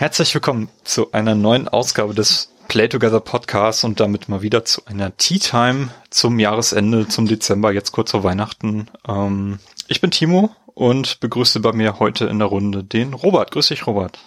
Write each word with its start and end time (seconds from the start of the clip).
Herzlich 0.00 0.32
willkommen 0.32 0.68
zu 0.84 1.10
einer 1.10 1.34
neuen 1.34 1.66
Ausgabe 1.66 2.14
des 2.14 2.54
Play 2.68 2.86
Together 2.86 3.18
Podcasts 3.18 3.82
und 3.82 3.98
damit 3.98 4.28
mal 4.28 4.42
wieder 4.42 4.64
zu 4.64 4.86
einer 4.86 5.16
Tea 5.16 5.40
Time 5.40 5.88
zum 6.08 6.38
Jahresende, 6.38 7.08
zum 7.08 7.26
Dezember, 7.26 7.72
jetzt 7.72 7.90
kurz 7.90 8.12
vor 8.12 8.22
Weihnachten. 8.22 8.86
Ähm, 9.08 9.58
ich 9.88 10.00
bin 10.00 10.12
Timo 10.12 10.50
und 10.74 11.18
begrüße 11.18 11.58
bei 11.58 11.72
mir 11.72 11.98
heute 11.98 12.26
in 12.26 12.38
der 12.38 12.46
Runde 12.46 12.84
den 12.84 13.12
Robert. 13.12 13.50
Grüß 13.50 13.66
dich, 13.66 13.88
Robert. 13.88 14.20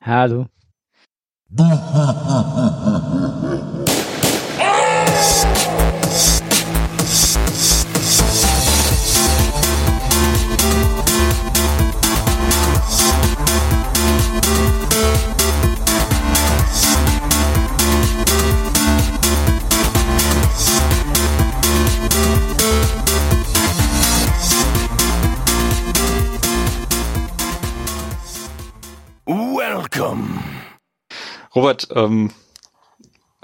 Hallo. 0.00 0.46
Robert, 31.54 31.88
ähm, 31.94 32.32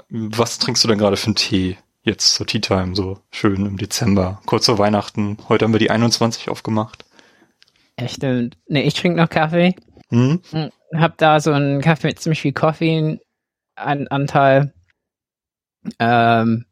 was 0.09 0.59
trinkst 0.59 0.83
du 0.83 0.87
denn 0.87 0.97
gerade 0.97 1.17
für 1.17 1.27
einen 1.27 1.35
Tee 1.35 1.77
jetzt 2.03 2.35
zur 2.35 2.47
Tea 2.47 2.61
Time, 2.61 2.95
so 2.95 3.19
schön 3.31 3.65
im 3.65 3.77
Dezember, 3.77 4.41
kurz 4.45 4.67
vor 4.67 4.77
Weihnachten? 4.77 5.37
Heute 5.49 5.65
haben 5.65 5.73
wir 5.73 5.79
die 5.79 5.91
21 5.91 6.49
aufgemacht. 6.49 7.03
Ja, 7.99 8.07
stimmt. 8.07 8.57
Nee, 8.67 8.83
ich 8.83 8.93
trinke 8.93 9.19
noch 9.19 9.29
Kaffee. 9.29 9.75
Hm? 10.09 10.39
Hab 10.95 11.17
da 11.17 11.41
so 11.41 11.51
einen 11.51 11.81
Kaffee 11.81 12.07
mit 12.07 12.19
ziemlich 12.19 12.41
viel 12.41 12.53
Koffeinanteil, 12.53 14.73
ähm, 15.99 16.65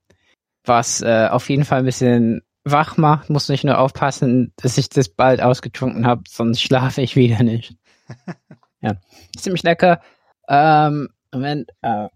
was 0.64 1.02
äh, 1.02 1.28
auf 1.30 1.50
jeden 1.50 1.66
Fall 1.66 1.80
ein 1.80 1.86
bisschen 1.86 2.44
wach 2.64 2.96
macht. 2.96 3.30
Muss 3.30 3.50
nicht 3.50 3.66
nur 3.66 3.78
aufpassen, 3.78 4.54
dass 4.56 4.78
ich 4.78 4.88
das 4.88 5.10
bald 5.10 5.42
ausgetrunken 5.42 6.08
habe, 6.08 6.24
sonst 6.30 6.62
schlafe 6.62 7.02
ich 7.02 7.18
wieder 7.18 7.44
nicht. 7.44 7.76
ja, 8.82 8.94
ziemlich 9.38 9.64
lecker. 9.64 10.00
Ähm, 10.48 11.10
Moment, 11.36 11.70
äh, 11.82 12.08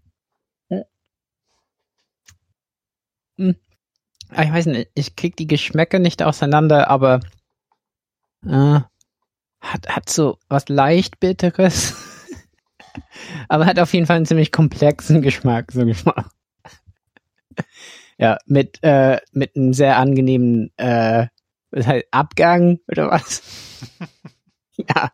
hm. 3.36 3.54
Ah, 4.30 4.44
ich 4.44 4.52
weiß 4.52 4.66
nicht, 4.66 4.90
ich 4.94 5.14
krieg 5.14 5.36
die 5.36 5.46
Geschmäcker 5.46 5.98
nicht 5.98 6.22
auseinander, 6.22 6.88
aber 6.88 7.20
äh, 8.46 8.80
hat, 9.60 9.88
hat 9.88 10.08
so 10.08 10.38
was 10.48 10.70
leicht 10.70 11.20
Bitteres. 11.20 11.96
aber 13.48 13.66
hat 13.66 13.78
auf 13.78 13.92
jeden 13.92 14.06
Fall 14.06 14.16
einen 14.16 14.26
ziemlich 14.26 14.52
komplexen 14.52 15.20
Geschmack, 15.20 15.70
so 15.72 15.84
Geschmack. 15.84 16.30
ja, 18.16 18.38
mit, 18.46 18.78
äh, 18.82 19.20
mit 19.32 19.54
einem 19.54 19.74
sehr 19.74 19.98
angenehmen 19.98 20.70
äh, 20.78 21.28
Abgang 22.10 22.78
oder 22.88 23.10
was? 23.10 23.42
ja. 24.76 25.12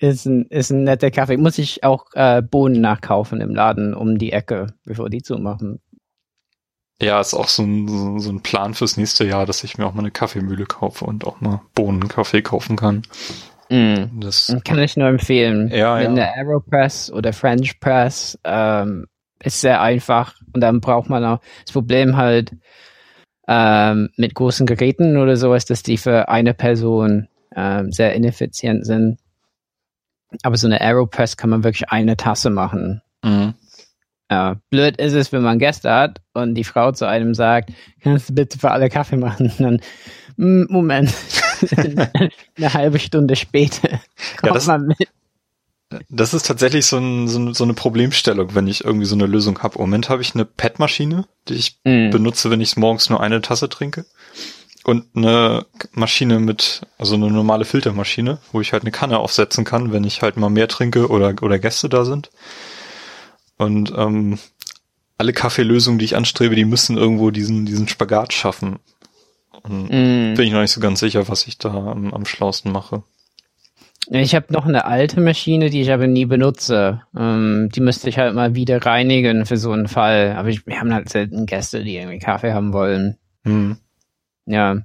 Ist 0.00 0.26
ein, 0.26 0.46
ist 0.46 0.70
ein 0.70 0.84
netter 0.84 1.10
Kaffee. 1.10 1.36
Muss 1.36 1.58
ich 1.58 1.82
auch 1.82 2.06
äh, 2.14 2.40
Bohnen 2.40 2.80
nachkaufen 2.80 3.40
im 3.40 3.54
Laden 3.54 3.94
um 3.94 4.18
die 4.18 4.32
Ecke, 4.32 4.68
bevor 4.84 5.10
die 5.10 5.22
zumachen. 5.22 5.80
Ja, 7.00 7.20
ist 7.20 7.34
auch 7.34 7.48
so 7.48 7.62
ein, 7.62 8.18
so 8.18 8.30
ein 8.30 8.42
Plan 8.42 8.74
fürs 8.74 8.96
nächste 8.96 9.24
Jahr, 9.24 9.46
dass 9.46 9.62
ich 9.62 9.78
mir 9.78 9.86
auch 9.86 9.94
mal 9.94 10.00
eine 10.00 10.10
Kaffeemühle 10.10 10.66
kaufe 10.66 11.04
und 11.04 11.24
auch 11.26 11.40
mal 11.40 11.62
Bohnenkaffee 11.74 12.42
kaufen 12.42 12.76
kann. 12.76 13.02
Mm. 13.68 14.20
Das 14.20 14.54
kann 14.64 14.78
ich 14.78 14.96
nur 14.96 15.08
empfehlen. 15.08 15.68
Ja, 15.68 15.96
Mit 15.96 16.04
ja. 16.04 16.10
einer 16.10 16.34
Aeropress 16.34 17.12
oder 17.12 17.32
French 17.32 17.78
Press 17.80 18.38
ähm, 18.44 19.06
ist 19.42 19.60
sehr 19.60 19.80
einfach 19.80 20.34
und 20.52 20.60
dann 20.60 20.80
braucht 20.80 21.08
man 21.08 21.24
auch 21.24 21.40
das 21.64 21.72
Problem 21.72 22.16
halt 22.16 22.52
ähm, 23.46 24.10
mit 24.16 24.34
großen 24.34 24.66
Geräten 24.66 25.16
oder 25.16 25.36
so 25.36 25.54
ist, 25.54 25.70
dass 25.70 25.82
die 25.82 25.98
für 25.98 26.28
eine 26.28 26.54
Person 26.54 27.28
ähm, 27.54 27.92
sehr 27.92 28.14
ineffizient 28.14 28.84
sind. 28.86 29.18
Aber 30.42 30.56
so 30.56 30.66
eine 30.66 30.80
Aeropress 30.80 31.36
kann 31.36 31.50
man 31.50 31.64
wirklich 31.64 31.90
eine 31.90 32.16
Tasse 32.16 32.50
machen. 32.50 33.02
Mhm. 33.24 33.54
Ja, 34.30 34.56
blöd 34.70 34.98
ist 34.98 35.14
es, 35.14 35.32
wenn 35.32 35.42
man 35.42 35.58
Gäste 35.58 35.90
hat 35.90 36.20
und 36.34 36.54
die 36.54 36.64
Frau 36.64 36.92
zu 36.92 37.06
einem 37.06 37.34
sagt, 37.34 37.70
kannst 38.02 38.28
du 38.28 38.34
bitte 38.34 38.58
für 38.58 38.70
alle 38.70 38.90
Kaffee 38.90 39.16
machen? 39.16 39.46
Und 39.58 39.60
dann, 39.60 39.80
mm, 40.36 40.64
Moment, 40.72 41.14
eine 42.56 42.74
halbe 42.74 42.98
Stunde 42.98 43.36
später 43.36 43.88
kommt 43.88 44.00
Ja, 44.44 44.52
das- 44.52 44.66
man 44.66 44.86
mit. 44.86 44.96
Das 46.10 46.34
ist 46.34 46.44
tatsächlich 46.46 46.84
so, 46.84 46.98
ein, 46.98 47.28
so, 47.28 47.54
so 47.54 47.64
eine 47.64 47.72
Problemstellung, 47.72 48.54
wenn 48.54 48.66
ich 48.66 48.84
irgendwie 48.84 49.06
so 49.06 49.14
eine 49.14 49.24
Lösung 49.24 49.58
habe. 49.62 49.76
Im 49.76 49.80
Moment 49.80 50.10
habe 50.10 50.20
ich 50.20 50.34
eine 50.34 50.44
PET-Maschine, 50.44 51.24
die 51.48 51.54
ich 51.54 51.80
Mm. 51.84 52.10
benutze, 52.10 52.50
wenn 52.50 52.60
ich 52.60 52.76
morgens 52.76 53.08
nur 53.08 53.22
eine 53.22 53.40
Tasse 53.40 53.70
trinke. 53.70 54.04
Und 54.88 55.04
eine 55.14 55.66
Maschine 55.92 56.38
mit, 56.38 56.80
also 56.96 57.14
eine 57.14 57.30
normale 57.30 57.66
Filtermaschine, 57.66 58.38
wo 58.52 58.62
ich 58.62 58.72
halt 58.72 58.84
eine 58.84 58.90
Kanne 58.90 59.18
aufsetzen 59.18 59.66
kann, 59.66 59.92
wenn 59.92 60.02
ich 60.02 60.22
halt 60.22 60.38
mal 60.38 60.48
mehr 60.48 60.66
trinke 60.66 61.08
oder, 61.08 61.34
oder 61.42 61.58
Gäste 61.58 61.90
da 61.90 62.06
sind. 62.06 62.30
Und 63.58 63.92
ähm, 63.94 64.38
alle 65.18 65.34
Kaffeelösungen, 65.34 65.98
die 65.98 66.06
ich 66.06 66.16
anstrebe, 66.16 66.54
die 66.54 66.64
müssen 66.64 66.96
irgendwo 66.96 67.30
diesen, 67.30 67.66
diesen 67.66 67.86
Spagat 67.86 68.32
schaffen. 68.32 68.78
Und 69.62 69.90
Mm. 69.90 70.34
bin 70.36 70.46
ich 70.46 70.52
noch 70.52 70.62
nicht 70.62 70.70
so 70.70 70.80
ganz 70.80 71.00
sicher, 71.00 71.28
was 71.28 71.46
ich 71.46 71.58
da 71.58 71.68
am, 71.68 72.14
am 72.14 72.24
schlausten 72.24 72.72
mache. 72.72 73.02
Ich 74.08 74.34
habe 74.34 74.50
noch 74.54 74.64
eine 74.64 74.86
alte 74.86 75.20
Maschine, 75.20 75.68
die 75.68 75.82
ich 75.82 75.92
aber 75.92 76.06
nie 76.06 76.24
benutze. 76.24 77.02
Ähm, 77.14 77.68
die 77.74 77.80
müsste 77.82 78.08
ich 78.08 78.16
halt 78.16 78.34
mal 78.34 78.54
wieder 78.54 78.86
reinigen 78.86 79.44
für 79.44 79.58
so 79.58 79.70
einen 79.72 79.86
Fall. 79.86 80.34
Aber 80.38 80.48
ich, 80.48 80.66
wir 80.66 80.80
haben 80.80 80.94
halt 80.94 81.10
selten 81.10 81.44
Gäste, 81.44 81.84
die 81.84 81.96
irgendwie 81.96 82.20
Kaffee 82.20 82.54
haben 82.54 82.72
wollen. 82.72 83.18
Hm. 83.44 83.76
Ja. 84.48 84.76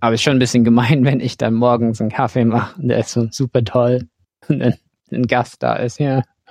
Aber 0.00 0.14
ist 0.14 0.22
schon 0.22 0.36
ein 0.36 0.38
bisschen 0.38 0.64
gemein, 0.64 1.04
wenn 1.04 1.20
ich 1.20 1.36
dann 1.38 1.54
morgens 1.54 2.00
einen 2.00 2.10
Kaffee 2.10 2.44
mache 2.44 2.80
und 2.80 2.88
der 2.88 2.98
ist 2.98 3.10
so 3.10 3.28
super 3.30 3.62
toll. 3.64 4.08
Und 4.48 4.60
dann 4.60 4.74
ein 5.12 5.26
Gast 5.26 5.62
da 5.62 5.76
ist, 5.76 5.98
ja. 6.00 6.22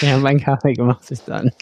ja, 0.00 0.18
mein 0.18 0.40
Kaffee 0.40 0.72
gemacht 0.74 1.08
ist 1.10 1.28
dann. 1.28 1.52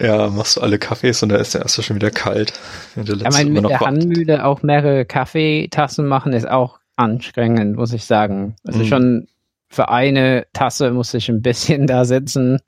Ja, 0.00 0.28
machst 0.28 0.56
du 0.56 0.60
alle 0.60 0.78
Kaffees 0.78 1.22
und 1.22 1.28
da 1.30 1.36
ist 1.36 1.54
der 1.54 1.62
erste 1.62 1.82
schon 1.82 1.96
wieder 1.96 2.10
kalt. 2.10 2.52
Der 2.96 3.16
Ja, 3.16 3.30
mein, 3.30 3.52
mit 3.52 3.68
der. 3.68 3.80
Handmühle 3.80 4.44
auch 4.44 4.62
mehrere 4.62 5.04
Kaffeetassen 5.04 6.06
machen 6.06 6.32
ist 6.32 6.48
auch 6.48 6.78
anstrengend, 6.96 7.76
muss 7.76 7.92
ich 7.92 8.04
sagen. 8.04 8.54
Also 8.64 8.80
Mhm. 8.80 8.84
schon 8.86 9.28
für 9.68 9.88
eine 9.88 10.46
Tasse 10.52 10.90
muss 10.92 11.12
ich 11.14 11.28
ein 11.28 11.42
bisschen 11.42 11.86
da 11.88 12.04
sitzen. 12.04 12.60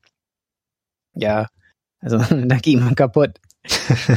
Ja, 1.14 1.46
also 2.00 2.18
da 2.18 2.56
ging 2.56 2.80
man 2.80 2.94
kaputt. 2.96 3.38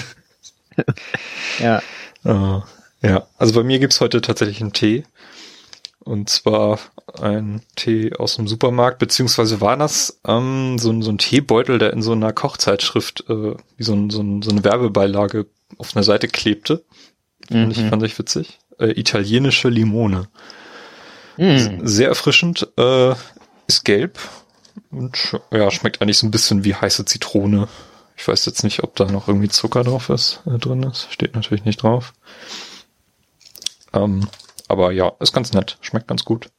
ja. 1.60 1.82
Äh, 2.24 2.62
ja, 3.02 3.28
also 3.38 3.54
bei 3.54 3.64
mir 3.64 3.80
gibt's 3.80 4.02
heute 4.02 4.22
tatsächlich 4.22 4.62
einen 4.62 4.74
Tee. 4.74 5.04
Und 6.00 6.30
zwar 6.30 6.80
ein 7.22 7.62
Tee 7.76 8.14
aus 8.16 8.36
dem 8.38 8.48
Supermarkt, 8.48 9.00
beziehungsweise 9.00 9.62
war 9.62 9.78
das 9.78 10.20
ähm, 10.28 10.78
so, 10.80 10.92
ein- 10.92 11.02
so 11.02 11.12
ein 11.12 11.18
Teebeutel, 11.18 11.78
der 11.78 11.94
in 11.94 12.02
so 12.02 12.14
einer 12.14 12.34
Kochzeitschrift 12.34 13.26
äh, 13.30 13.56
wie 13.78 13.84
so, 13.84 13.94
ein, 13.94 14.10
so, 14.10 14.22
ein, 14.22 14.42
so 14.42 14.50
eine 14.50 14.64
Werbebeilage 14.64 15.46
auf 15.78 15.96
einer 15.96 16.04
Seite 16.04 16.28
klebte. 16.28 16.84
Fand, 17.50 17.72
ich, 17.72 17.80
Mhm. 17.84 17.90
fand 17.90 18.04
ich 18.04 18.18
witzig. 18.18 18.60
Äh, 18.80 19.00
italienische 19.00 19.70
Limone. 19.70 20.28
Mhm. 21.38 21.82
Sehr 21.88 22.10
erfrischend, 22.10 22.68
äh, 22.78 23.12
ist 23.68 23.86
gelb 23.86 24.20
und 24.92 25.38
ja, 25.52 25.70
schmeckt 25.72 26.02
eigentlich 26.02 26.18
so 26.18 26.28
ein 26.28 26.32
bisschen 26.32 26.64
wie 26.64 26.76
heiße 26.76 27.06
Zitrone. 27.06 27.68
Ich 28.20 28.28
weiß 28.28 28.46
jetzt 28.48 28.66
nicht, 28.66 28.84
ob 28.84 28.98
da 28.98 29.06
noch 29.06 29.30
irgendwie 29.30 29.48
Zucker 29.48 29.86
drauf 29.86 30.10
ist, 30.10 30.42
äh, 30.46 30.58
drin 30.60 30.84
ist. 30.84 31.08
Steht 31.10 31.36
natürlich 31.36 31.64
nicht 31.64 31.82
drauf. 31.82 32.14
Ähm, 33.94 34.28
aber 34.68 34.92
ja, 34.92 35.14
ist 35.22 35.32
ganz 35.32 35.54
nett, 35.54 35.78
schmeckt 35.80 36.10
ganz 36.10 36.26
gut. 36.26 36.50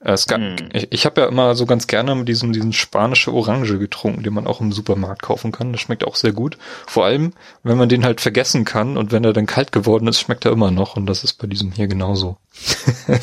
Äh, 0.00 0.12
Es 0.12 0.26
gab, 0.26 0.40
Hm. 0.40 0.56
Ich, 0.74 0.88
ich 0.90 1.06
habe 1.06 1.22
ja 1.22 1.26
immer 1.26 1.54
so 1.54 1.64
ganz 1.64 1.86
gerne 1.86 2.22
diesen, 2.26 2.52
diesen 2.52 2.74
spanische 2.74 3.32
Orange 3.32 3.78
getrunken, 3.78 4.22
den 4.22 4.34
man 4.34 4.46
auch 4.46 4.60
im 4.60 4.72
Supermarkt 4.72 5.22
kaufen 5.22 5.52
kann. 5.52 5.72
Das 5.72 5.80
schmeckt 5.80 6.04
auch 6.04 6.16
sehr 6.16 6.32
gut. 6.32 6.58
Vor 6.86 7.06
allem, 7.06 7.32
wenn 7.62 7.78
man 7.78 7.88
den 7.88 8.04
halt 8.04 8.20
vergessen 8.20 8.66
kann 8.66 8.98
und 8.98 9.10
wenn 9.10 9.24
er 9.24 9.32
dann 9.32 9.46
kalt 9.46 9.72
geworden 9.72 10.06
ist, 10.06 10.20
schmeckt 10.20 10.44
er 10.44 10.52
immer 10.52 10.70
noch. 10.70 10.96
Und 10.96 11.06
das 11.06 11.24
ist 11.24 11.34
bei 11.38 11.46
diesem 11.46 11.72
hier 11.72 11.88
genauso. 11.88 12.36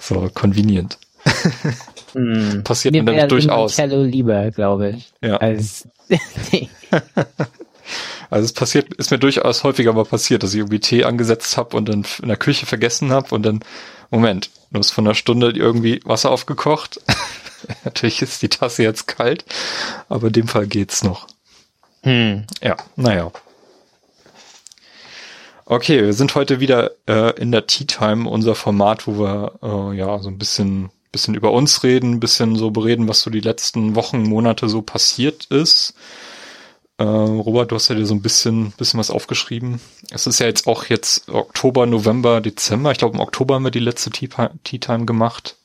so, 0.00 0.30
convenient. 0.34 0.98
Mhm. 2.16 2.64
Passiert 2.64 2.94
Mir 2.94 3.06
wäre 3.06 3.28
durchaus. 3.28 3.76
Limoncello 3.76 4.04
lieber, 4.04 4.50
glaube 4.50 4.90
ich. 4.90 5.12
Ja. 5.22 5.36
Als 5.36 5.88
Also 8.30 8.44
es 8.44 8.52
passiert, 8.52 8.92
ist 8.94 9.10
mir 9.10 9.18
durchaus 9.18 9.64
häufiger 9.64 9.92
mal 9.92 10.04
passiert, 10.04 10.42
dass 10.42 10.52
ich 10.52 10.58
irgendwie 10.58 10.80
Tee 10.80 11.04
angesetzt 11.04 11.56
habe 11.56 11.76
und 11.76 11.88
dann 11.88 12.04
in 12.20 12.28
der 12.28 12.36
Küche 12.36 12.66
vergessen 12.66 13.12
habe 13.12 13.34
und 13.34 13.44
dann, 13.44 13.60
Moment, 14.10 14.50
du 14.70 14.78
hast 14.78 14.90
von 14.90 15.06
einer 15.06 15.14
Stunde 15.14 15.50
irgendwie 15.50 16.00
Wasser 16.04 16.30
aufgekocht. 16.30 17.00
Natürlich 17.84 18.22
ist 18.22 18.42
die 18.42 18.48
Tasse 18.48 18.82
jetzt 18.82 19.06
kalt, 19.06 19.44
aber 20.08 20.28
in 20.28 20.32
dem 20.32 20.48
Fall 20.48 20.66
geht's 20.66 21.02
noch. 21.04 21.26
hm. 22.02 22.44
Ja, 22.62 22.76
naja. 22.96 23.30
Okay, 25.68 26.04
wir 26.04 26.12
sind 26.12 26.34
heute 26.36 26.60
wieder 26.60 26.92
äh, 27.08 27.40
in 27.40 27.50
der 27.50 27.66
Tea 27.66 27.86
Time, 27.86 28.28
unser 28.28 28.54
Format, 28.54 29.08
wo 29.08 29.18
wir 29.18 29.52
äh, 29.62 29.96
ja 29.96 30.18
so 30.20 30.28
ein 30.28 30.38
bisschen 30.38 30.90
bisschen 31.12 31.34
über 31.34 31.52
uns 31.52 31.82
reden, 31.82 32.12
ein 32.12 32.20
bisschen 32.20 32.56
so 32.56 32.70
bereden, 32.70 33.08
was 33.08 33.22
so 33.22 33.30
die 33.30 33.40
letzten 33.40 33.94
Wochen, 33.94 34.22
Monate 34.22 34.68
so 34.68 34.82
passiert 34.82 35.46
ist. 35.46 35.94
Äh, 36.98 37.04
Robert, 37.04 37.70
du 37.70 37.76
hast 37.76 37.88
ja 37.88 37.94
dir 37.94 38.06
so 38.06 38.14
ein 38.14 38.22
bisschen, 38.22 38.72
bisschen 38.72 38.98
was 38.98 39.10
aufgeschrieben. 39.10 39.80
Es 40.10 40.26
ist 40.26 40.38
ja 40.38 40.46
jetzt 40.46 40.66
auch 40.66 40.84
jetzt 40.84 41.28
Oktober, 41.28 41.86
November, 41.86 42.40
Dezember. 42.40 42.90
Ich 42.92 42.98
glaube, 42.98 43.16
im 43.16 43.20
Oktober 43.20 43.54
haben 43.54 43.64
wir 43.64 43.70
die 43.70 43.80
letzte 43.80 44.10
Tea, 44.10 44.28
Tea 44.64 44.78
Time 44.78 45.04
gemacht. 45.04 45.56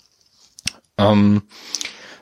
Ähm, 0.98 1.44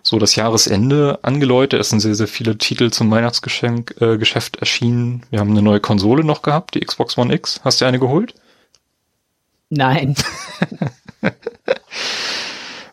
so 0.04 0.20
das 0.20 0.36
Jahresende 0.36 1.20
angeläutet. 1.24 1.80
Es 1.80 1.90
sind 1.90 2.00
sehr, 2.00 2.16
sehr 2.16 2.28
viele 2.28 2.58
Titel 2.58 2.92
zum 2.92 3.10
Weihnachtsgeschenk 3.12 3.96
äh, 4.00 4.18
Geschäft 4.18 4.58
erschienen. 4.58 5.24
Wir 5.30 5.40
haben 5.40 5.52
eine 5.52 5.62
neue 5.62 5.80
Konsole 5.80 6.24
noch 6.24 6.42
gehabt, 6.42 6.76
die 6.76 6.82
Xbox 6.82 7.18
One 7.18 7.34
X. 7.34 7.62
Hast 7.64 7.82
du 7.82 7.86
eine 7.86 8.00
geholt? 8.00 8.36
Nein. 9.70 10.16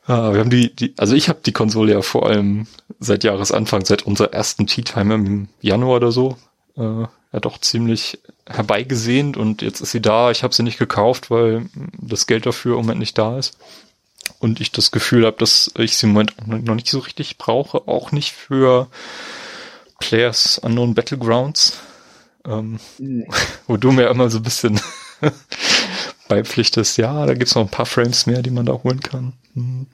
Ah, 0.06 0.32
wir 0.32 0.40
haben 0.40 0.50
die, 0.50 0.74
die, 0.74 0.94
also 0.98 1.14
ich 1.14 1.28
habe 1.28 1.40
die 1.44 1.52
Konsole 1.52 1.92
ja 1.92 2.02
vor 2.02 2.26
allem 2.26 2.68
seit 3.00 3.24
Jahresanfang, 3.24 3.84
seit 3.84 4.02
unserer 4.02 4.32
ersten 4.32 4.66
Tea 4.66 4.82
Time 4.82 5.14
im 5.14 5.48
Januar 5.60 5.96
oder 5.96 6.12
so, 6.12 6.36
äh, 6.76 6.82
ja 7.32 7.40
doch 7.40 7.58
ziemlich 7.58 8.20
herbeigesehnt 8.48 9.36
und 9.36 9.62
jetzt 9.62 9.80
ist 9.80 9.90
sie 9.90 10.00
da. 10.00 10.30
Ich 10.30 10.44
habe 10.44 10.54
sie 10.54 10.62
nicht 10.62 10.78
gekauft, 10.78 11.30
weil 11.30 11.68
das 11.98 12.26
Geld 12.26 12.46
dafür 12.46 12.74
im 12.74 12.82
Moment 12.82 13.00
nicht 13.00 13.18
da 13.18 13.38
ist. 13.38 13.58
Und 14.38 14.60
ich 14.60 14.70
das 14.70 14.92
Gefühl 14.92 15.26
habe, 15.26 15.36
dass 15.38 15.72
ich 15.76 15.96
sie 15.96 16.06
im 16.06 16.12
Moment 16.12 16.64
noch 16.64 16.74
nicht 16.74 16.88
so 16.88 17.00
richtig 17.00 17.38
brauche, 17.38 17.88
auch 17.88 18.12
nicht 18.12 18.32
für 18.32 18.88
Players 19.98 20.58
Unknown 20.58 20.94
Battlegrounds, 20.94 21.78
ähm, 22.44 22.78
nee. 22.98 23.26
wo 23.66 23.76
du 23.76 23.92
mir 23.92 24.08
immer 24.08 24.30
so 24.30 24.38
ein 24.38 24.42
bisschen 24.42 24.80
beipflichtest, 26.28 26.98
ja, 26.98 27.26
da 27.26 27.34
gibt's 27.34 27.54
noch 27.54 27.62
ein 27.62 27.70
paar 27.70 27.86
Frames 27.86 28.26
mehr, 28.26 28.42
die 28.42 28.50
man 28.50 28.66
da 28.66 28.72
holen 28.72 29.00
kann. 29.00 29.32
Hm. 29.54 29.86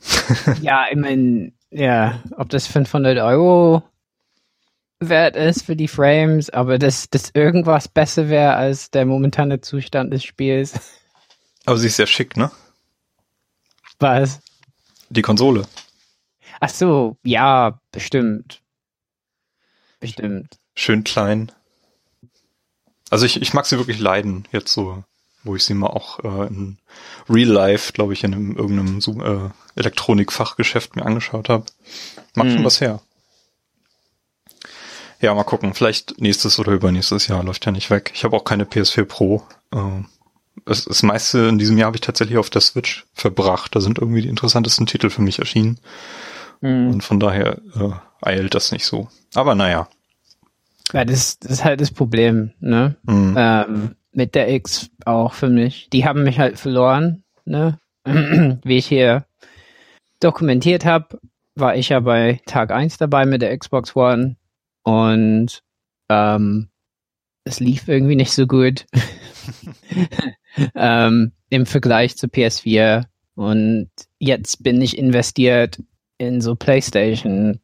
ja, 0.62 0.87
ich 0.90 0.96
meine, 0.96 1.52
ja, 1.70 2.23
ob 2.37 2.49
das 2.50 2.67
500 2.67 3.19
Euro 3.19 3.82
wert 5.00 5.37
ist 5.37 5.64
für 5.64 5.76
die 5.76 5.88
Frames, 5.88 6.50
aber 6.50 6.79
dass 6.79 7.11
das 7.11 7.31
irgendwas 7.34 7.88
besser 7.88 8.29
wäre 8.29 8.55
als 8.55 8.90
der 8.90 9.05
momentane 9.05 9.61
Zustand 9.61 10.12
des 10.12 10.25
Spiels. 10.25 10.75
Aber 11.64 11.79
sie 11.79 11.88
ist 11.88 11.96
sehr 11.96 12.06
schick, 12.06 12.37
ne? 12.37 12.50
Was? 13.99 14.40
Die 15.11 15.23
Konsole. 15.23 15.67
Ach 16.61 16.70
so, 16.70 17.17
ja, 17.23 17.81
bestimmt. 17.90 18.62
Bestimmt. 20.00 20.58
Schön 20.75 21.05
klein. 21.05 21.52
Also 23.11 23.26
ich, 23.26 23.40
ich 23.40 23.52
mag 23.52 23.67
sie 23.67 23.79
wirklich 23.79 23.99
leiden, 23.99 24.49
jetzt 24.52 24.73
so 24.73 25.05
wo 25.44 25.56
ich 25.56 25.65
sie 25.65 25.75
mal 25.75 25.89
auch 25.89 26.21
äh, 26.21 26.47
in 26.49 26.79
Real 27.29 27.49
Life, 27.49 27.93
glaube 27.93 28.12
ich, 28.12 28.25
in 28.25 28.35
einem, 28.35 28.56
irgendeinem 28.56 29.21
äh, 29.21 29.50
Elektronikfachgeschäft 29.81 30.97
mir 30.97 31.05
angeschaut 31.05 31.49
habe. 31.49 31.65
Macht 32.35 32.49
mhm. 32.49 32.55
schon 32.55 32.65
was 32.65 32.81
her. 32.81 33.00
Ja, 35.21 35.35
mal 35.35 35.44
gucken. 35.44 35.73
Vielleicht 35.75 36.21
nächstes 36.21 36.59
oder 36.59 36.73
übernächstes 36.73 37.29
Jahr 37.29 37.44
läuft 37.44 37.65
ja 37.65 37.73
nicht 37.73 37.91
weg. 37.91 38.11
Ich 38.15 38.25
habe 38.25 38.37
auch 38.37 38.44
keine 38.44 38.65
PS4 38.65 39.05
Pro. 39.05 39.43
Äh, 39.73 40.03
das, 40.67 40.85
das 40.85 41.03
meiste 41.03 41.39
in 41.47 41.59
diesem 41.59 41.79
Jahr 41.79 41.87
habe 41.87 41.97
ich 41.97 42.03
tatsächlich 42.03 42.39
auf 42.39 42.50
der 42.50 42.61
Switch 42.61 43.06
verbracht. 43.15 43.75
Da 43.75 43.81
sind 43.81 43.99
irgendwie 43.99 44.23
die 44.23 44.29
interessantesten 44.29 44.87
Titel 44.87 45.11
für 45.11 45.23
mich 45.23 45.39
erschienen. 45.39 45.79
Mhm. 46.61 46.94
Und 46.94 47.05
von 47.05 47.21
daher 47.21 47.59
äh, 47.75 47.91
eilt 48.21 48.55
das 48.55 48.73
nicht 48.73 48.85
so. 48.85 49.09
Aber 49.35 49.55
naja. 49.55 49.89
Ja, 50.93 51.05
das, 51.05 51.39
das 51.39 51.53
ist 51.53 51.65
halt 51.65 51.81
das 51.81 51.91
Problem, 51.91 52.53
ne? 52.61 52.97
Mhm. 53.05 53.35
Ähm, 53.39 53.94
mit 54.12 54.35
der 54.35 54.53
X 54.53 54.91
auch 55.05 55.32
für 55.32 55.49
mich. 55.49 55.88
Die 55.91 56.05
haben 56.05 56.23
mich 56.23 56.38
halt 56.38 56.59
verloren, 56.59 57.25
ne? 57.44 57.79
Wie 58.05 58.76
ich 58.76 58.87
hier 58.87 59.25
dokumentiert 60.20 60.85
habe, 60.85 61.19
war 61.55 61.76
ich 61.76 61.91
ja 61.91 62.00
bei 62.00 62.41
Tag 62.47 62.70
1 62.70 62.99
dabei 62.99 63.26
mit 63.26 63.43
der 63.43 63.56
Xbox 63.56 63.94
One 63.94 64.37
und 64.82 65.62
ähm, 66.09 66.69
es 67.44 67.61
lief 67.61 67.88
irgendwie 67.88 68.17
nicht 68.17 68.32
so 68.32 68.47
gut 68.47 68.87
ähm, 70.75 71.32
im 71.50 71.67
Vergleich 71.67 72.17
zu 72.17 72.26
PS4 72.26 73.05
und 73.35 73.91
jetzt 74.19 74.62
bin 74.62 74.81
ich 74.81 74.99
investiert 74.99 75.82
in 76.19 76.41
so 76.41 76.55
PlayStation 76.55 77.61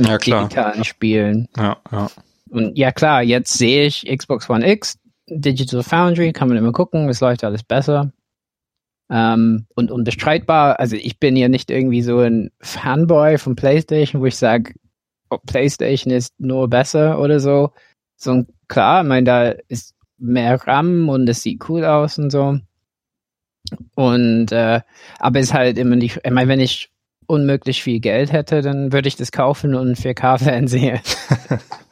ja, 0.00 0.18
klar. 0.18 0.42
digitalen 0.44 0.84
Spielen. 0.84 1.48
Ja, 1.56 1.78
ja. 1.90 2.10
Und 2.50 2.76
ja 2.76 2.92
klar, 2.92 3.22
jetzt 3.22 3.54
sehe 3.54 3.86
ich 3.86 4.04
Xbox 4.06 4.48
One 4.50 4.68
X, 4.70 4.98
Digital 5.40 5.82
Foundry, 5.82 6.32
kann 6.32 6.48
man 6.48 6.56
immer 6.56 6.72
gucken, 6.72 7.08
es 7.08 7.20
läuft 7.20 7.44
alles 7.44 7.62
besser. 7.62 8.12
Ähm, 9.10 9.66
und 9.74 9.90
unbestreitbar, 9.90 10.80
also 10.80 10.96
ich 10.96 11.18
bin 11.18 11.36
ja 11.36 11.48
nicht 11.48 11.70
irgendwie 11.70 12.02
so 12.02 12.18
ein 12.20 12.50
Fanboy 12.60 13.38
von 13.38 13.56
PlayStation, 13.56 14.22
wo 14.22 14.26
ich 14.26 14.36
sage, 14.36 14.74
oh, 15.30 15.38
PlayStation 15.44 16.12
ist 16.12 16.38
nur 16.38 16.68
besser 16.68 17.20
oder 17.20 17.40
so. 17.40 17.72
So 18.16 18.44
klar, 18.68 19.02
ich 19.02 19.08
meine, 19.08 19.24
da 19.24 19.48
ist 19.68 19.94
mehr 20.18 20.66
RAM 20.66 21.08
und 21.08 21.28
es 21.28 21.42
sieht 21.42 21.68
cool 21.68 21.84
aus 21.84 22.18
und 22.18 22.30
so. 22.30 22.58
Und 23.94 24.52
äh, 24.52 24.80
aber 25.18 25.40
es 25.40 25.46
ist 25.46 25.54
halt 25.54 25.78
immer 25.78 25.96
nicht, 25.96 26.20
ich 26.24 26.30
meine, 26.30 26.48
wenn 26.48 26.60
ich 26.60 26.90
unmöglich 27.26 27.82
viel 27.82 28.00
Geld 28.00 28.32
hätte, 28.32 28.62
dann 28.62 28.92
würde 28.92 29.08
ich 29.08 29.16
das 29.16 29.32
kaufen 29.32 29.74
und 29.74 29.96
4K-Fernseher. 29.96 31.00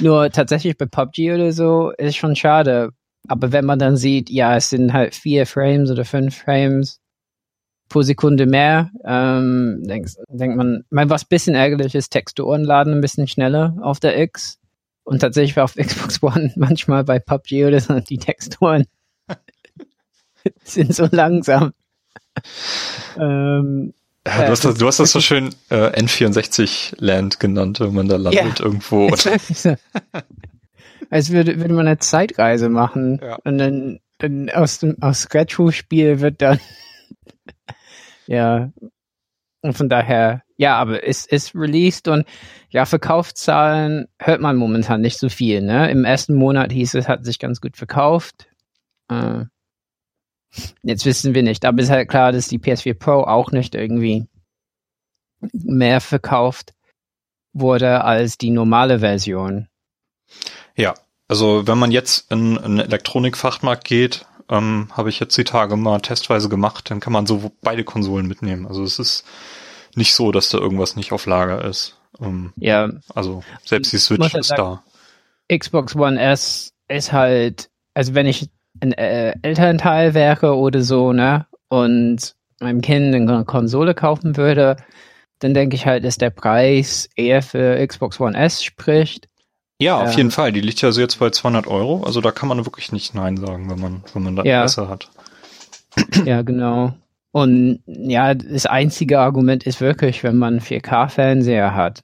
Nur 0.00 0.30
tatsächlich 0.30 0.76
bei 0.76 0.86
PUBG 0.86 1.32
oder 1.34 1.52
so 1.52 1.90
ist 1.98 2.16
schon 2.16 2.36
schade. 2.36 2.90
Aber 3.28 3.52
wenn 3.52 3.64
man 3.64 3.78
dann 3.78 3.96
sieht, 3.96 4.30
ja, 4.30 4.56
es 4.56 4.70
sind 4.70 4.92
halt 4.92 5.14
vier 5.14 5.46
Frames 5.46 5.90
oder 5.90 6.04
fünf 6.04 6.36
Frames 6.36 7.00
pro 7.88 8.02
Sekunde 8.02 8.46
mehr, 8.46 8.90
ähm, 9.04 9.82
denkt, 9.84 10.16
denkt 10.28 10.56
man, 10.56 10.84
mein, 10.90 11.10
was 11.10 11.24
bisschen 11.24 11.54
ärgerlich 11.54 11.94
ist, 11.94 12.10
Texturen 12.10 12.64
laden 12.64 12.94
ein 12.94 13.00
bisschen 13.00 13.28
schneller 13.28 13.76
auf 13.80 14.00
der 14.00 14.18
X. 14.18 14.58
Und 15.04 15.20
tatsächlich 15.20 15.58
auf 15.58 15.74
Xbox 15.76 16.22
One 16.22 16.52
manchmal 16.56 17.04
bei 17.04 17.18
PUBG 17.18 17.66
oder 17.66 17.80
so, 17.80 18.00
die 18.00 18.18
Texturen 18.18 18.86
sind 20.64 20.94
so 20.94 21.08
langsam. 21.10 21.72
ähm, 23.18 23.94
ja, 24.26 24.44
du, 24.44 24.50
hast 24.50 24.64
das, 24.64 24.74
du 24.76 24.86
hast 24.86 24.98
das 24.98 25.12
so 25.12 25.20
schön 25.20 25.54
äh, 25.70 26.00
N64-Land 26.00 27.38
genannt, 27.38 27.80
wenn 27.80 27.94
man 27.94 28.08
da 28.08 28.16
landet 28.16 28.58
ja, 28.58 28.64
irgendwo. 28.64 29.08
Als 31.10 31.30
würde, 31.30 31.60
würde 31.60 31.74
man 31.74 31.86
eine 31.86 31.98
Zeitreise 31.98 32.68
machen. 32.68 33.20
Ja. 33.22 33.38
Und 33.44 33.58
dann, 33.58 34.00
dann 34.18 34.50
aus 34.50 34.80
dem 34.80 35.00
aus 35.00 35.20
Scratch-Spiel 35.20 36.20
wird 36.20 36.42
dann 36.42 36.58
ja. 38.26 38.72
Und 39.62 39.76
von 39.76 39.88
daher, 39.88 40.42
ja, 40.56 40.76
aber 40.76 41.06
es 41.06 41.26
ist 41.26 41.54
released 41.54 42.08
und 42.08 42.26
ja, 42.70 42.84
Verkaufszahlen 42.84 44.06
hört 44.18 44.40
man 44.40 44.56
momentan 44.56 45.00
nicht 45.00 45.18
so 45.18 45.28
viel. 45.28 45.62
Ne? 45.62 45.90
Im 45.90 46.04
ersten 46.04 46.34
Monat 46.34 46.72
hieß 46.72 46.94
es, 46.94 47.08
hat 47.08 47.24
sich 47.24 47.38
ganz 47.38 47.60
gut 47.60 47.76
verkauft. 47.76 48.48
Äh, 49.08 49.44
Jetzt 50.82 51.04
wissen 51.04 51.34
wir 51.34 51.42
nicht, 51.42 51.64
aber 51.64 51.78
es 51.78 51.86
ist 51.86 51.90
halt 51.90 52.08
klar, 52.08 52.32
dass 52.32 52.48
die 52.48 52.58
PS4 52.58 52.94
Pro 52.94 53.22
auch 53.22 53.52
nicht 53.52 53.74
irgendwie 53.74 54.26
mehr 55.52 56.00
verkauft 56.00 56.74
wurde 57.52 58.04
als 58.04 58.38
die 58.38 58.50
normale 58.50 59.00
Version. 59.00 59.68
Ja, 60.76 60.94
also 61.28 61.66
wenn 61.66 61.78
man 61.78 61.90
jetzt 61.90 62.30
in 62.30 62.58
einen 62.58 62.80
Elektronikfachmarkt 62.80 63.84
geht, 63.84 64.26
ähm, 64.48 64.88
habe 64.92 65.08
ich 65.08 65.18
jetzt 65.18 65.36
die 65.36 65.44
Tage 65.44 65.76
mal 65.76 66.00
testweise 66.00 66.48
gemacht, 66.48 66.90
dann 66.90 67.00
kann 67.00 67.12
man 67.12 67.26
so 67.26 67.52
beide 67.62 67.84
Konsolen 67.84 68.26
mitnehmen. 68.26 68.66
Also 68.66 68.84
es 68.84 68.98
ist 68.98 69.24
nicht 69.94 70.14
so, 70.14 70.30
dass 70.30 70.50
da 70.50 70.58
irgendwas 70.58 70.94
nicht 70.96 71.12
auf 71.12 71.26
Lager 71.26 71.64
ist. 71.64 71.98
Ähm, 72.20 72.52
ja. 72.56 72.90
Also 73.14 73.42
selbst 73.64 73.92
die 73.92 73.98
Switch 73.98 74.34
ist 74.34 74.48
sagen, 74.48 74.80
da. 75.48 75.56
Xbox 75.56 75.96
One 75.96 76.20
S 76.20 76.72
ist 76.88 77.12
halt, 77.12 77.70
also 77.94 78.14
wenn 78.14 78.26
ich 78.26 78.48
ein 78.80 78.92
äh, 78.92 79.34
Elternteil 79.42 80.14
wäre 80.14 80.56
oder 80.56 80.82
so, 80.82 81.12
ne, 81.12 81.46
und 81.68 82.34
meinem 82.60 82.80
Kind 82.80 83.14
eine 83.14 83.44
Konsole 83.44 83.94
kaufen 83.94 84.36
würde, 84.36 84.76
dann 85.38 85.54
denke 85.54 85.76
ich 85.76 85.86
halt, 85.86 86.04
dass 86.04 86.18
der 86.18 86.30
Preis 86.30 87.08
eher 87.16 87.42
für 87.42 87.84
Xbox 87.86 88.20
One 88.20 88.36
S 88.36 88.64
spricht. 88.64 89.28
Ja, 89.78 90.00
auf 90.00 90.12
ähm, 90.12 90.16
jeden 90.16 90.30
Fall. 90.30 90.52
Die 90.52 90.62
liegt 90.62 90.80
ja 90.80 90.90
so 90.90 91.00
jetzt 91.00 91.18
bei 91.18 91.30
200 91.30 91.66
Euro. 91.66 92.02
Also 92.04 92.20
da 92.20 92.30
kann 92.30 92.48
man 92.48 92.64
wirklich 92.64 92.92
nicht 92.92 93.14
Nein 93.14 93.36
sagen, 93.36 93.70
wenn 93.70 93.78
man, 93.78 94.04
wenn 94.14 94.22
man 94.22 94.36
da 94.36 94.42
ja. 94.44 94.62
Interesse 94.62 94.88
hat. 94.88 95.10
Ja, 96.24 96.42
genau. 96.42 96.94
Und 97.32 97.80
ja, 97.86 98.32
das 98.32 98.64
einzige 98.64 99.20
Argument 99.20 99.64
ist 99.64 99.82
wirklich, 99.82 100.22
wenn 100.22 100.36
man 100.36 100.60
4K-Fernseher 100.60 101.74
hat, 101.74 102.02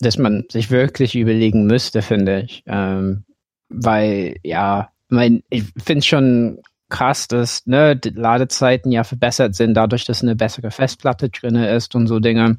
dass 0.00 0.18
man 0.18 0.46
sich 0.50 0.70
wirklich 0.72 1.14
überlegen 1.14 1.66
müsste, 1.66 2.02
finde 2.02 2.40
ich. 2.40 2.64
Ähm, 2.66 3.24
weil, 3.68 4.36
ja, 4.42 4.90
mein, 5.10 5.42
ich 5.50 5.64
finde 5.82 6.00
es 6.00 6.06
schon 6.06 6.58
krass, 6.88 7.28
dass 7.28 7.66
ne, 7.66 7.96
die 7.96 8.10
Ladezeiten 8.10 8.92
ja 8.92 9.04
verbessert 9.04 9.54
sind, 9.54 9.74
dadurch, 9.74 10.04
dass 10.04 10.22
eine 10.22 10.36
bessere 10.36 10.70
Festplatte 10.70 11.30
drin 11.30 11.54
ist 11.54 11.94
und 11.94 12.06
so 12.06 12.18
Dinge. 12.18 12.58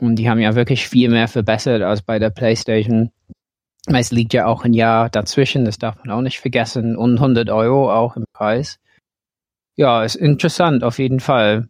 Und 0.00 0.16
die 0.16 0.28
haben 0.28 0.40
ja 0.40 0.54
wirklich 0.54 0.88
viel 0.88 1.08
mehr 1.08 1.26
verbessert 1.26 1.82
als 1.82 2.02
bei 2.02 2.18
der 2.18 2.30
PlayStation. 2.30 3.10
Es 3.86 4.10
liegt 4.10 4.34
ja 4.34 4.46
auch 4.46 4.64
ein 4.64 4.74
Jahr 4.74 5.08
dazwischen, 5.08 5.64
das 5.64 5.78
darf 5.78 5.96
man 5.96 6.10
auch 6.10 6.20
nicht 6.20 6.40
vergessen, 6.40 6.96
und 6.96 7.14
100 7.14 7.50
Euro 7.50 7.92
auch 7.92 8.16
im 8.16 8.24
Preis. 8.32 8.78
Ja, 9.76 10.04
ist 10.04 10.16
interessant 10.16 10.84
auf 10.84 10.98
jeden 10.98 11.20
Fall. 11.20 11.68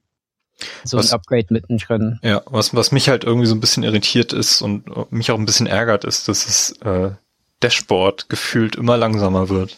So 0.85 0.97
was, 0.97 1.13
ein 1.13 1.17
Upgrade 1.17 1.49
mittendrin. 1.51 2.19
Ja, 2.23 2.43
was, 2.47 2.75
was 2.75 2.91
mich 2.91 3.09
halt 3.11 3.25
irgendwie 3.25 3.47
so 3.47 3.55
ein 3.55 3.61
bisschen 3.61 3.83
irritiert 3.83 4.33
ist 4.33 4.63
und 4.63 5.13
mich 5.13 5.31
auch 5.31 5.39
ein 5.39 5.45
bisschen 5.45 5.67
ärgert, 5.67 6.05
ist, 6.05 6.29
dass 6.29 6.47
das 6.47 6.73
äh, 6.81 7.11
Dashboard 7.63 8.29
gefühlt 8.31 8.77
immer 8.77 8.97
langsamer 8.97 9.51
wird. 9.51 9.77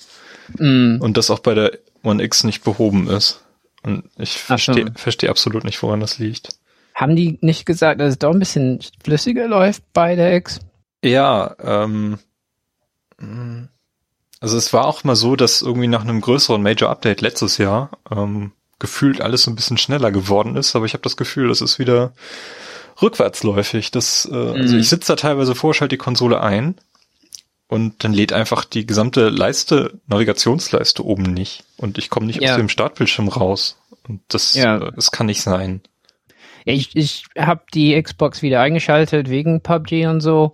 Mm. 0.56 1.00
Und 1.00 1.16
das 1.16 1.30
auch 1.30 1.40
bei 1.40 1.54
der 1.54 1.78
One 2.02 2.22
X 2.22 2.44
nicht 2.44 2.64
behoben 2.64 3.08
ist. 3.08 3.44
Und 3.82 4.04
ich 4.18 4.38
verstehe 4.38 4.92
versteh 4.94 5.28
absolut 5.28 5.64
nicht, 5.64 5.82
woran 5.82 6.00
das 6.00 6.18
liegt. 6.18 6.50
Haben 6.94 7.16
die 7.16 7.38
nicht 7.42 7.64
gesagt, 7.64 8.00
dass 8.00 8.10
es 8.10 8.18
doch 8.18 8.32
ein 8.32 8.38
bisschen 8.40 8.80
flüssiger 9.02 9.46
läuft 9.46 9.82
bei 9.92 10.16
der 10.16 10.34
X? 10.34 10.60
Ja, 11.04 11.54
ähm, 11.62 12.18
also 14.40 14.56
es 14.56 14.72
war 14.72 14.84
auch 14.86 15.04
mal 15.04 15.16
so, 15.16 15.36
dass 15.36 15.62
irgendwie 15.62 15.88
nach 15.88 16.02
einem 16.02 16.20
größeren 16.20 16.62
Major 16.62 16.90
Update 16.90 17.20
letztes 17.20 17.58
Jahr 17.58 17.90
ähm, 18.10 18.52
gefühlt 18.78 19.20
alles 19.20 19.42
so 19.42 19.50
ein 19.50 19.56
bisschen 19.56 19.78
schneller 19.78 20.10
geworden 20.12 20.56
ist, 20.56 20.76
aber 20.76 20.86
ich 20.86 20.92
habe 20.92 21.02
das 21.02 21.16
Gefühl, 21.16 21.48
das 21.48 21.60
ist 21.60 21.78
wieder 21.78 22.12
rückwärtsläufig. 23.00 23.90
Das, 23.90 24.28
äh, 24.30 24.34
also 24.34 24.54
mhm. 24.54 24.60
Also 24.60 24.76
ich 24.76 24.88
sitze 24.88 25.12
da 25.12 25.16
teilweise 25.16 25.54
vor, 25.54 25.74
schalte 25.74 25.94
die 25.94 25.98
Konsole 25.98 26.40
ein 26.40 26.76
und 27.68 28.02
dann 28.02 28.12
lädt 28.12 28.32
einfach 28.32 28.64
die 28.64 28.86
gesamte 28.86 29.28
Leiste, 29.28 30.00
Navigationsleiste 30.06 31.04
oben 31.04 31.22
nicht 31.22 31.64
und 31.76 31.98
ich 31.98 32.10
komme 32.10 32.26
nicht 32.26 32.40
ja. 32.40 32.52
aus 32.52 32.56
dem 32.56 32.68
Startbildschirm 32.68 33.28
raus. 33.28 33.78
Und 34.08 34.22
das, 34.28 34.54
ja. 34.54 34.90
das 34.90 35.10
kann 35.10 35.26
nicht 35.26 35.42
sein. 35.42 35.82
Ja, 36.64 36.72
ich 36.72 36.96
ich 36.96 37.24
habe 37.36 37.62
die 37.74 38.00
Xbox 38.02 38.42
wieder 38.42 38.60
eingeschaltet 38.60 39.28
wegen 39.28 39.60
PUBG 39.60 40.06
und 40.06 40.22
so. 40.22 40.52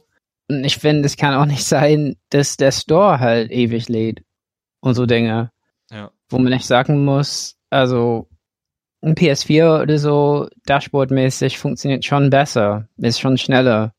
Und 0.48 0.64
ich 0.64 0.76
finde, 0.78 1.06
es 1.06 1.16
kann 1.16 1.34
auch 1.34 1.46
nicht 1.46 1.64
sein, 1.64 2.16
dass 2.30 2.56
der 2.56 2.72
Store 2.72 3.20
halt 3.20 3.50
ewig 3.50 3.88
lädt. 3.88 4.22
Und 4.80 4.94
so 4.94 5.06
Dinge. 5.06 5.50
Ja. 5.90 6.10
Wo 6.28 6.38
man 6.38 6.52
nicht 6.52 6.66
sagen 6.66 7.04
muss, 7.04 7.56
also 7.70 8.28
ein 9.02 9.14
PS4 9.14 9.82
oder 9.82 9.98
so, 9.98 10.48
Dashboard-mäßig 10.66 11.58
funktioniert 11.58 12.04
schon 12.04 12.30
besser, 12.30 12.88
ist 12.96 13.20
schon 13.20 13.38
schneller. 13.38 13.93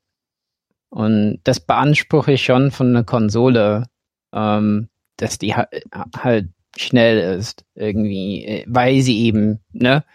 Und 0.95 1.39
das 1.43 1.59
beanspruche 1.59 2.31
ich 2.31 2.45
schon 2.45 2.71
von 2.71 2.87
einer 2.87 3.03
Konsole, 3.03 3.87
ähm, 4.33 4.87
dass 5.17 5.37
die 5.37 5.53
ha 5.53 5.67
halt 6.17 6.47
schnell 6.77 7.37
ist, 7.37 7.65
irgendwie, 7.75 8.63
weil 8.65 9.01
sie 9.01 9.19
eben, 9.23 9.59
ne, 9.73 10.05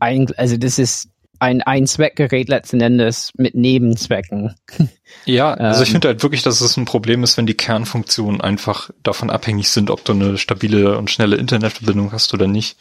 ein, 0.00 0.26
also 0.38 0.56
das 0.56 0.78
ist 0.78 1.10
ein 1.38 1.60
Ein-Zweck-Gerät 1.60 2.48
letzten 2.48 2.80
Endes 2.80 3.32
mit 3.36 3.54
Nebenzwecken. 3.54 4.54
Ja, 5.26 5.52
also 5.54 5.82
ich 5.82 5.90
ähm. 5.90 5.92
finde 5.96 6.08
halt 6.08 6.22
wirklich, 6.22 6.42
dass 6.42 6.62
es 6.62 6.78
ein 6.78 6.86
Problem 6.86 7.24
ist, 7.24 7.36
wenn 7.36 7.46
die 7.46 7.52
Kernfunktionen 7.52 8.40
einfach 8.40 8.88
davon 9.02 9.28
abhängig 9.28 9.68
sind, 9.68 9.90
ob 9.90 10.02
du 10.02 10.12
eine 10.12 10.38
stabile 10.38 10.96
und 10.96 11.10
schnelle 11.10 11.36
Internetverbindung 11.36 12.10
hast 12.10 12.32
oder 12.32 12.46
nicht. 12.46 12.78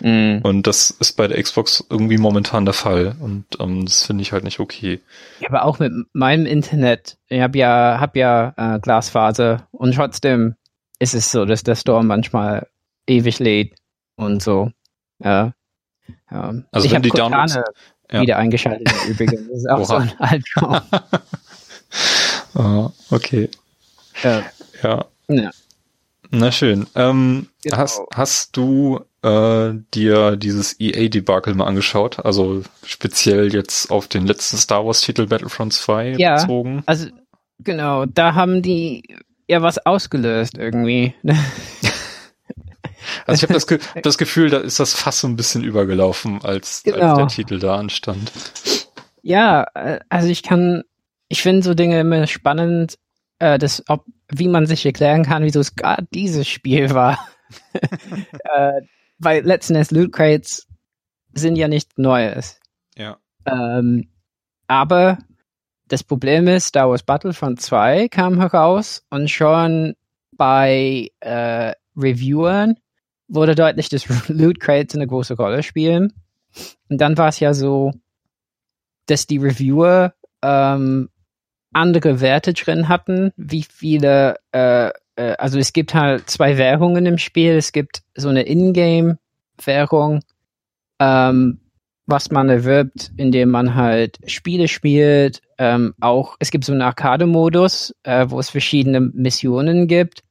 Mm. 0.00 0.38
Und 0.42 0.66
das 0.66 0.90
ist 0.90 1.12
bei 1.16 1.28
der 1.28 1.42
Xbox 1.42 1.84
irgendwie 1.88 2.18
momentan 2.18 2.64
der 2.64 2.74
Fall. 2.74 3.16
Und 3.20 3.44
ähm, 3.60 3.84
das 3.84 4.04
finde 4.04 4.22
ich 4.22 4.32
halt 4.32 4.44
nicht 4.44 4.60
okay. 4.60 5.00
Ja, 5.40 5.48
aber 5.48 5.64
auch 5.64 5.78
mit 5.78 5.92
meinem 6.12 6.46
Internet. 6.46 7.18
Ich 7.28 7.40
habe 7.40 7.58
ja, 7.58 7.98
hab 8.00 8.16
ja 8.16 8.54
äh, 8.56 8.80
Glasfaser 8.80 9.68
und 9.70 9.94
trotzdem 9.94 10.56
ist 10.98 11.14
es 11.14 11.32
so, 11.32 11.44
dass 11.44 11.62
der 11.64 11.76
Store 11.76 12.04
manchmal 12.04 12.68
ewig 13.06 13.38
lädt 13.38 13.74
und 14.16 14.42
so. 14.42 14.70
Ja. 15.18 15.52
ja. 16.30 16.54
Also 16.70 16.86
ich 16.86 16.92
wenn 16.92 17.02
die 17.02 17.10
Downloads 17.10 17.58
ja. 18.12 18.20
wieder 18.20 18.36
eingeschaltet 18.36 18.92
übrigens. 19.08 19.48
Das 19.48 19.58
ist 19.58 19.70
auch 19.70 19.84
so 19.84 19.94
ein 19.96 20.12
Albtraum. 20.18 20.80
oh, 22.54 22.90
okay. 23.10 23.48
Ja. 24.22 24.42
ja. 24.82 25.04
ja. 25.28 25.50
Na 26.30 26.52
schön. 26.52 26.86
Ähm, 26.94 27.48
genau. 27.62 27.76
hast, 27.76 28.00
hast 28.14 28.56
du 28.56 29.00
äh, 29.22 29.72
dir 29.94 30.36
dieses 30.36 30.78
EA-Debakel 30.80 31.54
mal 31.54 31.66
angeschaut? 31.66 32.24
Also 32.24 32.62
speziell 32.84 33.52
jetzt 33.52 33.90
auf 33.90 34.08
den 34.08 34.26
letzten 34.26 34.56
Star 34.56 34.84
Wars-Titel 34.84 35.26
Battlefront 35.26 35.72
2 35.72 36.16
ja, 36.18 36.36
bezogen? 36.36 36.82
Also 36.86 37.08
genau, 37.58 38.06
da 38.06 38.34
haben 38.34 38.62
die 38.62 39.16
ja 39.48 39.62
was 39.62 39.84
ausgelöst 39.84 40.58
irgendwie. 40.58 41.14
Also 43.26 43.38
ich 43.38 43.42
habe 43.42 43.54
das, 43.54 43.66
Ge 43.66 43.78
das, 44.02 44.16
Gefühl, 44.16 44.50
da 44.50 44.58
ist 44.58 44.78
das 44.78 44.94
fast 44.94 45.20
so 45.20 45.28
ein 45.28 45.36
bisschen 45.36 45.64
übergelaufen, 45.64 46.40
als, 46.42 46.82
genau. 46.84 46.98
als 46.98 47.18
der 47.18 47.26
Titel 47.28 47.58
da 47.58 47.76
anstand. 47.76 48.32
Ja, 49.22 49.66
äh, 49.74 49.98
also 50.08 50.28
ich 50.28 50.42
kann, 50.42 50.82
ich 51.28 51.42
finde 51.42 51.62
so 51.62 51.74
Dinge 51.74 52.00
immer 52.00 52.26
spannend, 52.26 52.98
äh, 53.38 53.58
das, 53.58 53.82
ob, 53.88 54.04
wie 54.28 54.48
man 54.48 54.66
sich 54.66 54.86
erklären 54.86 55.24
kann, 55.24 55.42
wieso 55.42 55.60
es 55.60 55.74
gerade 55.74 56.06
dieses 56.14 56.48
Spiel 56.48 56.90
war. 56.90 57.18
äh, 57.72 58.82
weil 59.18 59.44
letzten 59.44 59.74
Endes 59.74 59.90
Loot 59.90 60.12
Crates 60.12 60.66
sind 61.32 61.56
ja 61.56 61.68
nicht 61.68 61.98
Neues. 61.98 62.60
Ja. 62.96 63.18
Ähm, 63.46 64.08
aber 64.66 65.18
das 65.88 66.02
Problem 66.02 66.48
ist, 66.48 66.68
Star 66.68 66.88
Wars 66.88 67.02
Battlefront 67.02 67.60
2 67.60 68.08
kam 68.08 68.38
heraus 68.38 69.04
und 69.10 69.30
schon 69.30 69.94
bei 70.32 71.10
äh, 71.20 71.72
Reviewern 71.96 72.76
wurde 73.28 73.54
deutlich, 73.54 73.88
dass 73.88 74.06
Loot 74.28 74.60
Crates 74.60 74.94
eine 74.94 75.06
große 75.06 75.34
Rolle 75.34 75.62
spielen. 75.62 76.12
Und 76.88 76.98
dann 76.98 77.16
war 77.16 77.28
es 77.28 77.40
ja 77.40 77.54
so, 77.54 77.92
dass 79.06 79.26
die 79.26 79.38
Reviewer 79.38 80.14
ähm, 80.42 81.08
andere 81.72 82.20
Werte 82.20 82.52
drin 82.52 82.88
hatten, 82.88 83.32
wie 83.36 83.62
viele, 83.62 84.36
äh, 84.52 84.90
äh, 85.16 85.34
also 85.38 85.58
es 85.58 85.72
gibt 85.72 85.94
halt 85.94 86.28
zwei 86.28 86.58
Währungen 86.58 87.06
im 87.06 87.18
Spiel. 87.18 87.52
Es 87.52 87.72
gibt 87.72 88.02
so 88.14 88.28
eine 88.28 88.42
Ingame-Währung, 88.42 90.20
ähm, 90.98 91.60
was 92.06 92.30
man 92.30 92.48
erwirbt, 92.48 93.12
indem 93.16 93.50
man 93.50 93.74
halt 93.74 94.18
Spiele 94.26 94.68
spielt. 94.68 95.40
Ähm, 95.58 95.94
auch 96.00 96.36
es 96.40 96.50
gibt 96.50 96.64
so 96.64 96.72
einen 96.72 96.82
Arcade-Modus, 96.82 97.94
äh, 98.02 98.26
wo 98.28 98.40
es 98.40 98.50
verschiedene 98.50 99.00
Missionen 99.00 99.86
gibt. 99.86 100.22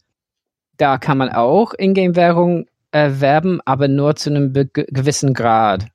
Da 0.77 0.97
kann 0.97 1.17
man 1.17 1.29
auch 1.29 1.73
Ingame-Währung 1.77 2.65
erwerben, 2.91 3.61
aber 3.65 3.87
nur 3.87 4.15
zu 4.15 4.29
einem 4.29 4.51
gewissen 4.53 5.33
Grad. 5.33 5.87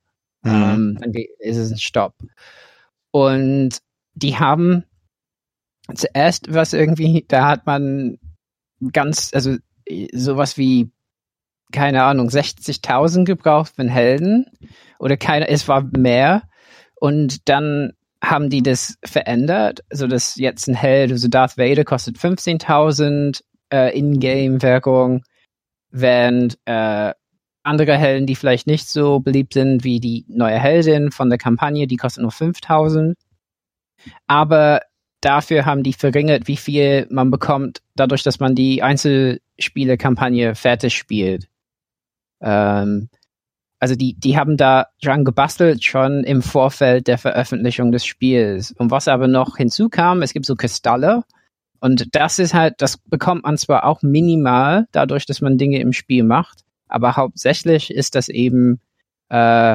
Mhm. 0.43 0.51
Ähm, 0.51 0.97
dann 0.99 1.13
ist 1.39 1.57
es 1.57 1.71
ein 1.71 1.77
Stopp. 1.77 2.15
Und 3.11 3.79
die 4.15 4.37
haben 4.37 4.83
zuerst 5.93 6.53
was 6.53 6.73
irgendwie, 6.73 7.25
da 7.27 7.47
hat 7.47 7.65
man 7.65 8.17
ganz, 8.91 9.31
also 9.33 9.55
sowas 10.13 10.57
wie, 10.57 10.91
keine 11.71 12.03
Ahnung, 12.03 12.29
60.000 12.29 13.25
gebraucht 13.25 13.73
für 13.75 13.81
einen 13.81 13.89
Helden 13.89 14.45
oder 14.99 15.17
keine, 15.17 15.47
es 15.47 15.67
war 15.67 15.81
mehr. 15.81 16.43
Und 16.95 17.47
dann 17.49 17.93
haben 18.23 18.49
die 18.49 18.63
das 18.63 18.97
verändert, 19.03 19.83
so 19.91 20.07
dass 20.07 20.35
jetzt 20.35 20.67
ein 20.67 20.75
Held, 20.75 21.11
also 21.11 21.27
Darth 21.27 21.57
Vader 21.57 21.83
kostet 21.83 22.17
15.000 22.17 23.41
äh, 23.71 23.97
Ingame-Währung 23.97 25.23
während 25.91 26.57
äh, 26.65 27.13
andere 27.63 27.97
Helden, 27.97 28.25
die 28.25 28.35
vielleicht 28.35 28.65
nicht 28.65 28.87
so 28.87 29.19
beliebt 29.19 29.53
sind 29.53 29.83
wie 29.83 29.99
die 29.99 30.25
neue 30.29 30.59
Heldin 30.59 31.11
von 31.11 31.29
der 31.29 31.37
Kampagne, 31.37 31.85
die 31.85 31.97
kostet 31.97 32.21
nur 32.21 32.31
5000. 32.31 33.17
Aber 34.25 34.81
dafür 35.27 35.65
haben 35.65 35.83
die 35.83 35.93
verringert, 35.93 36.47
wie 36.47 36.55
viel 36.57 37.05
man 37.09 37.29
bekommt, 37.29 37.81
dadurch, 37.95 38.23
dass 38.23 38.39
man 38.39 38.55
die 38.55 38.81
Einzelspiele-Kampagne 38.81 40.55
fertig 40.55 40.95
spielt. 40.95 41.49
Ähm, 42.41 43.09
also 43.79 43.95
die, 43.95 44.15
die 44.15 44.37
haben 44.37 44.57
da 44.57 44.87
dran 45.01 45.25
gebastelt 45.25 45.83
schon 45.83 46.23
im 46.23 46.41
Vorfeld 46.41 47.07
der 47.07 47.17
Veröffentlichung 47.17 47.91
des 47.91 48.05
Spiels. 48.05 48.71
Und 48.71 48.89
was 48.89 49.07
aber 49.07 49.27
noch 49.27 49.57
hinzukam, 49.57 50.21
es 50.21 50.33
gibt 50.33 50.45
so 50.45 50.55
Kristalle, 50.55 51.23
und 51.79 52.15
das 52.15 52.39
ist 52.39 52.53
halt, 52.53 52.75
das 52.79 52.97
bekommt 52.97 53.43
man 53.43 53.57
zwar 53.57 53.83
auch 53.83 54.01
minimal, 54.01 54.87
dadurch, 54.93 55.25
dass 55.25 55.41
man 55.41 55.57
Dinge 55.57 55.79
im 55.79 55.93
Spiel 55.93 56.23
macht, 56.23 56.63
aber 56.87 57.17
hauptsächlich 57.17 57.91
ist 57.91 58.15
das 58.15 58.29
eben 58.29 58.79
äh, 59.29 59.73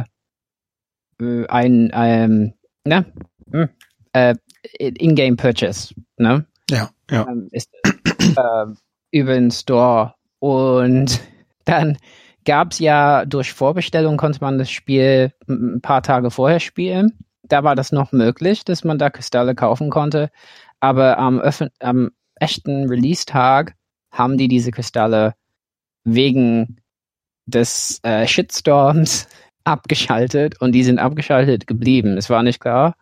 äh 1.21 1.47
ein, 1.49 1.93
ähm, 1.95 2.55
ne? 2.85 3.07
Hm, 3.53 3.69
äh, 4.13 4.35
In-Game 4.79 5.37
Purchase, 5.37 5.95
ne? 6.17 6.47
Ja, 6.71 6.91
ja. 7.11 7.27
Ähm, 7.29 7.49
ist, 7.53 7.71
äh, 7.85 8.67
über 9.11 9.35
den 9.35 9.51
Store. 9.51 10.15
Und 10.39 11.21
dann 11.65 11.99
gab 12.45 12.73
es 12.73 12.79
ja 12.79 13.25
durch 13.25 13.53
Vorbestellung 13.53 14.17
konnte 14.17 14.41
man 14.41 14.59
das 14.59 14.71
Spiel 14.71 15.33
ein 15.49 15.81
paar 15.81 16.03
Tage 16.03 16.31
vorher 16.31 16.61
spielen. 16.61 17.19
Da 17.43 17.65
war 17.65 17.75
das 17.75 17.93
noch 17.93 18.13
möglich, 18.13 18.65
dass 18.65 18.85
man 18.85 18.99
da 18.99 19.11
Kristalle 19.11 19.55
kaufen 19.55 19.91
konnte 19.91 20.31
aber 20.83 21.17
am, 21.17 21.41
am 21.79 22.11
echten 22.35 22.89
Release-Tag 22.89 23.77
haben 24.11 24.37
die 24.37 24.49
diese 24.49 24.73
Kristalle 24.73 25.35
wegen 26.03 26.81
des 27.47 28.01
äh, 28.03 28.27
Shitstorms 28.27 29.29
abgeschaltet 29.65 30.61
und 30.61 30.73
die 30.73 30.83
sind 30.83 30.99
abgeschaltet 30.99 31.69
geblieben. 31.69 32.19
Es 32.19 32.29
war 32.29 32.43
nicht 32.43 32.59
klar, 32.59 32.97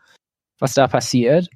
was 0.61 0.75
da 0.75 0.87
passiert. 0.89 1.49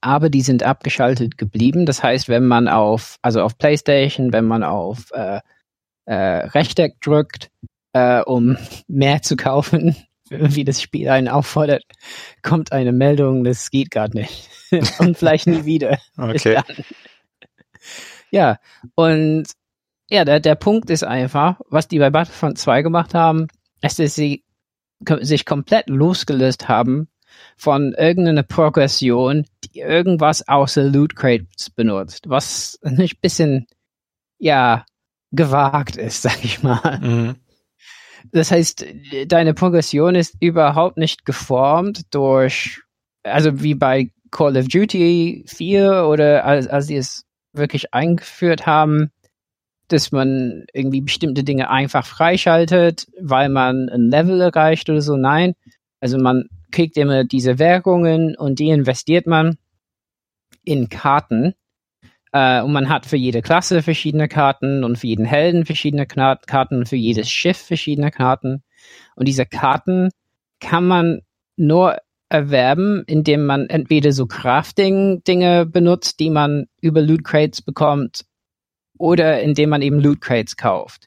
aber 0.00 0.30
die 0.30 0.42
sind 0.42 0.62
abgeschaltet 0.62 1.36
geblieben. 1.38 1.86
Das 1.86 2.02
heißt, 2.02 2.28
wenn 2.28 2.46
man 2.46 2.68
auf, 2.68 3.18
also 3.22 3.42
auf 3.42 3.58
PlayStation, 3.58 4.32
wenn 4.32 4.46
man 4.46 4.64
auf 4.64 5.10
äh, 5.12 5.40
äh, 6.06 6.14
Rechteck 6.14 7.00
drückt, 7.00 7.50
äh, 7.92 8.22
um 8.22 8.56
mehr 8.88 9.22
zu 9.22 9.36
kaufen, 9.36 9.96
wie 10.30 10.64
das 10.64 10.80
Spiel 10.80 11.08
einen 11.08 11.28
auffordert, 11.28 11.84
kommt 12.42 12.72
eine 12.72 12.92
Meldung, 12.92 13.44
das 13.44 13.70
geht 13.70 13.90
gar 13.90 14.08
nicht. 14.08 14.48
und 14.98 15.16
vielleicht 15.18 15.46
nie 15.46 15.64
wieder. 15.64 15.98
Okay. 16.16 16.60
Ja, 18.30 18.58
und 18.94 19.44
ja, 20.08 20.24
der, 20.24 20.40
der 20.40 20.54
Punkt 20.54 20.90
ist 20.90 21.04
einfach, 21.04 21.60
was 21.68 21.88
die 21.88 21.98
bei 21.98 22.10
Battlefront 22.10 22.58
2 22.58 22.82
gemacht 22.82 23.14
haben, 23.14 23.48
ist, 23.80 23.98
dass 23.98 24.14
sie 24.14 24.44
sich 25.20 25.44
komplett 25.44 25.88
losgelöst 25.88 26.68
haben 26.68 27.08
von 27.56 27.92
irgendeiner 27.94 28.42
Progression, 28.42 29.46
die 29.64 29.80
irgendwas 29.80 30.46
außer 30.48 30.84
Loot 30.84 31.16
Crates 31.16 31.70
benutzt, 31.70 32.28
was 32.28 32.78
ein 32.82 32.96
bisschen, 33.20 33.66
ja, 34.38 34.84
gewagt 35.30 35.96
ist, 35.96 36.22
sag 36.22 36.44
ich 36.44 36.62
mal. 36.62 36.98
Mhm. 37.00 37.36
Das 38.32 38.50
heißt, 38.50 38.86
deine 39.26 39.54
Progression 39.54 40.14
ist 40.14 40.34
überhaupt 40.40 40.96
nicht 40.96 41.24
geformt 41.24 42.02
durch, 42.10 42.80
also 43.22 43.62
wie 43.62 43.74
bei 43.74 44.10
Call 44.30 44.56
of 44.56 44.68
Duty 44.68 45.44
4 45.46 46.06
oder 46.06 46.44
als, 46.44 46.66
als 46.66 46.86
sie 46.86 46.96
es 46.96 47.24
wirklich 47.52 47.92
eingeführt 47.94 48.66
haben, 48.66 49.10
dass 49.88 50.10
man 50.10 50.64
irgendwie 50.72 51.02
bestimmte 51.02 51.44
Dinge 51.44 51.70
einfach 51.70 52.06
freischaltet, 52.06 53.06
weil 53.20 53.48
man 53.48 53.88
ein 53.88 54.10
Level 54.10 54.40
erreicht 54.40 54.88
oder 54.88 55.02
so. 55.02 55.16
Nein. 55.16 55.54
Also 56.00 56.18
man 56.18 56.48
kriegt 56.74 56.96
immer 56.96 57.24
diese 57.24 57.58
Währungen 57.58 58.36
und 58.36 58.58
die 58.58 58.68
investiert 58.68 59.26
man 59.26 59.56
in 60.64 60.88
Karten. 60.88 61.54
Äh, 62.32 62.62
und 62.62 62.72
man 62.72 62.88
hat 62.88 63.06
für 63.06 63.16
jede 63.16 63.42
Klasse 63.42 63.82
verschiedene 63.82 64.26
Karten 64.26 64.82
und 64.82 64.98
für 64.98 65.06
jeden 65.06 65.24
Helden 65.24 65.66
verschiedene 65.66 66.06
Karten 66.06 66.78
und 66.78 66.88
für 66.88 66.96
jedes 66.96 67.30
Schiff 67.30 67.58
verschiedene 67.58 68.10
Karten. 68.10 68.64
Und 69.14 69.28
diese 69.28 69.46
Karten 69.46 70.10
kann 70.60 70.84
man 70.84 71.20
nur 71.56 71.98
erwerben, 72.28 73.04
indem 73.06 73.46
man 73.46 73.68
entweder 73.68 74.10
so 74.10 74.26
Crafting-Dinge 74.26 75.66
benutzt, 75.66 76.18
die 76.18 76.30
man 76.30 76.66
über 76.80 77.00
Loot 77.02 77.22
Crates 77.22 77.62
bekommt, 77.62 78.24
oder 78.98 79.40
indem 79.40 79.70
man 79.70 79.82
eben 79.82 80.00
Loot 80.00 80.20
Crates 80.20 80.56
kauft. 80.56 81.06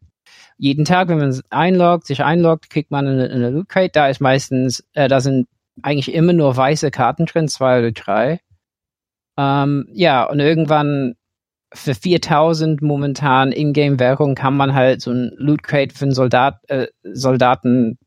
Jeden 0.58 0.86
Tag, 0.86 1.10
wenn 1.10 1.18
man 1.18 1.40
einloggt, 1.50 2.08
sich 2.08 2.24
einloggt, 2.24 2.70
kriegt 2.70 2.90
man 2.90 3.06
eine, 3.06 3.30
eine 3.30 3.50
Loot 3.50 3.70
Crate. 3.70 3.92
Da 3.94 4.08
ist 4.08 4.22
meistens, 4.22 4.88
äh, 4.94 5.08
da 5.08 5.20
sind 5.20 5.48
eigentlich 5.82 6.14
immer 6.14 6.34
nur 6.34 6.56
weiße 6.56 6.92
Karten 6.92 7.26
drin, 7.26 7.48
zwei 7.48 7.80
oder 7.80 7.92
drei. 7.92 8.40
Ähm, 9.38 9.88
ja, 9.92 10.24
und 10.24 10.40
irgendwann 10.40 11.16
für 11.74 11.94
4000 11.94 12.82
momentan 12.82 13.52
Ingame-Währung 13.52 14.36
kann 14.36 14.56
man 14.56 14.74
halt 14.74 15.02
so 15.02 15.12
ein 15.12 15.32
Loot 15.36 15.64
Crate 15.64 15.94
für 15.94 16.06
einen 16.06 16.14
Soldat, 16.14 16.60
äh, 16.70 16.88
Soldaten, 17.04 17.98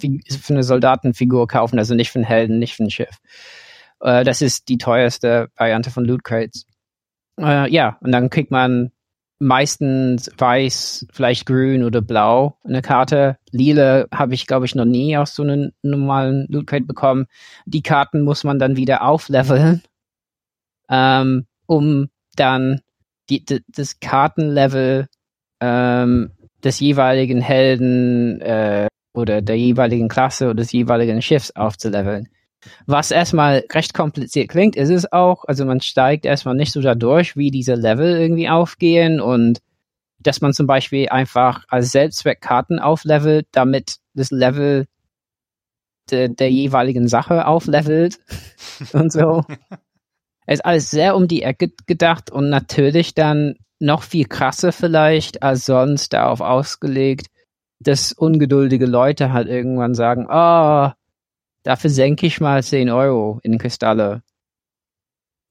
für 0.00 0.54
eine 0.54 0.62
Soldatenfigur 0.62 1.46
kaufen, 1.46 1.78
also 1.78 1.94
nicht 1.94 2.10
für 2.10 2.18
einen 2.18 2.26
Helden, 2.26 2.58
nicht 2.58 2.74
für 2.74 2.84
ein 2.84 2.90
Schiff. 2.90 3.18
Äh, 4.00 4.24
das 4.24 4.42
ist 4.42 4.68
die 4.68 4.78
teuerste 4.78 5.48
Variante 5.56 5.90
von 5.90 6.04
Loot 6.04 6.24
Crates. 6.24 6.66
Äh, 7.38 7.70
ja, 7.70 7.98
und 8.00 8.12
dann 8.12 8.30
kriegt 8.30 8.50
man 8.50 8.90
meistens 9.40 10.30
weiß, 10.36 11.06
vielleicht 11.12 11.46
grün 11.46 11.82
oder 11.82 12.02
blau 12.02 12.58
eine 12.62 12.82
Karte. 12.82 13.38
Lila 13.50 14.06
habe 14.12 14.34
ich, 14.34 14.46
glaube 14.46 14.66
ich, 14.66 14.74
noch 14.74 14.84
nie 14.84 15.16
aus 15.16 15.34
so 15.34 15.42
einem 15.42 15.72
normalen 15.82 16.46
Loot 16.48 16.66
Crate 16.66 16.84
bekommen. 16.84 17.26
Die 17.64 17.82
Karten 17.82 18.22
muss 18.22 18.44
man 18.44 18.58
dann 18.58 18.76
wieder 18.76 19.02
aufleveln, 19.02 19.82
ähm, 20.88 21.46
um 21.66 22.10
dann 22.36 22.82
die, 23.30 23.44
die, 23.44 23.62
das 23.68 23.98
Kartenlevel 23.98 25.08
ähm, 25.60 26.32
des 26.62 26.78
jeweiligen 26.80 27.40
Helden 27.40 28.40
äh, 28.42 28.88
oder 29.14 29.40
der 29.40 29.56
jeweiligen 29.56 30.08
Klasse 30.08 30.46
oder 30.46 30.56
des 30.56 30.72
jeweiligen 30.72 31.22
Schiffs 31.22 31.50
aufzuleveln. 31.52 32.28
Was 32.86 33.10
erstmal 33.10 33.64
recht 33.72 33.94
kompliziert 33.94 34.48
klingt, 34.48 34.76
ist 34.76 34.90
es 34.90 35.10
auch. 35.10 35.44
Also 35.44 35.64
man 35.64 35.80
steigt 35.80 36.26
erstmal 36.26 36.54
nicht 36.54 36.72
so 36.72 36.80
dadurch, 36.80 37.36
wie 37.36 37.50
diese 37.50 37.74
Level 37.74 38.16
irgendwie 38.18 38.48
aufgehen 38.48 39.20
und 39.20 39.60
dass 40.18 40.40
man 40.40 40.52
zum 40.52 40.66
Beispiel 40.66 41.08
einfach 41.08 41.64
als 41.68 41.92
Selbstzweck 41.92 42.40
Karten 42.40 42.78
auflevelt, 42.78 43.46
damit 43.52 43.96
das 44.14 44.30
Level 44.30 44.86
de, 46.10 46.28
der 46.28 46.50
jeweiligen 46.50 47.08
Sache 47.08 47.46
auflevelt 47.46 48.18
und 48.92 49.12
so. 49.12 49.44
Es 50.46 50.58
ist 50.58 50.64
alles 50.64 50.90
sehr 50.90 51.16
um 51.16 51.28
die 51.28 51.42
Ecke 51.42 51.70
gedacht 51.86 52.30
und 52.30 52.50
natürlich 52.50 53.14
dann 53.14 53.54
noch 53.78 54.02
viel 54.02 54.26
krasser 54.26 54.72
vielleicht 54.72 55.42
als 55.42 55.64
sonst 55.64 56.12
darauf 56.12 56.40
ausgelegt, 56.40 57.28
dass 57.78 58.12
ungeduldige 58.12 58.84
Leute 58.86 59.32
halt 59.32 59.48
irgendwann 59.48 59.94
sagen, 59.94 60.26
oh, 60.28 60.90
dafür 61.62 61.90
senke 61.90 62.26
ich 62.26 62.40
mal 62.40 62.62
10 62.62 62.90
Euro 62.90 63.40
in 63.42 63.58
Kristalle. 63.58 64.22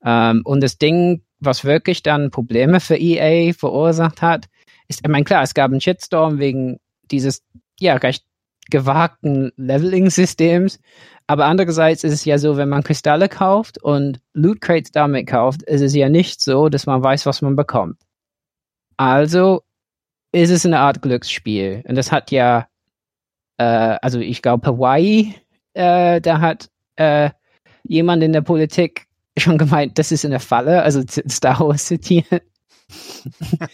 Ähm, 0.03 0.41
und 0.45 0.61
das 0.61 0.77
Ding, 0.77 1.23
was 1.39 1.65
wirklich 1.65 2.03
dann 2.03 2.31
Probleme 2.31 2.79
für 2.79 2.97
EA 2.97 3.53
verursacht 3.53 4.21
hat, 4.21 4.47
ist, 4.87 5.01
ich 5.03 5.09
meine, 5.09 5.25
klar, 5.25 5.43
es 5.43 5.53
gab 5.53 5.71
einen 5.71 5.81
Shitstorm 5.81 6.39
wegen 6.39 6.79
dieses, 7.11 7.43
ja, 7.79 7.95
recht 7.95 8.25
gewagten 8.69 9.51
Leveling-Systems. 9.57 10.79
Aber 11.27 11.45
andererseits 11.45 12.03
ist 12.03 12.13
es 12.13 12.25
ja 12.25 12.37
so, 12.37 12.57
wenn 12.57 12.69
man 12.69 12.83
Kristalle 12.83 13.29
kauft 13.29 13.81
und 13.81 14.19
Loot 14.33 14.61
Crates 14.61 14.91
damit 14.91 15.27
kauft, 15.27 15.63
ist 15.63 15.81
es 15.81 15.93
ja 15.93 16.09
nicht 16.09 16.41
so, 16.41 16.69
dass 16.69 16.85
man 16.85 17.03
weiß, 17.03 17.25
was 17.25 17.41
man 17.41 17.55
bekommt. 17.55 18.01
Also 18.97 19.63
ist 20.31 20.49
es 20.49 20.65
eine 20.65 20.79
Art 20.79 21.01
Glücksspiel. 21.01 21.83
Und 21.87 21.95
das 21.95 22.11
hat 22.11 22.31
ja, 22.31 22.67
äh, 23.57 23.63
also 24.01 24.19
ich 24.19 24.41
glaube, 24.41 24.67
Hawaii 24.67 25.35
äh, 25.79 26.19
da 26.19 26.41
hat 26.41 26.69
äh, 26.97 27.29
jemand 27.83 28.21
in 28.21 28.33
der 28.33 28.41
Politik 28.41 29.07
schon 29.37 29.57
gemeint, 29.57 29.97
das 29.97 30.11
ist 30.11 30.25
eine 30.25 30.41
Falle, 30.41 30.83
also 30.83 31.01
Star 31.07 31.61
Wars 31.61 31.85
zitiert. 31.87 32.43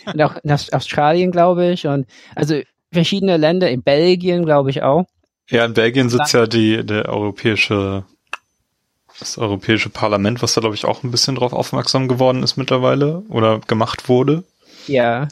und 0.06 0.22
auch 0.22 0.36
in 0.44 0.52
Australien, 0.52 1.32
glaube 1.32 1.72
ich. 1.72 1.88
Und 1.88 2.06
also 2.36 2.62
verschiedene 2.92 3.38
Länder, 3.38 3.72
in 3.72 3.82
Belgien, 3.82 4.46
glaube 4.46 4.70
ich 4.70 4.84
auch. 4.84 5.06
Ja, 5.50 5.66
in 5.66 5.74
Belgien 5.74 6.10
sitzt 6.10 6.34
ja 6.34 6.46
die, 6.46 6.86
der 6.86 7.10
europäische, 7.10 8.04
das 9.20 9.38
europäische 9.40 9.90
Parlament, 9.90 10.44
was 10.44 10.54
da, 10.54 10.62
glaube 10.62 10.76
ich, 10.76 10.86
auch 10.86 11.04
ein 11.04 11.12
bisschen 11.12 11.36
drauf 11.36 11.54
aufmerksam 11.54 12.08
geworden 12.08 12.44
ist 12.44 12.56
mittlerweile 12.56 13.24
oder 13.30 13.60
gemacht 13.62 14.10
wurde. 14.10 14.44
Ja. 14.88 15.28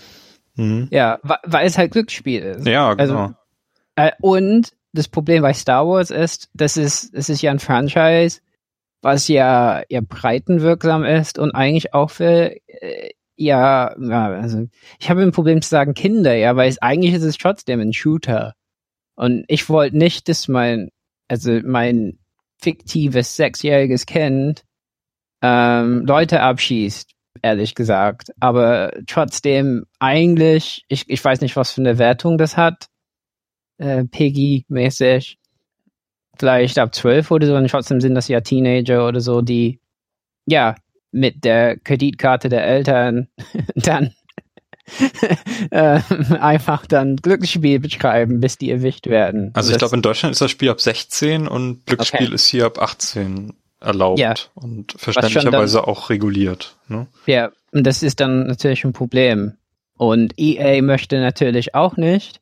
Mhm. 0.56 0.88
Ja, 0.92 1.20
weil 1.22 1.68
es 1.68 1.78
halt 1.78 1.92
Glücksspiel 1.92 2.42
ist. 2.42 2.68
Ja, 2.68 2.94
genau. 2.96 3.16
Also, 3.16 3.34
äh, 3.96 4.12
und 4.22 4.72
das 4.94 5.08
Problem 5.08 5.42
bei 5.42 5.54
Star 5.54 5.88
Wars 5.88 6.12
ist, 6.12 6.50
das 6.54 6.78
ist, 6.78 7.14
es 7.14 7.30
ist 7.30 7.42
ja 7.42 7.52
ein 7.52 7.60
Franchise, 7.60 8.42
was 9.02 9.28
ja, 9.28 9.84
ja 9.90 10.02
breitenwirksam 10.02 11.04
ist 11.04 11.40
und 11.40 11.52
eigentlich 11.52 11.94
auch 11.94 12.12
für, 12.12 12.56
äh, 12.68 13.10
ja, 13.36 13.96
ja, 14.00 14.28
also 14.28 14.68
ich 15.00 15.10
habe 15.10 15.24
ein 15.24 15.32
Problem 15.32 15.62
zu 15.62 15.70
sagen 15.70 15.96
Kinder, 15.96 16.36
ja, 16.36 16.56
weil 16.56 16.70
es 16.70 16.82
eigentlich 16.82 17.14
ist 17.14 17.24
es 17.24 17.38
trotzdem 17.38 17.80
ein 17.80 17.94
Shooter. 17.94 18.54
Und 19.16 19.46
ich 19.48 19.68
wollte 19.70 19.98
nicht, 19.98 20.30
dass 20.30 20.48
mein, 20.48 20.90
also 21.28 21.60
mein 21.64 22.20
fiktives 22.62 23.36
sechsjähriges 23.36 24.06
Kind 24.06 24.64
ähm, 25.42 26.06
Leute 26.06 26.42
abschießt, 26.42 27.12
ehrlich 27.42 27.76
gesagt. 27.76 28.32
Aber 28.40 28.94
trotzdem 29.08 29.86
eigentlich, 30.00 30.86
ich, 30.88 31.10
ich 31.10 31.24
weiß 31.24 31.42
nicht, 31.42 31.56
was 31.56 31.72
für 31.72 31.82
eine 31.82 31.98
Wertung 31.98 32.38
das 32.38 32.58
hat 32.58 32.88
äh, 33.78 34.04
Peggy-mäßig. 34.06 35.38
Vielleicht 36.38 36.80
ab 36.80 36.96
zwölf 36.96 37.30
oder 37.32 37.48
so, 37.48 37.56
und 37.56 37.70
trotzdem 37.70 38.02
sind 38.02 38.16
das 38.16 38.28
ja 38.28 38.42
Teenager 38.42 39.08
oder 39.08 39.22
so, 39.22 39.42
die 39.42 39.80
ja 40.46 40.76
mit 41.12 41.44
der 41.44 41.78
Kreditkarte 41.78 42.50
der 42.50 42.66
Eltern 42.66 43.28
dann 43.76 44.14
äh, 45.72 46.00
einfach 46.40 46.86
dann 46.86 47.16
Glücksspiel 47.16 47.80
betreiben, 47.80 48.42
bis 48.42 48.58
die 48.58 48.70
erwischt 48.70 49.08
werden. 49.08 49.52
Also 49.54 49.72
ich 49.72 49.78
glaube, 49.78 49.96
in 49.96 50.02
Deutschland 50.02 50.34
ist 50.34 50.42
das 50.42 50.52
Spiel 50.52 50.70
ab 50.70 50.82
16 50.82 51.48
und 51.48 51.86
Glücksspiel 51.86 52.28
okay. 52.28 52.36
ist 52.36 52.48
hier 52.48 52.66
ab 52.66 52.80
18 52.80 53.54
erlaubt 53.80 54.20
ja. 54.20 54.34
und 54.56 54.94
verständlicherweise 54.98 55.78
dann, 55.78 55.86
auch 55.86 56.10
reguliert. 56.10 56.76
Ne? 56.88 57.08
Ja, 57.26 57.52
und 57.72 57.86
das 57.86 58.04
ist 58.04 58.20
dann 58.20 58.48
natürlich 58.48 58.84
ein 58.84 58.94
Problem. 58.94 59.54
Und 59.96 60.34
EA 60.38 60.82
möchte 60.82 61.20
natürlich 61.20 61.76
auch 61.76 61.98
nicht, 61.98 62.42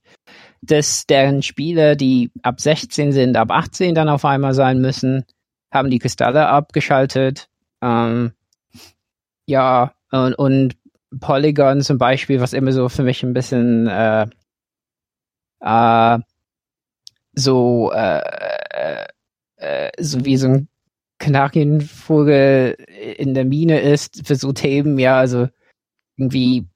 dass 0.61 1.05
deren 1.07 1.41
Spiele, 1.41 1.97
die 1.97 2.31
ab 2.43 2.61
16 2.61 3.11
sind, 3.11 3.35
ab 3.35 3.51
18 3.51 3.95
dann 3.95 4.09
auf 4.09 4.25
einmal 4.25 4.53
sein 4.53 4.79
müssen, 4.79 5.25
haben 5.71 5.89
die 5.89 5.99
Kristalle 5.99 6.47
abgeschaltet. 6.47 7.47
Ähm, 7.81 8.33
ja, 9.47 9.93
und, 10.11 10.33
und 10.35 10.75
Polygon 11.19 11.81
zum 11.81 11.97
Beispiel, 11.97 12.39
was 12.39 12.53
immer 12.53 12.71
so 12.71 12.89
für 12.89 13.03
mich 13.03 13.23
ein 13.23 13.33
bisschen 13.33 13.87
äh, 13.87 14.27
äh, 15.61 16.19
so, 17.33 17.91
äh, 17.93 19.07
äh, 19.57 19.91
so 19.99 20.25
wie 20.25 20.37
so 20.37 20.47
ein 20.47 20.67
Kanarienvogel 21.19 22.75
in 23.17 23.33
der 23.33 23.45
Mine 23.45 23.79
ist 23.79 24.27
für 24.27 24.35
so 24.35 24.53
Themen, 24.53 24.97
ja, 24.97 25.17
also 25.17 25.47
irgendwie 26.17 26.67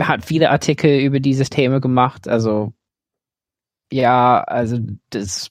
hat 0.00 0.24
viele 0.24 0.50
Artikel 0.50 1.00
über 1.00 1.20
dieses 1.20 1.50
Thema 1.50 1.80
gemacht, 1.80 2.28
also 2.28 2.72
ja, 3.92 4.42
also 4.42 4.78
das 5.10 5.50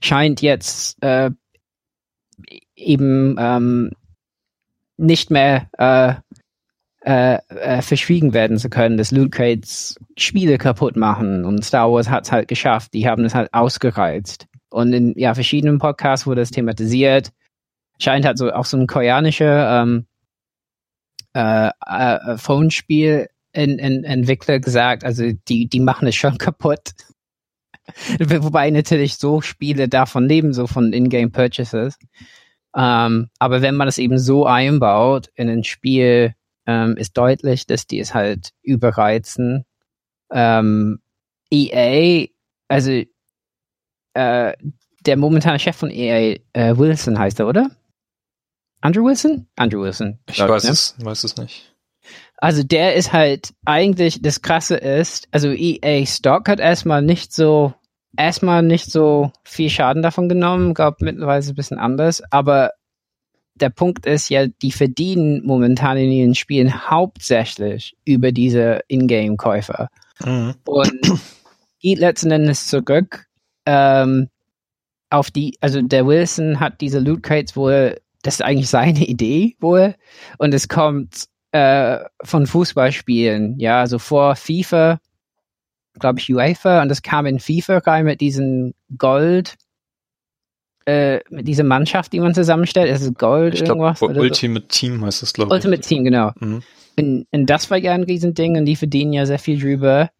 scheint 0.00 0.42
jetzt 0.42 1.02
äh, 1.02 1.30
eben 2.76 3.36
ähm, 3.38 3.90
nicht 4.96 5.30
mehr 5.30 5.68
äh, 5.78 6.14
äh, 7.04 7.38
äh, 7.48 7.82
verschwiegen 7.82 8.32
werden 8.32 8.58
zu 8.58 8.70
können, 8.70 8.96
dass 8.96 9.10
Loot 9.10 9.32
Crates 9.32 9.96
Spiele 10.16 10.56
kaputt 10.56 10.96
machen 10.96 11.44
und 11.44 11.64
Star 11.64 11.92
Wars 11.92 12.08
hat 12.08 12.24
es 12.24 12.32
halt 12.32 12.48
geschafft, 12.48 12.94
die 12.94 13.06
haben 13.06 13.24
es 13.24 13.34
halt 13.34 13.52
ausgereizt. 13.52 14.46
Und 14.70 14.92
in 14.92 15.12
ja, 15.16 15.34
verschiedenen 15.34 15.78
Podcasts 15.78 16.26
wurde 16.26 16.40
es 16.40 16.50
thematisiert. 16.50 17.30
Scheint 18.00 18.24
halt 18.24 18.38
so 18.38 18.50
auch 18.50 18.64
so 18.64 18.76
ein 18.76 18.86
koreanischer 18.86 19.82
ähm, 19.82 20.06
äh, 21.34 21.70
äh, 21.86 22.38
Phone-Spiel 22.38 23.28
in, 23.52 23.78
in, 23.78 24.04
Entwickler 24.04 24.58
gesagt, 24.58 25.04
also 25.04 25.30
die, 25.48 25.68
die 25.68 25.80
machen 25.80 26.08
es 26.08 26.16
schon 26.16 26.38
kaputt. 26.38 26.92
Wobei 28.18 28.70
natürlich 28.70 29.16
so 29.16 29.40
Spiele 29.40 29.88
davon 29.88 30.28
leben, 30.28 30.52
so 30.52 30.66
von 30.66 30.92
In-Game 30.92 31.32
Purchases. 31.32 31.98
Ähm, 32.76 33.30
aber 33.38 33.62
wenn 33.62 33.76
man 33.76 33.86
das 33.86 33.98
eben 33.98 34.18
so 34.18 34.46
einbaut 34.46 35.30
in 35.34 35.48
ein 35.48 35.64
Spiel, 35.64 36.34
ähm, 36.66 36.96
ist 36.96 37.16
deutlich, 37.16 37.66
dass 37.66 37.86
die 37.86 38.00
es 38.00 38.14
halt 38.14 38.50
überreizen. 38.62 39.64
Ähm, 40.32 41.00
EA, 41.50 42.26
also 42.68 43.02
äh, 44.14 44.52
der 45.06 45.16
momentane 45.16 45.58
Chef 45.58 45.76
von 45.76 45.90
EA, 45.90 46.38
äh, 46.52 46.76
Wilson 46.76 47.18
heißt 47.18 47.40
er, 47.40 47.48
oder? 47.48 47.70
Andrew 48.80 49.04
Wilson? 49.04 49.46
Andrew 49.56 49.82
Wilson. 49.82 50.18
Ich 50.28 50.40
weiß 50.40 50.64
ne? 50.64 50.70
es, 50.70 50.94
weiß 50.98 51.24
es 51.24 51.36
nicht. 51.36 51.73
Also 52.38 52.62
der 52.62 52.94
ist 52.94 53.12
halt 53.12 53.54
eigentlich, 53.64 54.20
das 54.20 54.42
Krasse 54.42 54.76
ist, 54.76 55.28
also 55.30 55.50
EA 55.50 56.04
Stock 56.04 56.48
hat 56.48 56.60
erstmal 56.60 57.02
nicht 57.02 57.32
so, 57.32 57.74
erstmal 58.16 58.62
nicht 58.62 58.90
so 58.90 59.32
viel 59.44 59.70
Schaden 59.70 60.02
davon 60.02 60.28
genommen, 60.28 60.74
gab 60.74 61.00
mittlerweile 61.00 61.44
ein 61.44 61.54
bisschen 61.54 61.78
anders, 61.78 62.22
aber 62.30 62.72
der 63.54 63.70
Punkt 63.70 64.04
ist 64.04 64.28
ja, 64.30 64.46
die 64.46 64.72
verdienen 64.72 65.42
momentan 65.44 65.96
in 65.96 66.10
ihren 66.10 66.34
Spielen 66.34 66.90
hauptsächlich 66.90 67.96
über 68.04 68.32
diese 68.32 68.80
Ingame-Käufer. 68.88 69.88
Mhm. 70.24 70.54
Und 70.64 70.92
geht 71.78 71.98
letzten 71.98 72.32
Endes 72.32 72.66
zurück 72.66 73.26
ähm, 73.66 74.28
auf 75.10 75.30
die, 75.30 75.56
also 75.60 75.80
der 75.82 76.06
Wilson 76.06 76.60
hat 76.60 76.80
diese 76.80 76.98
Loot 76.98 77.22
Crates 77.22 77.56
wohl, 77.56 78.00
das 78.22 78.34
ist 78.34 78.42
eigentlich 78.42 78.68
seine 78.68 79.04
Idee 79.06 79.56
wohl, 79.60 79.94
und 80.38 80.52
es 80.54 80.68
kommt 80.68 81.26
äh, 81.54 82.00
von 82.24 82.48
Fußballspielen, 82.48 83.60
ja, 83.60 83.78
also 83.78 84.00
vor 84.00 84.34
FIFA, 84.34 84.98
glaube 86.00 86.18
ich, 86.18 86.34
UEFA, 86.34 86.82
und 86.82 86.88
das 86.88 87.00
kam 87.00 87.26
in 87.26 87.38
FIFA 87.38 87.78
rein 87.78 88.06
mit 88.06 88.20
diesem 88.20 88.74
Gold, 88.98 89.54
äh, 90.84 91.20
mit 91.30 91.46
dieser 91.46 91.62
Mannschaft, 91.62 92.12
die 92.12 92.18
man 92.18 92.34
zusammenstellt. 92.34 92.90
Es 92.90 93.02
ist 93.02 93.16
Gold, 93.16 93.54
ich 93.54 93.62
irgendwas. 93.62 94.00
Glaub, 94.00 94.16
Ultimate 94.16 94.66
so. 94.68 94.80
Team 94.80 95.04
heißt 95.04 95.22
es, 95.22 95.32
glaube 95.32 95.50
ich. 95.50 95.54
Ultimate 95.54 95.80
Team, 95.80 96.02
genau. 96.02 96.32
Mhm. 96.40 96.64
Und, 96.98 97.26
und, 97.30 97.46
das 97.46 97.70
war 97.70 97.78
ja 97.78 97.92
ein 97.92 98.02
Riesending 98.02 98.56
und 98.56 98.64
die 98.64 98.74
verdienen 98.74 99.12
ja 99.12 99.24
sehr 99.24 99.38
viel 99.38 99.60
drüber. 99.60 100.10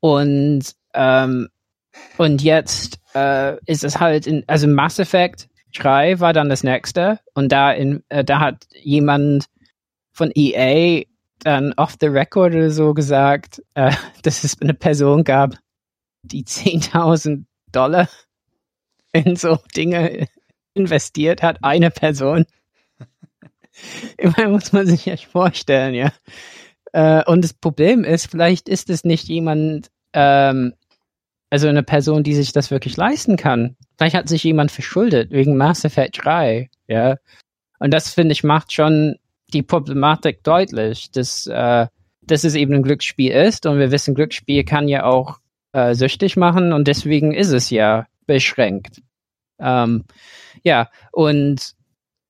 Und, 0.00 0.64
ähm, 0.94 1.48
und 2.18 2.42
jetzt 2.42 2.98
äh, 3.14 3.56
ist 3.66 3.84
es 3.84 4.00
halt, 4.00 4.26
in, 4.26 4.42
also 4.48 4.66
Mass 4.66 4.98
Effect 4.98 5.48
3 5.76 6.18
war 6.18 6.32
dann 6.32 6.48
das 6.48 6.64
nächste 6.64 7.20
und 7.34 7.52
da, 7.52 7.70
in, 7.70 8.02
äh, 8.08 8.24
da 8.24 8.40
hat 8.40 8.66
jemand 8.82 9.46
von 10.12 10.30
EA 10.34 11.04
dann 11.40 11.72
off 11.74 11.96
the 12.00 12.06
record 12.06 12.54
oder 12.54 12.70
so 12.70 12.94
gesagt, 12.94 13.62
äh, 13.74 13.92
dass 14.22 14.44
es 14.44 14.60
eine 14.60 14.74
Person 14.74 15.24
gab, 15.24 15.56
die 16.22 16.44
10.000 16.44 17.44
Dollar 17.72 18.08
in 19.12 19.36
so 19.36 19.58
Dinge 19.76 20.28
investiert 20.74 21.42
hat, 21.42 21.58
eine 21.62 21.90
Person. 21.90 22.46
Immer 24.18 24.48
muss 24.48 24.72
man 24.72 24.86
sich 24.86 25.06
ja 25.06 25.16
vorstellen, 25.16 25.94
ja. 25.94 26.12
Äh, 26.92 27.24
und 27.30 27.42
das 27.42 27.54
Problem 27.54 28.04
ist, 28.04 28.30
vielleicht 28.30 28.68
ist 28.68 28.90
es 28.90 29.04
nicht 29.04 29.28
jemand, 29.28 29.90
ähm, 30.12 30.74
also 31.50 31.68
eine 31.68 31.82
Person, 31.82 32.22
die 32.22 32.34
sich 32.34 32.52
das 32.52 32.70
wirklich 32.70 32.96
leisten 32.96 33.36
kann. 33.36 33.76
Vielleicht 33.96 34.16
hat 34.16 34.28
sich 34.28 34.44
jemand 34.44 34.70
verschuldet 34.70 35.30
wegen 35.30 35.56
Mass 35.56 35.84
Effect 35.84 36.24
3, 36.24 36.70
ja. 36.86 37.16
Und 37.78 37.92
das, 37.92 38.12
finde 38.12 38.32
ich, 38.32 38.44
macht 38.44 38.72
schon 38.72 39.16
die 39.54 39.62
Problematik 39.62 40.42
deutlich, 40.42 41.10
dass, 41.10 41.46
äh, 41.46 41.86
dass 42.22 42.44
es 42.44 42.54
eben 42.54 42.74
ein 42.74 42.82
Glücksspiel 42.82 43.32
ist 43.32 43.66
und 43.66 43.78
wir 43.78 43.90
wissen, 43.90 44.14
Glücksspiel 44.14 44.64
kann 44.64 44.88
ja 44.88 45.04
auch 45.04 45.38
äh, 45.72 45.94
süchtig 45.94 46.36
machen 46.36 46.72
und 46.72 46.88
deswegen 46.88 47.32
ist 47.32 47.52
es 47.52 47.70
ja 47.70 48.06
beschränkt. 48.26 49.02
Ähm, 49.58 50.04
ja, 50.64 50.88
und 51.12 51.74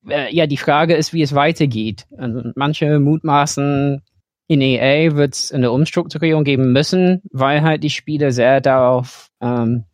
äh, 0.08 0.34
ja, 0.34 0.46
die 0.46 0.56
Frage 0.56 0.94
ist, 0.94 1.12
wie 1.12 1.22
es 1.22 1.34
weitergeht. 1.34 2.06
Also 2.16 2.42
manche 2.54 2.98
mutmaßen, 2.98 4.02
in 4.48 4.60
EA 4.60 5.14
wird 5.16 5.34
es 5.34 5.52
eine 5.52 5.70
Umstrukturierung 5.70 6.44
geben 6.44 6.72
müssen, 6.72 7.22
weil 7.30 7.62
halt 7.62 7.82
die 7.82 7.90
Spiele 7.90 8.32
sehr 8.32 8.60
darauf 8.60 9.30
ähm, 9.40 9.84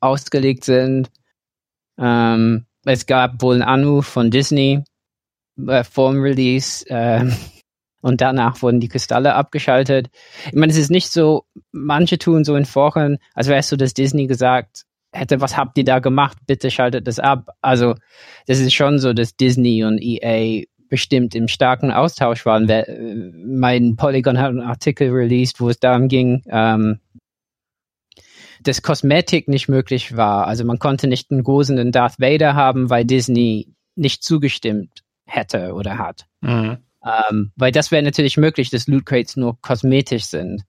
ausgelegt 0.00 0.64
sind. 0.64 1.10
Ähm, 1.98 2.66
es 2.84 3.06
gab 3.06 3.40
wohl 3.42 3.54
einen 3.54 3.62
Anruf 3.62 4.06
von 4.06 4.30
Disney, 4.30 4.82
äh, 5.66 5.84
vor 5.84 6.12
dem 6.12 6.22
Release 6.22 6.88
äh, 6.88 7.30
und 8.00 8.20
danach 8.20 8.62
wurden 8.62 8.80
die 8.80 8.88
Kristalle 8.88 9.34
abgeschaltet. 9.34 10.08
Ich 10.46 10.54
meine, 10.54 10.72
es 10.72 10.78
ist 10.78 10.90
nicht 10.90 11.10
so, 11.10 11.44
manche 11.72 12.18
tun 12.18 12.44
so 12.44 12.54
in 12.54 12.64
Foren, 12.64 13.18
als 13.34 13.48
wäre 13.48 13.58
es 13.58 13.68
so, 13.68 13.76
dass 13.76 13.94
Disney 13.94 14.26
gesagt 14.26 14.84
hätte, 15.12 15.40
was 15.40 15.56
habt 15.56 15.76
ihr 15.78 15.84
da 15.84 15.98
gemacht, 15.98 16.38
bitte 16.46 16.70
schaltet 16.70 17.06
das 17.06 17.18
ab. 17.18 17.50
Also 17.60 17.94
das 18.46 18.60
ist 18.60 18.74
schon 18.74 18.98
so, 18.98 19.12
dass 19.12 19.36
Disney 19.36 19.84
und 19.84 20.00
EA 20.00 20.64
bestimmt 20.88 21.34
im 21.34 21.48
starken 21.48 21.90
Austausch 21.90 22.46
waren. 22.46 22.66
Mein 23.46 23.96
Polygon 23.96 24.38
hat 24.38 24.50
einen 24.50 24.60
Artikel 24.60 25.10
released, 25.10 25.60
wo 25.60 25.68
es 25.68 25.78
darum 25.78 26.08
ging, 26.08 26.42
ähm, 26.48 27.00
dass 28.62 28.82
Kosmetik 28.82 29.48
nicht 29.48 29.68
möglich 29.68 30.16
war. 30.16 30.46
Also 30.46 30.64
man 30.64 30.78
konnte 30.78 31.06
nicht 31.08 31.30
einen 31.30 31.42
großen 31.42 31.92
Darth 31.92 32.20
Vader 32.20 32.54
haben, 32.54 32.90
weil 32.90 33.04
Disney 33.04 33.74
nicht 33.96 34.22
zugestimmt 34.22 35.02
hätte 35.28 35.74
oder 35.74 35.98
hat. 35.98 36.26
Mhm. 36.40 36.78
Ähm, 37.04 37.52
weil 37.56 37.72
das 37.72 37.90
wäre 37.90 38.02
natürlich 38.02 38.36
möglich, 38.36 38.70
dass 38.70 38.88
Loot 38.88 39.06
Crates 39.06 39.36
nur 39.36 39.60
kosmetisch 39.60 40.24
sind. 40.24 40.64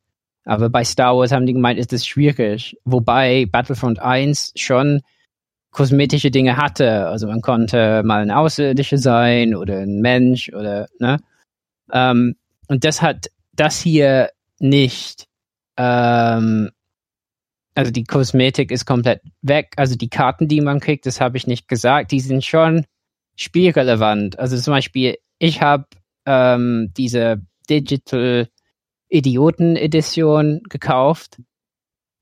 Aber 0.46 0.70
bei 0.70 0.84
Star 0.84 1.18
Wars 1.18 1.32
haben 1.32 1.46
die 1.46 1.54
gemeint, 1.54 1.80
ist 1.80 1.92
das 1.92 2.06
schwierig. 2.06 2.78
Wobei 2.86 3.46
Battlefront 3.46 4.00
1 4.00 4.54
schon 4.56 5.02
kosmetische 5.72 6.32
Dinge 6.32 6.58
hatte. 6.58 7.08
Also 7.08 7.28
man 7.28 7.42
konnte 7.42 8.04
mal 8.04 8.22
ein 8.22 8.32
Außerirdischer 8.32 8.98
sein 8.98 9.56
oder 9.56 9.80
ein 9.80 10.00
Mensch 10.00 10.50
oder, 10.50 10.88
ne? 11.00 11.18
Ähm, 11.92 12.36
und 12.68 12.84
das 12.84 13.02
hat 13.02 13.28
das 13.54 13.80
hier 13.80 14.30
nicht. 14.60 15.28
Ähm, 15.78 16.72
also 17.76 17.92
die 17.92 18.04
Kosmetik 18.04 18.72
ist 18.72 18.86
komplett 18.86 19.22
weg. 19.42 19.74
Also 19.78 19.96
die 19.96 20.10
Karten, 20.10 20.48
die 20.48 20.62
man 20.62 20.80
kriegt, 20.80 21.06
das 21.06 21.22
habe 21.22 21.38
ich 21.38 21.48
nicht 21.48 21.68
gesagt, 21.68 22.12
die 22.12 22.20
sind 22.20 22.44
schon 22.44 22.86
spielrelevant. 23.40 24.38
Also 24.38 24.58
zum 24.58 24.74
Beispiel, 24.74 25.18
ich 25.40 25.62
habe 25.62 25.86
ähm, 26.26 26.92
diese 26.96 27.42
Digital 27.70 28.50
Idioten 29.08 29.76
Edition 29.76 30.62
gekauft 30.70 31.42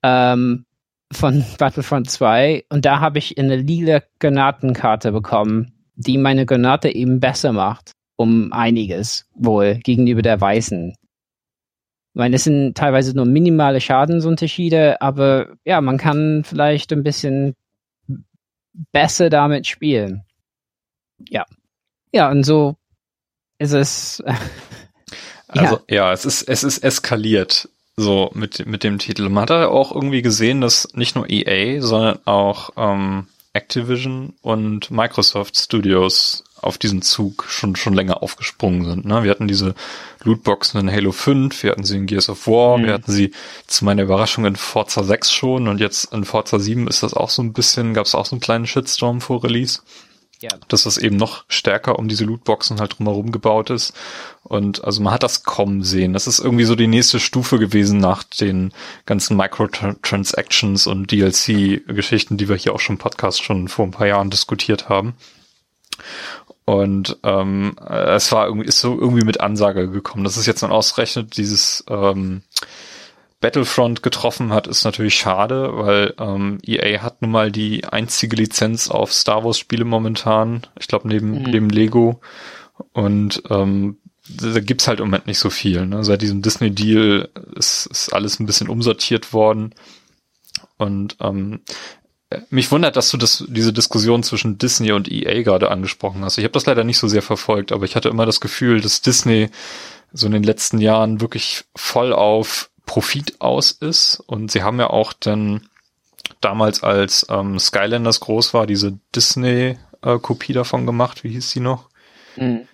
ähm, 0.04 0.66
von 1.12 1.44
Battlefront 1.58 2.10
2 2.10 2.66
und 2.70 2.86
da 2.86 3.00
habe 3.00 3.18
ich 3.18 3.38
eine 3.38 3.58
lila 3.58 4.02
Granatenkarte 4.20 5.12
bekommen, 5.12 5.74
die 5.96 6.18
meine 6.18 6.46
Granate 6.46 6.94
eben 6.94 7.20
besser 7.20 7.52
macht. 7.52 7.92
Um 8.20 8.52
einiges 8.52 9.30
wohl 9.36 9.76
gegenüber 9.76 10.24
der 10.24 10.42
weißen. 10.42 10.90
Ich 10.90 10.96
meine, 12.16 12.38
es 12.38 12.46
sind 12.46 12.76
teilweise 12.76 13.16
nur 13.16 13.26
minimale 13.26 13.80
Schadensunterschiede, 13.80 15.02
aber 15.02 15.56
ja, 15.66 15.82
man 15.82 16.00
kann 16.00 16.44
vielleicht 16.44 16.92
ein 16.94 17.04
bisschen 17.04 17.54
besser 18.92 19.30
damit 19.30 19.68
spielen 19.68 20.27
ja. 21.30 21.46
Ja, 22.14 22.30
und 22.30 22.44
so 22.44 22.76
ist 23.58 23.74
es. 23.74 24.24
also 25.48 25.82
ja. 25.90 25.96
ja, 25.96 26.14
es 26.14 26.26
ist 26.26 26.44
es 26.44 26.64
ist 26.64 26.80
eskaliert 26.80 27.70
so 27.98 28.30
mit 28.34 28.66
mit 28.66 28.84
dem 28.84 29.00
Titel. 29.00 29.28
Man 29.30 29.44
hat 29.44 29.50
ja 29.50 29.68
auch 29.68 29.94
irgendwie 29.94 30.22
gesehen, 30.22 30.62
dass 30.62 30.94
nicht 30.94 31.16
nur 31.16 31.30
EA, 31.30 31.82
sondern 31.82 32.20
auch 32.26 32.70
ähm, 32.78 33.28
Activision 33.54 34.34
und 34.42 34.92
Microsoft 34.92 35.58
Studios 35.58 36.44
auf 36.62 36.78
diesen 36.78 37.02
Zug 37.02 37.46
schon 37.48 37.76
schon 37.76 37.94
länger 37.94 38.22
aufgesprungen 38.22 38.86
sind. 38.86 39.06
Ne? 39.06 39.24
Wir 39.24 39.32
hatten 39.32 39.48
diese 39.48 39.74
Lootboxen 40.24 40.80
in 40.80 40.92
Halo 40.92 41.12
5, 41.12 41.64
wir 41.64 41.72
hatten 41.72 41.84
sie 41.84 41.98
in 41.98 42.06
Gears 42.06 42.30
of 42.30 42.46
War, 42.48 42.78
mhm. 42.78 42.86
wir 42.86 42.94
hatten 42.94 43.12
sie 43.12 43.32
zu 43.66 43.86
meiner 43.86 44.04
Überraschung 44.04 44.46
in 44.46 44.56
Forza 44.56 45.04
6 45.04 45.32
schon 45.32 45.68
und 45.68 45.80
jetzt 45.80 46.14
in 46.14 46.24
Forza 46.24 46.60
7 46.60 46.88
ist 46.88 47.04
das 47.04 47.14
auch 47.14 47.30
so 47.30 47.42
ein 47.42 47.54
bisschen, 47.54 47.94
gab 47.94 48.06
es 48.06 48.16
auch 48.16 48.26
so 48.26 48.36
einen 48.36 48.42
kleinen 48.42 48.68
Shitstorm 48.68 49.22
vor 49.22 49.44
Release. 49.44 49.80
Ja. 50.40 50.50
Dass 50.68 50.84
das 50.84 50.98
eben 50.98 51.16
noch 51.16 51.46
stärker 51.48 51.98
um 51.98 52.08
diese 52.08 52.24
Lootboxen 52.24 52.80
halt 52.80 52.98
drumherum 52.98 53.32
gebaut 53.32 53.70
ist. 53.72 53.94
Und 54.44 54.84
also 54.84 55.02
man 55.02 55.14
hat 55.14 55.24
das 55.24 55.44
kommen 55.44 55.84
sehen. 55.84 56.14
Das 56.14 56.28
ist 56.28 56.40
irgendwie 56.40 56.66
so 56.66 56.76
die 56.76 56.88
nächste 56.88 57.20
Stufe 57.20 57.58
gewesen 57.58 58.00
nach 58.00 58.24
den 58.24 58.72
ganzen 59.06 59.36
Microtransactions 59.36 60.86
und 60.86 61.12
DLC-Geschichten, 61.12 62.38
die 62.38 62.48
wir 62.48 62.56
hier 62.56 62.74
auch 62.74 62.80
schon 62.80 62.96
im 62.96 63.00
Podcast 63.00 63.44
schon 63.44 63.68
vor 63.68 63.86
ein 63.86 63.92
paar 63.92 64.08
Jahren 64.08 64.30
diskutiert 64.30 64.90
haben. 64.90 65.16
Und 66.66 67.18
ähm, 67.24 67.78
es 67.88 68.32
war 68.32 68.46
irgendwie, 68.46 68.68
ist 68.68 68.82
so 68.82 69.00
irgendwie 69.00 69.26
mit 69.26 69.40
Ansage 69.40 69.90
gekommen. 69.90 70.24
Das 70.24 70.38
ist 70.38 70.46
jetzt 70.46 70.62
dann 70.64 70.72
ausgerechnet 70.72 71.38
dieses 71.38 71.84
ähm, 71.90 72.44
Battlefront 73.40 74.02
getroffen 74.02 74.52
hat, 74.52 74.66
ist 74.66 74.84
natürlich 74.84 75.16
schade, 75.16 75.70
weil 75.74 76.14
ähm, 76.20 76.58
EA 76.66 77.04
hat 77.04 77.22
nun 77.22 77.32
mal 77.32 77.52
die 77.52 77.86
einzige 77.86 78.36
Lizenz 78.36 78.90
auf 78.90 79.14
Star 79.14 79.44
Wars 79.44 79.60
Spiele 79.60 79.86
momentan. 79.86 80.66
Ich 80.80 80.88
glaube 80.88 81.08
neben 81.08 81.44
mhm. 81.44 81.52
dem 81.52 81.70
Lego 81.70 82.22
und 82.94 83.44
ähm, 83.50 83.98
da 84.28 84.60
gibt's 84.60 84.88
halt 84.88 85.00
im 85.00 85.06
Moment 85.06 85.28
nicht 85.28 85.40
so 85.40 85.50
viel. 85.50 85.86
Ne? 85.86 86.04
Seit 86.04 86.22
diesem 86.22 86.42
Disney 86.42 86.72
Deal 86.72 87.30
ist, 87.56 87.86
ist 87.88 88.10
alles 88.10 88.40
ein 88.40 88.46
bisschen 88.46 88.70
umsortiert 88.70 89.34
worden 89.34 89.74
und 90.78 91.16
ähm, 91.22 91.62
mich 92.50 92.72
wundert, 92.72 92.98
dass 92.98 93.10
du 93.10 93.18
das, 93.18 93.46
diese 93.48 93.72
Diskussion 93.72 94.22
zwischen 94.22 94.58
Disney 94.58 94.92
und 94.92 95.10
EA 95.10 95.44
gerade 95.44 95.72
angesprochen 95.72 96.26
hast. 96.26 96.38
Ich 96.38 96.44
habe 96.44 96.52
das 96.52 96.66
leider 96.66 96.84
nicht 96.84 96.98
so 96.98 97.08
sehr 97.08 97.22
verfolgt, 97.22 97.72
aber 97.72 97.86
ich 97.86 97.96
hatte 97.96 98.10
immer 98.10 98.26
das 98.26 98.42
Gefühl, 98.42 98.82
dass 98.82 99.02
Disney 99.02 99.50
so 100.12 100.26
in 100.26 100.34
den 100.34 100.44
letzten 100.44 100.80
Jahren 100.80 101.22
wirklich 101.22 101.64
voll 101.76 102.12
auf 102.12 102.70
Profit 102.88 103.40
aus 103.40 103.72
ist. 103.72 104.24
Und 104.26 104.50
sie 104.50 104.64
haben 104.64 104.80
ja 104.80 104.90
auch 104.90 105.14
dann 105.14 105.70
damals, 106.42 106.82
als 106.82 107.28
ähm, 107.30 107.60
Skylanders 107.60 108.20
groß 108.22 108.56
war, 108.56 108.66
diese 108.66 108.98
Disney-Kopie 109.16 110.54
äh, 110.54 110.56
davon 110.56 110.88
gemacht. 110.88 111.24
Wie 111.24 111.30
hieß 111.30 111.52
die 111.52 111.60
noch? 111.60 111.90
Mhm. 112.36 112.68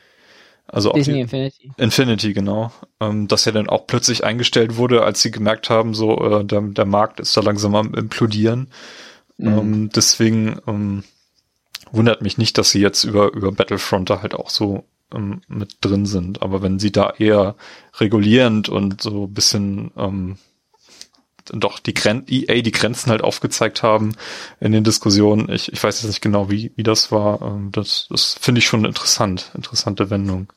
Also 0.67 0.91
Disney 0.93 1.15
die, 1.15 1.19
Infinity. 1.19 1.71
Infinity, 1.77 2.33
genau. 2.33 2.71
Ähm, 2.99 3.27
dass 3.27 3.45
ja 3.45 3.51
dann 3.51 3.69
auch 3.69 3.85
plötzlich 3.85 4.23
eingestellt 4.23 4.77
wurde, 4.77 5.03
als 5.03 5.21
sie 5.21 5.29
gemerkt 5.29 5.69
haben, 5.69 5.93
so 5.93 6.17
äh, 6.17 6.45
der, 6.45 6.61
der 6.61 6.85
Markt 6.85 7.19
ist 7.19 7.35
da 7.35 7.41
langsam 7.41 7.75
am 7.75 7.93
implodieren. 7.93 8.69
Mhm. 9.37 9.57
Ähm, 9.57 9.89
deswegen 9.93 10.59
ähm, 10.67 11.03
wundert 11.91 12.21
mich 12.21 12.37
nicht, 12.37 12.57
dass 12.57 12.71
sie 12.71 12.79
jetzt 12.79 13.03
über, 13.03 13.33
über 13.33 13.51
Battlefront 13.51 14.09
da 14.09 14.21
halt 14.21 14.33
auch 14.35 14.49
so 14.49 14.85
ähm, 15.13 15.41
mit 15.47 15.77
drin 15.81 16.05
sind. 16.05 16.41
Aber 16.41 16.61
wenn 16.61 16.79
sie 16.79 16.91
da 16.91 17.13
eher 17.17 17.55
regulierend 17.99 18.69
und 18.69 19.01
so 19.01 19.25
ein 19.25 19.33
bisschen 19.33 19.91
ähm, 19.97 20.37
doch 21.51 21.79
die 21.79 21.93
Gren 21.93 22.23
EA 22.27 22.61
die 22.61 22.71
Grenzen 22.71 23.09
halt 23.09 23.21
aufgezeigt 23.21 23.83
haben 23.83 24.15
in 24.59 24.71
den 24.71 24.83
Diskussionen. 24.83 25.51
Ich, 25.51 25.71
ich 25.71 25.83
weiß 25.83 26.01
jetzt 26.01 26.09
nicht 26.09 26.21
genau, 26.21 26.49
wie, 26.49 26.71
wie 26.75 26.83
das 26.83 27.11
war. 27.11 27.41
Ähm, 27.41 27.69
das, 27.71 28.07
das 28.09 28.37
finde 28.39 28.59
ich 28.59 28.65
schon 28.65 28.85
interessant, 28.85 29.51
interessante 29.53 30.09
Wendung. 30.09 30.51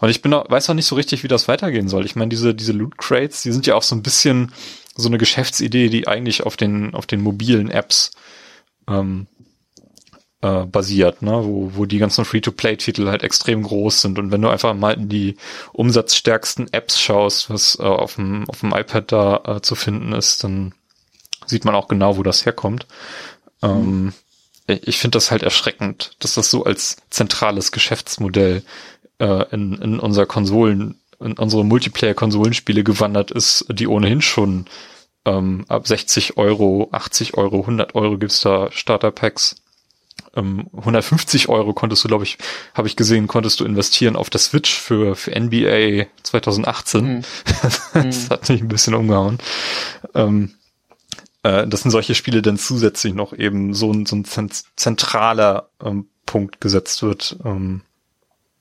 Und 0.00 0.10
ich 0.10 0.22
bin 0.22 0.34
auch, 0.34 0.48
weiß 0.50 0.68
auch 0.68 0.74
nicht 0.74 0.86
so 0.86 0.96
richtig, 0.96 1.22
wie 1.22 1.28
das 1.28 1.48
weitergehen 1.48 1.88
soll. 1.88 2.04
Ich 2.04 2.16
meine, 2.16 2.28
diese, 2.28 2.54
diese 2.54 2.72
Loot 2.72 2.98
Crates, 2.98 3.42
die 3.42 3.52
sind 3.52 3.66
ja 3.66 3.74
auch 3.74 3.82
so 3.82 3.94
ein 3.94 4.02
bisschen 4.02 4.52
so 4.94 5.08
eine 5.08 5.18
Geschäftsidee, 5.18 5.88
die 5.88 6.06
eigentlich 6.06 6.44
auf 6.44 6.56
den, 6.56 6.94
auf 6.94 7.06
den 7.06 7.20
mobilen 7.20 7.70
Apps 7.70 8.10
ähm, 8.88 9.26
äh, 10.42 10.64
basiert, 10.64 11.22
ne? 11.22 11.40
wo, 11.44 11.72
wo 11.74 11.84
die 11.86 11.98
ganzen 11.98 12.24
Free-to-Play-Titel 12.24 13.08
halt 13.08 13.22
extrem 13.22 13.62
groß 13.62 14.02
sind. 14.02 14.18
Und 14.18 14.30
wenn 14.30 14.42
du 14.42 14.48
einfach 14.48 14.74
mal 14.74 14.94
in 14.94 15.08
die 15.08 15.36
umsatzstärksten 15.72 16.72
Apps 16.72 17.00
schaust, 17.00 17.50
was 17.50 17.78
äh, 17.78 17.82
auf, 17.82 18.16
dem, 18.16 18.48
auf 18.48 18.60
dem 18.60 18.72
iPad 18.74 19.12
da 19.12 19.42
äh, 19.44 19.60
zu 19.62 19.74
finden 19.74 20.12
ist, 20.12 20.44
dann 20.44 20.74
sieht 21.46 21.64
man 21.64 21.74
auch 21.74 21.88
genau, 21.88 22.16
wo 22.16 22.22
das 22.22 22.44
herkommt. 22.44 22.86
Ähm, 23.62 24.12
ich 24.66 24.98
finde 24.98 25.16
das 25.16 25.30
halt 25.30 25.42
erschreckend, 25.42 26.16
dass 26.18 26.34
das 26.34 26.50
so 26.50 26.64
als 26.64 26.96
zentrales 27.08 27.70
Geschäftsmodell 27.70 28.64
äh, 29.18 29.44
in, 29.54 29.74
in 29.80 30.00
unser 30.00 30.26
Konsolen, 30.26 31.00
in 31.20 31.34
unsere 31.34 31.64
Multiplayer-Konsolenspiele 31.64 32.82
gewandert 32.82 33.30
ist, 33.30 33.64
die 33.68 33.86
ohnehin 33.86 34.22
schon 34.22 34.66
ähm, 35.24 35.64
ab 35.68 35.86
60 35.86 36.36
Euro, 36.36 36.88
80 36.92 37.36
Euro, 37.36 37.60
100 37.60 37.94
Euro 37.94 38.18
gibt's 38.18 38.40
da 38.40 38.70
Starter-Packs 38.72 39.56
150 40.36 41.44
ähm, 41.44 41.50
Euro 41.54 41.72
konntest 41.72 42.04
du, 42.04 42.08
glaube 42.08 42.24
ich, 42.24 42.38
habe 42.74 42.88
ich 42.88 42.96
gesehen, 42.96 43.26
konntest 43.26 43.60
du 43.60 43.64
investieren 43.64 44.16
auf 44.16 44.30
der 44.30 44.40
Switch 44.40 44.78
für, 44.78 45.16
für 45.16 45.38
NBA 45.38 46.06
2018. 46.22 47.04
Mhm. 47.04 47.22
das 47.94 47.94
mhm. 47.94 48.30
hat 48.30 48.48
mich 48.48 48.60
ein 48.60 48.68
bisschen 48.68 48.94
umgehauen. 48.94 49.38
Ähm, 50.14 50.54
äh, 51.42 51.66
das 51.66 51.82
sind 51.82 51.90
solche 51.90 52.14
Spiele, 52.14 52.42
denn 52.42 52.58
zusätzlich 52.58 53.14
noch 53.14 53.32
eben 53.32 53.72
so 53.74 53.92
ein, 53.92 54.06
so 54.06 54.16
ein 54.16 54.50
zentraler 54.76 55.70
ähm, 55.82 56.08
Punkt 56.26 56.60
gesetzt 56.60 57.02
wird. 57.02 57.38
Ähm, 57.44 57.82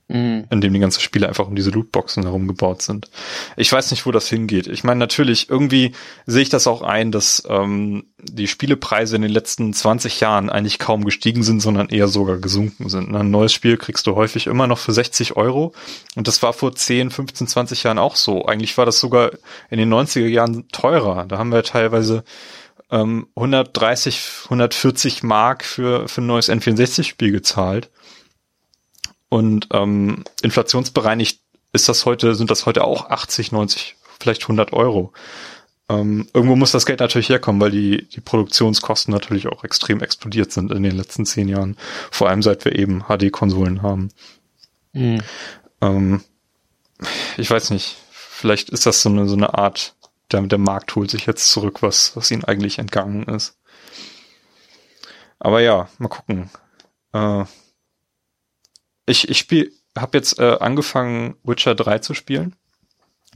Mhm. 0.07 0.45
in 0.51 0.61
dem 0.61 0.71
die 0.71 0.79
ganzen 0.79 1.01
Spiele 1.01 1.27
einfach 1.27 1.47
um 1.47 1.55
diese 1.55 1.71
Lootboxen 1.71 2.21
herum 2.21 2.47
gebaut 2.47 2.83
sind. 2.83 3.09
Ich 3.57 3.71
weiß 3.71 3.89
nicht, 3.89 4.05
wo 4.05 4.11
das 4.11 4.29
hingeht. 4.29 4.67
Ich 4.67 4.83
meine, 4.83 4.99
natürlich, 4.99 5.49
irgendwie 5.49 5.93
sehe 6.27 6.43
ich 6.43 6.49
das 6.49 6.67
auch 6.67 6.83
ein, 6.83 7.11
dass 7.11 7.41
ähm, 7.49 8.05
die 8.21 8.45
Spielepreise 8.45 9.15
in 9.15 9.23
den 9.23 9.31
letzten 9.31 9.73
20 9.73 10.19
Jahren 10.19 10.51
eigentlich 10.51 10.77
kaum 10.77 11.05
gestiegen 11.05 11.41
sind, 11.41 11.59
sondern 11.59 11.89
eher 11.89 12.07
sogar 12.07 12.37
gesunken 12.37 12.87
sind. 12.87 13.15
Ein 13.15 13.31
neues 13.31 13.51
Spiel 13.51 13.77
kriegst 13.77 14.05
du 14.05 14.15
häufig 14.15 14.45
immer 14.45 14.67
noch 14.67 14.77
für 14.77 14.93
60 14.93 15.37
Euro 15.37 15.73
und 16.15 16.27
das 16.27 16.43
war 16.43 16.53
vor 16.53 16.75
10, 16.75 17.09
15, 17.09 17.47
20 17.47 17.81
Jahren 17.81 17.97
auch 17.97 18.15
so. 18.15 18.45
Eigentlich 18.45 18.77
war 18.77 18.85
das 18.85 18.99
sogar 18.99 19.31
in 19.71 19.79
den 19.79 19.91
90er 19.91 20.27
Jahren 20.27 20.67
teurer. 20.67 21.25
Da 21.25 21.39
haben 21.39 21.51
wir 21.51 21.63
teilweise 21.63 22.23
ähm, 22.91 23.25
130, 23.35 24.21
140 24.45 25.23
Mark 25.23 25.65
für, 25.65 26.07
für 26.07 26.21
ein 26.21 26.27
neues 26.27 26.49
N64-Spiel 26.49 27.31
gezahlt. 27.31 27.89
Und 29.29 29.67
ähm, 29.71 30.23
inflationsbereinigt 30.41 31.39
ist 31.73 31.89
das 31.89 32.05
heute, 32.05 32.35
sind 32.35 32.51
das 32.51 32.65
heute 32.65 32.83
auch 32.83 33.09
80, 33.09 33.51
90, 33.51 33.95
vielleicht 34.19 34.43
100 34.43 34.73
Euro. 34.73 35.13
Ähm, 35.87 36.27
irgendwo 36.33 36.55
muss 36.55 36.71
das 36.71 36.85
Geld 36.85 36.99
natürlich 36.99 37.29
herkommen, 37.29 37.61
weil 37.61 37.71
die, 37.71 38.07
die 38.09 38.21
Produktionskosten 38.21 39.13
natürlich 39.13 39.47
auch 39.47 39.63
extrem 39.63 40.01
explodiert 40.01 40.51
sind 40.51 40.71
in 40.71 40.81
den 40.83 40.95
letzten 40.95 41.25
zehn 41.25 41.47
Jahren. 41.47 41.77
Vor 42.09 42.29
allem 42.29 42.41
seit 42.41 42.65
wir 42.65 42.75
eben 42.75 43.03
HD-Konsolen 43.03 43.81
haben. 43.81 44.09
Mhm. 44.93 45.21
Ähm, 45.81 46.23
ich 47.37 47.49
weiß 47.49 47.69
nicht. 47.69 47.97
Vielleicht 48.09 48.69
ist 48.69 48.85
das 48.85 49.01
so 49.01 49.09
eine, 49.09 49.27
so 49.27 49.35
eine 49.35 49.53
Art, 49.53 49.95
der, 50.31 50.41
der 50.41 50.57
Markt 50.57 50.95
holt 50.95 51.11
sich 51.11 51.25
jetzt 51.25 51.49
zurück, 51.49 51.81
was, 51.81 52.15
was 52.15 52.31
ihnen 52.31 52.43
eigentlich 52.43 52.79
entgangen 52.79 53.23
ist. 53.23 53.57
Aber 55.39 55.61
ja, 55.61 55.87
mal 55.99 56.07
gucken. 56.07 56.49
Äh, 57.13 57.45
ich, 59.05 59.29
ich 59.29 59.37
spiel, 59.37 59.71
habe 59.97 60.17
jetzt 60.17 60.39
äh, 60.39 60.57
angefangen, 60.59 61.35
Witcher 61.43 61.75
3 61.75 61.99
zu 61.99 62.13
spielen. 62.13 62.55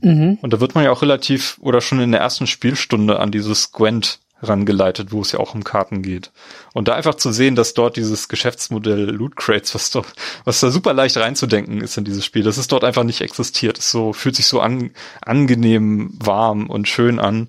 Mhm. 0.02 0.38
Und 0.40 0.52
da 0.52 0.60
wird 0.60 0.74
man 0.74 0.84
ja 0.84 0.90
auch 0.90 1.02
relativ 1.02 1.58
oder 1.60 1.80
schon 1.80 2.00
in 2.00 2.12
der 2.12 2.20
ersten 2.20 2.46
Spielstunde 2.46 3.18
an 3.18 3.30
dieses 3.30 3.72
Gwent 3.72 4.20
rangeleitet, 4.42 5.12
wo 5.12 5.20
es 5.20 5.32
ja 5.32 5.38
auch 5.38 5.54
um 5.54 5.64
Karten 5.64 6.02
geht. 6.02 6.32
Und 6.72 6.88
da 6.88 6.94
einfach 6.94 7.14
zu 7.14 7.32
sehen, 7.32 7.56
dass 7.56 7.74
dort 7.74 7.96
dieses 7.96 8.28
Geschäftsmodell 8.28 9.10
Loot 9.10 9.36
Crates, 9.36 9.74
was 9.74 9.90
doch, 9.90 10.06
was 10.44 10.60
da 10.60 10.70
super 10.70 10.94
leicht 10.94 11.16
reinzudenken 11.18 11.80
ist 11.82 11.98
in 11.98 12.04
dieses 12.04 12.24
Spiel, 12.24 12.42
das 12.42 12.58
ist 12.58 12.72
dort 12.72 12.84
einfach 12.84 13.04
nicht 13.04 13.20
existiert. 13.20 13.78
Es 13.78 13.90
so, 13.90 14.12
fühlt 14.12 14.36
sich 14.36 14.46
so 14.46 14.60
an, 14.60 14.90
angenehm, 15.20 16.14
warm 16.18 16.70
und 16.70 16.88
schön 16.88 17.18
an, 17.18 17.48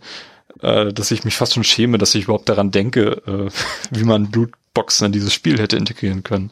äh, 0.61 0.91
dass 0.91 1.11
ich 1.11 1.23
mich 1.23 1.35
fast 1.35 1.53
schon 1.53 1.63
schäme, 1.63 1.97
dass 1.97 2.15
ich 2.15 2.25
überhaupt 2.25 2.49
daran 2.49 2.71
denke, 2.71 3.21
äh, 3.25 3.49
wie 3.97 4.03
man 4.03 4.29
Lootboxen 4.31 5.05
in 5.05 5.11
dieses 5.11 5.33
Spiel 5.33 5.59
hätte 5.59 5.77
integrieren 5.77 6.23
können. 6.23 6.51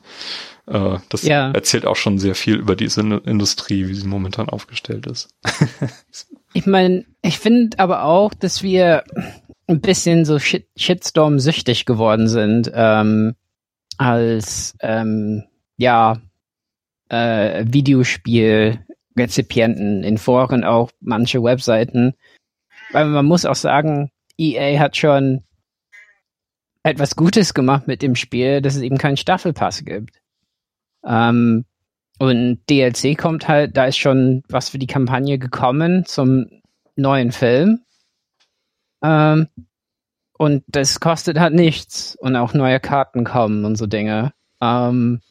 Äh, 0.70 1.00
das 1.10 1.24
ja. 1.24 1.52
erzählt 1.52 1.86
auch 1.86 1.96
schon 1.96 2.20
sehr 2.20 2.36
viel 2.36 2.58
über 2.58 2.76
diese 2.76 3.02
Industrie, 3.02 3.88
wie 3.88 3.96
sie 3.96 4.08
momentan 4.08 4.50
aufgestellt 4.50 5.08
ist. 5.08 5.34
ich 6.54 6.68
meine, 6.68 7.06
ich 7.24 7.40
finde 7.40 7.80
aber 7.80 8.04
auch, 8.04 8.36
dass 8.36 8.62
wir 8.62 9.04
ein 9.68 9.82
bisschen 9.82 10.26
so 10.26 10.38
Shit 10.40 10.68
Shitstorm-süchtig 10.78 11.86
geworden 11.86 12.28
sind, 12.28 12.72
ähm, 12.74 13.36
als 13.98 14.76
ähm, 14.82 15.46
ja 15.78 16.22
äh, 17.10 17.66
Videospiel-Rezipienten 17.68 20.04
in 20.04 20.20
Foren, 20.20 20.64
auch 20.64 20.92
manche 21.00 21.42
Webseiten. 21.44 22.14
Weil 22.92 23.08
man 23.08 23.26
muss 23.26 23.46
auch 23.46 23.56
sagen, 23.56 24.12
EA 24.38 24.80
hat 24.80 24.98
schon 24.98 25.44
etwas 26.84 27.16
Gutes 27.16 27.56
gemacht 27.56 27.88
mit 27.88 28.04
dem 28.04 28.16
Spiel, 28.16 28.62
dass 28.62 28.76
es 28.76 28.82
eben 28.82 28.98
keinen 28.98 29.18
Staffelpass 29.18 29.84
gibt. 29.84 30.20
Ähm, 31.06 31.66
und 32.20 32.60
DLC 32.70 33.18
kommt 33.18 33.48
halt, 33.48 33.78
da 33.78 33.86
ist 33.86 33.98
schon 33.98 34.44
was 34.50 34.70
für 34.70 34.80
die 34.80 34.88
Kampagne 34.88 35.40
gekommen 35.40 36.06
zum 36.06 36.48
neuen 36.96 37.32
Film. 37.32 37.82
Ähm, 39.02 39.48
und 40.38 40.64
das 40.68 41.00
kostet 41.00 41.40
halt 41.40 41.54
nichts. 41.54 42.16
Und 42.20 42.36
auch 42.36 42.54
neue 42.54 42.80
Karten 42.80 43.24
kommen 43.24 43.66
und 43.66 43.78
so 43.78 43.88
Dinge. 43.88 44.34
Ähm, 44.62 45.22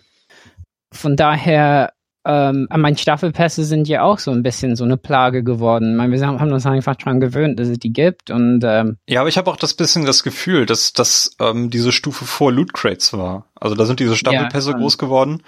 von 0.93 1.17
daher, 1.17 1.93
ähm, 2.29 2.69
meine 2.77 2.99
Staffelpässe 2.99 3.65
sind 3.65 3.89
ja 3.89 4.03
auch 4.03 4.19
so 4.19 4.31
ein 4.31 4.43
bisschen 4.43 4.77
so 4.77 4.85
eine 4.85 4.99
Plage 4.99 5.43
geworden. 5.43 5.93
Ich 5.93 5.97
meine, 5.97 6.13
wir 6.13 6.27
haben 6.27 6.53
uns 6.53 6.67
einfach 6.67 6.95
dran 6.95 7.21
gewöhnt, 7.21 7.59
dass 7.59 7.69
es 7.69 7.79
die 7.79 7.93
gibt 7.93 8.31
und 8.31 8.63
ähm, 8.65 8.99
ja, 9.09 9.21
aber 9.21 9.31
ich 9.31 9.39
habe 9.39 9.51
auch 9.51 9.57
das 9.57 9.73
bisschen 9.73 10.05
das 10.05 10.23
Gefühl, 10.23 10.67
dass 10.67 10.93
das 10.93 11.31
ähm, 11.41 11.71
diese 11.71 11.91
Stufe 11.91 12.27
vor 12.27 12.53
Loot 12.53 12.75
Crates 12.75 13.15
war. 13.15 13.47
Also 13.59 13.75
da 13.75 13.87
sind 13.87 13.99
diese 13.99 14.15
Staffelpässe 14.15 14.73
ja, 14.73 14.77
groß 14.77 14.99
geworden 14.99 15.43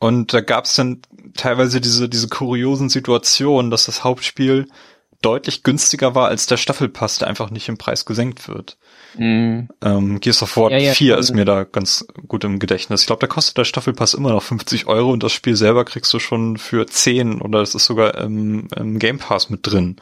und 0.00 0.32
da 0.32 0.40
gab 0.40 0.64
es 0.64 0.74
dann 0.74 1.02
teilweise 1.36 1.82
diese 1.82 2.08
diese 2.08 2.28
kuriosen 2.28 2.88
Situationen, 2.88 3.70
dass 3.70 3.84
das 3.84 4.02
Hauptspiel 4.02 4.66
deutlich 5.20 5.62
günstiger 5.62 6.14
war 6.14 6.28
als 6.28 6.46
der 6.46 6.56
Staffelpass, 6.56 7.18
der 7.18 7.28
einfach 7.28 7.50
nicht 7.50 7.68
im 7.68 7.76
Preis 7.76 8.06
gesenkt 8.06 8.48
wird. 8.48 8.78
Mhm. 9.16 9.68
Ähm, 9.82 10.20
Gears 10.20 10.42
of 10.42 10.56
War 10.56 10.70
ja, 10.70 10.78
ja, 10.78 10.92
4 10.92 11.18
ist 11.18 11.34
mir 11.34 11.44
da 11.44 11.64
ganz 11.64 12.06
gut 12.26 12.44
im 12.44 12.58
Gedächtnis. 12.58 13.02
Ich 13.02 13.06
glaube, 13.06 13.20
da 13.20 13.26
kostet 13.26 13.56
der 13.58 13.64
Staffelpass 13.64 14.14
immer 14.14 14.30
noch 14.30 14.42
50 14.42 14.86
Euro 14.86 15.10
und 15.12 15.22
das 15.22 15.32
Spiel 15.32 15.56
selber 15.56 15.84
kriegst 15.84 16.12
du 16.12 16.18
schon 16.18 16.56
für 16.56 16.86
10 16.86 17.40
oder 17.40 17.60
es 17.60 17.74
ist 17.74 17.86
sogar 17.86 18.18
im, 18.18 18.68
im 18.76 18.98
Game 18.98 19.18
Pass 19.18 19.50
mit 19.50 19.60
drin. 19.62 19.96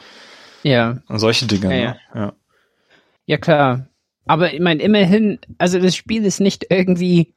Ja. 0.63 0.99
Und 1.09 1.19
solche 1.19 1.47
Dinge. 1.47 1.83
Ja, 1.83 1.91
ne? 1.91 1.99
ja. 2.15 2.33
ja 3.27 3.37
klar. 3.39 3.89
Aber 4.27 4.55
ich 4.55 4.61
meine, 4.61 4.83
immerhin, 4.83 5.39
also 5.59 5.79
das 5.79 5.97
Spiel 5.97 6.25
ist 6.25 6.41
nicht 6.41 6.67
irgendwie 6.71 7.35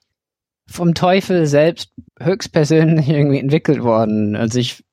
vom 0.67 0.93
Teufel 0.93 1.45
selbst 1.45 1.91
höchstpersönlich 2.19 3.09
irgendwie 3.09 3.39
entwickelt 3.39 3.83
worden. 3.83 4.35
Also 4.35 4.59
ich, 4.59 4.83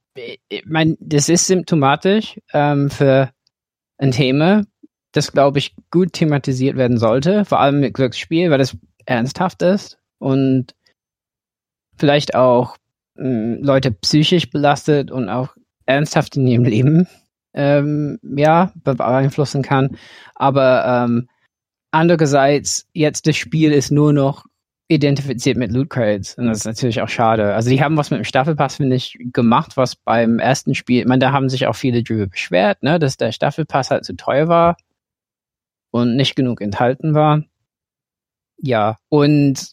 ich 0.48 0.64
meine, 0.66 0.96
das 1.00 1.28
ist 1.28 1.46
symptomatisch 1.46 2.40
ähm, 2.52 2.90
für 2.90 3.30
ein 3.98 4.10
Thema, 4.10 4.64
das, 5.12 5.32
glaube 5.32 5.58
ich, 5.58 5.74
gut 5.90 6.14
thematisiert 6.14 6.76
werden 6.76 6.98
sollte, 6.98 7.44
vor 7.44 7.60
allem 7.60 7.80
mit 7.80 7.94
Glücksspiel, 7.94 8.50
weil 8.50 8.60
es 8.60 8.76
ernsthaft 9.04 9.62
ist 9.62 9.98
und 10.18 10.74
vielleicht 11.96 12.34
auch 12.34 12.76
mh, 13.16 13.24
hm, 13.24 13.62
Leute 13.62 13.92
psychisch 13.92 14.50
belastet 14.50 15.10
und 15.10 15.28
auch 15.28 15.54
ernsthaft 15.86 16.36
in 16.36 16.46
ihrem 16.46 16.64
Leben 16.64 17.08
ähm, 17.54 18.18
ja 18.22 18.72
beeinflussen 18.82 19.62
kann. 19.62 19.96
Aber 20.34 20.84
ähm, 20.86 21.28
andererseits 21.90 22.88
jetzt 22.92 23.26
das 23.26 23.36
Spiel 23.36 23.72
ist 23.72 23.90
nur 23.90 24.12
noch 24.12 24.46
identifiziert 24.88 25.56
mit 25.56 25.72
Loot 25.72 25.90
Crates 25.90 26.34
und 26.34 26.46
das 26.46 26.58
ist 26.58 26.66
natürlich 26.66 27.00
auch 27.00 27.08
schade. 27.08 27.54
Also 27.54 27.70
die 27.70 27.82
haben 27.82 27.96
was 27.96 28.10
mit 28.10 28.18
dem 28.18 28.24
Staffelpass 28.24 28.76
finde 28.76 28.96
ich 28.96 29.16
gemacht, 29.32 29.76
was 29.76 29.96
beim 29.96 30.38
ersten 30.38 30.74
Spiel, 30.74 31.00
ich 31.00 31.06
meine, 31.06 31.20
da 31.20 31.32
haben 31.32 31.48
sich 31.48 31.66
auch 31.66 31.74
viele 31.74 32.02
drüber 32.02 32.26
beschwert, 32.26 32.82
ne, 32.82 32.98
dass 32.98 33.16
der 33.16 33.32
Staffelpass 33.32 33.90
halt 33.90 34.04
zu 34.04 34.14
teuer 34.16 34.48
war 34.48 34.76
und 35.92 36.16
nicht 36.16 36.34
genug 36.34 36.60
enthalten 36.60 37.14
war. 37.14 37.44
Ja, 38.56 38.96
und 39.08 39.72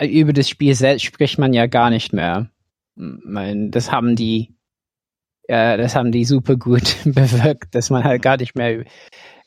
über 0.00 0.32
das 0.32 0.48
Spiel 0.48 0.74
selbst 0.74 1.04
spricht 1.04 1.38
man 1.38 1.52
ja 1.52 1.66
gar 1.66 1.90
nicht 1.90 2.12
mehr. 2.12 2.50
Mein, 2.96 3.70
das 3.70 3.92
haben 3.92 4.16
die, 4.16 4.56
ja, 5.48 5.76
das 5.76 5.94
haben 5.94 6.10
die 6.10 6.24
super 6.24 6.56
gut 6.56 6.96
bewirkt, 7.04 7.74
dass 7.74 7.90
man 7.90 8.02
halt 8.02 8.22
gar 8.22 8.38
nicht 8.38 8.56
mehr, 8.56 8.80
ich 8.80 8.88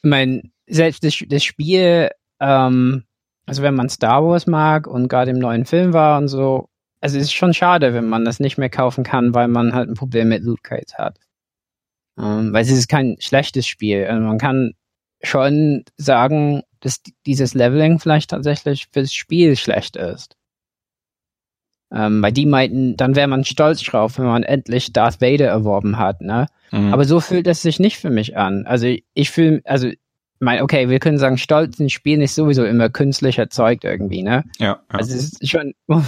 mein, 0.04 0.52
selbst 0.68 1.04
das, 1.04 1.22
das 1.28 1.44
Spiel, 1.44 2.12
ähm, 2.40 3.04
also 3.46 3.64
wenn 3.64 3.76
man 3.76 3.90
Star 3.90 4.24
Wars 4.24 4.48
mag 4.48 4.88
und 4.88 5.08
gerade 5.08 5.32
im 5.32 5.40
neuen 5.40 5.66
Film 5.66 5.94
war 5.94 6.20
und 6.20 6.28
so, 6.28 6.70
also 7.02 7.18
es 7.18 7.26
ist 7.26 7.34
schon 7.34 7.54
schade, 7.54 7.94
wenn 7.94 8.08
man 8.08 8.26
das 8.26 8.40
nicht 8.40 8.58
mehr 8.58 8.70
kaufen 8.70 9.04
kann, 9.04 9.34
weil 9.34 9.48
man 9.48 9.74
halt 9.74 9.90
ein 9.90 9.96
Problem 9.96 10.30
mit 10.30 10.44
Loot 10.44 10.64
Crates 10.64 10.98
hat. 10.98 11.18
Ähm, 12.20 12.54
weil 12.54 12.64
es 12.64 12.72
ist 12.72 12.90
kein 12.90 13.18
schlechtes 13.20 13.68
Spiel. 13.68 14.06
Also 14.06 14.22
man 14.22 14.38
kann 14.38 14.74
schon 15.22 15.84
sagen, 15.98 16.64
dass 16.80 17.02
dieses 17.26 17.54
Leveling 17.54 18.00
vielleicht 18.00 18.30
tatsächlich 18.30 18.88
fürs 18.92 19.14
Spiel 19.14 19.56
schlecht 19.56 19.96
ist. 19.96 20.36
Ähm, 21.92 22.22
weil 22.22 22.34
die 22.34 22.46
meinten, 22.46 22.98
dann 22.98 23.16
wäre 23.16 23.28
man 23.28 23.46
stolz 23.46 23.82
drauf, 23.82 24.20
wenn 24.20 24.26
man 24.26 24.44
endlich 24.44 24.92
Darth 24.92 25.22
Vader 25.22 25.48
erworben 25.48 25.98
hat, 25.98 26.22
ne? 26.22 26.48
Mhm. 26.72 26.94
Aber 26.94 27.06
so 27.06 27.22
fühlt 27.22 27.48
es 27.48 27.62
sich 27.62 27.80
nicht 27.80 27.98
für 27.98 28.10
mich 28.10 28.36
an. 28.36 28.66
Also 28.66 28.94
ich 29.14 29.32
fühle, 29.32 29.62
also 29.64 29.90
mein, 30.40 30.62
okay, 30.62 30.90
wir 30.90 31.00
können 31.00 31.18
sagen, 31.18 31.38
Stolz 31.38 31.80
in 31.80 31.90
Spielen 31.90 32.22
ist 32.22 32.36
sowieso 32.36 32.66
immer 32.66 32.90
künstlich 32.90 33.38
erzeugt 33.38 33.86
irgendwie, 33.86 34.22
ne? 34.22 34.44
Ja. 34.60 34.66
ja. 34.68 34.82
Also 34.90 35.16
es 35.16 35.34
ist 35.40 35.50
schon, 35.50 35.74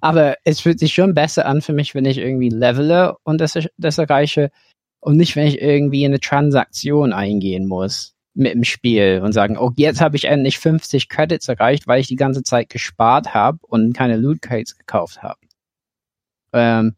aber 0.00 0.36
es 0.44 0.60
fühlt 0.60 0.80
sich 0.80 0.92
schon 0.92 1.14
besser 1.14 1.46
an 1.46 1.62
für 1.62 1.72
mich, 1.72 1.94
wenn 1.94 2.04
ich 2.04 2.18
irgendwie 2.18 2.50
levele 2.50 3.14
und 3.22 3.40
das, 3.40 3.56
das 3.78 3.98
erreiche 3.98 4.50
und 5.00 5.16
nicht, 5.16 5.36
wenn 5.36 5.46
ich 5.46 5.60
irgendwie 5.60 6.04
eine 6.04 6.18
Transaktion 6.18 7.12
eingehen 7.12 7.66
muss 7.66 8.14
mit 8.34 8.54
dem 8.54 8.64
Spiel 8.64 9.20
und 9.22 9.32
sagen, 9.32 9.58
oh, 9.58 9.72
jetzt 9.76 10.00
habe 10.00 10.16
ich 10.16 10.24
endlich 10.24 10.58
50 10.58 11.08
Credits 11.08 11.48
erreicht, 11.48 11.86
weil 11.86 12.00
ich 12.00 12.06
die 12.06 12.16
ganze 12.16 12.42
Zeit 12.42 12.70
gespart 12.70 13.34
habe 13.34 13.58
und 13.62 13.94
keine 13.94 14.16
Loot 14.16 14.40
Crates 14.42 14.76
gekauft 14.76 15.22
habe. 15.22 15.38
Ähm, 16.52 16.96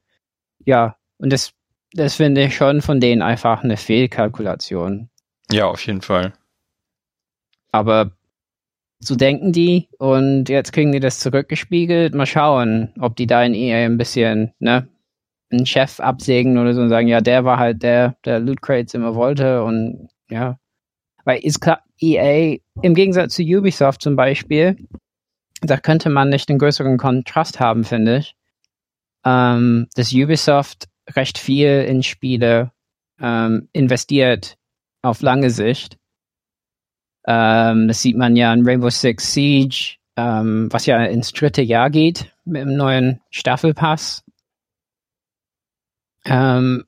ja, 0.65 0.97
und 1.19 1.33
das, 1.33 1.53
das 1.93 2.15
finde 2.17 2.45
ich 2.45 2.57
schon 2.57 2.83
von 2.83 3.01
denen 3.01 3.23
einfach 3.23 3.65
eine 3.65 3.77
Fehlkalkulation. 3.77 5.09
Ja, 5.51 5.67
auf 5.67 5.85
jeden 5.87 6.03
Fall. 6.03 6.33
Aber 7.73 8.13
so 9.01 9.17
denken 9.17 9.53
die 9.53 9.89
und 9.99 10.49
jetzt 10.49 10.73
kriegen 10.73 10.93
die 10.93 11.01
das 11.01 11.19
zurückgespiegelt. 11.19 12.15
Mal 12.15 12.27
schauen, 12.27 12.93
ob 13.01 13.17
die 13.17 13.27
da 13.27 13.43
in 13.45 13.55
EA 13.55 13.85
ein 13.85 13.99
bisschen, 13.99 14.53
ne, 14.61 14.89
einen 15.51 15.67
Chef 15.67 16.01
absägen 16.01 16.59
oder 16.59 16.75
so 16.75 16.81
und 16.81 16.89
sagen, 16.89 17.09
ja, 17.09 17.21
der 17.21 17.45
war 17.45 17.59
halt 17.59 17.83
der, 17.83 18.17
der 18.25 18.41
Loot 18.41 18.63
Crates 18.63 18.95
immer 18.95 19.15
wollte 19.15 19.63
und 19.63 20.09
ja, 20.31 20.59
weil 21.25 21.41
ist 21.41 21.61
klar, 21.61 21.83
EA, 22.01 22.59
im 22.83 22.95
Gegensatz 22.95 23.35
zu 23.35 23.43
Ubisoft 23.43 24.03
zum 24.03 24.17
Beispiel, 24.17 24.77
da 25.61 25.79
könnte 25.79 26.11
man 26.11 26.29
nicht 26.29 26.49
einen 26.51 26.59
größeren 26.59 26.99
Kontrast 26.99 27.61
haben, 27.61 27.85
finde 27.85 28.19
ich. 28.19 28.37
Ähm, 29.25 29.89
dass 29.95 30.13
Ubisoft 30.13 30.89
recht 31.11 31.39
viel 31.39 31.85
in 31.89 32.03
Spiele 32.03 32.73
ähm, 33.21 33.69
investiert 33.73 34.57
auf 35.03 35.23
lange 35.23 35.51
Sicht. 35.51 35.97
Ähm, 37.27 37.89
das 37.89 38.03
sieht 38.03 38.17
man 38.17 38.37
ja 38.37 38.53
in 38.53 38.67
Rainbow 38.67 38.91
Six 38.91 39.33
Siege, 39.33 39.97
ähm, 40.17 40.69
was 40.71 40.87
ja 40.87 41.03
ins 41.05 41.33
dritte 41.33 41.63
Jahr 41.63 41.91
geht 41.91 42.35
mit 42.45 42.63
dem 42.63 42.77
neuen 42.77 43.21
Staffelpass. 43.31 44.25
Ähm, 46.27 46.85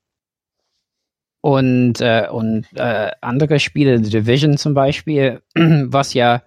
und, 1.46 2.00
äh, 2.00 2.26
und 2.28 2.66
äh, 2.74 3.12
andere 3.20 3.60
Spiele, 3.60 4.02
The 4.02 4.10
Division 4.10 4.56
zum 4.56 4.74
Beispiel, 4.74 5.42
was 5.54 6.12
ja 6.12 6.42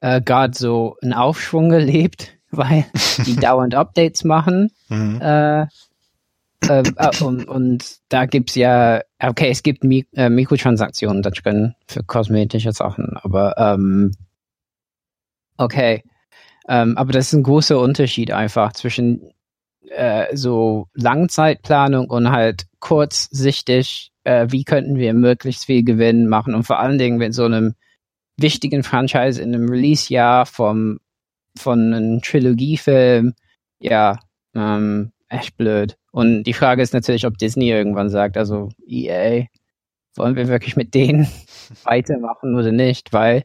äh, 0.00 0.20
gerade 0.20 0.54
so 0.54 0.98
einen 1.00 1.14
Aufschwung 1.14 1.72
erlebt, 1.72 2.36
weil 2.50 2.84
die 3.24 3.36
dauernd 3.40 3.74
Updates 3.74 4.22
machen. 4.22 4.70
Mhm. 4.90 5.18
Äh, 5.22 5.62
äh, 5.62 5.66
äh, 6.68 7.24
und, 7.24 7.48
und 7.48 7.96
da 8.10 8.26
gibt's 8.26 8.54
ja, 8.54 9.00
okay, 9.18 9.48
es 9.48 9.62
gibt 9.62 9.82
Mik 9.82 10.08
äh, 10.12 10.28
Mikrotransaktionen 10.28 11.22
da 11.22 11.30
drin 11.30 11.74
für 11.86 12.02
kosmetische 12.02 12.72
Sachen, 12.72 13.16
aber 13.22 13.56
ähm, 13.56 14.12
okay. 15.56 16.04
Ähm, 16.68 16.98
aber 16.98 17.12
das 17.12 17.28
ist 17.28 17.32
ein 17.32 17.44
großer 17.44 17.78
Unterschied 17.78 18.30
einfach 18.30 18.74
zwischen 18.74 19.30
äh, 19.88 20.36
so 20.36 20.88
Langzeitplanung 20.92 22.10
und 22.10 22.30
halt 22.30 22.66
kurzsichtig 22.80 24.10
äh, 24.24 24.46
wie 24.50 24.64
könnten 24.64 24.96
wir 24.96 25.14
möglichst 25.14 25.66
viel 25.66 25.84
Gewinn 25.84 26.28
machen 26.28 26.54
und 26.54 26.64
vor 26.64 26.78
allen 26.78 26.98
Dingen 26.98 27.18
mit 27.18 27.34
so 27.34 27.44
einem 27.44 27.74
wichtigen 28.36 28.82
Franchise 28.82 29.40
in 29.40 29.54
einem 29.54 29.68
Release-Jahr 29.68 30.46
vom 30.46 30.98
von 31.56 31.94
einem 31.94 32.20
Trilogiefilm, 32.20 33.34
ja, 33.78 34.18
ähm, 34.54 35.12
echt 35.28 35.56
blöd. 35.56 35.96
Und 36.10 36.44
die 36.44 36.52
Frage 36.52 36.82
ist 36.82 36.94
natürlich, 36.94 37.26
ob 37.26 37.38
Disney 37.38 37.70
irgendwann 37.70 38.10
sagt, 38.10 38.36
also 38.36 38.70
EA, 38.86 39.46
wollen 40.16 40.36
wir 40.36 40.48
wirklich 40.48 40.76
mit 40.76 40.94
denen 40.94 41.28
weitermachen 41.84 42.54
oder 42.56 42.72
nicht, 42.72 43.12
weil 43.12 43.44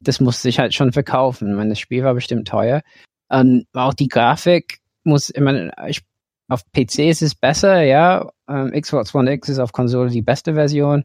das 0.00 0.20
muss 0.20 0.42
sich 0.42 0.58
halt 0.58 0.74
schon 0.74 0.92
verkaufen. 0.92 1.50
Ich 1.50 1.56
meine, 1.56 1.70
das 1.70 1.78
Spiel 1.78 2.04
war 2.04 2.14
bestimmt 2.14 2.48
teuer. 2.48 2.82
Ähm, 3.30 3.64
auch 3.74 3.94
die 3.94 4.08
Grafik 4.08 4.80
muss, 5.04 5.30
ich 5.30 5.40
meine, 5.40 5.72
ich 5.88 6.02
auf 6.50 6.62
PC 6.72 6.98
ist 7.08 7.22
es 7.22 7.34
besser, 7.34 7.82
ja. 7.82 8.28
Ähm, 8.48 8.72
Xbox 8.72 9.14
One 9.14 9.32
X 9.32 9.48
ist 9.48 9.58
auf 9.58 9.72
Konsole 9.72 10.10
die 10.10 10.22
beste 10.22 10.54
Version. 10.54 11.04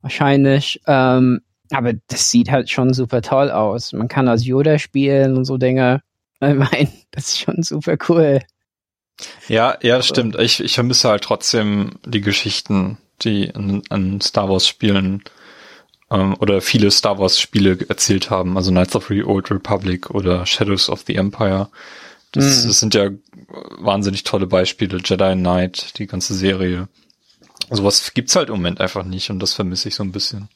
Wahrscheinlich. 0.00 0.80
Ähm, 0.86 1.40
aber 1.70 1.92
das 2.08 2.30
sieht 2.30 2.50
halt 2.50 2.70
schon 2.70 2.94
super 2.94 3.20
toll 3.20 3.50
aus. 3.50 3.92
Man 3.92 4.08
kann 4.08 4.28
als 4.28 4.46
Yoda 4.46 4.78
spielen 4.78 5.36
und 5.36 5.44
so 5.44 5.56
Dinge. 5.58 6.02
Ich 6.40 6.54
meine, 6.54 6.88
das 7.10 7.30
ist 7.30 7.40
schon 7.40 7.64
super 7.64 7.96
cool. 8.08 8.38
Ja, 9.48 9.76
ja, 9.82 10.00
stimmt. 10.02 10.38
Ich, 10.38 10.60
ich 10.62 10.74
vermisse 10.74 11.08
halt 11.08 11.24
trotzdem 11.24 11.98
die 12.06 12.20
Geschichten, 12.20 12.96
die 13.22 13.52
an, 13.56 13.82
an 13.90 14.20
Star 14.20 14.48
Wars 14.48 14.68
Spielen 14.68 15.24
ähm, 16.12 16.36
oder 16.38 16.60
viele 16.60 16.92
Star 16.92 17.18
Wars 17.18 17.40
Spiele 17.40 17.76
erzählt 17.88 18.30
haben. 18.30 18.56
Also 18.56 18.70
Knights 18.70 18.94
of 18.94 19.08
the 19.08 19.24
Old 19.24 19.50
Republic 19.50 20.10
oder 20.10 20.46
Shadows 20.46 20.88
of 20.88 21.02
the 21.08 21.16
Empire. 21.16 21.68
Das, 22.32 22.64
mhm. 22.64 22.68
das 22.68 22.80
sind 22.80 22.94
ja 22.94 23.10
wahnsinnig 23.78 24.24
tolle 24.24 24.46
Beispiele. 24.46 24.98
Jedi 25.02 25.34
Knight, 25.34 25.98
die 25.98 26.06
ganze 26.06 26.34
Serie. 26.34 26.88
Sowas 27.70 28.12
gibt's 28.14 28.36
halt 28.36 28.48
im 28.48 28.56
Moment 28.56 28.80
einfach 28.80 29.04
nicht 29.04 29.30
und 29.30 29.40
das 29.40 29.54
vermisse 29.54 29.88
ich 29.88 29.94
so 29.94 30.02
ein 30.02 30.12
bisschen. 30.12 30.48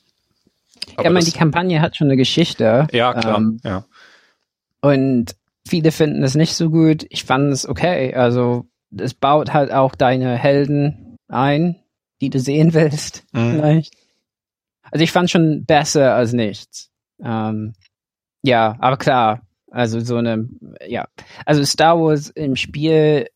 Aber 0.94 1.04
ja, 1.04 1.10
ich 1.10 1.14
meine, 1.14 1.24
die 1.24 1.32
Kampagne 1.32 1.80
hat 1.80 1.96
schon 1.96 2.08
eine 2.08 2.16
Geschichte. 2.16 2.86
Ja, 2.92 3.14
klar, 3.14 3.38
ähm, 3.38 3.60
ja. 3.64 3.84
Und 4.80 5.36
viele 5.66 5.92
finden 5.92 6.22
es 6.22 6.34
nicht 6.34 6.54
so 6.54 6.70
gut. 6.70 7.06
Ich 7.08 7.24
fand 7.24 7.52
es 7.52 7.68
okay. 7.68 8.14
Also, 8.14 8.66
es 8.96 9.14
baut 9.14 9.52
halt 9.52 9.72
auch 9.72 9.94
deine 9.94 10.36
Helden 10.36 11.16
ein, 11.28 11.76
die 12.20 12.30
du 12.30 12.40
sehen 12.40 12.74
willst, 12.74 13.24
mhm. 13.32 13.52
vielleicht. 13.52 13.94
Also 14.90 15.04
ich 15.04 15.12
fand 15.12 15.30
schon 15.30 15.64
besser 15.64 16.14
als 16.14 16.32
nichts. 16.32 16.90
Ähm, 17.24 17.74
ja, 18.42 18.76
aber 18.78 18.98
klar, 18.98 19.40
also 19.72 20.00
so 20.00 20.16
eine, 20.16 20.48
ja, 20.86 21.08
also 21.46 21.64
Star 21.64 21.98
Wars 21.98 22.28
im 22.30 22.56
Spiel, 22.56 23.28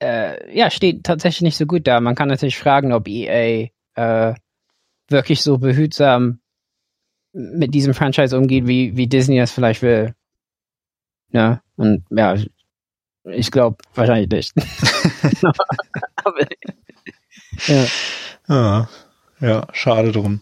äh, 0.00 0.56
ja, 0.56 0.70
steht 0.70 1.04
tatsächlich 1.04 1.42
nicht 1.42 1.56
so 1.56 1.66
gut 1.66 1.86
da. 1.86 2.00
Man 2.00 2.14
kann 2.14 2.28
natürlich 2.28 2.58
fragen, 2.58 2.92
ob 2.92 3.08
EA 3.08 3.68
äh, 3.94 4.34
wirklich 5.08 5.42
so 5.42 5.58
behutsam 5.58 6.40
mit 7.32 7.74
diesem 7.74 7.94
Franchise 7.94 8.36
umgeht, 8.36 8.66
wie, 8.66 8.96
wie 8.96 9.06
Disney 9.06 9.38
es 9.38 9.52
vielleicht 9.52 9.80
will. 9.80 10.14
Ja, 11.30 11.62
und 11.76 12.04
ja, 12.10 12.36
ich 13.24 13.50
glaube 13.50 13.78
wahrscheinlich 13.94 14.28
nicht. 14.28 14.52
Aber, 16.24 16.46
ja. 17.66 17.86
ja. 18.48 18.88
Ja, 19.40 19.66
schade 19.72 20.12
drum. 20.12 20.40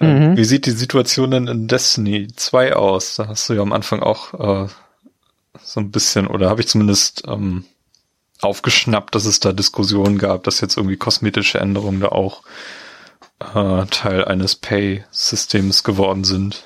Ähm, 0.00 0.30
mhm. 0.30 0.36
Wie 0.36 0.44
sieht 0.44 0.66
die 0.66 0.72
Situation 0.72 1.30
denn 1.30 1.46
in 1.48 1.68
Destiny 1.68 2.28
2 2.34 2.76
aus? 2.76 3.16
Da 3.16 3.28
hast 3.28 3.48
du 3.48 3.54
ja 3.54 3.62
am 3.62 3.72
Anfang 3.72 4.00
auch 4.00 4.66
äh, 4.66 4.68
so 5.62 5.80
ein 5.80 5.90
bisschen, 5.90 6.26
oder 6.26 6.50
habe 6.50 6.60
ich 6.60 6.68
zumindest 6.68 7.24
ähm, 7.26 7.64
aufgeschnappt, 8.40 9.14
dass 9.14 9.24
es 9.24 9.40
da 9.40 9.52
Diskussionen 9.52 10.18
gab, 10.18 10.44
dass 10.44 10.60
jetzt 10.60 10.76
irgendwie 10.76 10.96
kosmetische 10.96 11.58
Änderungen 11.58 12.00
da 12.00 12.08
auch 12.08 12.42
äh, 13.40 13.86
Teil 13.86 14.24
eines 14.24 14.56
Pay-Systems 14.56 15.84
geworden 15.84 16.24
sind. 16.24 16.64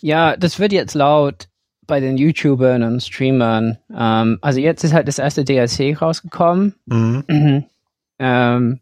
Ja, 0.00 0.36
das 0.36 0.58
wird 0.58 0.72
jetzt 0.72 0.94
laut 0.94 1.48
bei 1.86 2.00
den 2.00 2.16
YouTubern 2.16 2.82
und 2.82 3.02
Streamern. 3.02 3.78
Ähm, 3.94 4.38
also 4.40 4.60
jetzt 4.60 4.84
ist 4.84 4.92
halt 4.92 5.08
das 5.08 5.18
erste 5.18 5.44
DLC 5.44 6.00
rausgekommen. 6.00 6.74
Mhm. 6.86 7.64
Ähm, 8.24 8.78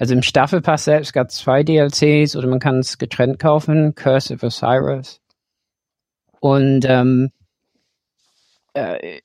also 0.00 0.14
im 0.14 0.22
Staffelpass 0.22 0.84
selbst 0.84 1.12
gab 1.12 1.28
es 1.28 1.36
zwei 1.36 1.62
DLCs 1.62 2.34
oder 2.34 2.48
man 2.48 2.58
kann 2.58 2.78
es 2.78 2.96
getrennt 2.96 3.38
kaufen, 3.38 3.94
Curse 3.94 4.32
of 4.32 4.42
Osiris. 4.42 5.20
Und 6.40 6.86
ähm, 6.88 7.32
äh, 8.72 9.20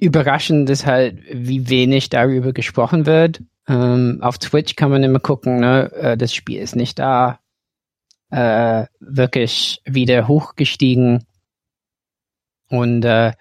überraschend 0.00 0.68
ist 0.70 0.86
halt, 0.86 1.22
wie 1.30 1.70
wenig 1.70 2.08
darüber 2.08 2.52
gesprochen 2.52 3.06
wird. 3.06 3.44
Ähm, 3.68 4.18
auf 4.22 4.38
Twitch 4.38 4.74
kann 4.74 4.90
man 4.90 5.04
immer 5.04 5.20
gucken, 5.20 5.60
ne? 5.60 5.92
Äh, 5.92 6.16
das 6.16 6.34
Spiel 6.34 6.60
ist 6.60 6.74
nicht 6.74 6.98
da 6.98 7.38
äh, 8.30 8.86
wirklich 8.98 9.82
wieder 9.84 10.26
hochgestiegen. 10.26 11.24
Und 12.70 13.04
äh, 13.04 13.34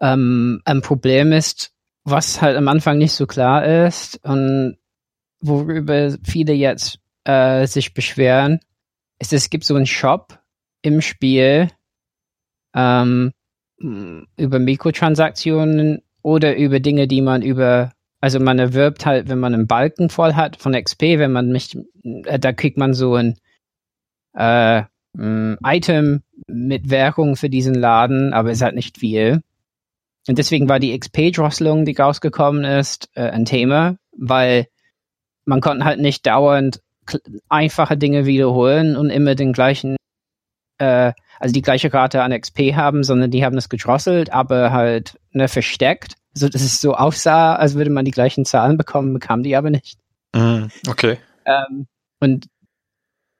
ähm, 0.00 0.62
ein 0.64 0.82
Problem 0.82 1.30
ist, 1.30 1.73
was 2.04 2.40
halt 2.42 2.56
am 2.56 2.68
Anfang 2.68 2.98
nicht 2.98 3.12
so 3.12 3.26
klar 3.26 3.64
ist 3.64 4.22
und 4.24 4.76
worüber 5.40 6.16
viele 6.22 6.52
jetzt 6.52 6.98
äh, 7.24 7.66
sich 7.66 7.94
beschweren, 7.94 8.60
ist, 9.18 9.32
es 9.32 9.50
gibt 9.50 9.64
so 9.64 9.74
einen 9.74 9.86
Shop 9.86 10.38
im 10.82 11.00
Spiel 11.00 11.70
ähm, 12.74 13.32
über 13.78 14.58
Mikrotransaktionen 14.58 16.02
oder 16.22 16.56
über 16.56 16.80
Dinge, 16.80 17.08
die 17.08 17.22
man 17.22 17.42
über, 17.42 17.92
also 18.20 18.40
man 18.40 18.58
erwirbt 18.58 19.06
halt, 19.06 19.28
wenn 19.28 19.38
man 19.38 19.54
einen 19.54 19.66
Balken 19.66 20.10
voll 20.10 20.34
hat 20.34 20.56
von 20.56 20.72
XP, 20.72 21.02
wenn 21.18 21.32
man 21.32 21.50
mich, 21.50 21.76
äh, 22.02 22.38
da 22.38 22.52
kriegt 22.52 22.76
man 22.78 22.94
so 22.94 23.14
ein 23.14 23.38
äh, 24.34 24.82
Item 25.16 26.22
mit 26.48 26.90
Währung 26.90 27.36
für 27.36 27.48
diesen 27.48 27.74
Laden, 27.74 28.32
aber 28.32 28.50
es 28.50 28.62
halt 28.62 28.74
nicht 28.74 28.98
viel. 28.98 29.42
Und 30.26 30.38
deswegen 30.38 30.68
war 30.68 30.78
die 30.78 30.98
XP-Drosselung, 30.98 31.84
die 31.84 31.96
rausgekommen 31.96 32.64
ist, 32.64 33.10
äh, 33.14 33.28
ein 33.28 33.44
Thema, 33.44 33.96
weil 34.16 34.66
man 35.44 35.60
konnte 35.60 35.84
halt 35.84 36.00
nicht 36.00 36.26
dauernd 36.26 36.80
einfache 37.48 37.96
Dinge 37.98 38.24
wiederholen 38.24 38.96
und 38.96 39.10
immer 39.10 39.34
den 39.34 39.52
gleichen, 39.52 39.96
äh, 40.78 41.12
also 41.38 41.52
die 41.52 41.62
gleiche 41.62 41.92
Rate 41.92 42.22
an 42.22 42.38
XP 42.38 42.74
haben, 42.74 43.04
sondern 43.04 43.30
die 43.30 43.44
haben 43.44 43.54
das 43.54 43.68
gedrosselt, 43.68 44.32
aber 44.32 44.72
halt 44.72 45.18
ne, 45.32 45.48
versteckt, 45.48 46.14
so 46.32 46.48
dass 46.48 46.62
es 46.62 46.80
so 46.80 46.94
aussah, 46.94 47.56
als 47.56 47.74
würde 47.74 47.90
man 47.90 48.06
die 48.06 48.10
gleichen 48.10 48.46
Zahlen 48.46 48.78
bekommen, 48.78 49.12
bekam 49.12 49.42
die 49.42 49.56
aber 49.56 49.68
nicht. 49.68 49.98
Mm, 50.34 50.66
okay. 50.88 51.18
Ähm, 51.44 51.86
und 52.20 52.46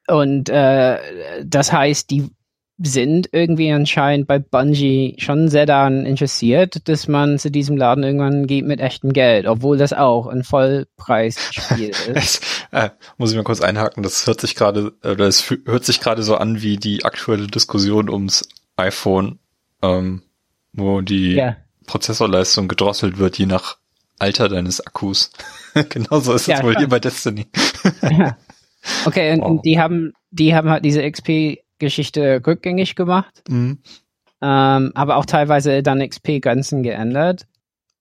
und 0.07 0.51
äh, 0.51 0.99
das 1.45 1.73
heißt, 1.73 2.11
die 2.11 2.31
sind 2.79 3.29
irgendwie 3.31 3.71
anscheinend 3.71 4.27
bei 4.27 4.41
Bungie 4.41 5.15
schon 5.19 5.49
sehr 5.49 5.65
daran 5.65 6.07
interessiert, 6.07 6.89
dass 6.89 7.07
man 7.07 7.39
zu 7.39 7.51
diesem 7.51 7.77
Laden 7.77 8.03
irgendwann 8.03 8.49
geht 8.49 8.67
mit 8.67 8.81
echtem 8.81 9.13
Geld, 9.13 9.47
obwohl 9.47 9.79
das 9.79 9.93
auch 9.93 10.27
ein 10.27 10.43
Vollpreisspiel 10.43 11.91
ist. 12.15 12.43
äh, 12.73 12.91
muss 13.17 13.31
ich 13.31 13.37
mal 13.37 13.45
kurz 13.45 13.61
einhaken, 13.61 14.03
das 14.03 14.27
hört 14.27 14.41
sich 14.41 14.57
gerade, 14.57 14.93
oder 15.05 15.27
es 15.27 15.49
hört 15.67 15.85
sich 15.85 16.01
gerade 16.01 16.25
so 16.25 16.37
an 16.37 16.63
wie 16.63 16.77
die 16.77 17.05
aktuelle 17.05 17.47
Diskussion 17.47 18.11
ums 18.11 18.49
iPhone, 18.77 19.39
ähm, 19.83 20.23
wo 20.73 21.01
die 21.01 21.35
ja. 21.35 21.57
Prozessorleistung 21.87 22.67
gedrosselt 22.67 23.19
wird, 23.19 23.39
je 23.39 23.47
nach 23.47 23.77
Alter 24.19 24.49
deines 24.49 24.85
Akkus. 24.85 25.31
Genauso 25.91 26.33
ist 26.33 26.43
es 26.43 26.47
ja, 26.49 26.63
wohl 26.65 26.77
hier 26.77 26.89
bei 26.89 26.99
Destiny. 26.99 27.47
ja. 28.03 28.37
Okay, 29.05 29.33
und, 29.33 29.41
wow. 29.41 29.63
die 29.63 29.79
haben, 29.79 30.13
die 30.31 30.55
haben 30.55 30.71
halt 30.71 30.85
diese 30.85 31.09
XP 31.09 31.64
Geschichte 31.85 32.43
rückgängig 32.47 32.97
gemacht, 32.97 33.43
mhm. 33.49 33.79
ähm, 34.43 34.93
aber 34.95 35.17
auch 35.17 35.27
teilweise 35.27 35.83
dann 35.83 36.01
XP-Grenzen 36.01 36.83
geändert. 36.83 37.47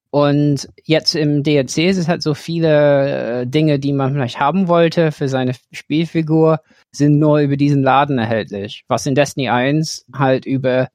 Und 0.10 0.70
jetzt 0.84 1.16
im 1.16 1.42
DLC 1.42 1.90
ist 1.90 1.98
es 1.98 2.08
halt 2.08 2.22
so 2.22 2.36
viele 2.36 3.42
äh, 3.42 3.48
Dinge, 3.48 3.80
die 3.80 3.94
man 3.94 4.14
vielleicht 4.14 4.40
haben 4.40 4.68
wollte 4.68 5.12
für 5.12 5.28
seine 5.28 5.56
Spielfigur, 5.72 6.60
sind 6.92 7.18
nur 7.18 7.40
über 7.40 7.58
diesen 7.58 7.82
Laden 7.82 8.20
erhältlich. 8.20 8.84
Was 8.88 9.08
in 9.08 9.16
Destiny 9.16 9.50
1 9.50 10.06
halt 10.14 10.46
über 10.46 10.90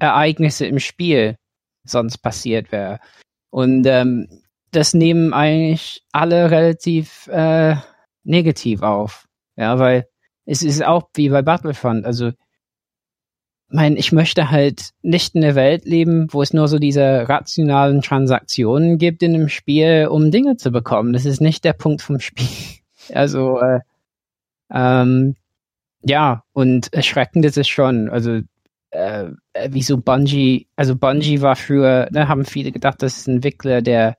Ereignisse 0.00 0.66
im 0.66 0.78
Spiel 0.78 1.36
sonst 1.86 2.18
passiert 2.18 2.72
wäre. 2.72 3.00
Und 3.50 3.86
ähm, 3.86 4.28
das 4.70 4.94
nehmen 4.94 5.32
eigentlich 5.32 6.02
alle 6.10 6.50
relativ 6.50 7.28
äh, 7.28 7.76
negativ 8.24 8.82
auf. 8.82 9.26
Ja, 9.56 9.78
weil 9.78 10.08
es 10.46 10.62
ist 10.62 10.84
auch 10.84 11.08
wie 11.14 11.28
bei 11.28 11.42
Battlefront. 11.42 12.04
Also, 12.04 12.32
mein, 13.68 13.96
ich 13.96 14.12
möchte 14.12 14.50
halt 14.50 14.90
nicht 15.02 15.34
in 15.34 15.40
der 15.40 15.54
Welt 15.54 15.84
leben, 15.84 16.28
wo 16.30 16.42
es 16.42 16.52
nur 16.52 16.68
so 16.68 16.78
diese 16.78 17.28
rationalen 17.28 18.02
Transaktionen 18.02 18.98
gibt 18.98 19.22
in 19.22 19.34
einem 19.34 19.48
Spiel, 19.48 20.08
um 20.10 20.30
Dinge 20.30 20.56
zu 20.56 20.70
bekommen. 20.70 21.12
Das 21.12 21.24
ist 21.24 21.40
nicht 21.40 21.64
der 21.64 21.72
Punkt 21.72 22.02
vom 22.02 22.20
Spiel. 22.20 22.46
Also, 23.12 23.60
äh, 23.60 23.80
ähm, 24.72 25.36
ja, 26.00 26.42
und 26.54 26.90
erschreckend 26.94 27.44
ist 27.44 27.58
es 27.58 27.68
schon. 27.68 28.08
Also, 28.08 28.40
äh, 28.92 29.30
wieso 29.68 29.98
Bungie, 29.98 30.68
also 30.74 30.96
Bungie 30.96 31.42
war 31.42 31.54
früher, 31.54 32.08
ne, 32.12 32.28
haben 32.28 32.46
viele 32.46 32.72
gedacht, 32.72 33.02
das 33.02 33.18
ist 33.18 33.28
ein 33.28 33.36
Entwickler, 33.36 33.82
der 33.82 34.16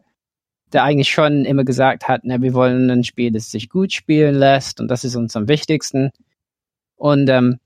der 0.76 0.84
eigentlich 0.84 1.09
schon 1.09 1.45
immer 1.45 1.63
gesagt 1.63 2.07
hat, 2.07 2.26
ne, 2.26 2.41
wir 2.41 2.53
wollen 2.53 2.89
ein 2.91 3.03
Spiel, 3.03 3.32
das 3.32 3.49
sich 3.49 3.69
gut 3.69 3.93
spielen 3.93 4.36
lässt 4.36 4.80
und 4.80 4.89
das 4.89 5.03
ist 5.03 5.15
uns 5.15 5.36
am 5.36 5.47
wichtigsten. 5.47 6.11
Und 6.95 7.30
ähm, 7.30 7.59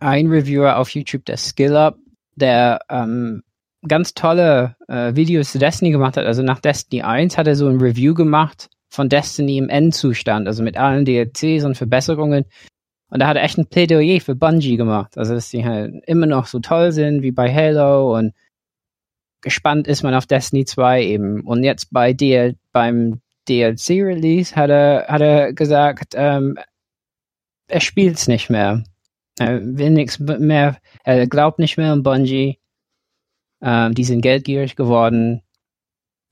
ein 0.00 0.28
Reviewer 0.28 0.76
auf 0.76 0.90
YouTube, 0.90 1.24
der 1.24 1.38
Skill 1.38 1.76
Up, 1.76 1.96
der 2.36 2.80
ähm, 2.90 3.42
ganz 3.86 4.14
tolle 4.14 4.76
äh, 4.88 5.14
Videos 5.16 5.52
zu 5.52 5.58
Destiny 5.58 5.90
gemacht 5.90 6.16
hat. 6.16 6.26
Also 6.26 6.42
nach 6.42 6.60
Destiny 6.60 7.02
1 7.02 7.38
hat 7.38 7.46
er 7.46 7.56
so 7.56 7.66
ein 7.68 7.80
Review 7.80 8.14
gemacht 8.14 8.68
von 8.90 9.08
Destiny 9.08 9.58
im 9.58 9.68
Endzustand, 9.68 10.46
also 10.46 10.62
mit 10.62 10.76
allen 10.76 11.04
DLCs 11.04 11.64
und 11.64 11.76
Verbesserungen. 11.76 12.44
Und 13.10 13.20
da 13.20 13.26
hat 13.26 13.36
er 13.36 13.42
echt 13.42 13.58
ein 13.58 13.66
Plädoyer 13.66 14.20
für 14.20 14.34
Bungie 14.34 14.76
gemacht. 14.76 15.16
Also 15.16 15.34
dass 15.34 15.50
die 15.50 15.64
halt 15.64 15.94
immer 16.06 16.26
noch 16.26 16.46
so 16.46 16.58
toll 16.58 16.92
sind 16.92 17.22
wie 17.22 17.32
bei 17.32 17.52
Halo 17.52 18.16
und 18.18 18.34
gespannt 19.40 19.86
ist 19.86 20.02
man 20.02 20.14
auf 20.14 20.26
Destiny 20.26 20.64
2 20.64 21.02
eben. 21.04 21.40
Und 21.42 21.64
jetzt 21.64 21.92
bei 21.92 22.12
DL, 22.12 22.56
beim 22.72 23.20
DLC-Release 23.48 24.54
hat 24.54 24.70
er, 24.70 25.06
hat 25.08 25.20
er 25.20 25.52
gesagt, 25.52 26.14
ähm, 26.14 26.58
er 27.68 27.80
spielt's 27.80 28.28
nicht 28.28 28.50
mehr. 28.50 28.84
Er 29.38 29.60
will 29.62 29.90
nichts 29.90 30.18
mehr, 30.18 30.78
er 31.04 31.26
glaubt 31.26 31.58
nicht 31.58 31.76
mehr 31.76 31.92
an 31.92 32.02
Bungie. 32.02 32.58
Ähm, 33.62 33.94
die 33.94 34.04
sind 34.04 34.20
geldgierig 34.20 34.76
geworden. 34.76 35.42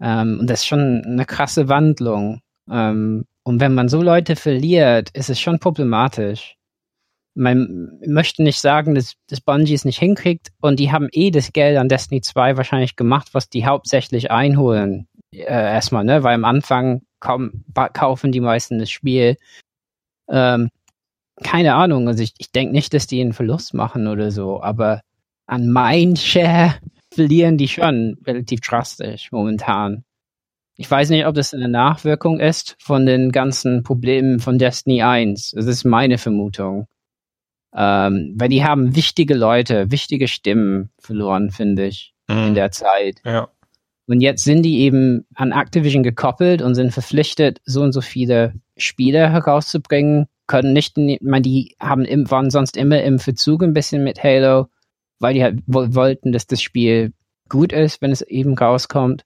Ähm, 0.01 0.39
und 0.41 0.51
das 0.51 0.61
ist 0.61 0.67
schon 0.67 1.03
eine 1.05 1.25
krasse 1.25 1.69
Wandlung. 1.69 2.41
Ähm, 2.71 3.25
und 3.45 3.61
wenn 3.61 3.75
man 3.75 3.89
so 3.89 4.03
Leute 4.03 4.37
verliert, 4.37 5.11
ist 5.11 5.31
es 5.31 5.41
schon 5.41 5.59
problematisch 5.59 6.56
man 7.37 8.01
möchte 8.07 8.43
nicht 8.43 8.61
sagen, 8.61 8.95
dass, 8.95 9.15
dass 9.29 9.43
Bungie 9.43 9.75
es 9.75 9.85
nicht 9.85 9.99
hinkriegt 9.99 10.49
und 10.61 10.81
die 10.81 10.91
haben 10.91 11.09
eh 11.13 11.31
das 11.31 11.53
Geld 11.53 11.77
an 11.77 11.89
Destiny 11.89 12.23
2 12.23 12.57
wahrscheinlich 12.57 12.97
gemacht, 12.97 13.29
was 13.33 13.51
die 13.51 13.67
hauptsächlich 13.67 14.31
einholen. 14.31 15.07
Äh, 15.33 15.45
erstmal, 15.45 16.05
ne? 16.05 16.23
Weil 16.23 16.35
am 16.35 16.47
Anfang 16.47 17.03
kaum, 17.21 17.65
kaufen 17.93 18.33
die 18.33 18.41
meisten 18.41 18.79
das 18.79 18.91
Spiel. 18.91 19.37
Ähm, 20.29 20.71
keine 21.43 21.75
Ahnung, 21.75 22.09
also 22.09 22.23
ich, 22.23 22.33
ich 22.39 22.51
denke 22.51 22.73
nicht, 22.73 22.95
dass 22.95 23.07
die 23.07 23.21
einen 23.21 23.35
Verlust 23.35 23.75
machen 23.75 24.07
oder 24.07 24.31
so, 24.31 24.63
aber 24.63 25.03
an 25.47 25.71
Mindshare 25.71 26.77
verlieren 27.13 27.59
die 27.59 27.69
schon 27.69 28.17
relativ 28.27 28.63
drastisch 28.63 29.31
momentan. 29.31 30.05
Ich 30.79 30.91
weiß 30.91 31.11
nicht, 31.11 31.27
ob 31.27 31.35
das 31.35 31.53
eine 31.53 31.69
Nachwirkung 31.69 32.41
ist 32.41 32.77
von 32.79 33.05
den 33.05 33.31
ganzen 33.31 33.83
Problemen 33.83 34.41
von 34.41 34.59
Destiny 34.59 35.03
1. 35.03 35.53
Das 35.55 35.67
ist 35.67 35.85
meine 35.85 36.17
Vermutung. 36.17 36.87
Ähm, 37.77 38.35
weil 38.37 38.49
die 38.49 38.65
haben 38.65 38.97
wichtige 38.97 39.35
Leute, 39.35 39.91
wichtige 39.91 40.29
Stimmen 40.29 40.91
verloren, 40.99 41.51
finde 41.51 41.87
ich, 41.87 42.15
mhm. 42.27 42.49
in 42.49 42.55
der 42.55 42.71
Zeit. 42.71 43.21
Ja. 43.25 43.49
Und 44.07 44.21
jetzt 44.21 44.45
sind 44.45 44.63
die 44.63 44.81
eben 44.81 45.27
an 45.35 45.53
Activision 45.53 46.03
gekoppelt 46.03 46.63
und 46.63 46.75
sind 46.75 46.93
verpflichtet, 46.93 47.61
so 47.65 47.83
und 47.83 47.93
so 47.93 48.01
viele 48.01 48.55
Spiele 48.77 49.31
herauszubringen, 49.31 50.27
können 50.47 50.73
nicht, 50.73 50.97
ich 50.97 51.21
meine, 51.21 51.43
die 51.43 51.77
haben 51.81 52.05
im, 52.05 52.31
waren 52.31 52.51
sonst 52.51 52.77
immer 52.77 53.03
im 53.03 53.19
Verzug 53.19 53.63
ein 53.63 53.73
bisschen 53.73 54.05
mit 54.05 54.23
Halo, 54.23 54.69
weil 55.19 55.35
die 55.35 55.43
halt 55.43 55.61
wollten, 55.67 56.33
dass 56.33 56.47
das 56.47 56.63
Spiel 56.63 57.13
gut 57.49 57.73
ist, 57.73 58.01
wenn 58.01 58.13
es 58.13 58.23
eben 58.23 58.57
rauskommt. 58.57 59.25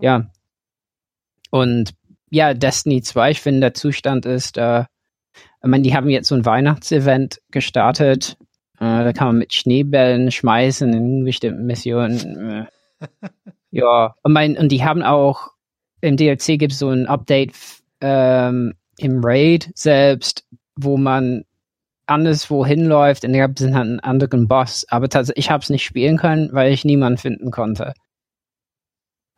Ja. 0.00 0.30
Und 1.50 1.94
ja, 2.30 2.54
Destiny 2.54 3.02
2, 3.02 3.32
ich 3.32 3.40
finde, 3.40 3.60
der 3.60 3.74
Zustand 3.74 4.26
ist, 4.26 4.56
äh, 4.56 4.84
ich 5.64 5.70
meine, 5.70 5.82
die 5.82 5.94
haben 5.94 6.10
jetzt 6.10 6.28
so 6.28 6.34
ein 6.34 6.44
Weihnachtsevent 6.44 7.40
gestartet. 7.50 8.36
Äh, 8.78 9.04
da 9.04 9.12
kann 9.12 9.28
man 9.28 9.38
mit 9.38 9.54
Schneebällen 9.54 10.30
schmeißen 10.30 10.92
in 10.92 11.24
bestimmten 11.24 11.66
Missionen. 11.66 12.68
Ja, 13.76 14.14
und, 14.22 14.32
mein, 14.32 14.56
und 14.56 14.70
die 14.70 14.84
haben 14.84 15.02
auch 15.02 15.48
im 16.00 16.16
DLC 16.16 16.60
gibt 16.60 16.70
es 16.70 16.78
so 16.78 16.90
ein 16.90 17.06
Update 17.06 17.54
ähm, 18.00 18.74
im 18.98 19.20
Raid 19.20 19.72
selbst, 19.74 20.46
wo 20.76 20.96
man 20.96 21.44
anderswo 22.06 22.64
hinläuft 22.64 23.24
und 23.24 23.32
da 23.32 23.48
gibt 23.48 23.60
es 23.60 23.66
halt 23.74 23.88
einen 23.88 23.98
anderen 23.98 24.46
Boss. 24.46 24.86
Aber 24.90 25.08
tatsächlich, 25.08 25.46
ich 25.46 25.50
habe 25.50 25.60
es 25.60 25.70
nicht 25.70 25.84
spielen 25.84 26.18
können, 26.18 26.50
weil 26.52 26.72
ich 26.72 26.84
niemanden 26.84 27.18
finden 27.18 27.50
konnte. 27.50 27.94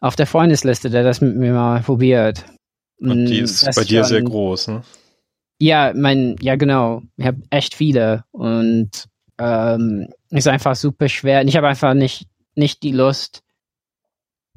Auf 0.00 0.16
der 0.16 0.26
Freundesliste, 0.26 0.90
der 0.90 1.02
das 1.02 1.22
mit 1.22 1.34
mir 1.34 1.54
mal 1.54 1.80
probiert. 1.80 2.44
Und 3.00 3.24
die 3.24 3.38
ist 3.38 3.64
bei 3.74 3.84
dir 3.84 4.02
schon, 4.02 4.08
sehr 4.08 4.22
groß, 4.22 4.68
ne? 4.68 4.82
Ja, 5.58 5.92
mein, 5.94 6.36
ja 6.40 6.56
genau. 6.56 7.02
Ich 7.16 7.26
habe 7.26 7.42
echt 7.50 7.74
viele 7.74 8.24
und 8.30 8.90
ähm, 9.38 10.08
ist 10.30 10.48
einfach 10.48 10.76
super 10.76 11.08
schwer. 11.08 11.40
Und 11.40 11.48
ich 11.48 11.56
habe 11.56 11.68
einfach 11.68 11.94
nicht, 11.94 12.28
nicht 12.54 12.82
die 12.82 12.92
Lust. 12.92 13.42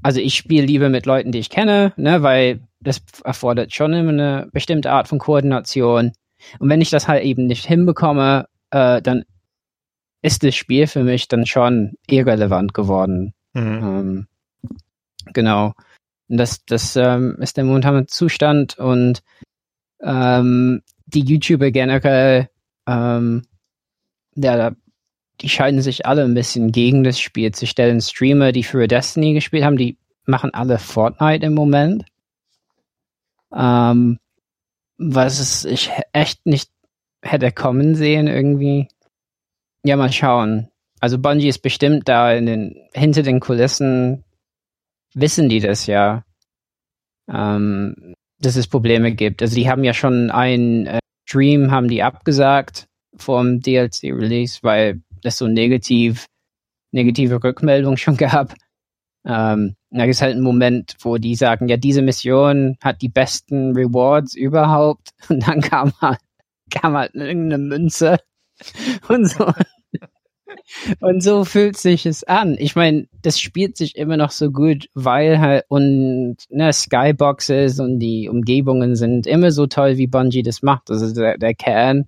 Also 0.01 0.19
ich 0.19 0.35
spiele 0.35 0.65
lieber 0.65 0.89
mit 0.89 1.05
Leuten, 1.05 1.31
die 1.31 1.39
ich 1.39 1.49
kenne, 1.49 1.93
ne, 1.97 2.23
weil 2.23 2.61
das 2.79 3.01
erfordert 3.23 3.73
schon 3.73 3.93
immer 3.93 4.11
eine 4.11 4.49
bestimmte 4.53 4.91
Art 4.91 5.07
von 5.07 5.19
Koordination. 5.19 6.13
Und 6.59 6.69
wenn 6.69 6.81
ich 6.81 6.89
das 6.89 7.07
halt 7.07 7.23
eben 7.23 7.47
nicht 7.47 7.65
hinbekomme, 7.65 8.47
äh, 8.71 9.01
dann 9.01 9.25
ist 10.21 10.43
das 10.43 10.55
Spiel 10.55 10.87
für 10.87 11.03
mich 11.03 11.27
dann 11.27 11.45
schon 11.45 11.93
irrelevant 12.07 12.73
geworden. 12.73 13.33
Mhm. 13.53 13.63
Ähm, 13.63 14.27
genau. 15.33 15.73
Und 16.27 16.37
das, 16.37 16.63
das 16.65 16.95
ähm, 16.95 17.37
ist 17.39 17.57
der 17.57 17.63
momentane 17.63 18.05
Zustand 18.05 18.77
und 18.77 19.21
ähm, 20.01 20.81
die 21.05 21.21
YouTuber 21.21 21.71
generell, 21.71 22.49
ähm, 22.87 23.43
ja, 24.35 24.71
die 25.41 25.49
scheinen 25.49 25.81
sich 25.81 26.05
alle 26.05 26.23
ein 26.23 26.33
bisschen 26.33 26.71
gegen 26.71 27.03
das 27.03 27.19
Spiel 27.19 27.53
zu 27.53 27.65
stellen. 27.65 28.01
Streamer, 28.01 28.51
die 28.51 28.63
für 28.63 28.87
Destiny 28.87 29.33
gespielt 29.33 29.63
haben, 29.63 29.77
die 29.77 29.97
machen 30.25 30.53
alle 30.53 30.79
Fortnite 30.79 31.45
im 31.45 31.53
Moment. 31.53 32.05
Ähm, 33.53 34.19
was 34.97 35.65
ich 35.65 35.89
echt 36.13 36.45
nicht 36.45 36.69
hätte 37.21 37.51
kommen 37.51 37.95
sehen 37.95 38.27
irgendwie. 38.27 38.87
Ja, 39.83 39.95
mal 39.95 40.11
schauen. 40.11 40.69
Also 40.99 41.17
Bungie 41.17 41.47
ist 41.47 41.59
bestimmt 41.59 42.09
da 42.09 42.33
in 42.33 42.45
den, 42.45 42.75
hinter 42.93 43.23
den 43.23 43.39
Kulissen, 43.39 44.25
wissen 45.13 45.47
die 45.47 45.61
das 45.61 45.87
ja, 45.87 46.25
ähm, 47.29 48.15
dass 48.39 48.55
es 48.55 48.67
Probleme 48.67 49.13
gibt. 49.13 49.41
Also 49.41 49.55
die 49.55 49.69
haben 49.69 49.83
ja 49.83 49.93
schon 49.93 50.31
einen 50.31 50.87
äh, 50.87 50.99
Stream, 51.27 51.71
haben 51.71 51.87
die 51.87 52.03
abgesagt 52.03 52.87
vom 53.15 53.59
DLC-Release, 53.59 54.59
weil 54.61 55.01
das 55.21 55.37
so 55.37 55.47
negativ, 55.47 56.25
negative 56.91 57.43
Rückmeldung 57.43 57.97
schon 57.97 58.17
gab. 58.17 58.53
Ähm, 59.25 59.75
da 59.91 60.05
ist 60.05 60.21
halt 60.21 60.37
ein 60.37 60.43
Moment, 60.43 60.95
wo 61.01 61.17
die 61.17 61.35
sagen, 61.35 61.67
ja, 61.67 61.77
diese 61.77 62.01
Mission 62.01 62.77
hat 62.81 63.01
die 63.01 63.09
besten 63.09 63.75
Rewards 63.75 64.33
überhaupt. 64.33 65.09
Und 65.29 65.47
dann 65.47 65.61
kam 65.61 65.93
halt, 66.01 66.19
kam 66.71 66.95
halt 66.95 67.13
irgendeine 67.15 67.57
Münze 67.57 68.17
und 69.07 69.25
so. 69.25 69.51
Und 70.99 71.21
so 71.21 71.45
fühlt 71.45 71.77
sich 71.77 72.05
es 72.05 72.23
an. 72.23 72.55
Ich 72.59 72.75
meine, 72.75 73.07
das 73.21 73.39
spielt 73.39 73.77
sich 73.77 73.95
immer 73.95 74.17
noch 74.17 74.31
so 74.31 74.51
gut, 74.51 74.87
weil 74.93 75.39
halt 75.39 75.65
und 75.67 76.37
ne, 76.49 76.71
Skyboxes 76.71 77.79
und 77.79 77.99
die 77.99 78.29
Umgebungen 78.29 78.95
sind 78.95 79.27
immer 79.27 79.51
so 79.51 79.67
toll, 79.67 79.97
wie 79.97 80.07
Bungie 80.07 80.43
das 80.43 80.61
macht. 80.61 80.89
Also 80.89 81.13
der, 81.13 81.37
der 81.37 81.53
Kern 81.53 82.05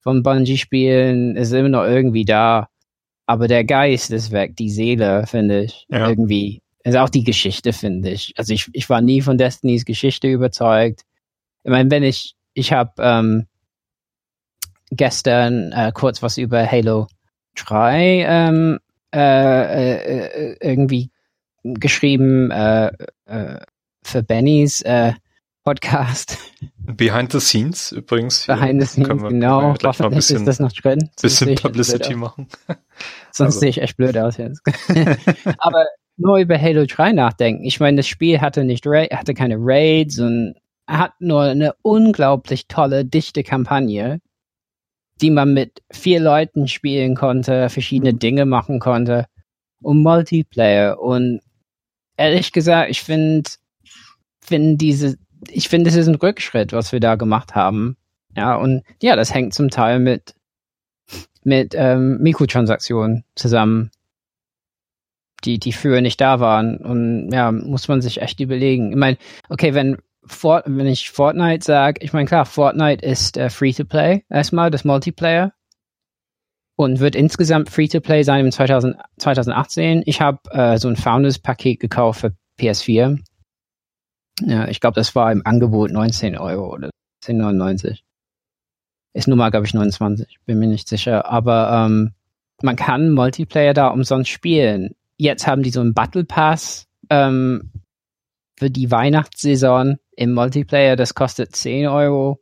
von 0.00 0.22
Bungie-Spielen 0.22 1.36
ist 1.36 1.52
immer 1.52 1.68
noch 1.68 1.84
irgendwie 1.84 2.24
da. 2.24 2.68
Aber 3.26 3.48
der 3.48 3.64
Geist 3.64 4.10
ist 4.10 4.32
weg, 4.32 4.54
die 4.56 4.70
Seele, 4.70 5.26
finde 5.26 5.64
ich. 5.64 5.86
Ja. 5.88 6.08
Irgendwie. 6.08 6.60
Also 6.84 6.98
auch 6.98 7.08
die 7.08 7.24
Geschichte, 7.24 7.72
finde 7.72 8.10
ich. 8.10 8.34
Also 8.36 8.52
ich, 8.52 8.68
ich 8.74 8.90
war 8.90 9.00
nie 9.00 9.22
von 9.22 9.38
Destinys 9.38 9.86
Geschichte 9.86 10.28
überzeugt. 10.28 11.02
Ich 11.62 11.70
meine, 11.70 11.90
wenn 11.90 12.02
ich, 12.02 12.34
ich 12.52 12.74
habe 12.74 12.92
ähm, 12.98 13.46
gestern 14.90 15.72
äh, 15.72 15.92
kurz 15.94 16.22
was 16.22 16.36
über 16.36 16.70
Halo 16.70 17.06
3 17.54 18.24
ähm, 18.26 18.78
äh, 19.14 19.18
äh, 19.18 20.26
äh, 20.26 20.56
irgendwie 20.60 21.10
geschrieben 21.62 22.50
äh, 22.50 22.90
äh, 23.26 23.60
für 24.02 24.22
Bennys 24.22 24.82
äh, 24.82 25.12
Podcast. 25.64 26.36
Behind 26.78 27.32
the 27.32 27.40
Scenes 27.40 27.92
übrigens. 27.92 28.46
Behind 28.46 28.82
the 28.82 28.86
Scenes, 28.86 29.08
wir, 29.08 29.28
genau. 29.30 29.70
Ein 29.72 30.10
bisschen, 30.10 30.38
ist 30.38 30.46
das 30.46 30.60
noch 30.60 30.72
drin. 30.72 31.10
Bisschen 31.20 31.54
Publicity 31.54 32.14
machen. 32.14 32.48
Sonst 33.30 33.54
also. 33.54 33.60
sehe 33.60 33.70
ich 33.70 33.80
echt 33.80 33.96
blöd 33.96 34.16
aus 34.18 34.36
jetzt. 34.36 34.60
Aber 35.58 35.86
nur 36.16 36.38
über 36.38 36.60
Halo 36.60 36.84
3 36.84 37.12
nachdenken. 37.12 37.64
Ich 37.64 37.80
meine, 37.80 37.98
das 37.98 38.06
Spiel 38.06 38.40
hatte 38.40 38.64
nicht 38.64 38.84
hatte 38.86 39.32
keine 39.32 39.56
Raids 39.58 40.18
und 40.18 40.54
hat 40.86 41.12
nur 41.18 41.42
eine 41.42 41.74
unglaublich 41.82 42.68
tolle, 42.68 43.04
dichte 43.04 43.42
Kampagne, 43.42 44.20
die 45.20 45.30
man 45.30 45.54
mit 45.54 45.82
vier 45.90 46.20
Leuten 46.20 46.68
spielen 46.68 47.14
konnte, 47.14 47.68
verschiedene 47.70 48.14
Dinge 48.14 48.46
machen 48.46 48.80
konnte 48.80 49.26
und 49.82 50.02
Multiplayer. 50.02 51.00
Und 51.00 51.40
ehrlich 52.16 52.52
gesagt, 52.52 52.90
ich 52.90 53.02
finde, 53.02 53.50
finde 54.40 54.76
diese 54.76 55.16
ich 55.50 55.68
finde, 55.68 55.90
es 55.90 55.96
ist 55.96 56.08
ein 56.08 56.14
Rückschritt, 56.14 56.72
was 56.72 56.92
wir 56.92 57.00
da 57.00 57.16
gemacht 57.16 57.54
haben. 57.54 57.96
Ja, 58.36 58.56
und 58.56 58.82
ja, 59.02 59.16
das 59.16 59.32
hängt 59.32 59.54
zum 59.54 59.70
Teil 59.70 60.00
mit, 60.00 60.34
mit 61.44 61.74
ähm, 61.76 62.18
Mikrotransaktionen 62.20 63.24
zusammen, 63.34 63.90
die, 65.44 65.58
die 65.58 65.72
früher 65.72 66.00
nicht 66.00 66.20
da 66.20 66.40
waren. 66.40 66.78
Und 66.78 67.30
ja, 67.30 67.52
muss 67.52 67.88
man 67.88 68.02
sich 68.02 68.20
echt 68.20 68.40
überlegen. 68.40 68.90
Ich 68.90 68.96
meine, 68.96 69.18
okay, 69.48 69.74
wenn 69.74 69.98
Fort, 70.26 70.64
wenn 70.66 70.86
ich 70.86 71.10
Fortnite 71.10 71.64
sage, 71.64 72.00
ich 72.02 72.12
meine, 72.12 72.26
klar, 72.26 72.46
Fortnite 72.46 73.04
ist 73.04 73.36
äh, 73.36 73.50
Free-to-Play, 73.50 74.24
erstmal, 74.28 74.70
das 74.70 74.84
Multiplayer. 74.84 75.52
Und 76.76 76.98
wird 76.98 77.14
insgesamt 77.14 77.70
Free-to-Play 77.70 78.24
sein 78.24 78.46
im 78.46 78.50
2000, 78.50 78.96
2018. 79.18 80.02
Ich 80.06 80.20
habe 80.20 80.40
äh, 80.50 80.78
so 80.78 80.88
ein 80.88 80.96
Founders-Paket 80.96 81.78
gekauft 81.78 82.20
für 82.20 82.32
PS4 82.58 83.18
ja, 84.40 84.68
ich 84.68 84.80
glaube, 84.80 84.94
das 84.94 85.14
war 85.14 85.30
im 85.30 85.42
Angebot 85.44 85.90
19 85.90 86.36
Euro 86.36 86.72
oder 86.72 86.90
10,99. 87.24 88.00
Ist 89.12 89.28
nun 89.28 89.38
mal, 89.38 89.50
glaube 89.50 89.66
ich, 89.66 89.74
29. 89.74 90.40
Bin 90.44 90.58
mir 90.58 90.66
nicht 90.66 90.88
sicher. 90.88 91.26
Aber 91.26 91.86
ähm, 91.86 92.14
man 92.62 92.76
kann 92.76 93.12
Multiplayer 93.12 93.74
da 93.74 93.88
umsonst 93.88 94.30
spielen. 94.30 94.94
Jetzt 95.16 95.46
haben 95.46 95.62
die 95.62 95.70
so 95.70 95.80
einen 95.80 95.94
Battle 95.94 96.24
Pass 96.24 96.86
ähm, 97.10 97.70
für 98.58 98.70
die 98.70 98.90
Weihnachtssaison 98.90 99.98
im 100.16 100.32
Multiplayer. 100.32 100.96
Das 100.96 101.14
kostet 101.14 101.54
10 101.54 101.86
Euro. 101.86 102.40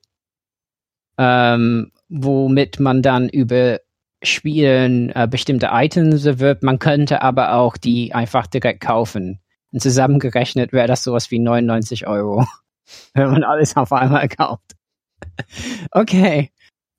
Ähm, 1.19 1.93
womit 2.09 2.81
man 2.81 3.03
dann 3.03 3.29
über 3.29 3.81
Spielen 4.23 5.11
äh, 5.11 5.27
bestimmte 5.29 5.71
Items 5.73 6.25
erwirbt. 6.25 6.63
Man 6.63 6.79
könnte 6.79 7.23
aber 7.23 7.55
auch 7.55 7.77
die 7.77 8.15
einfach 8.15 8.47
direkt 8.47 8.81
kaufen. 8.81 9.41
Und 9.73 9.81
zusammengerechnet 9.81 10.73
wäre 10.73 10.87
das 10.87 11.03
sowas 11.03 11.31
wie 11.31 11.39
99 11.39 12.07
Euro, 12.07 12.47
wenn 13.15 13.31
man 13.31 13.45
alles 13.45 13.77
auf 13.77 13.93
einmal 13.93 14.29
kauft. 14.29 14.77
okay. 15.91 16.51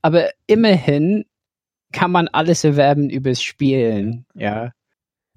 Aber 0.01 0.29
immerhin 0.47 1.25
kann 1.93 2.11
man 2.11 2.27
alles 2.27 2.63
erwerben 2.63 3.09
übers 3.09 3.41
Spielen, 3.41 4.25
ja. 4.33 4.71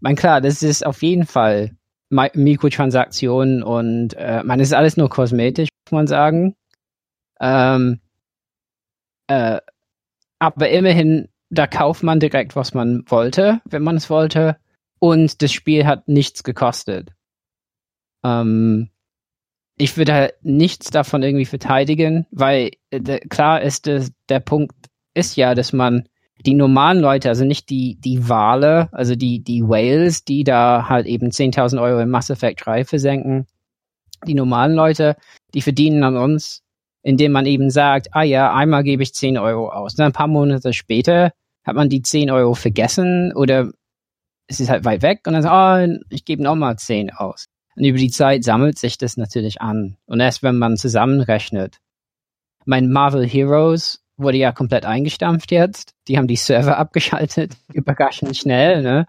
Man 0.00 0.16
klar, 0.16 0.40
das 0.40 0.62
ist 0.62 0.84
auf 0.84 1.02
jeden 1.02 1.26
Fall 1.26 1.75
Mikrotransaktionen 2.10 3.62
und 3.62 4.14
äh, 4.14 4.42
man 4.44 4.60
ist 4.60 4.72
alles 4.72 4.96
nur 4.96 5.10
kosmetisch, 5.10 5.68
muss 5.86 5.92
man 5.92 6.06
sagen. 6.06 6.54
Ähm, 7.40 8.00
äh, 9.28 9.60
aber 10.38 10.68
immerhin, 10.70 11.28
da 11.50 11.66
kauft 11.66 12.02
man 12.02 12.20
direkt, 12.20 12.56
was 12.56 12.74
man 12.74 13.04
wollte, 13.08 13.60
wenn 13.64 13.82
man 13.82 13.96
es 13.96 14.10
wollte. 14.10 14.56
und 14.98 15.42
das 15.42 15.52
Spiel 15.52 15.86
hat 15.86 16.08
nichts 16.08 16.42
gekostet. 16.42 17.12
Ähm, 18.24 18.90
ich 19.78 19.96
würde 19.96 20.14
halt 20.14 20.34
nichts 20.42 20.90
davon 20.90 21.22
irgendwie 21.22 21.44
verteidigen, 21.44 22.26
weil 22.30 22.70
äh, 22.90 23.18
klar 23.28 23.60
ist 23.62 23.86
der 23.86 24.40
Punkt 24.40 24.74
ist 25.14 25.36
ja, 25.36 25.54
dass 25.54 25.72
man 25.72 26.08
die 26.46 26.54
normalen 26.54 27.00
Leute, 27.00 27.28
also 27.28 27.44
nicht 27.44 27.68
die, 27.70 27.96
die 28.00 28.28
Wale, 28.28 28.88
also 28.92 29.16
die, 29.16 29.42
die 29.42 29.62
Whales, 29.62 30.24
die 30.24 30.44
da 30.44 30.88
halt 30.88 31.06
eben 31.06 31.30
10.000 31.30 31.82
Euro 31.82 32.00
im 32.00 32.10
Mass 32.10 32.30
Effect 32.30 32.64
3 32.64 32.84
versenken, 32.84 33.46
die 34.26 34.34
normalen 34.34 34.74
Leute, 34.74 35.16
die 35.54 35.60
verdienen 35.60 36.04
an 36.04 36.16
uns, 36.16 36.62
indem 37.02 37.32
man 37.32 37.46
eben 37.46 37.70
sagt, 37.70 38.08
ah 38.12 38.22
ja, 38.22 38.54
einmal 38.54 38.84
gebe 38.84 39.02
ich 39.02 39.12
10 39.12 39.38
Euro 39.38 39.70
aus. 39.70 39.94
Dann 39.94 40.06
ein 40.06 40.12
paar 40.12 40.28
Monate 40.28 40.72
später 40.72 41.32
hat 41.64 41.74
man 41.74 41.88
die 41.88 42.02
10 42.02 42.30
Euro 42.30 42.54
vergessen 42.54 43.32
oder 43.34 43.70
es 44.46 44.60
ist 44.60 44.70
halt 44.70 44.84
weit 44.84 45.02
weg 45.02 45.22
und 45.26 45.32
dann 45.32 45.42
sagt, 45.42 45.90
oh, 45.90 46.04
ich 46.10 46.24
gebe 46.24 46.42
nochmal 46.42 46.76
10 46.76 47.10
aus. 47.10 47.46
Und 47.74 47.84
über 47.84 47.98
die 47.98 48.10
Zeit 48.10 48.44
sammelt 48.44 48.78
sich 48.78 48.96
das 48.96 49.16
natürlich 49.16 49.60
an. 49.60 49.96
Und 50.06 50.20
erst 50.20 50.42
wenn 50.42 50.56
man 50.56 50.76
zusammenrechnet. 50.76 51.78
Mein 52.64 52.90
Marvel 52.90 53.26
Heroes 53.26 54.05
wurde 54.16 54.38
ja 54.38 54.52
komplett 54.52 54.84
eingestampft 54.84 55.50
jetzt. 55.50 55.94
Die 56.08 56.16
haben 56.16 56.28
die 56.28 56.36
Server 56.36 56.78
abgeschaltet, 56.78 57.56
überraschend 57.72 58.36
schnell. 58.36 58.82
Ne? 58.82 59.06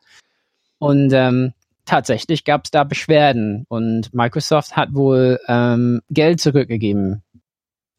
Und 0.80 1.12
ähm, 1.14 1.54
tatsächlich 1.86 2.44
gab 2.44 2.66
es 2.66 2.72
da 2.72 2.84
Beschwerden 2.84 3.66
und 3.70 4.14
Microsoft 4.14 4.76
hat 4.76 4.94
wohl 4.94 5.40
ähm, 5.48 6.02
Geld 6.10 6.40
zurückgegeben 6.42 7.24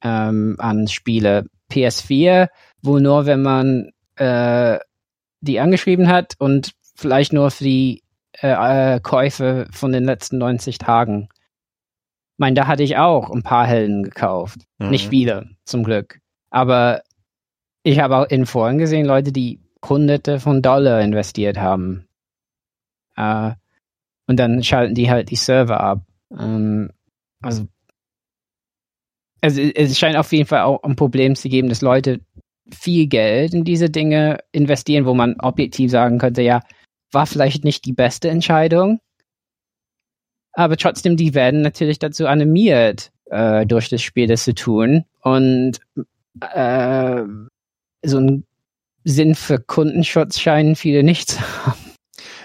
ähm, 0.02 0.56
an 0.59 0.88
Spiele. 0.88 1.46
PS4 1.70 2.48
wohl 2.82 3.00
nur, 3.00 3.26
wenn 3.26 3.42
man 3.42 3.90
äh, 4.16 4.78
die 5.40 5.61
angeschrieben 5.61 6.09
hat 6.09 6.34
und 6.38 6.72
vielleicht 6.94 7.32
nur 7.32 7.50
für 7.50 7.64
die 7.64 8.02
äh, 8.40 8.94
äh, 8.94 9.00
Käufe 9.00 9.66
von 9.70 9.92
den 9.92 10.04
letzten 10.04 10.38
90 10.38 10.78
Tagen. 10.78 11.28
Ich 11.30 12.38
meine, 12.38 12.54
da 12.54 12.66
hatte 12.66 12.82
ich 12.82 12.96
auch 12.96 13.30
ein 13.30 13.42
paar 13.42 13.66
Helden 13.66 14.02
gekauft. 14.02 14.61
Mhm. 14.78 14.90
Nicht 14.90 15.09
viele, 15.09 15.50
zum 15.64 15.84
Glück. 15.84 16.20
Aber 16.51 17.03
ich 17.82 18.01
habe 18.01 18.16
auch 18.16 18.28
in 18.28 18.46
Foren 18.46 18.78
gesehen, 18.78 19.07
Leute, 19.07 19.32
die 19.32 19.61
Hunderte 19.86 20.40
von 20.40 20.62
Dollar 20.62 21.01
investiert 21.01 21.59
haben. 21.59 22.07
Äh, 23.16 23.53
und 24.26 24.36
dann 24.36 24.62
schalten 24.62 24.94
die 24.94 25.11
halt 25.11 25.30
die 25.30 25.36
Server 25.36 25.80
ab. 25.80 26.03
Ähm, 26.30 26.90
also, 27.40 27.66
also 29.40 29.61
es 29.61 29.99
scheint 29.99 30.16
auf 30.16 30.32
jeden 30.32 30.46
Fall 30.46 30.62
auch 30.62 30.82
ein 30.82 30.96
Problem 30.96 31.34
zu 31.34 31.49
geben, 31.49 31.68
dass 31.68 31.80
Leute 31.80 32.20
viel 32.70 33.07
Geld 33.07 33.55
in 33.55 33.64
diese 33.64 33.88
Dinge 33.88 34.38
investieren, 34.53 35.07
wo 35.07 35.14
man 35.14 35.36
objektiv 35.40 35.90
sagen 35.90 36.18
könnte, 36.18 36.42
ja, 36.42 36.62
war 37.12 37.26
vielleicht 37.26 37.64
nicht 37.64 37.86
die 37.86 37.94
beste 37.94 38.28
Entscheidung. 38.28 39.01
Aber 40.53 40.76
trotzdem, 40.76 41.16
die 41.16 41.34
werden 41.34 41.62
natürlich 41.62 41.99
dazu 41.99 42.26
animiert, 42.26 43.12
äh, 43.26 43.64
durch 43.64 43.88
das 43.88 44.03
Spiel 44.03 44.26
das 44.26 44.44
zu 44.44 44.55
tun. 44.55 45.05
Und 45.22 45.80
äh, 46.41 47.22
so 48.05 48.18
ein 48.18 48.45
Sinn 49.05 49.34
für 49.34 49.59
Kundenschutz 49.59 50.39
scheinen 50.39 50.76
viele 50.76 51.03
nicht 51.03 51.30
zu 51.30 51.41
haben. 51.41 51.78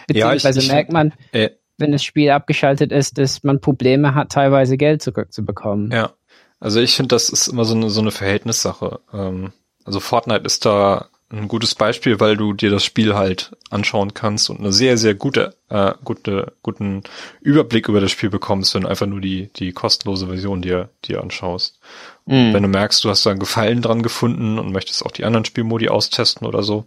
Beziehungsweise 0.07 0.59
ja, 0.59 0.63
ich, 0.63 0.67
ich, 0.67 0.71
merkt 0.71 0.91
man, 0.91 1.13
äh, 1.31 1.49
wenn 1.77 1.91
das 1.91 2.03
Spiel 2.03 2.29
abgeschaltet 2.29 2.91
ist, 2.91 3.17
dass 3.17 3.43
man 3.43 3.59
Probleme 3.59 4.15
hat, 4.15 4.31
teilweise 4.31 4.77
Geld 4.77 5.01
zurückzubekommen. 5.01 5.91
Ja, 5.91 6.13
also 6.59 6.79
ich 6.79 6.95
finde, 6.95 7.15
das 7.15 7.29
ist 7.29 7.47
immer 7.47 7.65
so 7.65 7.75
eine, 7.75 7.89
so 7.89 8.01
eine 8.01 8.11
Verhältnissache. 8.11 8.99
Ähm, 9.13 9.51
also 9.83 9.99
Fortnite 9.99 10.45
ist 10.45 10.65
da 10.65 11.09
ein 11.29 11.47
gutes 11.47 11.75
Beispiel, 11.75 12.19
weil 12.19 12.37
du 12.37 12.53
dir 12.53 12.69
das 12.69 12.85
Spiel 12.85 13.15
halt 13.15 13.51
anschauen 13.69 14.13
kannst 14.13 14.49
und 14.49 14.59
eine 14.59 14.71
sehr, 14.71 14.97
sehr 14.97 15.15
gute, 15.15 15.55
äh, 15.69 15.93
gute, 16.03 16.53
guten 16.61 17.03
Überblick 17.41 17.89
über 17.89 17.99
das 17.99 18.11
Spiel 18.11 18.29
bekommst, 18.29 18.75
wenn 18.75 18.83
du 18.83 18.87
einfach 18.87 19.07
nur 19.07 19.19
die, 19.19 19.49
die 19.55 19.71
kostenlose 19.71 20.27
Version 20.27 20.61
dir, 20.61 20.89
dir 21.05 21.21
anschaust. 21.21 21.79
Mhm. 22.25 22.53
Wenn 22.53 22.63
du 22.63 22.69
merkst, 22.69 23.03
du 23.03 23.09
hast 23.09 23.25
da 23.25 23.31
einen 23.31 23.39
Gefallen 23.39 23.81
dran 23.81 24.01
gefunden 24.01 24.59
und 24.59 24.71
möchtest 24.71 25.05
auch 25.05 25.11
die 25.11 25.25
anderen 25.25 25.45
Spielmodi 25.45 25.89
austesten 25.89 26.47
oder 26.47 26.63
so, 26.63 26.85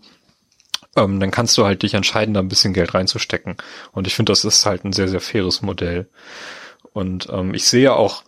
ähm, 0.96 1.20
dann 1.20 1.30
kannst 1.30 1.56
du 1.58 1.64
halt 1.64 1.82
dich 1.82 1.94
entscheiden, 1.94 2.34
da 2.34 2.40
ein 2.40 2.48
bisschen 2.48 2.72
Geld 2.72 2.94
reinzustecken. 2.94 3.56
Und 3.92 4.06
ich 4.06 4.14
finde, 4.14 4.32
das 4.32 4.44
ist 4.44 4.64
halt 4.64 4.84
ein 4.84 4.92
sehr, 4.92 5.08
sehr 5.08 5.20
faires 5.20 5.62
Modell. 5.62 6.08
Und 6.92 7.28
ähm, 7.30 7.52
ich 7.54 7.66
sehe 7.66 7.94
auch 7.94 8.22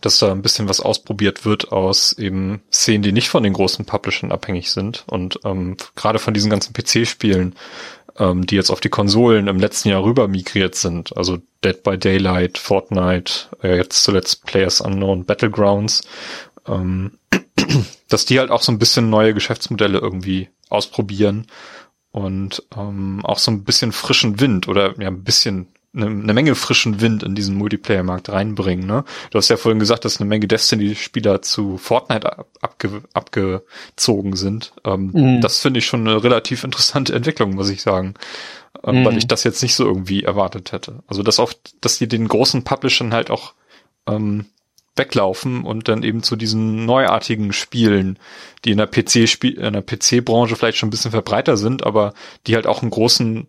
dass 0.00 0.18
da 0.18 0.32
ein 0.32 0.42
bisschen 0.42 0.68
was 0.68 0.80
ausprobiert 0.80 1.44
wird 1.44 1.72
aus 1.72 2.12
eben 2.12 2.62
Szenen, 2.72 3.02
die 3.02 3.12
nicht 3.12 3.28
von 3.28 3.42
den 3.42 3.52
großen 3.52 3.84
Publishern 3.84 4.32
abhängig 4.32 4.70
sind. 4.70 5.04
Und 5.06 5.40
ähm, 5.44 5.76
gerade 5.94 6.18
von 6.18 6.32
diesen 6.32 6.50
ganzen 6.50 6.72
PC-Spielen, 6.72 7.54
ähm, 8.18 8.46
die 8.46 8.56
jetzt 8.56 8.70
auf 8.70 8.80
die 8.80 8.88
Konsolen 8.88 9.48
im 9.48 9.58
letzten 9.58 9.88
Jahr 9.88 10.02
rüber 10.02 10.28
migriert 10.28 10.74
sind, 10.74 11.16
also 11.16 11.38
Dead 11.64 11.82
by 11.82 11.98
Daylight, 11.98 12.58
Fortnite, 12.58 13.48
äh, 13.62 13.76
jetzt 13.76 14.02
zuletzt 14.02 14.44
Players 14.46 14.80
Unknown 14.80 15.24
Battlegrounds, 15.24 16.02
ähm, 16.66 17.18
dass 18.08 18.26
die 18.26 18.38
halt 18.38 18.50
auch 18.50 18.62
so 18.62 18.72
ein 18.72 18.78
bisschen 18.78 19.10
neue 19.10 19.34
Geschäftsmodelle 19.34 19.98
irgendwie 19.98 20.48
ausprobieren 20.68 21.46
und 22.12 22.62
ähm, 22.76 23.20
auch 23.24 23.38
so 23.38 23.50
ein 23.50 23.64
bisschen 23.64 23.92
frischen 23.92 24.40
Wind 24.40 24.68
oder 24.68 25.00
ja 25.00 25.08
ein 25.08 25.24
bisschen 25.24 25.68
eine, 25.94 26.06
eine 26.06 26.34
Menge 26.34 26.54
frischen 26.54 27.00
Wind 27.00 27.22
in 27.22 27.34
diesen 27.34 27.56
Multiplayer-Markt 27.56 28.30
reinbringen. 28.30 28.86
Ne? 28.86 29.04
Du 29.30 29.38
hast 29.38 29.48
ja 29.48 29.56
vorhin 29.56 29.80
gesagt, 29.80 30.04
dass 30.04 30.20
eine 30.20 30.28
Menge 30.28 30.46
Destiny-Spieler 30.46 31.42
zu 31.42 31.78
Fortnite 31.78 32.38
ab, 32.38 32.48
abge, 32.60 33.02
abgezogen 33.12 34.36
sind. 34.36 34.72
Ähm, 34.84 35.10
mhm. 35.12 35.40
Das 35.40 35.58
finde 35.60 35.78
ich 35.78 35.86
schon 35.86 36.06
eine 36.06 36.22
relativ 36.22 36.64
interessante 36.64 37.14
Entwicklung, 37.14 37.54
muss 37.54 37.70
ich 37.70 37.82
sagen. 37.82 38.14
Ähm, 38.84 39.00
mhm. 39.00 39.04
Weil 39.04 39.18
ich 39.18 39.26
das 39.26 39.44
jetzt 39.44 39.62
nicht 39.62 39.74
so 39.74 39.84
irgendwie 39.84 40.22
erwartet 40.22 40.72
hätte. 40.72 41.02
Also 41.08 41.22
dass 41.22 41.40
auch, 41.40 41.52
dass 41.80 41.98
die 41.98 42.08
den 42.08 42.28
großen 42.28 42.62
Publishern 42.62 43.12
halt 43.12 43.30
auch 43.30 43.54
ähm, 44.06 44.46
weglaufen 44.96 45.64
und 45.64 45.88
dann 45.88 46.02
eben 46.02 46.22
zu 46.22 46.36
diesen 46.36 46.84
neuartigen 46.84 47.52
Spielen, 47.52 48.18
die 48.64 48.72
in 48.72 48.78
der 48.78 48.86
PC 48.86 49.44
in 49.44 49.72
der 49.72 49.82
PC-Branche 49.82 50.56
vielleicht 50.56 50.78
schon 50.78 50.88
ein 50.88 50.90
bisschen 50.90 51.10
verbreiter 51.10 51.56
sind, 51.56 51.84
aber 51.84 52.12
die 52.46 52.54
halt 52.54 52.66
auch 52.66 52.82
einen 52.82 52.90
großen 52.90 53.46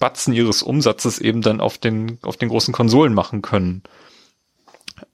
Batzen 0.00 0.34
ihres 0.34 0.64
Umsatzes 0.64 1.20
eben 1.20 1.42
dann 1.42 1.60
auf 1.60 1.78
den, 1.78 2.18
auf 2.22 2.36
den 2.36 2.48
großen 2.48 2.74
Konsolen 2.74 3.14
machen 3.14 3.42
können. 3.42 3.84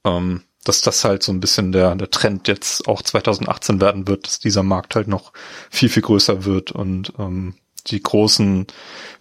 Ähm, 0.03 0.41
dass 0.63 0.81
das 0.81 1.05
halt 1.05 1.23
so 1.23 1.31
ein 1.31 1.39
bisschen 1.39 1.71
der, 1.71 1.95
der 1.95 2.11
Trend 2.11 2.47
jetzt 2.47 2.87
auch 2.87 3.01
2018 3.01 3.79
werden 3.79 4.07
wird, 4.07 4.25
dass 4.25 4.39
dieser 4.39 4.63
Markt 4.63 4.95
halt 4.95 5.07
noch 5.07 5.31
viel, 5.69 5.87
viel 5.87 6.03
größer 6.03 6.43
wird 6.43 6.71
und 6.71 7.13
ähm, 7.19 7.53
die 7.87 8.01
großen 8.01 8.67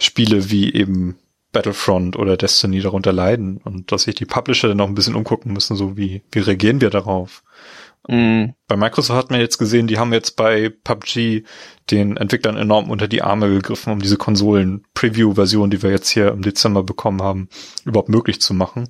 Spiele 0.00 0.50
wie 0.50 0.72
eben 0.72 1.16
Battlefront 1.52 2.16
oder 2.16 2.36
Destiny 2.36 2.80
darunter 2.80 3.12
leiden 3.12 3.58
und 3.58 3.92
dass 3.92 4.02
sich 4.02 4.16
die 4.16 4.26
Publisher 4.26 4.68
dann 4.68 4.80
auch 4.80 4.88
ein 4.88 4.94
bisschen 4.94 5.14
umgucken 5.14 5.52
müssen, 5.52 5.76
so 5.76 5.96
wie, 5.96 6.22
wie 6.32 6.40
reagieren 6.40 6.80
wir 6.80 6.90
darauf? 6.90 7.44
Mhm. 8.08 8.54
Bei 8.68 8.76
Microsoft 8.76 9.18
hat 9.18 9.30
man 9.30 9.40
jetzt 9.40 9.58
gesehen, 9.58 9.86
die 9.86 9.98
haben 9.98 10.12
jetzt 10.12 10.36
bei 10.36 10.70
PUBG 10.84 11.44
den 11.90 12.16
Entwicklern 12.16 12.56
enorm 12.56 12.90
unter 12.90 13.08
die 13.08 13.22
Arme 13.22 13.48
gegriffen, 13.48 13.92
um 13.92 14.00
diese 14.00 14.16
Konsolen-Preview-Version, 14.16 15.70
die 15.70 15.82
wir 15.82 15.90
jetzt 15.90 16.10
hier 16.10 16.28
im 16.28 16.42
Dezember 16.42 16.82
bekommen 16.82 17.22
haben, 17.22 17.48
überhaupt 17.84 18.08
möglich 18.08 18.40
zu 18.40 18.54
machen. 18.54 18.88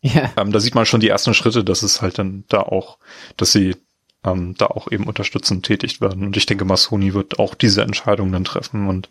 Ja. 0.00 0.30
Ähm, 0.36 0.52
da 0.52 0.60
sieht 0.60 0.74
man 0.74 0.86
schon 0.86 1.00
die 1.00 1.08
ersten 1.08 1.34
Schritte, 1.34 1.64
dass 1.64 1.82
es 1.82 2.02
halt 2.02 2.18
dann 2.18 2.44
da 2.48 2.60
auch, 2.60 2.98
dass 3.36 3.52
sie 3.52 3.74
ähm, 4.24 4.54
da 4.56 4.66
auch 4.66 4.90
eben 4.90 5.04
unterstützend 5.04 5.64
tätig 5.64 6.00
werden. 6.00 6.26
Und 6.26 6.36
ich 6.36 6.46
denke 6.46 6.64
mal, 6.64 6.76
Sony 6.76 7.14
wird 7.14 7.38
auch 7.38 7.54
diese 7.54 7.82
Entscheidung 7.82 8.30
dann 8.32 8.44
treffen 8.44 8.88
und 8.88 9.08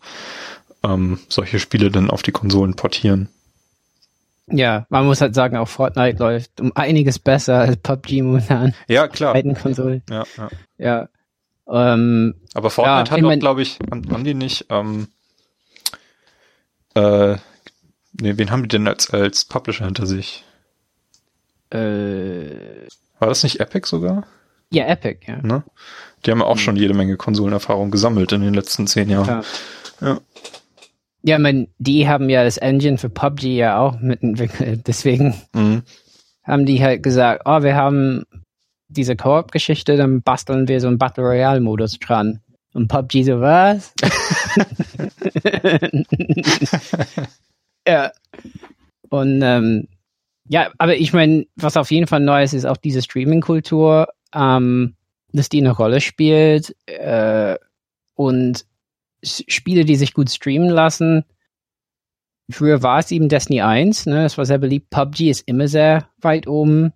ähm, 0.84 1.20
solche 1.28 1.60
Spiele 1.60 1.92
dann 1.92 2.10
auf 2.10 2.22
die 2.22 2.32
Konsolen 2.32 2.76
portieren. 2.76 3.30
Ja, 4.48 4.86
man 4.90 5.06
muss 5.06 5.22
halt 5.22 5.34
sagen, 5.34 5.58
auch 5.58 5.68
Fortnite 5.68 6.20
läuft 6.20 6.62
um 6.62 6.72
einiges 6.76 7.18
besser 7.18 7.60
als 7.60 7.78
PUBG 7.78 8.22
momentan. 8.22 8.76
Ja, 8.88 9.08
klar. 9.08 9.42
Konsolen. 9.62 10.04
Ja, 10.10 10.24
ja. 10.38 10.50
ja. 10.78 11.10
Ähm, 11.68 12.36
Aber 12.54 12.70
Fortnite 12.70 13.10
ja, 13.10 13.18
hat 13.18 13.24
auch, 13.24 13.40
glaube 13.40 13.64
ich, 13.64 13.80
haben, 13.90 14.04
haben, 14.12 14.24
die 14.24 14.36
nicht, 14.36 14.68
ähm, 14.70 15.08
äh, 16.94 17.38
nee, 18.14 18.38
wen 18.38 18.52
haben 18.52 18.64
die 18.64 18.68
denn 18.70 18.88
als, 18.88 19.10
als 19.10 19.46
Publisher 19.46 19.86
hinter 19.86 20.06
sich? 20.06 20.44
Äh, 21.72 22.88
War 23.20 23.30
das 23.30 23.42
nicht 23.42 23.60
Epic 23.60 23.88
sogar? 23.88 24.28
Ja, 24.70 24.86
Epic, 24.86 25.26
ja. 25.26 25.42
Ne? 25.42 25.64
Die 26.24 26.32
haben 26.32 26.40
ja 26.40 26.46
auch 26.46 26.56
mhm. 26.56 26.60
schon 26.60 26.76
jede 26.76 26.94
Menge 26.94 27.18
Konsolenerfahrung 27.18 27.90
gesammelt 27.90 28.32
in 28.32 28.42
den 28.42 28.54
letzten 28.54 28.86
zehn 28.86 29.10
Jahren. 29.10 29.44
Ja. 30.02 30.08
ja. 30.08 30.20
Ja, 31.28 31.40
man, 31.40 31.68
die 31.80 32.08
haben 32.08 32.30
ja 32.30 32.44
das 32.44 32.58
Engine 32.58 33.00
für 33.00 33.10
PUBG 33.10 33.56
ja 33.58 33.80
auch 33.80 34.00
mitentwickelt. 34.00 34.86
Deswegen 34.86 35.34
mhm. 35.54 35.82
haben 36.44 36.68
die 36.68 36.84
halt 36.84 37.02
gesagt, 37.02 37.42
oh, 37.46 37.64
wir 37.64 37.76
haben 37.76 38.26
diese 38.90 39.16
Koop-Geschichte, 39.16 39.98
dann 39.98 40.22
basteln 40.22 40.68
wir 40.68 40.80
so 40.80 40.88
einen 40.88 41.00
Battle 41.00 41.24
Royale-Modus 41.24 41.98
dran. 41.98 42.42
Und 42.74 42.90
PUBG 42.90 43.24
so, 43.24 43.42
was? 43.42 43.92
ja. 47.88 48.12
Und 49.10 49.42
ähm, 49.42 49.88
ja, 50.48 50.70
aber 50.78 50.96
ich 50.96 51.12
meine, 51.12 51.48
was 51.56 51.76
auf 51.76 51.90
jeden 51.90 52.06
Fall 52.06 52.20
neu 52.20 52.44
ist, 52.44 52.54
ist 52.54 52.66
auch 52.66 52.78
diese 52.78 53.02
Streaming-Kultur, 53.02 54.10
ähm, 54.32 54.94
dass 55.32 55.50
die 55.50 55.60
eine 55.60 55.72
Rolle 55.72 56.02
spielt. 56.02 56.76
Äh, 56.86 57.58
und 58.14 58.66
Spiele, 59.26 59.86
die 59.86 59.96
sich 59.96 60.14
gut 60.14 60.30
streamen 60.30 60.70
lassen, 60.70 61.26
früher 62.50 62.84
war 62.84 63.00
es 63.00 63.12
eben 63.12 63.30
Destiny 63.30 63.62
1, 63.62 64.06
ne, 64.06 64.24
das 64.24 64.38
war 64.38 64.46
sehr 64.46 64.58
beliebt. 64.58 64.90
PUBG 64.90 65.30
ist 65.30 65.48
immer 65.48 65.68
sehr 65.68 66.10
weit 66.22 66.48
oben 66.48 66.94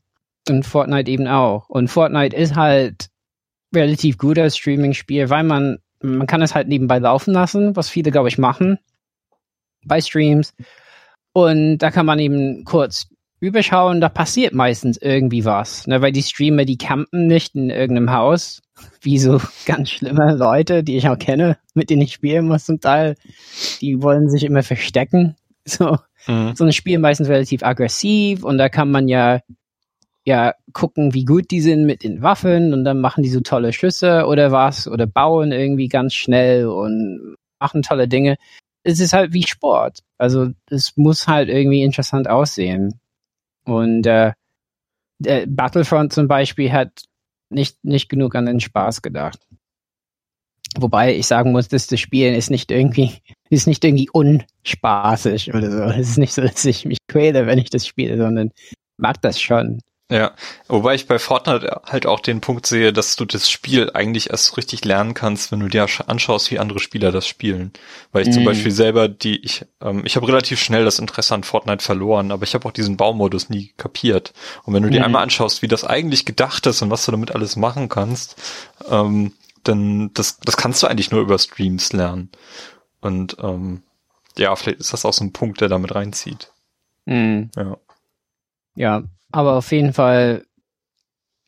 und 0.47 0.65
Fortnite 0.65 1.09
eben 1.09 1.27
auch. 1.27 1.69
Und 1.69 1.89
Fortnite 1.89 2.35
ist 2.35 2.55
halt 2.55 3.09
relativ 3.73 4.17
gut 4.17 4.39
als 4.39 4.57
Streaming-Spiel, 4.57 5.29
weil 5.29 5.43
man, 5.43 5.79
man 6.01 6.27
kann 6.27 6.41
es 6.41 6.55
halt 6.55 6.67
nebenbei 6.67 6.99
laufen 6.99 7.33
lassen, 7.33 7.75
was 7.75 7.89
viele, 7.89 8.11
glaube 8.11 8.29
ich, 8.29 8.37
machen 8.37 8.79
bei 9.85 10.01
Streams. 10.01 10.53
Und 11.33 11.79
da 11.79 11.91
kann 11.91 12.05
man 12.05 12.19
eben 12.19 12.63
kurz 12.65 13.07
überschauen, 13.39 14.01
da 14.01 14.09
passiert 14.09 14.53
meistens 14.53 14.97
irgendwie 14.97 15.45
was. 15.45 15.87
Ne? 15.87 16.01
Weil 16.01 16.11
die 16.11 16.23
Streamer, 16.23 16.65
die 16.65 16.77
campen 16.77 17.27
nicht 17.27 17.55
in 17.55 17.69
irgendeinem 17.69 18.11
Haus, 18.11 18.61
wie 19.01 19.19
so 19.19 19.39
ganz 19.65 19.89
schlimme 19.89 20.35
Leute, 20.35 20.83
die 20.83 20.97
ich 20.97 21.09
auch 21.09 21.19
kenne, 21.19 21.57
mit 21.73 21.89
denen 21.89 22.01
ich 22.01 22.13
spielen 22.13 22.47
muss 22.47 22.65
zum 22.65 22.79
Teil. 22.79 23.15
Die 23.81 24.01
wollen 24.01 24.29
sich 24.29 24.43
immer 24.43 24.63
verstecken. 24.63 25.35
So, 25.65 25.97
mhm. 26.25 26.55
so 26.55 26.63
ein 26.63 26.73
Spiel 26.73 26.97
meistens 26.97 27.27
relativ 27.27 27.61
aggressiv 27.61 28.43
und 28.43 28.57
da 28.57 28.69
kann 28.69 28.89
man 28.89 29.07
ja 29.07 29.41
ja 30.25 30.53
gucken, 30.73 31.13
wie 31.13 31.25
gut 31.25 31.51
die 31.51 31.61
sind 31.61 31.85
mit 31.85 32.03
den 32.03 32.21
Waffen 32.21 32.73
und 32.73 32.83
dann 32.85 33.01
machen 33.01 33.23
die 33.23 33.29
so 33.29 33.41
tolle 33.41 33.73
Schüsse 33.73 34.25
oder 34.25 34.51
was 34.51 34.87
oder 34.87 35.05
bauen 35.07 35.51
irgendwie 35.51 35.87
ganz 35.87 36.13
schnell 36.13 36.67
und 36.67 37.35
machen 37.59 37.81
tolle 37.81 38.07
Dinge. 38.07 38.37
Es 38.83 38.99
ist 38.99 39.13
halt 39.13 39.33
wie 39.33 39.45
Sport. 39.45 39.99
Also 40.17 40.49
es 40.69 40.95
muss 40.95 41.27
halt 41.27 41.49
irgendwie 41.49 41.83
interessant 41.83 42.27
aussehen. 42.27 42.99
Und 43.65 44.05
äh, 44.07 44.33
Battlefront 45.47 46.13
zum 46.13 46.27
Beispiel 46.27 46.71
hat 46.71 47.03
nicht, 47.49 47.83
nicht 47.83 48.09
genug 48.09 48.35
an 48.35 48.45
den 48.45 48.59
Spaß 48.59 49.01
gedacht. 49.01 49.39
Wobei 50.77 51.15
ich 51.15 51.27
sagen 51.27 51.51
muss, 51.51 51.67
dass 51.67 51.87
das 51.87 51.99
Spielen 51.99 52.35
ist 52.35 52.51
nicht 52.51 52.71
irgendwie, 52.71 53.13
ist 53.49 53.67
nicht 53.67 53.83
irgendwie 53.83 54.09
unspaßig 54.11 55.53
oder 55.53 55.71
so. 55.71 55.83
Es 55.83 56.09
ist 56.11 56.17
nicht 56.17 56.33
so, 56.33 56.41
dass 56.41 56.63
ich 56.65 56.85
mich 56.85 56.99
quäle, 57.07 57.47
wenn 57.47 57.59
ich 57.59 57.69
das 57.69 57.87
spiele, 57.87 58.17
sondern 58.17 58.51
mag 58.97 59.21
das 59.21 59.41
schon. 59.41 59.79
Ja, 60.11 60.33
wobei 60.67 60.95
ich 60.95 61.05
bei 61.05 61.19
Fortnite 61.19 61.81
halt 61.85 62.07
auch 62.07 62.19
den 62.19 62.41
Punkt 62.41 62.65
sehe, 62.65 62.91
dass 62.91 63.15
du 63.15 63.25
das 63.25 63.47
Spiel 63.47 63.91
eigentlich 63.93 64.31
erst 64.31 64.57
richtig 64.57 64.83
lernen 64.83 65.13
kannst, 65.13 65.51
wenn 65.51 65.59
du 65.59 65.67
dir 65.67 65.85
anschaust, 66.07 66.49
wie 66.49 66.57
andere 66.57 66.79
Spieler 66.79 67.11
das 67.11 67.27
spielen. 67.27 67.73
Weil 68.11 68.23
ich 68.23 68.29
mm. 68.29 68.31
zum 68.31 68.41
mhm. 68.41 68.47
Beispiel 68.47 68.71
selber 68.71 69.07
die, 69.07 69.37
ich, 69.37 69.67
ähm, 69.81 70.01
ich 70.05 70.15
habe 70.15 70.27
relativ 70.27 70.59
schnell 70.59 70.83
das 70.83 70.97
Interesse 70.97 71.35
an 71.35 71.43
Fortnite 71.43 71.83
verloren, 71.83 72.31
aber 72.31 72.41
ich 72.41 72.55
habe 72.55 72.67
auch 72.67 72.71
diesen 72.71 72.97
Baumodus 72.97 73.49
nie 73.49 73.71
kapiert. 73.77 74.33
Und 74.63 74.73
wenn 74.73 74.81
du 74.81 74.89
dir 74.89 75.01
mm. 75.01 75.03
einmal 75.03 75.21
anschaust, 75.21 75.61
wie 75.61 75.67
das 75.67 75.83
eigentlich 75.83 76.25
gedacht 76.25 76.65
ist 76.65 76.81
und 76.81 76.89
was 76.89 77.05
du 77.05 77.11
damit 77.11 77.35
alles 77.35 77.55
machen 77.55 77.87
kannst, 77.87 78.35
ähm, 78.89 79.33
dann 79.63 80.11
das, 80.15 80.39
das 80.39 80.57
kannst 80.57 80.81
du 80.81 80.87
eigentlich 80.87 81.11
nur 81.11 81.21
über 81.21 81.37
Streams 81.37 81.93
lernen. 81.93 82.31
Und 82.99 83.37
ähm, 83.43 83.83
ja, 84.39 84.55
vielleicht 84.55 84.79
ist 84.79 84.91
das 84.91 85.05
auch 85.05 85.13
so 85.13 85.23
ein 85.23 85.33
Punkt, 85.33 85.61
der 85.61 85.69
damit 85.69 85.93
reinzieht. 85.93 86.51
Mm. 87.05 87.43
Ja. 87.55 87.77
Ja, 88.73 89.03
aber 89.31 89.55
auf 89.57 89.71
jeden 89.71 89.93
Fall 89.93 90.45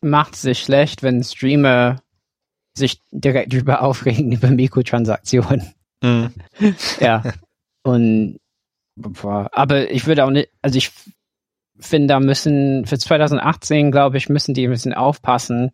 macht 0.02 0.36
es 0.36 0.42
sich 0.42 0.60
schlecht, 0.60 1.04
wenn 1.04 1.24
Streamer 1.24 2.02
sich 2.74 3.02
direkt 3.12 3.54
über 3.54 3.82
aufregen 3.82 4.32
über 4.32 4.50
Mikrotransaktionen. 4.50 5.74
Mhm. 6.04 6.32
ja. 7.00 7.24
Und 7.84 8.40
aber 9.24 9.90
ich 9.90 10.06
würde 10.06 10.26
auch 10.26 10.30
nicht, 10.30 10.50
also 10.62 10.78
ich 10.78 10.92
finde, 11.80 12.08
da 12.08 12.20
müssen 12.20 12.86
für 12.86 12.98
2018, 12.98 13.92
glaube 13.92 14.18
ich, 14.18 14.30
müssen 14.30 14.54
die 14.54 14.68
ein 14.68 14.72
bisschen 14.72 14.94
aufpassen, 14.94 15.72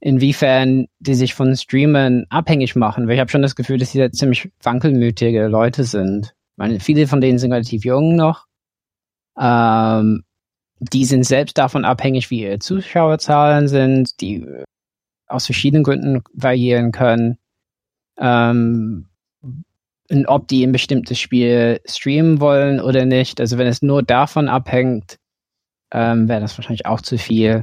inwiefern 0.00 0.86
die 1.00 1.14
sich 1.14 1.34
von 1.34 1.56
Streamern 1.56 2.26
abhängig 2.28 2.76
machen. 2.76 3.08
Weil 3.08 3.14
ich 3.14 3.20
habe 3.20 3.30
schon 3.30 3.42
das 3.42 3.56
Gefühl, 3.56 3.78
dass 3.78 3.92
sie 3.92 3.98
da 3.98 4.12
ziemlich 4.12 4.50
wankelmütige 4.62 5.48
Leute 5.48 5.84
sind. 5.84 6.34
Ich 6.52 6.56
meine, 6.58 6.80
viele 6.80 7.06
von 7.06 7.20
denen 7.20 7.38
sind 7.38 7.52
relativ 7.52 7.84
jung 7.84 8.14
noch. 8.14 8.46
Ähm, 9.38 10.24
die 10.80 11.04
sind 11.04 11.24
selbst 11.24 11.58
davon 11.58 11.84
abhängig, 11.84 12.30
wie 12.30 12.42
ihre 12.42 12.58
Zuschauerzahlen 12.58 13.68
sind, 13.68 14.20
die 14.20 14.46
aus 15.26 15.46
verschiedenen 15.46 15.82
Gründen 15.82 16.22
variieren 16.32 16.92
können. 16.92 17.38
Ähm, 18.18 19.06
und 20.10 20.26
ob 20.26 20.48
die 20.48 20.64
ein 20.64 20.72
bestimmtes 20.72 21.18
Spiel 21.18 21.80
streamen 21.84 22.40
wollen 22.40 22.80
oder 22.80 23.04
nicht. 23.04 23.40
Also 23.40 23.58
wenn 23.58 23.66
es 23.66 23.82
nur 23.82 24.02
davon 24.02 24.48
abhängt, 24.48 25.18
ähm, 25.92 26.28
wäre 26.28 26.40
das 26.40 26.56
wahrscheinlich 26.56 26.86
auch 26.86 27.02
zu 27.02 27.18
viel. 27.18 27.62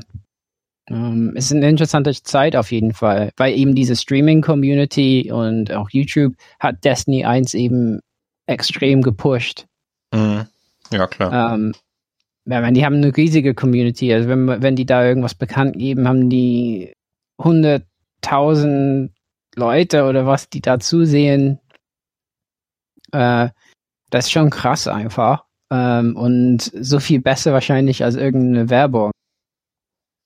Ähm, 0.88 1.34
es 1.36 1.46
ist 1.46 1.54
eine 1.54 1.70
interessante 1.70 2.14
Zeit 2.14 2.56
auf 2.56 2.72
jeden 2.72 2.94
Fall, 2.94 3.32
weil 3.38 3.58
eben 3.58 3.74
diese 3.74 3.96
Streaming-Community 3.96 5.32
und 5.32 5.72
auch 5.72 5.90
YouTube 5.90 6.36
hat 6.60 6.84
Destiny 6.84 7.26
1 7.26 7.56
eben 7.56 8.02
extrem 8.46 9.02
gepusht. 9.02 9.66
Mhm. 10.14 10.46
Ja, 10.92 11.08
klar. 11.08 11.56
Ähm, 11.56 11.74
ja, 12.46 12.62
meine, 12.62 12.74
die 12.74 12.86
haben 12.86 12.96
eine 12.96 13.16
riesige 13.16 13.54
Community. 13.54 14.14
Also 14.14 14.30
wenn, 14.30 14.48
wenn 14.62 14.76
die 14.76 14.86
da 14.86 15.04
irgendwas 15.06 15.36
bekannt 15.36 15.78
geben, 15.78 16.08
haben 16.08 16.30
die 16.30 16.94
hunderttausend 17.42 19.12
Leute 19.56 20.06
oder 20.06 20.26
was, 20.28 20.50
die 20.50 20.62
da 20.62 20.80
zusehen. 20.80 21.60
Äh, 23.12 23.50
das 24.12 24.26
ist 24.26 24.32
schon 24.32 24.50
krass 24.50 24.88
einfach. 24.88 25.46
Ähm, 25.72 26.16
und 26.16 26.60
so 26.60 27.00
viel 27.00 27.20
besser 27.22 27.54
wahrscheinlich 27.54 28.04
als 28.04 28.16
irgendeine 28.16 28.70
Werbung. 28.70 29.12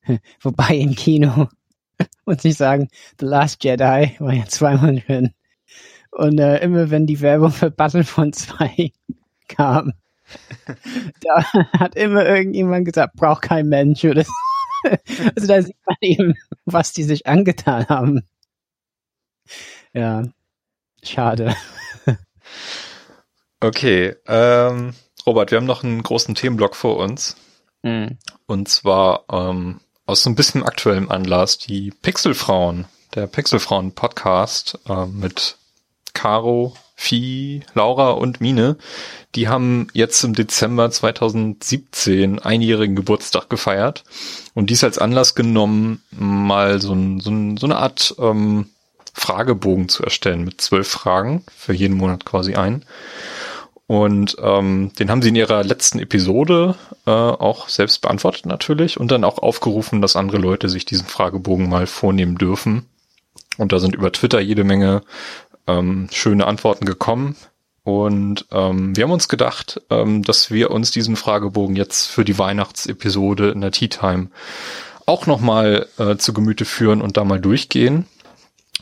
Wobei 0.41 0.75
im 0.75 0.95
Kino, 0.95 1.47
muss 2.25 2.43
ich 2.43 2.57
sagen, 2.57 2.89
The 3.19 3.25
Last 3.25 3.63
Jedi 3.63 4.15
war 4.19 4.33
ja 4.33 4.45
zweimal 4.45 4.99
drin. 4.99 5.33
Und 6.11 6.39
äh, 6.39 6.57
immer 6.63 6.89
wenn 6.89 7.05
die 7.05 7.21
Werbung 7.21 7.51
für 7.51 7.71
Battlefront 7.71 8.35
2 8.35 8.91
kam, 9.47 9.93
da 11.21 11.43
hat 11.79 11.95
immer 11.95 12.25
irgendjemand 12.25 12.85
gesagt, 12.85 13.15
braucht 13.15 13.43
kein 13.43 13.67
Mensch 13.67 14.03
oder 14.05 14.23
so. 14.23 14.31
Also 15.35 15.45
da 15.45 15.61
sieht 15.61 15.75
man 15.85 15.97
eben, 15.99 16.35
was 16.63 16.93
die 16.93 17.03
sich 17.03 17.27
angetan 17.27 17.85
haben. 17.89 18.23
Ja, 19.93 20.23
schade. 21.03 21.53
Okay, 23.61 24.15
ähm, 24.25 24.93
Robert, 25.25 25.51
wir 25.51 25.57
haben 25.57 25.65
noch 25.65 25.83
einen 25.83 26.01
großen 26.01 26.33
Themenblock 26.33 26.77
vor 26.77 26.95
uns. 26.95 27.35
Mhm. 27.83 28.17
Und 28.45 28.69
zwar 28.69 29.25
ähm, 29.29 29.81
aus 30.05 30.23
so 30.23 30.29
ein 30.29 30.35
bisschen 30.35 30.63
aktuellem 30.63 31.11
Anlass 31.11 31.57
die 31.57 31.91
Pixelfrauen, 32.01 32.85
der 33.15 33.27
Pixelfrauen 33.27 33.93
Podcast 33.93 34.79
äh, 34.87 35.05
mit 35.05 35.57
Caro, 36.13 36.73
Vieh, 37.01 37.61
Laura 37.75 38.09
und 38.09 38.41
Mine, 38.41 38.75
die 39.33 39.47
haben 39.47 39.87
jetzt 39.93 40.21
im 40.25 40.33
Dezember 40.33 40.91
2017 40.91 42.39
einjährigen 42.39 42.97
Geburtstag 42.97 43.49
gefeiert 43.49 44.03
und 44.53 44.69
dies 44.69 44.83
als 44.83 44.97
Anlass 44.97 45.33
genommen, 45.33 46.03
mal 46.11 46.81
so, 46.81 46.91
ein, 46.91 47.21
so, 47.21 47.31
ein, 47.31 47.55
so 47.55 47.67
eine 47.67 47.77
Art 47.77 48.15
ähm, 48.19 48.67
Fragebogen 49.13 49.87
zu 49.87 50.03
erstellen 50.03 50.43
mit 50.43 50.59
zwölf 50.59 50.89
Fragen, 50.89 51.45
für 51.55 51.71
jeden 51.71 51.95
Monat 51.95 52.25
quasi 52.25 52.55
ein. 52.55 52.83
Und 53.87 54.35
ähm, 54.41 54.91
den 54.99 55.09
haben 55.09 55.21
sie 55.21 55.29
in 55.29 55.35
ihrer 55.35 55.63
letzten 55.63 55.99
Episode 55.99 56.75
äh, 57.07 57.11
auch 57.11 57.69
selbst 57.69 58.01
beantwortet 58.01 58.45
natürlich 58.45 58.99
und 58.99 59.09
dann 59.09 59.23
auch 59.23 59.37
aufgerufen, 59.37 60.01
dass 60.01 60.17
andere 60.17 60.37
Leute 60.37 60.67
sich 60.67 60.83
diesen 60.83 61.07
Fragebogen 61.07 61.69
mal 61.69 61.87
vornehmen 61.87 62.37
dürfen. 62.37 62.87
Und 63.57 63.71
da 63.71 63.79
sind 63.79 63.95
über 63.95 64.11
Twitter 64.11 64.41
jede 64.41 64.63
Menge 64.63 65.01
ähm, 65.69 66.07
schöne 66.11 66.47
Antworten 66.47 66.85
gekommen. 66.85 67.35
Und 67.83 68.45
ähm, 68.51 68.95
wir 68.95 69.03
haben 69.03 69.11
uns 69.11 69.29
gedacht, 69.29 69.81
ähm, 69.89 70.23
dass 70.23 70.51
wir 70.51 70.71
uns 70.71 70.91
diesen 70.91 71.15
Fragebogen 71.15 71.75
jetzt 71.75 72.07
für 72.07 72.25
die 72.25 72.37
Weihnachtsepisode 72.37 73.49
in 73.49 73.61
der 73.61 73.71
Tea 73.71 73.87
Time 73.87 74.29
auch 75.05 75.25
nochmal 75.25 75.87
äh, 75.97 76.17
zu 76.17 76.33
Gemüte 76.33 76.65
führen 76.65 77.01
und 77.01 77.17
da 77.17 77.23
mal 77.23 77.39
durchgehen. 77.39 78.05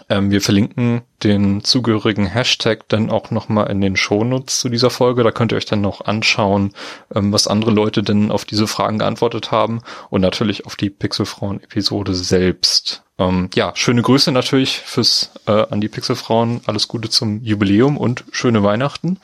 Ähm, 0.09 0.29
wir 0.29 0.41
verlinken 0.41 1.01
den 1.23 1.63
zugehörigen 1.63 2.25
Hashtag 2.25 2.87
dann 2.89 3.09
auch 3.09 3.31
nochmal 3.31 3.69
in 3.69 3.81
den 3.81 3.95
Shownotes 3.95 4.59
zu 4.59 4.69
dieser 4.69 4.89
Folge. 4.89 5.23
Da 5.23 5.31
könnt 5.31 5.53
ihr 5.53 5.57
euch 5.57 5.65
dann 5.65 5.81
noch 5.81 6.01
anschauen, 6.01 6.73
ähm, 7.13 7.31
was 7.31 7.47
andere 7.47 7.71
Leute 7.71 8.03
denn 8.03 8.31
auf 8.31 8.45
diese 8.45 8.67
Fragen 8.67 8.99
geantwortet 8.99 9.51
haben 9.51 9.81
und 10.09 10.21
natürlich 10.21 10.65
auf 10.65 10.75
die 10.75 10.89
Pixelfrauen-Episode 10.89 12.13
selbst. 12.13 13.03
Ähm, 13.19 13.49
ja, 13.55 13.71
schöne 13.75 14.01
Grüße 14.01 14.31
natürlich 14.31 14.77
fürs 14.77 15.31
äh, 15.47 15.51
an 15.51 15.81
die 15.81 15.87
Pixelfrauen. 15.87 16.61
Alles 16.65 16.87
Gute 16.87 17.09
zum 17.09 17.43
Jubiläum 17.43 17.97
und 17.97 18.25
schöne 18.31 18.63
Weihnachten. 18.63 19.19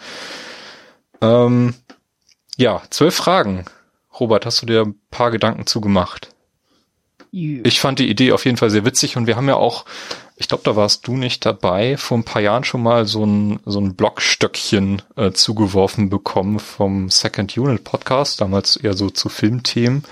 Ähm, 1.21 1.75
ja, 2.57 2.81
zwölf 2.89 3.15
Fragen. 3.15 3.65
Robert, 4.19 4.45
hast 4.45 4.61
du 4.61 4.65
dir 4.65 4.81
ein 4.81 4.95
paar 5.09 5.31
Gedanken 5.31 5.65
zugemacht? 5.65 6.29
Ich 7.63 7.79
fand 7.79 7.97
die 7.97 8.09
Idee 8.09 8.31
auf 8.31 8.45
jeden 8.45 8.57
Fall 8.57 8.69
sehr 8.69 8.85
witzig 8.85 9.17
und 9.17 9.25
wir 9.25 9.35
haben 9.35 9.47
ja 9.47 9.55
auch, 9.55 9.85
ich 10.35 10.47
glaube, 10.47 10.63
da 10.63 10.75
warst 10.75 11.07
du 11.07 11.17
nicht 11.17 11.43
dabei, 11.47 11.97
vor 11.97 12.15
ein 12.15 12.25
paar 12.25 12.43
Jahren 12.43 12.63
schon 12.63 12.83
mal 12.83 13.07
so 13.07 13.25
ein, 13.25 13.59
so 13.65 13.79
ein 13.79 13.95
Blogstöckchen 13.95 15.01
äh, 15.15 15.31
zugeworfen 15.31 16.11
bekommen 16.11 16.59
vom 16.59 17.09
Second 17.09 17.57
Unit 17.57 17.83
Podcast, 17.83 18.39
damals 18.39 18.75
eher 18.75 18.93
so 18.93 19.09
zu 19.09 19.29
Filmthemen. 19.29 20.03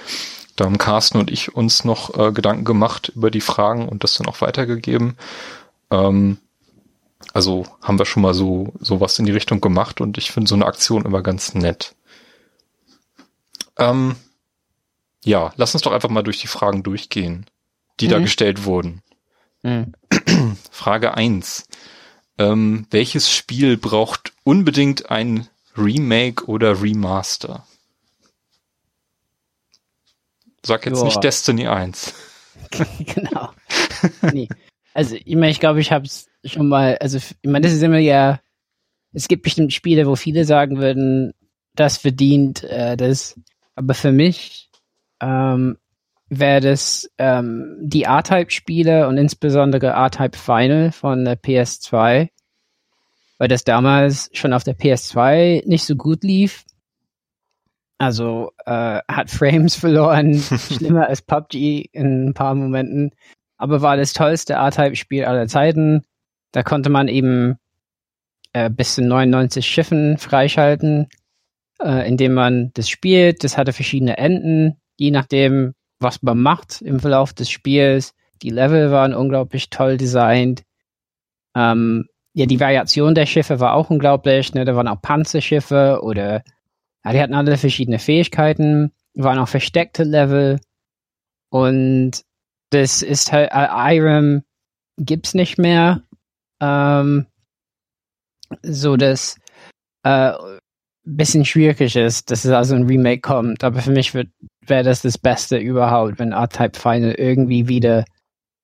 Da 0.55 0.65
haben 0.65 0.77
Carsten 0.77 1.17
und 1.17 1.31
ich 1.31 1.55
uns 1.55 1.85
noch 1.85 2.17
äh, 2.17 2.31
Gedanken 2.31 2.65
gemacht 2.65 3.11
über 3.15 3.31
die 3.31 3.41
Fragen 3.41 3.87
und 3.87 4.03
das 4.03 4.15
dann 4.15 4.27
auch 4.27 4.41
weitergegeben. 4.41 5.17
Ähm, 5.89 6.37
also 7.33 7.65
haben 7.81 7.99
wir 7.99 8.05
schon 8.05 8.23
mal 8.23 8.33
so 8.33 8.73
sowas 8.79 9.17
in 9.19 9.25
die 9.25 9.31
Richtung 9.31 9.61
gemacht 9.61 10.01
und 10.01 10.17
ich 10.17 10.31
finde 10.31 10.49
so 10.49 10.55
eine 10.55 10.65
Aktion 10.65 11.05
immer 11.05 11.21
ganz 11.21 11.53
nett. 11.53 11.95
Ähm, 13.77 14.15
ja, 15.23 15.53
lass 15.55 15.73
uns 15.73 15.83
doch 15.83 15.91
einfach 15.91 16.09
mal 16.09 16.23
durch 16.23 16.39
die 16.39 16.47
Fragen 16.47 16.83
durchgehen, 16.83 17.45
die 17.99 18.07
mhm. 18.07 18.11
da 18.11 18.19
gestellt 18.19 18.65
wurden. 18.65 19.01
Mhm. 19.63 19.93
Frage 20.71 21.13
eins: 21.13 21.67
Ähm, 22.37 22.87
welches 22.89 23.31
Spiel 23.31 23.77
braucht 23.77 24.33
unbedingt 24.43 25.09
ein 25.09 25.47
Remake 25.77 26.45
oder 26.45 26.81
Remaster? 26.81 27.65
Sag 30.63 30.85
jetzt 30.85 30.97
Joa. 30.97 31.05
nicht 31.05 31.23
Destiny 31.23 31.67
1. 31.67 32.13
genau. 33.05 33.49
nee. 34.33 34.47
Also, 34.93 35.15
ich 35.15 35.35
meine, 35.35 35.49
ich 35.49 35.59
glaube, 35.59 35.79
ich 35.79 35.91
habe 35.91 36.05
es 36.05 36.27
schon 36.43 36.67
mal, 36.67 36.97
also, 36.97 37.17
ich 37.17 37.35
meine, 37.43 37.63
das 37.63 37.73
ist 37.73 37.81
immer 37.81 37.97
ja, 37.97 38.39
es 39.13 39.27
gibt 39.27 39.43
bestimmt 39.43 39.73
Spiele, 39.73 40.05
wo 40.05 40.15
viele 40.15 40.45
sagen 40.45 40.77
würden, 40.77 41.33
das 41.75 41.97
verdient 41.97 42.63
äh, 42.63 42.97
das. 42.97 43.39
Aber 43.75 43.93
für 43.93 44.11
mich 44.11 44.69
ähm, 45.21 45.77
wäre 46.29 46.61
das 46.61 47.09
ähm, 47.17 47.77
die 47.81 48.07
A-Type-Spiele 48.07 49.07
und 49.07 49.17
insbesondere 49.17 49.95
A-Type 49.95 50.37
Final 50.37 50.91
von 50.91 51.25
der 51.25 51.41
PS2, 51.41 52.29
weil 53.37 53.47
das 53.47 53.63
damals 53.63 54.29
schon 54.33 54.53
auf 54.53 54.63
der 54.63 54.77
PS2 54.77 55.67
nicht 55.67 55.83
so 55.83 55.95
gut 55.95 56.23
lief. 56.23 56.63
Also 58.01 58.51
äh, 58.65 58.99
hat 59.07 59.29
Frames 59.29 59.75
verloren, 59.79 60.33
schlimmer 60.41 61.07
als 61.07 61.21
PUBG 61.21 61.85
in 61.91 62.29
ein 62.29 62.33
paar 62.33 62.55
Momenten, 62.55 63.11
aber 63.57 63.83
war 63.83 63.95
das 63.95 64.13
tollste 64.13 64.57
A-Type-Spiel 64.57 65.23
aller 65.23 65.47
Zeiten. 65.47 66.01
Da 66.51 66.63
konnte 66.63 66.89
man 66.89 67.07
eben 67.07 67.57
äh, 68.53 68.71
bis 68.71 68.95
zu 68.95 69.03
99 69.03 69.67
Schiffen 69.67 70.17
freischalten, 70.17 71.09
äh, 71.79 72.07
indem 72.07 72.33
man 72.33 72.71
das 72.73 72.89
spielt. 72.89 73.43
Das 73.43 73.55
hatte 73.55 73.71
verschiedene 73.71 74.17
Enden, 74.17 74.81
je 74.97 75.11
nachdem, 75.11 75.75
was 75.99 76.23
man 76.23 76.41
macht 76.41 76.81
im 76.81 76.99
Verlauf 76.99 77.33
des 77.33 77.51
Spiels. 77.51 78.15
Die 78.41 78.49
Level 78.49 78.89
waren 78.89 79.13
unglaublich 79.13 79.69
toll 79.69 79.97
designt. 79.97 80.63
Ähm, 81.55 82.07
ja, 82.33 82.47
die 82.47 82.59
Variation 82.59 83.13
der 83.13 83.27
Schiffe 83.27 83.59
war 83.59 83.75
auch 83.75 83.91
unglaublich. 83.91 84.55
Ne? 84.55 84.65
Da 84.65 84.75
waren 84.75 84.87
auch 84.87 85.03
Panzerschiffe 85.03 85.99
oder 86.01 86.41
ja, 87.03 87.11
die 87.13 87.21
hatten 87.21 87.33
alle 87.33 87.57
verschiedene 87.57 87.99
Fähigkeiten, 87.99 88.91
waren 89.15 89.39
auch 89.39 89.47
versteckte 89.47 90.03
Level. 90.03 90.59
Und 91.49 92.21
das 92.69 93.01
ist 93.01 93.31
halt, 93.31 93.51
äh, 93.51 93.95
Irem 93.95 94.43
gibt's 94.97 95.33
nicht 95.33 95.57
mehr. 95.57 96.03
Ähm, 96.61 97.27
so 98.63 98.97
dass 98.97 99.37
äh, 100.03 100.33
bisschen 101.03 101.45
schwierig 101.45 101.95
ist, 101.95 102.29
dass 102.29 102.45
es 102.45 102.51
also 102.51 102.75
ein 102.75 102.85
Remake 102.85 103.21
kommt. 103.21 103.63
Aber 103.63 103.81
für 103.81 103.91
mich 103.91 104.13
wäre 104.13 104.83
das 104.83 105.01
das 105.01 105.17
Beste 105.17 105.57
überhaupt, 105.57 106.19
wenn 106.19 106.31
R-Type 106.31 106.79
Final 106.79 107.13
irgendwie 107.13 107.67
wieder 107.67 108.05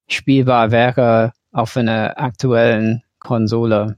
spielbar 0.07 0.71
wäre 0.71 1.33
auf 1.51 1.75
einer 1.75 2.19
aktuellen 2.19 3.03
Konsole. 3.19 3.97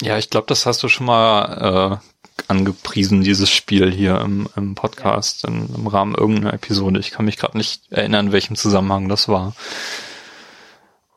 Ja, 0.00 0.18
ich 0.18 0.30
glaube, 0.30 0.46
das 0.48 0.66
hast 0.66 0.82
du 0.82 0.88
schon 0.88 1.06
mal 1.06 2.00
äh, 2.02 2.11
angepriesen, 2.48 3.22
dieses 3.22 3.50
Spiel 3.50 3.90
hier 3.90 4.20
im, 4.20 4.48
im 4.56 4.74
Podcast, 4.74 5.44
in, 5.44 5.68
im 5.74 5.86
Rahmen 5.86 6.14
irgendeiner 6.14 6.54
Episode. 6.54 7.00
Ich 7.00 7.10
kann 7.10 7.24
mich 7.24 7.36
gerade 7.36 7.56
nicht 7.56 7.90
erinnern, 7.90 8.26
in 8.26 8.32
welchem 8.32 8.56
Zusammenhang 8.56 9.08
das 9.08 9.28
war. 9.28 9.54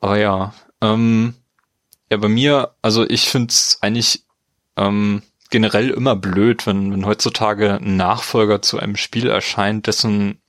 Aber 0.02 0.18
ja, 0.18 0.54
ähm, 0.82 1.36
ja, 2.12 2.18
bei 2.18 2.28
mir, 2.28 2.76
also 2.82 3.08
ich 3.08 3.30
finde 3.30 3.52
es 3.52 3.80
eigentlich 3.82 4.24
ähm, 4.78 5.24
generell 5.50 5.90
immer 5.90 6.16
blöd, 6.16 6.68
wenn, 6.68 6.92
wenn 6.92 7.06
heutzutage 7.06 7.76
ein 7.76 7.98
Nachfolger 7.98 8.62
zu 8.62 8.80
einem 8.80 8.96
Spiel 8.96 9.28
erscheint, 9.28 9.88
dessen 9.88 10.40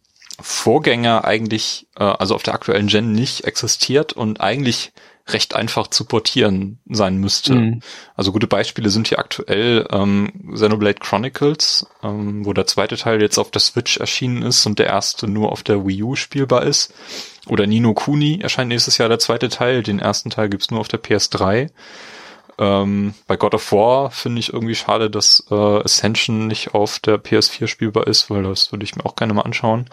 Vorgänger 0.40 1.24
eigentlich, 1.24 1.86
äh, 1.96 2.04
also 2.04 2.34
auf 2.34 2.42
der 2.42 2.54
aktuellen 2.54 2.88
Gen 2.88 3.12
nicht 3.12 3.44
existiert 3.44 4.12
und 4.12 4.40
eigentlich 4.40 4.92
recht 5.28 5.56
einfach 5.56 5.88
zu 5.88 6.04
portieren 6.04 6.78
sein 6.88 7.16
müsste. 7.18 7.54
Mhm. 7.54 7.80
Also 8.14 8.32
gute 8.32 8.46
Beispiele 8.46 8.90
sind 8.90 9.08
hier 9.08 9.18
aktuell 9.18 9.86
ähm, 9.90 10.30
Xenoblade 10.52 11.00
Chronicles, 11.00 11.86
ähm, 12.02 12.46
wo 12.46 12.52
der 12.52 12.66
zweite 12.66 12.96
Teil 12.96 13.20
jetzt 13.20 13.38
auf 13.38 13.50
der 13.50 13.60
Switch 13.60 13.96
erschienen 13.96 14.42
ist 14.42 14.64
und 14.66 14.78
der 14.78 14.86
erste 14.86 15.26
nur 15.26 15.50
auf 15.50 15.62
der 15.62 15.86
Wii 15.86 16.02
U 16.04 16.14
spielbar 16.14 16.62
ist. 16.62 16.94
Oder 17.48 17.66
Nino 17.66 17.92
Kuni 17.94 18.40
erscheint 18.40 18.68
nächstes 18.68 18.98
Jahr 18.98 19.08
der 19.08 19.18
zweite 19.18 19.48
Teil, 19.48 19.82
den 19.82 19.98
ersten 19.98 20.30
Teil 20.30 20.48
gibt's 20.48 20.70
nur 20.70 20.80
auf 20.80 20.88
der 20.88 21.02
PS3. 21.02 21.70
Ähm, 22.58 23.14
bei 23.26 23.36
God 23.36 23.54
of 23.54 23.72
War 23.72 24.10
finde 24.10 24.38
ich 24.40 24.52
irgendwie 24.52 24.74
schade, 24.74 25.10
dass 25.10 25.44
äh, 25.50 25.54
Ascension 25.54 26.46
nicht 26.46 26.74
auf 26.74 27.00
der 27.00 27.22
PS4 27.22 27.66
spielbar 27.66 28.06
ist, 28.06 28.30
weil 28.30 28.44
das 28.44 28.72
würde 28.72 28.84
ich 28.84 28.96
mir 28.96 29.04
auch 29.04 29.16
gerne 29.16 29.34
mal 29.34 29.42
anschauen. 29.42 29.90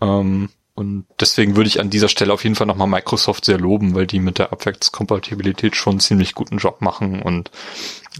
Ähm, 0.00 0.50
und 0.80 1.04
deswegen 1.20 1.56
würde 1.56 1.68
ich 1.68 1.78
an 1.78 1.90
dieser 1.90 2.08
Stelle 2.08 2.32
auf 2.32 2.42
jeden 2.42 2.56
Fall 2.56 2.66
nochmal 2.66 2.88
Microsoft 2.88 3.44
sehr 3.44 3.58
loben, 3.58 3.94
weil 3.94 4.06
die 4.06 4.18
mit 4.18 4.38
der 4.38 4.50
Abwärtskompatibilität 4.50 5.76
schon 5.76 5.92
einen 5.92 6.00
ziemlich 6.00 6.34
guten 6.34 6.56
Job 6.56 6.80
machen 6.80 7.20
und 7.20 7.50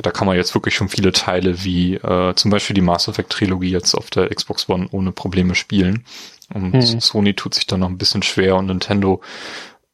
da 0.02 0.10
kann 0.10 0.26
man 0.26 0.36
jetzt 0.36 0.54
wirklich 0.54 0.74
schon 0.74 0.90
viele 0.90 1.12
Teile 1.12 1.64
wie 1.64 1.94
äh, 1.94 2.34
zum 2.34 2.50
Beispiel 2.50 2.74
die 2.74 2.82
Mass 2.82 3.08
Effect 3.08 3.30
Trilogie 3.30 3.70
jetzt 3.70 3.94
auf 3.94 4.10
der 4.10 4.28
Xbox 4.28 4.68
One 4.68 4.88
ohne 4.90 5.10
Probleme 5.10 5.54
spielen. 5.54 6.04
Und 6.52 6.74
mhm. 6.74 7.00
Sony 7.00 7.32
tut 7.32 7.54
sich 7.54 7.66
da 7.66 7.78
noch 7.78 7.88
ein 7.88 7.96
bisschen 7.96 8.22
schwer 8.22 8.56
und 8.56 8.66
Nintendo 8.66 9.22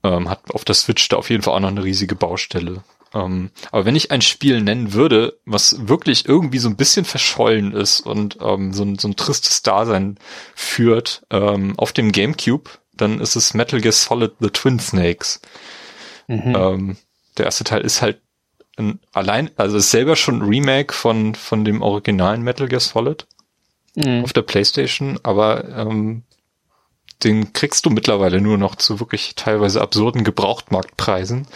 ähm, 0.03 0.29
hat 0.29 0.41
auf 0.53 0.65
der 0.65 0.75
Switch 0.75 1.09
da 1.09 1.19
auf 1.19 1.31
jeden 1.31 1.45
Fall 1.45 1.55
auch 1.55 1.61
noch 1.61 1.69
eine 1.69 1.85
riesige 1.85 2.17
Baustelle. 2.17 2.83
Ähm, 3.15 3.51
aber 3.71 3.85
wenn 3.85 3.97
ich 3.97 4.11
ein 4.11 4.23
Spiel 4.23 4.61
nennen 4.61 4.93
würde, 4.93 5.39
was 5.45 5.89
wirklich 5.89 6.29
irgendwie 6.29 6.59
so 6.59 6.69
ein 6.69 6.77
bisschen 6.77 7.05
verschollen 7.05 7.73
ist 7.73 8.01
und 8.01 8.39
ähm, 8.41 8.73
so, 8.73 8.85
ein, 8.85 8.99
so 8.99 9.09
ein 9.09 9.17
tristes 9.17 9.63
Dasein 9.63 10.19
führt 10.55 11.25
ähm, 11.31 11.75
auf 11.79 11.93
dem 11.93 12.13
GameCube, 12.13 12.71
dann 12.93 13.21
ist 13.21 13.37
es 13.37 13.55
Metal 13.55 13.81
Gear 13.81 13.93
Solid 13.93 14.33
The 14.41 14.51
Twin 14.51 14.79
Snakes. 14.81 15.41
Mhm. 16.27 16.55
Ähm, 16.57 16.97
der 17.37 17.47
erste 17.47 17.65
Teil 17.65 17.83
ist 17.83 18.03
halt 18.03 18.21
ein, 18.77 19.01
allein, 19.13 19.51
also 19.57 19.77
ist 19.77 19.91
selber 19.91 20.17
schon 20.17 20.41
ein 20.43 20.49
Remake 20.49 20.93
von, 20.93 21.35
von 21.35 21.65
dem 21.65 21.83
originalen 21.83 22.43
Metal 22.43 22.69
Gear 22.69 22.81
Solid 22.81 23.27
mhm. 23.95 24.25
auf 24.25 24.33
der 24.33 24.43
Playstation, 24.43 25.19
aber 25.23 25.69
ähm, 25.69 26.25
den 27.25 27.53
kriegst 27.53 27.87
du 27.87 27.91
mittlerweile 27.91 28.41
nur 28.41 28.59
noch 28.59 28.75
zu 28.75 29.01
wirklich 29.01 29.35
teilweise 29.37 29.81
absurden 29.81 30.25
Gebrauchtmarktpreisen. 30.25 31.47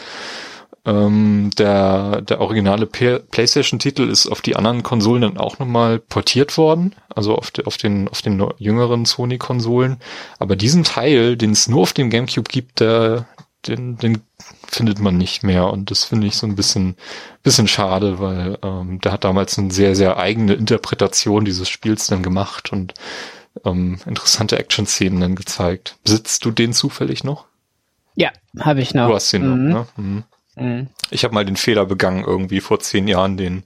Ähm, 0.87 1.51
der, 1.59 2.23
der 2.23 2.41
originale 2.41 2.87
PlayStation-Titel 2.87 4.09
ist 4.09 4.27
auf 4.27 4.41
die 4.41 4.57
anderen 4.57 4.83
Konsolen 4.83 5.23
dann 5.23 5.37
auch 5.37 5.59
nochmal 5.59 5.99
portiert 5.99 6.57
worden, 6.57 6.95
also 7.15 7.35
auf, 7.37 7.51
de, 7.51 7.67
auf 7.67 7.77
den, 7.77 8.09
auf 8.09 8.23
den 8.23 8.43
jüngeren 8.57 9.05
Sony-Konsolen. 9.05 9.99
Aber 10.39 10.57
diesen 10.57 10.85
Teil, 10.85 11.37
den 11.37 11.51
es 11.51 11.69
nur 11.69 11.83
auf 11.83 11.93
dem 11.93 12.09
GameCube 12.09 12.51
gibt, 12.51 12.81
der, 12.81 13.27
den, 13.67 13.99
den 13.99 14.23
findet 14.67 15.01
man 15.01 15.19
nicht 15.19 15.43
mehr. 15.43 15.71
Und 15.71 15.91
das 15.91 16.05
finde 16.05 16.27
ich 16.27 16.37
so 16.37 16.47
ein 16.47 16.57
bisschen, 16.57 16.97
bisschen 17.43 17.69
schade, 17.69 18.19
weil 18.19 18.59
ähm, 18.63 19.01
der 19.03 19.13
hat 19.13 19.25
damals 19.25 19.59
eine 19.59 19.71
sehr, 19.71 19.95
sehr 19.95 20.17
eigene 20.17 20.55
Interpretation 20.55 21.45
dieses 21.45 21.69
Spiels 21.69 22.07
dann 22.07 22.23
gemacht 22.23 22.73
und 22.73 22.95
ähm, 23.65 23.99
interessante 24.07 24.59
Action-Szenen 24.59 25.21
dann 25.21 25.35
gezeigt. 25.35 25.97
Besitzt 26.05 26.45
du 26.45 26.51
den 26.51 26.73
zufällig 26.73 27.25
noch? 27.25 27.47
Ja, 28.15 28.31
habe 28.59 28.81
ich 28.81 28.95
noch. 28.95 29.09
Du 29.09 29.15
hast 29.15 29.33
den 29.33 29.67
mhm. 29.67 29.69
noch, 29.71 29.97
ne? 29.97 30.03
Mhm. 30.03 30.25
Mhm. 30.57 30.89
Ich 31.11 31.25
habe 31.25 31.35
mal 31.35 31.45
den 31.45 31.57
Fehler 31.57 31.87
begangen, 31.87 32.25
irgendwie 32.25 32.61
vor 32.61 32.81
zehn 32.81 33.09
Jahren 33.09 33.37
den, 33.37 33.65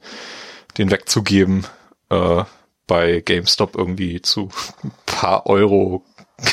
den 0.78 0.91
wegzugeben, 0.91 1.66
äh, 2.11 2.45
bei 2.87 3.20
GameStop 3.20 3.76
irgendwie 3.76 4.20
zu 4.22 4.51
ein 4.82 4.93
paar 5.07 5.47
Euro 5.47 6.05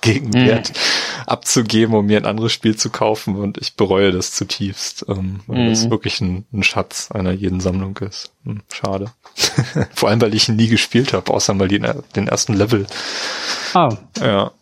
Gegenwert 0.00 0.70
mhm. 0.70 1.22
abzugeben, 1.26 1.94
um 1.94 2.06
mir 2.06 2.16
ein 2.16 2.24
anderes 2.24 2.52
Spiel 2.52 2.74
zu 2.74 2.88
kaufen 2.88 3.36
und 3.36 3.58
ich 3.58 3.76
bereue 3.76 4.12
das 4.12 4.32
zutiefst, 4.32 5.04
ähm, 5.08 5.40
weil 5.46 5.64
mhm. 5.64 5.68
das 5.68 5.90
wirklich 5.90 6.22
ein, 6.22 6.46
ein, 6.52 6.62
Schatz 6.62 7.10
einer 7.10 7.32
jeden 7.32 7.60
Sammlung 7.60 7.98
ist. 7.98 8.32
Hm, 8.44 8.62
schade. 8.72 9.12
Vor 9.94 10.08
allem, 10.08 10.20
weil 10.22 10.34
ich 10.34 10.48
ihn 10.48 10.56
nie 10.56 10.68
gespielt 10.68 11.12
habe, 11.12 11.30
außer 11.30 11.52
mal 11.52 11.68
den, 11.68 11.86
den 12.16 12.28
ersten 12.28 12.54
Level. 12.54 12.86
Oh. 13.74 13.90
Ja. 14.18 14.52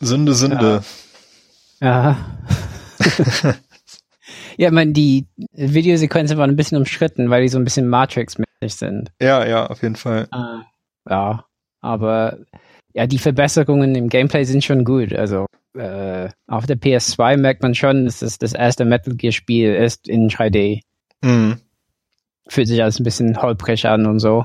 Sünde, 0.00 0.34
Sünde. 0.34 0.84
Ja. 1.80 1.86
ja. 1.88 2.16
Ja, 4.56 4.70
meine, 4.70 4.92
die 4.92 5.26
Videosequenzen 5.52 6.38
waren 6.38 6.50
ein 6.50 6.56
bisschen 6.56 6.78
umschritten, 6.78 7.30
weil 7.30 7.42
die 7.42 7.48
so 7.48 7.58
ein 7.58 7.64
bisschen 7.64 7.88
Matrix-mäßig 7.88 8.74
sind. 8.74 9.12
Ja, 9.20 9.46
ja, 9.46 9.66
auf 9.66 9.82
jeden 9.82 9.96
Fall. 9.96 10.28
Ah, 10.30 10.62
ja, 11.08 11.44
aber 11.80 12.38
ja, 12.92 13.06
die 13.06 13.18
Verbesserungen 13.18 13.94
im 13.94 14.08
Gameplay 14.08 14.44
sind 14.44 14.64
schon 14.64 14.84
gut. 14.84 15.12
Also 15.12 15.46
äh, 15.76 16.28
auf 16.46 16.66
der 16.66 16.78
PS2 16.78 17.36
merkt 17.36 17.62
man 17.62 17.74
schon, 17.74 18.04
dass 18.04 18.20
das 18.20 18.38
das 18.38 18.52
erste 18.52 18.84
Metal 18.84 19.14
Gear 19.14 19.32
Spiel 19.32 19.74
ist 19.74 20.08
in 20.08 20.28
3D. 20.28 20.80
Mhm. 21.22 21.60
Fühlt 22.48 22.68
sich 22.68 22.82
alles 22.82 23.00
ein 23.00 23.04
bisschen 23.04 23.40
holprig 23.40 23.86
an 23.86 24.06
und 24.06 24.20
so. 24.20 24.44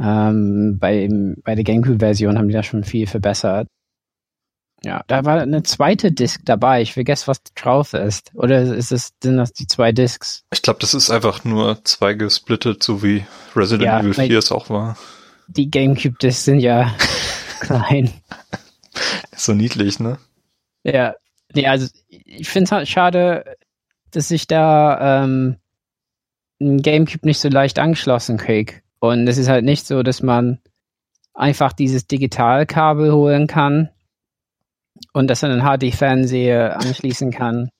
Ähm, 0.00 0.78
bei, 0.78 1.08
bei 1.44 1.54
der 1.54 1.64
GameCube-Version 1.64 2.38
haben 2.38 2.48
die 2.48 2.54
das 2.54 2.66
schon 2.66 2.84
viel 2.84 3.06
verbessert. 3.06 3.66
Ja, 4.82 5.02
da 5.08 5.24
war 5.26 5.40
eine 5.40 5.62
zweite 5.62 6.10
Disc 6.10 6.40
dabei. 6.44 6.80
Ich 6.80 6.94
vergesse, 6.94 7.26
was 7.26 7.42
drauf 7.54 7.92
ist. 7.92 8.30
Oder 8.34 8.62
ist 8.62 8.92
es, 8.92 9.12
sind 9.22 9.36
das 9.36 9.52
die 9.52 9.66
zwei 9.66 9.92
Discs? 9.92 10.44
Ich 10.52 10.62
glaube, 10.62 10.78
das 10.80 10.94
ist 10.94 11.10
einfach 11.10 11.44
nur 11.44 11.84
zwei 11.84 12.14
gesplittet, 12.14 12.82
so 12.82 13.02
wie 13.02 13.24
Resident 13.54 13.84
Ja, 13.86 14.00
Evil 14.00 14.16
weil- 14.16 14.28
4 14.28 14.38
es 14.38 14.52
auch 14.52 14.70
war. 14.70 14.96
Die 15.48 15.70
Gamecube-Discs 15.70 16.44
sind 16.44 16.60
ja 16.60 16.94
klein. 17.60 18.10
Ist 19.32 19.44
so 19.44 19.52
niedlich, 19.52 19.98
ne? 20.00 20.18
Ja, 20.84 21.14
nee, 21.52 21.66
also 21.66 21.86
ich 22.08 22.48
finde 22.48 22.64
es 22.64 22.72
halt 22.72 22.88
schade, 22.88 23.56
dass 24.12 24.30
ich 24.30 24.46
da 24.46 25.24
ähm, 25.24 25.56
ein 26.60 26.80
Gamecube 26.80 27.26
nicht 27.26 27.40
so 27.40 27.48
leicht 27.48 27.78
angeschlossen 27.78 28.38
krieg. 28.38 28.82
Und 28.98 29.26
es 29.28 29.36
ist 29.38 29.48
halt 29.48 29.64
nicht 29.64 29.86
so, 29.86 30.02
dass 30.02 30.22
man 30.22 30.58
einfach 31.34 31.72
dieses 31.72 32.06
Digitalkabel 32.06 33.12
holen 33.12 33.46
kann 33.46 33.90
und 35.12 35.28
das 35.28 35.44
an 35.44 35.50
einen 35.50 35.62
HD-Fernseher 35.62 36.76
anschließen 36.80 37.30
kann, 37.30 37.70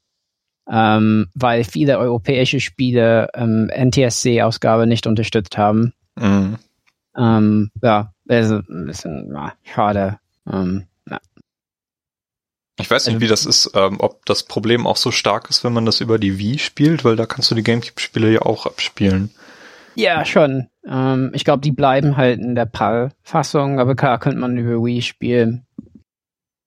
ähm, 0.70 1.28
weil 1.34 1.64
viele 1.64 1.98
europäische 1.98 2.60
Spiele 2.60 3.28
ähm, 3.34 3.70
NTSC-Ausgabe 3.74 4.86
nicht 4.86 5.06
unterstützt 5.06 5.58
haben. 5.58 5.92
Mhm. 6.16 6.56
Ähm, 7.16 7.70
ja, 7.82 8.12
also 8.28 8.56
ein 8.56 8.86
bisschen 8.86 9.32
ja, 9.32 9.52
schade. 9.64 10.18
Ähm, 10.50 10.86
ja. 11.08 11.18
Ich 12.80 12.90
weiß 12.90 13.08
nicht, 13.08 13.20
wie 13.20 13.28
das 13.28 13.46
ist, 13.46 13.72
ähm, 13.74 13.96
ob 13.98 14.24
das 14.26 14.44
Problem 14.44 14.86
auch 14.86 14.96
so 14.96 15.10
stark 15.10 15.50
ist, 15.50 15.64
wenn 15.64 15.72
man 15.72 15.86
das 15.86 16.00
über 16.00 16.18
die 16.18 16.38
Wii 16.38 16.58
spielt, 16.58 17.04
weil 17.04 17.16
da 17.16 17.26
kannst 17.26 17.50
du 17.50 17.54
die 17.54 17.62
Gamecube-Spiele 17.62 18.32
ja 18.32 18.42
auch 18.42 18.66
abspielen. 18.66 19.30
Ja, 19.96 20.24
schon. 20.24 20.68
Ähm, 20.86 21.30
ich 21.34 21.44
glaube, 21.44 21.60
die 21.60 21.72
bleiben 21.72 22.16
halt 22.16 22.40
in 22.40 22.54
der 22.54 22.66
PAL-Fassung, 22.66 23.80
aber 23.80 23.94
klar 23.96 24.18
könnte 24.18 24.38
man 24.38 24.56
über 24.56 24.82
Wii 24.84 25.02
spielen. 25.02 25.66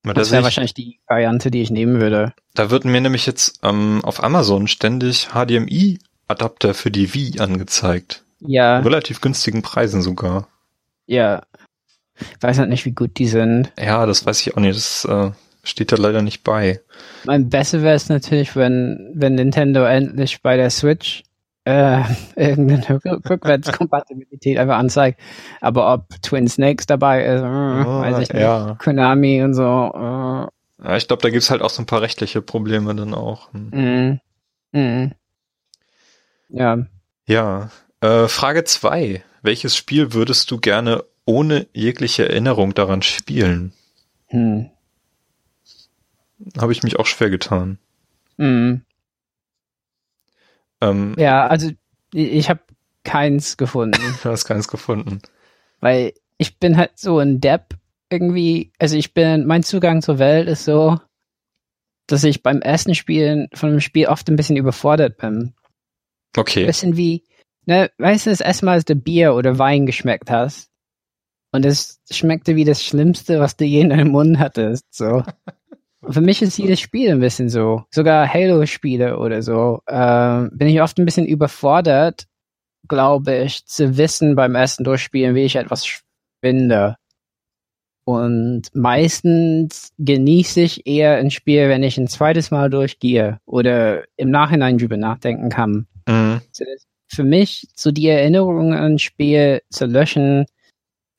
Das 0.03 0.27
sehe 0.27 0.33
wäre 0.33 0.41
ich, 0.41 0.43
wahrscheinlich 0.45 0.73
die 0.73 0.99
Variante, 1.07 1.49
die 1.51 1.61
ich 1.61 1.71
nehmen 1.71 2.01
würde. 2.01 2.33
da 2.55 2.69
wird 2.69 2.83
mir 2.85 2.99
nämlich 3.01 3.25
jetzt 3.25 3.59
ähm, 3.63 4.01
auf 4.03 4.21
Amazon 4.23 4.67
ständig 4.67 5.29
HDMI-Adapter 5.33 6.73
für 6.73 6.91
die 6.91 7.13
Wii 7.13 7.39
angezeigt. 7.39 8.23
Ja, 8.41 8.79
Relativ 8.79 9.21
günstigen 9.21 9.61
Preisen 9.61 10.01
sogar. 10.01 10.47
ja. 11.07 11.43
Ich 12.19 12.43
weiß 12.43 12.59
halt 12.59 12.69
nicht, 12.69 12.85
wie 12.85 12.91
gut 12.91 13.17
die 13.17 13.25
sind. 13.27 13.71
Ja, 13.77 14.05
das 14.05 14.23
weiß 14.23 14.39
ich 14.41 14.55
auch 14.55 14.59
nicht. 14.61 14.75
Das 14.77 15.03
äh, 15.05 15.31
steht 15.63 15.91
da 15.91 15.95
leider 15.95 16.21
nicht 16.21 16.43
bei. 16.43 16.79
Mein 17.25 17.49
besser 17.49 17.81
wäre 17.81 17.95
es 17.95 18.07
natürlich, 18.07 18.55
wenn, 18.55 19.09
wenn 19.15 19.33
Nintendo 19.33 19.83
endlich 19.83 20.43
bei 20.43 20.55
der 20.55 20.69
Switch 20.69 21.23
äh, 21.65 22.03
irgendeine 22.35 22.83
Rück- 22.99 23.29
Rückwärtskompatibilität 23.29 24.57
einfach 24.57 24.77
anzeigt. 24.77 25.19
Aber 25.61 25.93
ob 25.93 26.21
Twin 26.21 26.47
Snakes 26.47 26.85
dabei 26.85 27.23
ist, 27.25 27.41
äh, 27.41 27.43
weiß 27.45 28.19
ich 28.23 28.29
nicht. 28.33 28.41
ja. 28.41 28.75
Konami 28.79 29.41
und 29.43 29.53
so. 29.53 29.61
Äh, 29.63 30.47
ja, 30.85 30.97
ich 30.97 31.07
glaube, 31.07 31.21
da 31.21 31.29
gibt's 31.29 31.49
halt 31.49 31.61
auch 31.61 31.69
so 31.69 31.81
ein 31.81 31.85
paar 31.85 32.01
rechtliche 32.01 32.41
Probleme 32.41 32.93
dann 32.95 33.13
auch. 33.13 33.51
Hm. 33.53 34.19
mm, 34.73 34.77
mm. 34.79 35.11
Ja, 36.49 36.77
Ja. 37.27 37.69
Äh, 38.01 38.27
Frage 38.27 38.65
zwei: 38.65 39.23
Welches 39.41 39.77
Spiel 39.77 40.13
würdest 40.13 40.51
du 40.51 40.57
gerne 40.59 41.03
ohne 41.25 41.67
jegliche 41.73 42.27
Erinnerung 42.27 42.73
daran 42.73 43.01
spielen? 43.01 43.71
hm. 44.27 44.69
Habe 46.59 46.73
ich 46.73 46.83
mich 46.83 46.99
auch 46.99 47.05
schwer 47.05 47.29
getan. 47.29 47.77
Mm. 48.35 48.75
Ähm, 50.83 51.15
Ja, 51.17 51.47
also 51.47 51.71
ich, 52.13 52.49
habe 52.49 52.61
keins 53.03 53.57
gefunden, 53.57 53.99
Du 54.23 54.29
hast 54.29 54.45
keins 54.45 54.67
gefunden. 54.67 55.21
weil 55.79 56.13
ich 56.37 56.59
bin 56.59 56.77
halt 56.77 56.97
so 56.97 57.19
ein 57.19 57.39
Depp 57.41 57.75
irgendwie. 58.09 58.71
Also 58.79 58.97
ich 58.97 59.13
bin, 59.13 59.45
mein 59.45 59.63
Zugang 59.63 60.01
zur 60.01 60.19
Welt 60.19 60.47
ist 60.47 60.65
so, 60.65 60.99
dass 62.07 62.23
ich 62.23 62.43
beim 62.43 62.61
ersten 62.61 62.95
Spielen 62.95 63.47
von 63.53 63.69
einem 63.69 63.79
Spiel 63.79 64.07
oft 64.07 64.27
ein 64.29 64.35
bisschen 64.35 64.57
überfordert 64.57 65.17
bin. 65.17 65.53
Okay. 66.35 66.65
Bisschen 66.65 66.97
wie, 66.97 67.23
ne, 67.65 67.91
weißt 67.97 68.25
du, 68.25 68.29
das 68.31 68.41
erste 68.41 68.65
Mal, 68.65 68.73
als 68.73 68.85
du 68.85 68.95
Bier 68.95 69.35
oder 69.35 69.57
Wein 69.57 69.85
geschmeckt 69.85 70.29
hast 70.29 70.69
und 71.51 71.65
es 71.65 72.01
schmeckte 72.11 72.55
wie 72.55 72.65
das 72.65 72.83
Schlimmste, 72.83 73.39
was 73.39 73.55
du 73.55 73.65
je 73.65 73.81
in 73.81 73.89
deinem 73.89 74.11
Mund 74.11 74.39
hattest, 74.39 74.85
so. 74.93 75.23
Für 76.07 76.21
mich 76.21 76.41
ist 76.41 76.57
jedes 76.57 76.79
Spiel 76.79 77.11
ein 77.11 77.19
bisschen 77.19 77.49
so. 77.49 77.83
Sogar 77.91 78.31
Halo-Spiele 78.31 79.17
oder 79.17 79.41
so. 79.41 79.81
Ähm, 79.87 80.51
bin 80.53 80.67
ich 80.67 80.81
oft 80.81 80.97
ein 80.97 81.05
bisschen 81.05 81.25
überfordert, 81.25 82.27
glaube 82.87 83.35
ich, 83.37 83.65
zu 83.65 83.97
wissen 83.97 84.35
beim 84.35 84.55
ersten 84.55 84.83
Durchspielen, 84.83 85.35
wie 85.35 85.43
ich 85.43 85.55
etwas 85.55 86.01
finde. 86.41 86.97
Und 88.05 88.63
meistens 88.73 89.93
genieße 89.97 90.61
ich 90.61 90.85
eher 90.85 91.15
ein 91.15 91.31
Spiel, 91.31 91.69
wenn 91.69 91.83
ich 91.83 91.97
ein 91.97 92.07
zweites 92.07 92.51
Mal 92.51 92.69
durchgehe 92.69 93.39
oder 93.45 94.03
im 94.17 94.29
Nachhinein 94.29 94.77
drüber 94.77 94.97
nachdenken 94.97 95.49
kann. 95.49 95.87
Mhm. 96.07 96.41
Für 97.07 97.23
mich 97.23 97.67
so 97.75 97.91
die 97.91 98.07
Erinnerung 98.07 98.73
an 98.73 98.93
ein 98.93 98.99
Spiel 98.99 99.61
zu 99.69 99.85
löschen 99.85 100.45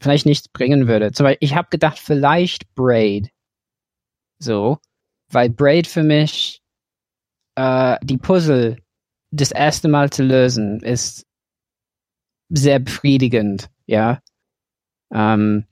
vielleicht 0.05 0.27
nichts 0.27 0.49
bringen 0.49 0.87
würde. 0.87 1.13
Zum 1.13 1.25
Beispiel, 1.25 1.49
ich 1.49 1.57
habe 1.57 1.69
gedacht, 1.71 1.99
vielleicht 1.99 2.75
Braid. 2.75 3.31
So, 4.39 4.79
weil 5.31 5.51
Braid 5.51 5.87
für 5.87 6.03
mich 6.03 6.63
äh, 7.57 7.97
die 8.03 8.19
Puzzle 8.19 8.79
das 9.31 9.51
erste 9.51 9.89
Mal 9.89 10.11
zu 10.11 10.23
lösen 10.23 10.81
ist 10.81 11.27
sehr 12.51 12.79
befriedigend, 12.79 13.69
ja. 13.87 14.21
Ähm, 15.13 15.65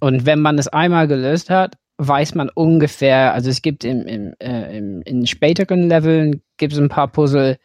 und 0.00 0.26
wenn 0.26 0.40
man 0.40 0.58
es 0.58 0.68
einmal 0.68 1.08
gelöst 1.08 1.48
hat, 1.50 1.76
weiß 1.98 2.34
man 2.34 2.50
ungefähr, 2.50 3.32
also 3.32 3.48
es 3.48 3.62
gibt 3.62 3.84
im, 3.84 4.06
im, 4.06 4.34
äh, 4.38 4.76
im, 4.76 5.02
in 5.02 5.26
späteren 5.26 5.88
Leveln 5.88 6.42
gibt 6.58 6.74
es 6.74 6.78
ein 6.78 6.90
paar 6.90 7.08
Puzzle, 7.08 7.58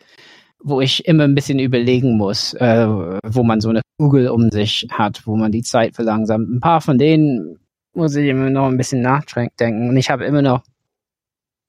wo 0.63 0.79
ich 0.79 1.05
immer 1.05 1.23
ein 1.23 1.35
bisschen 1.35 1.59
überlegen 1.59 2.17
muss, 2.17 2.53
äh, 2.53 2.87
wo 2.87 3.43
man 3.43 3.59
so 3.59 3.69
eine 3.69 3.81
Kugel 3.97 4.29
um 4.29 4.49
sich 4.51 4.87
hat, 4.91 5.25
wo 5.25 5.35
man 5.35 5.51
die 5.51 5.63
Zeit 5.63 5.95
verlangsamt. 5.95 6.49
Ein 6.49 6.59
paar 6.59 6.81
von 6.81 6.97
denen 6.97 7.59
muss 7.93 8.15
ich 8.15 8.27
immer 8.27 8.49
noch 8.49 8.67
ein 8.67 8.77
bisschen 8.77 9.01
nachdenken 9.01 9.89
und 9.89 9.97
ich 9.97 10.09
habe 10.09 10.25
immer 10.25 10.41
noch 10.41 10.63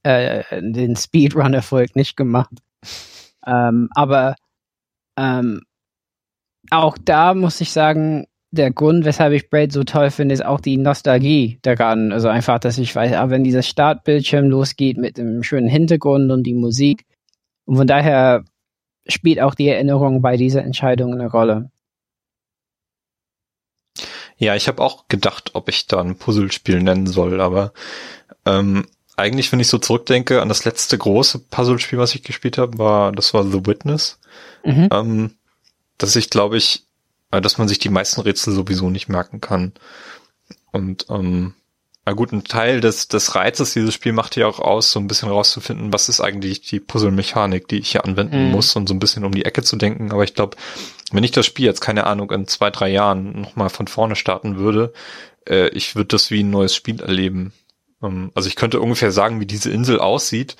äh, 0.03 0.43
den 0.61 0.97
Speedrun-Erfolg 0.97 1.97
nicht 1.97 2.16
gemacht. 2.16 2.53
Ähm, 3.47 3.89
aber 3.95 4.37
ähm, 5.16 5.62
auch 6.70 6.97
da 6.99 7.35
muss 7.35 7.61
ich 7.61 7.73
sagen, 7.73 8.27
der 8.53 8.70
Grund, 8.70 9.05
weshalb 9.07 9.33
ich 9.33 9.49
Braid 9.49 9.73
so 9.73 9.83
toll 9.83 10.11
finde, 10.11 10.35
ist 10.35 10.45
auch 10.45 10.61
die 10.61 10.77
Nostalgie 10.77 11.59
daran. 11.62 12.12
Also 12.12 12.29
einfach, 12.29 12.59
dass 12.59 12.79
ich 12.79 12.95
weiß, 12.95 13.14
ah, 13.14 13.31
wenn 13.31 13.45
dieser 13.45 13.62
Startbildschirm 13.62 14.47
losgeht 14.49 14.99
mit 14.99 15.16
dem 15.16 15.43
schönen 15.43 15.68
Hintergrund 15.68 16.31
und 16.31 16.43
die 16.45 16.55
Musik. 16.55 17.07
Und 17.64 17.77
von 17.77 17.87
daher 17.87 18.45
spielt 19.07 19.41
auch 19.41 19.55
die 19.55 19.68
Erinnerung 19.68 20.20
bei 20.20 20.37
dieser 20.37 20.62
Entscheidung 20.62 21.14
eine 21.14 21.31
Rolle. 21.31 21.70
Ja, 24.43 24.57
ich 24.57 24.66
habe 24.66 24.82
auch 24.82 25.07
gedacht, 25.07 25.51
ob 25.53 25.68
ich 25.68 25.86
da 25.86 26.01
ein 26.01 26.16
Puzzlespiel 26.16 26.82
nennen 26.82 27.07
soll, 27.07 27.40
aber 27.40 27.72
ähm, 28.45 28.88
eigentlich, 29.14 29.53
wenn 29.53 29.61
ich 29.61 29.68
so 29.68 29.78
zurückdenke 29.78 30.43
an 30.43 30.49
das 30.49 30.64
letzte 30.64 30.99
große 30.99 31.38
Puzzlespiel, 31.38 32.01
was 32.01 32.16
ich 32.16 32.24
gespielt 32.24 32.59
habe, 32.59 32.76
war 32.76 33.12
das 33.12 33.34
war 33.34 33.45
The 33.45 33.64
Witness. 33.64 34.18
Mhm. 34.64 34.88
Ähm, 34.90 35.34
dass 35.97 36.16
ich 36.16 36.28
glaube 36.28 36.57
ich, 36.57 36.88
äh, 37.30 37.40
dass 37.40 37.59
man 37.59 37.68
sich 37.68 37.78
die 37.78 37.88
meisten 37.88 38.20
Rätsel 38.20 38.53
sowieso 38.53 38.90
nicht 38.90 39.09
merken 39.09 39.40
kann. 39.40 39.74
Und 40.72 41.07
ähm, 41.09 41.55
na 42.05 42.12
gut, 42.12 42.32
ein 42.32 42.44
Teil 42.44 42.80
des, 42.80 43.07
des 43.09 43.34
Reizes 43.34 43.74
dieses 43.74 43.94
Spiel 43.94 44.12
macht 44.12 44.34
ja 44.36 44.46
auch 44.46 44.59
aus, 44.59 44.90
so 44.90 44.98
ein 44.98 45.07
bisschen 45.07 45.28
rauszufinden, 45.28 45.92
was 45.92 46.09
ist 46.09 46.20
eigentlich 46.20 46.62
die 46.62 46.80
Puzzle-Mechanik, 46.80 47.68
die 47.68 47.78
ich 47.78 47.92
hier 47.92 48.05
anwenden 48.05 48.46
Mhm. 48.46 48.50
muss 48.50 48.74
und 48.74 48.88
so 48.88 48.94
ein 48.94 48.98
bisschen 48.98 49.24
um 49.24 49.32
die 49.32 49.44
Ecke 49.44 49.62
zu 49.62 49.76
denken. 49.76 50.11
Aber 50.11 50.24
ich 50.24 50.34
glaube, 50.34 50.57
wenn 51.12 51.22
ich 51.24 51.30
das 51.30 51.46
Spiel 51.46 51.66
jetzt, 51.66 51.80
keine 51.80 52.07
Ahnung, 52.07 52.30
in 52.32 52.48
zwei, 52.48 52.70
drei 52.70 52.88
Jahren 52.88 53.40
nochmal 53.40 53.70
von 53.70 53.86
vorne 53.86 54.16
starten 54.16 54.57
würde, 54.59 54.92
äh, 55.48 55.68
ich 55.68 55.94
würde 55.94 56.09
das 56.09 56.30
wie 56.30 56.42
ein 56.42 56.50
neues 56.50 56.74
Spiel 56.74 57.00
erleben. 57.00 57.53
Ähm, 58.03 58.32
also 58.34 58.48
ich 58.48 58.57
könnte 58.57 58.80
ungefähr 58.80 59.12
sagen, 59.12 59.38
wie 59.40 59.46
diese 59.46 59.70
Insel 59.70 60.00
aussieht, 60.00 60.57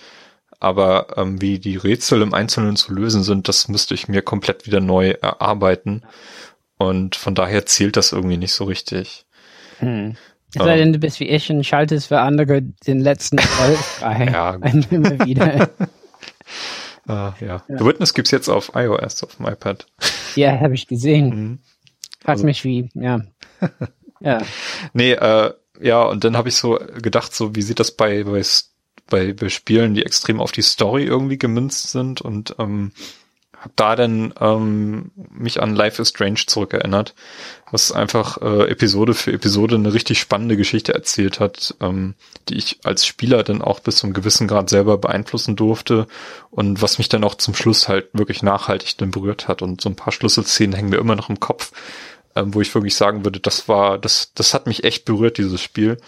aber 0.61 1.17
ähm, 1.17 1.41
wie 1.41 1.59
die 1.59 1.77
Rätsel 1.77 2.23
im 2.23 2.35
Einzelnen 2.35 2.77
zu 2.77 2.93
lösen 2.95 3.25
sind, 3.25 3.49
das 3.49 3.67
müsste 3.67 3.95
ich 3.95 4.07
mir 4.07 4.23
komplett 4.23 4.65
wieder 4.67 4.79
neu 4.81 5.11
erarbeiten. 5.11 6.03
Und 6.79 7.17
von 7.17 7.35
daher 7.35 7.67
zählt 7.67 7.97
das 7.97 8.13
irgendwie 8.13 8.37
nicht 8.37 8.53
so 8.53 8.65
richtig. 8.65 9.27
Hm. 9.79 10.17
Es 10.55 10.63
sei 10.65 10.77
denn, 10.77 10.93
du 10.93 10.99
bist 10.99 11.19
wie 11.21 11.29
ich 11.29 11.51
und 11.51 11.65
schaltest 11.65 12.09
für 12.09 12.21
andere 12.21 12.63
den 12.63 13.01
letzten 13.01 13.39
Erfolg 13.39 13.77
frei. 13.79 14.27
Ja, 14.33 14.55
immer 14.91 15.27
wieder. 15.27 15.71
Ah, 17.09 17.33
ja. 17.41 17.65
The 17.67 17.85
Witness 17.85 18.15
gibt's 18.15 18.31
jetzt 18.31 18.49
auf 18.49 18.73
iOS, 18.77 19.25
auf 19.25 19.35
dem 19.37 19.47
iPad. 19.47 19.87
Ja, 20.37 20.61
habe 20.61 20.75
ich 20.75 20.87
gesehen. 20.87 21.29
Mhm. 21.31 21.59
Frag 22.21 22.35
Also- 22.35 22.45
mich 22.45 22.63
wie, 22.65 22.91
ja. 22.95 23.23
Ja. 24.21 24.39
Nee, 24.93 25.13
äh, 25.15 25.53
ja, 25.81 26.05
und 26.05 26.23
dann 26.23 26.37
habe 26.37 26.49
ich 26.49 26.55
so 26.55 26.79
gedacht, 27.03 27.35
so 27.35 27.57
wie 27.57 27.63
sieht 27.63 27.81
das 27.81 27.91
bei, 27.91 28.23
bei, 29.11 29.33
bei 29.33 29.49
Spielen, 29.49 29.95
die 29.95 30.07
extrem 30.07 30.41
auf 30.41 30.53
die 30.53 30.63
Story 30.63 31.03
irgendwie 31.03 31.39
gemünzt 31.39 31.91
sind 31.91 32.21
und 32.21 32.55
ähm, 32.61 32.93
habe 33.63 33.73
da 33.77 33.95
dann 33.95 34.35
ähm, 34.41 35.13
mich 35.15 35.63
an 35.63 35.77
Life 35.77 36.03
is 36.03 36.09
Strange 36.09 36.41
zurückerinnert, 36.47 37.15
was 37.71 37.93
einfach 37.93 38.43
äh, 38.43 38.69
Episode 38.69 39.15
für 39.15 39.33
Episode 39.33 39.77
eine 39.77 39.95
richtig 39.95 40.19
spannende 40.19 40.57
Geschichte 40.57 40.93
erzählt 40.93 41.39
hat, 41.39 41.77
ähm, 41.81 42.15
die 42.49 42.57
ich 42.57 42.81
als 42.83 43.07
Spieler 43.07 43.45
dann 43.45 43.63
auch 43.63 43.79
bis 43.79 43.97
zum 43.97 44.13
gewissen 44.13 44.49
Grad 44.49 44.69
selber 44.69 44.99
beeinflussen 44.99 45.55
durfte 45.55 46.09
und 46.51 46.83
was 46.83 46.99
mich 46.99 47.09
dann 47.09 47.23
auch 47.23 47.37
zum 47.37 47.55
Schluss 47.55 47.89
halt 47.89 48.09
wirklich 48.13 48.43
nachhaltig 48.43 48.99
dann 48.99 49.13
berührt 49.13 49.47
hat 49.47 49.63
und 49.63 49.81
so 49.81 49.89
ein 49.89 49.97
paar 49.97 50.13
Schlüsselszenen 50.13 50.75
hängen 50.75 50.91
mir 50.91 50.99
immer 50.99 51.15
noch 51.15 51.31
im 51.31 51.39
Kopf, 51.39 51.71
ähm, 52.35 52.53
wo 52.55 52.61
ich 52.61 52.75
wirklich 52.75 52.97
sagen 52.97 53.25
würde, 53.25 53.39
das 53.39 53.69
war, 53.69 53.97
das, 53.97 54.33
das 54.35 54.55
hat 54.55 54.67
mich 54.67 54.83
echt 54.83 55.05
berührt, 55.05 55.39
dieses 55.39 55.61
Spiel. 55.61 55.99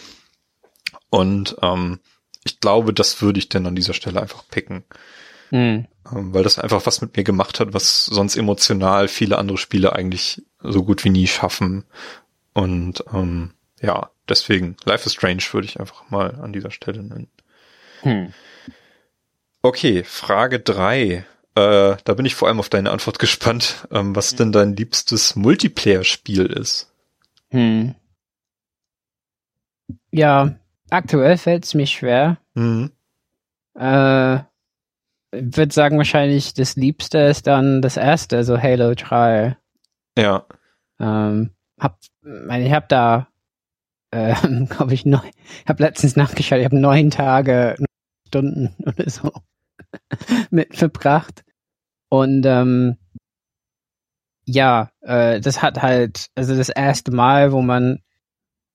Und 1.08 1.54
ähm, 1.62 2.00
ich 2.42 2.58
glaube, 2.58 2.92
das 2.92 3.22
würde 3.22 3.38
ich 3.38 3.48
denn 3.48 3.64
an 3.64 3.76
dieser 3.76 3.94
Stelle 3.94 4.20
einfach 4.20 4.42
picken. 4.50 4.82
Mhm. 5.52 5.86
Weil 6.10 6.42
das 6.42 6.58
einfach 6.58 6.86
was 6.86 7.00
mit 7.00 7.16
mir 7.16 7.24
gemacht 7.24 7.60
hat, 7.60 7.72
was 7.72 8.06
sonst 8.06 8.36
emotional 8.36 9.08
viele 9.08 9.38
andere 9.38 9.58
Spiele 9.58 9.94
eigentlich 9.94 10.42
so 10.60 10.84
gut 10.84 11.04
wie 11.04 11.10
nie 11.10 11.26
schaffen. 11.26 11.84
Und 12.52 13.04
ähm, 13.12 13.52
ja, 13.80 14.10
deswegen 14.28 14.76
Life 14.84 15.06
is 15.06 15.14
Strange 15.14 15.42
würde 15.52 15.66
ich 15.66 15.80
einfach 15.80 16.10
mal 16.10 16.34
an 16.40 16.52
dieser 16.52 16.70
Stelle 16.70 17.02
nennen. 17.02 17.28
Hm. 18.02 18.32
Okay, 19.62 20.04
Frage 20.04 20.60
drei. 20.60 21.24
Äh, 21.54 21.96
da 22.04 22.14
bin 22.14 22.26
ich 22.26 22.34
vor 22.34 22.48
allem 22.48 22.60
auf 22.60 22.68
deine 22.68 22.90
Antwort 22.90 23.18
gespannt, 23.20 23.86
ähm, 23.90 24.14
was 24.14 24.36
denn 24.36 24.52
dein 24.52 24.76
liebstes 24.76 25.36
Multiplayer-Spiel 25.36 26.46
ist. 26.46 26.90
Hm. 27.50 27.94
Ja, 30.10 30.56
aktuell 30.90 31.36
fällt 31.38 31.64
es 31.64 31.74
mir 31.74 31.86
schwer. 31.86 32.38
Mhm. 32.54 32.92
Äh, 33.74 34.38
würde 35.40 35.72
sagen, 35.72 35.98
wahrscheinlich 35.98 36.54
das 36.54 36.76
Liebste 36.76 37.18
ist 37.18 37.46
dann 37.46 37.82
das 37.82 37.96
erste, 37.96 38.36
also 38.36 38.60
Halo 38.60 38.94
3. 38.94 39.56
Ja. 40.18 40.46
Ähm, 41.00 41.50
hab, 41.78 41.98
ich 42.22 42.72
habe 42.72 42.86
da, 42.88 43.28
äh, 44.10 44.34
glaube 44.66 44.94
ich, 44.94 45.04
neun, 45.04 45.30
habe 45.68 45.82
letztens 45.82 46.16
nachgeschaut, 46.16 46.58
ich 46.58 46.64
habe 46.64 46.78
neun 46.78 47.10
Tage, 47.10 47.76
Stunden 48.28 48.74
oder 48.86 49.08
so 49.08 49.32
mit 50.50 50.76
verbracht. 50.76 51.44
Und 52.08 52.46
ähm, 52.46 52.96
ja, 54.46 54.90
äh, 55.00 55.40
das 55.40 55.62
hat 55.62 55.82
halt, 55.82 56.28
also 56.34 56.56
das 56.56 56.68
erste 56.68 57.12
Mal, 57.12 57.52
wo 57.52 57.62
man 57.62 58.00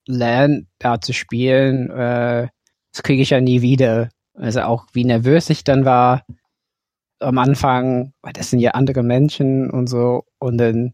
lernt, 0.08 0.68
da 0.80 1.00
zu 1.00 1.14
spielen, 1.14 1.90
äh, 1.92 2.48
das 2.92 3.04
kriege 3.04 3.22
ich 3.22 3.30
ja 3.30 3.40
nie 3.40 3.62
wieder. 3.62 4.10
Also 4.34 4.62
auch 4.62 4.88
wie 4.94 5.06
nervös 5.06 5.50
ich 5.50 5.64
dann 5.64 5.86
war 5.86 6.26
am 7.20 7.38
Anfang, 7.38 8.14
weil 8.22 8.34
das 8.34 8.50
sind 8.50 8.60
ja 8.60 8.72
andere 8.72 9.04
Menschen 9.04 9.70
und 9.70 9.88
so, 9.88 10.26
und 10.40 10.58
dann 10.58 10.94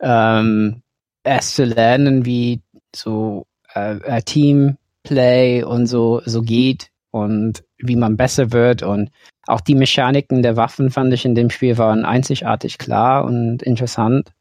ähm, 0.00 0.82
erst 1.24 1.56
zu 1.56 1.64
lernen, 1.64 2.24
wie 2.26 2.62
so 2.94 3.46
äh, 3.74 3.96
äh, 3.96 4.22
Teamplay 4.22 5.62
und 5.62 5.86
so 5.86 6.22
so 6.24 6.42
geht 6.42 6.90
und 7.10 7.64
wie 7.78 7.96
man 7.96 8.16
besser 8.16 8.52
wird 8.52 8.82
und 8.82 9.10
auch 9.46 9.60
die 9.60 9.74
Mechaniken 9.74 10.42
der 10.42 10.56
Waffen 10.56 10.90
fand 10.90 11.12
ich 11.12 11.24
in 11.24 11.34
dem 11.34 11.50
Spiel 11.50 11.78
waren 11.78 12.04
einzigartig 12.04 12.78
klar 12.78 13.24
und 13.24 13.62
interessant 13.62 14.32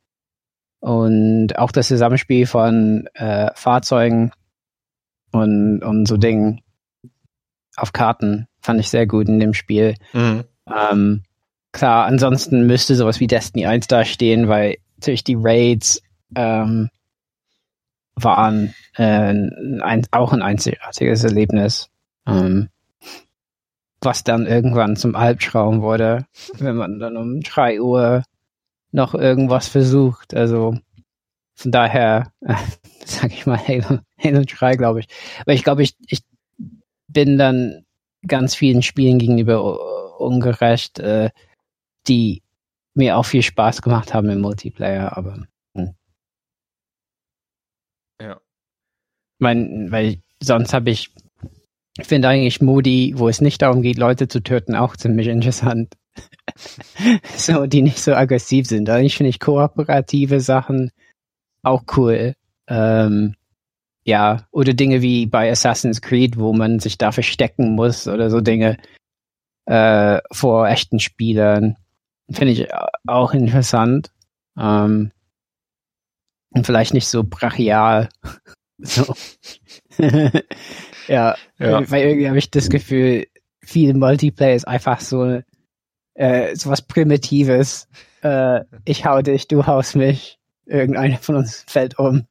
und 0.80 1.58
auch 1.58 1.72
das 1.72 1.88
Zusammenspiel 1.88 2.46
von 2.46 3.08
äh, 3.14 3.52
Fahrzeugen 3.56 4.32
und 5.32 5.84
und 5.84 6.08
so 6.08 6.18
Dingen 6.18 6.62
auf 7.76 7.94
Karten 7.94 8.48
fand 8.62 8.80
ich 8.80 8.90
sehr 8.90 9.08
gut 9.08 9.28
in 9.28 9.40
dem 9.40 9.54
Spiel. 9.54 9.96
Mhm. 10.14 10.44
Ähm, 10.68 11.24
klar, 11.72 12.06
ansonsten 12.06 12.68
müsste 12.68 12.96
sowas 12.96 13.20
wie 13.20 13.28
Destiny 13.28 13.66
1 13.66 13.88
da 13.88 14.06
stehen, 14.06 14.48
weil 14.48 14.78
natürlich 14.98 15.24
die 15.24 15.38
Raids 15.38 16.02
ähm, 16.36 16.90
waren 18.16 18.74
äh, 18.96 19.04
ein, 19.04 20.06
auch 20.12 20.34
ein 20.34 20.42
einzigartiges 20.42 21.24
Erlebnis. 21.24 21.90
Ähm, 22.28 22.70
was 24.02 24.24
dann 24.24 24.48
irgendwann 24.48 24.96
zum 24.96 25.16
Albtraum 25.16 25.82
wurde, 25.82 26.26
wenn 26.58 26.76
man 26.76 27.00
dann 27.00 27.18
um 27.18 27.42
drei 27.42 27.80
Uhr 27.80 28.24
noch 28.92 29.14
irgendwas 29.14 29.68
versucht. 29.68 30.34
Also 30.34 30.76
von 31.54 31.72
daher, 31.72 32.32
äh, 32.42 32.56
sag 33.06 33.32
ich 33.32 33.46
mal, 33.46 33.60
Halo, 33.60 34.00
Halo 34.18 34.42
3, 34.46 34.76
glaube 34.76 35.02
ich. 35.02 35.08
Aber 35.42 35.54
ich 35.54 35.64
glaube, 35.64 35.84
ich, 35.84 35.96
ich 36.08 36.22
bin 37.08 37.38
dann 37.38 37.86
ganz 38.26 38.56
vielen 38.56 38.82
Spielen 38.82 39.20
gegenüber 39.20 40.01
ungerecht, 40.22 41.00
äh, 41.00 41.30
die 42.08 42.42
mir 42.94 43.18
auch 43.18 43.26
viel 43.26 43.44
Spaß 43.44 43.82
gemacht 43.82 44.14
haben 44.14 44.30
im 44.30 44.42
Multiplayer, 44.42 45.16
aber 45.18 45.46
hm. 45.76 45.96
ja. 48.22 48.40
Mein, 49.40 49.92
weil 49.92 50.22
sonst 50.42 50.74
habe 50.74 50.92
ich, 50.92 51.12
ich 51.98 52.06
finde 52.06 52.28
eigentlich 52.28 52.62
Modi, 52.62 53.14
wo 53.18 53.28
es 53.28 53.42
nicht 53.42 53.62
darum 53.62 53.82
geht, 53.82 53.98
Leute 53.98 54.28
zu 54.28 54.42
töten, 54.42 54.76
auch 54.76 54.96
ziemlich 54.96 55.28
interessant. 55.28 55.96
so, 57.38 57.66
die 57.66 57.82
nicht 57.82 58.00
so 58.00 58.14
aggressiv 58.14 58.68
sind. 58.68 58.90
Eigentlich 58.90 59.18
finde 59.18 59.30
ich 59.30 59.40
kooperative 59.40 60.42
Sachen 60.42 60.92
auch 61.64 61.84
cool. 61.96 62.36
Ähm, 62.68 63.36
ja, 64.04 64.48
oder 64.52 64.74
Dinge 64.74 65.02
wie 65.02 65.26
bei 65.26 65.52
Assassin's 65.52 66.02
Creed, 66.02 66.38
wo 66.38 66.54
man 66.54 66.80
sich 66.80 66.98
da 66.98 67.12
verstecken 67.12 67.76
muss 67.76 68.08
oder 68.08 68.30
so 68.30 68.42
Dinge 68.42 68.78
äh, 69.66 70.20
vor 70.32 70.68
echten 70.68 71.00
Spielern. 71.00 71.78
Finde 72.30 72.54
ich 72.54 72.68
auch 73.08 73.34
interessant. 73.34 74.12
Ähm, 74.58 75.12
und 76.52 76.66
vielleicht 76.66 76.94
nicht 76.94 77.08
so 77.08 77.24
brachial. 77.24 78.10
so. 78.78 79.14
ja, 81.08 81.36
ja, 81.60 81.92
weil 81.92 82.08
irgendwie 82.08 82.28
habe 82.28 82.38
ich 82.38 82.52
das 82.52 82.70
Gefühl, 82.70 83.28
viel 83.64 83.94
Multiplayer 83.94 84.56
ist 84.56 84.68
einfach 84.68 85.00
so 85.00 85.42
äh, 86.16 86.56
so 86.56 86.70
was 86.70 86.82
Primitives. 86.82 87.88
Äh, 88.22 88.62
ich 88.86 89.06
hau 89.06 89.22
dich, 89.22 89.48
du 89.48 89.66
haust 89.66 89.96
mich. 89.96 90.38
Irgendeiner 90.66 91.18
von 91.18 91.36
uns 91.36 91.66
fällt 91.68 92.00
um. 92.00 92.28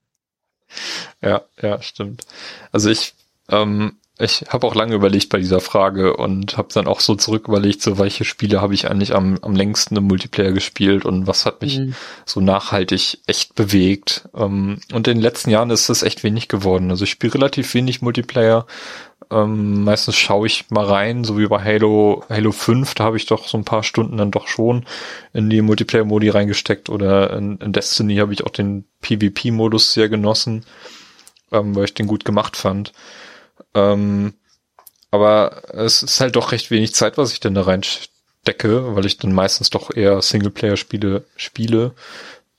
Ja, 1.20 1.42
ja, 1.60 1.82
stimmt. 1.82 2.24
Also 2.72 2.90
ich 2.90 3.14
ähm, 3.48 3.98
ich 4.20 4.44
habe 4.48 4.66
auch 4.66 4.74
lange 4.74 4.94
überlegt 4.94 5.30
bei 5.30 5.38
dieser 5.38 5.60
Frage 5.60 6.16
und 6.16 6.56
habe 6.56 6.68
dann 6.72 6.86
auch 6.86 7.00
so 7.00 7.14
zurück 7.14 7.48
überlegt, 7.48 7.80
so 7.82 7.98
welche 7.98 8.24
Spiele 8.24 8.60
habe 8.60 8.74
ich 8.74 8.90
eigentlich 8.90 9.14
am, 9.14 9.38
am 9.42 9.56
längsten 9.56 9.96
im 9.96 10.04
Multiplayer 10.04 10.52
gespielt 10.52 11.04
und 11.04 11.26
was 11.26 11.46
hat 11.46 11.62
mich 11.62 11.78
mhm. 11.78 11.94
so 12.26 12.40
nachhaltig 12.40 13.18
echt 13.26 13.54
bewegt. 13.54 14.28
Ähm, 14.36 14.80
und 14.92 15.08
in 15.08 15.14
den 15.14 15.20
letzten 15.20 15.50
Jahren 15.50 15.70
ist 15.70 15.88
das 15.88 16.02
echt 16.02 16.22
wenig 16.22 16.48
geworden. 16.48 16.90
Also 16.90 17.04
ich 17.04 17.10
spiele 17.10 17.34
relativ 17.34 17.72
wenig 17.74 18.02
Multiplayer. 18.02 18.66
Ähm, 19.30 19.84
meistens 19.84 20.16
schaue 20.16 20.46
ich 20.46 20.70
mal 20.70 20.84
rein, 20.84 21.24
so 21.24 21.38
wie 21.38 21.46
bei 21.46 21.62
Halo, 21.62 22.24
Halo 22.28 22.52
5, 22.52 22.94
da 22.94 23.04
habe 23.04 23.16
ich 23.16 23.26
doch 23.26 23.48
so 23.48 23.56
ein 23.56 23.64
paar 23.64 23.82
Stunden 23.84 24.16
dann 24.16 24.30
doch 24.30 24.48
schon 24.48 24.84
in 25.32 25.48
die 25.48 25.62
Multiplayer-Modi 25.62 26.28
reingesteckt 26.28 26.90
oder 26.90 27.36
in, 27.36 27.56
in 27.58 27.72
Destiny 27.72 28.16
habe 28.16 28.32
ich 28.32 28.44
auch 28.44 28.50
den 28.50 28.84
PvP-Modus 29.02 29.92
sehr 29.92 30.08
genossen, 30.08 30.64
ähm, 31.52 31.74
weil 31.76 31.84
ich 31.84 31.94
den 31.94 32.06
gut 32.06 32.24
gemacht 32.24 32.56
fand. 32.56 32.92
Ähm, 33.74 34.34
aber 35.10 35.62
es 35.74 36.02
ist 36.02 36.20
halt 36.20 36.36
doch 36.36 36.52
recht 36.52 36.70
wenig 36.70 36.94
Zeit, 36.94 37.18
was 37.18 37.32
ich 37.32 37.40
denn 37.40 37.54
da 37.54 37.62
reinstecke, 37.62 38.94
weil 38.94 39.06
ich 39.06 39.18
dann 39.18 39.32
meistens 39.32 39.70
doch 39.70 39.94
eher 39.94 40.22
Singleplayer-Spiele 40.22 41.24
spiele. 41.36 41.94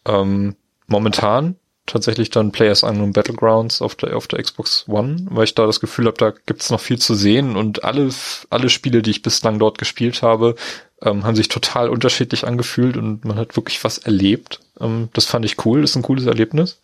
Ähm, 0.05 0.55
momentan 0.87 1.55
tatsächlich 1.85 2.29
dann 2.29 2.51
Players 2.51 2.83
Unknown 2.83 3.13
Battlegrounds 3.13 3.81
auf 3.81 3.95
der, 3.95 4.15
auf 4.15 4.27
der 4.27 4.41
Xbox 4.41 4.87
One, 4.87 5.25
weil 5.29 5.45
ich 5.45 5.55
da 5.55 5.65
das 5.65 5.79
Gefühl 5.79 6.05
habe, 6.05 6.17
da 6.17 6.33
gibt's 6.45 6.69
noch 6.69 6.79
viel 6.79 6.99
zu 6.99 7.15
sehen 7.15 7.55
und 7.55 7.83
alle, 7.83 8.09
alle 8.49 8.69
Spiele, 8.69 9.01
die 9.01 9.11
ich 9.11 9.21
bislang 9.21 9.59
dort 9.59 9.77
gespielt 9.77 10.21
habe, 10.21 10.55
ähm, 11.01 11.23
haben 11.23 11.35
sich 11.35 11.49
total 11.49 11.89
unterschiedlich 11.89 12.45
angefühlt 12.45 12.97
und 12.97 13.25
man 13.25 13.37
hat 13.37 13.55
wirklich 13.55 13.83
was 13.83 13.97
erlebt. 13.97 14.59
Ähm, 14.79 15.09
das 15.13 15.25
fand 15.25 15.45
ich 15.45 15.65
cool, 15.65 15.83
ist 15.83 15.95
ein 15.95 16.03
cooles 16.03 16.25
Erlebnis. 16.25 16.81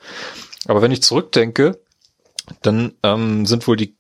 Aber 0.67 0.81
wenn 0.81 0.91
ich 0.91 1.03
zurückdenke, 1.03 1.79
dann 2.61 2.93
ähm, 3.03 3.45
sind 3.45 3.67
wohl 3.67 3.75
die 3.75 3.96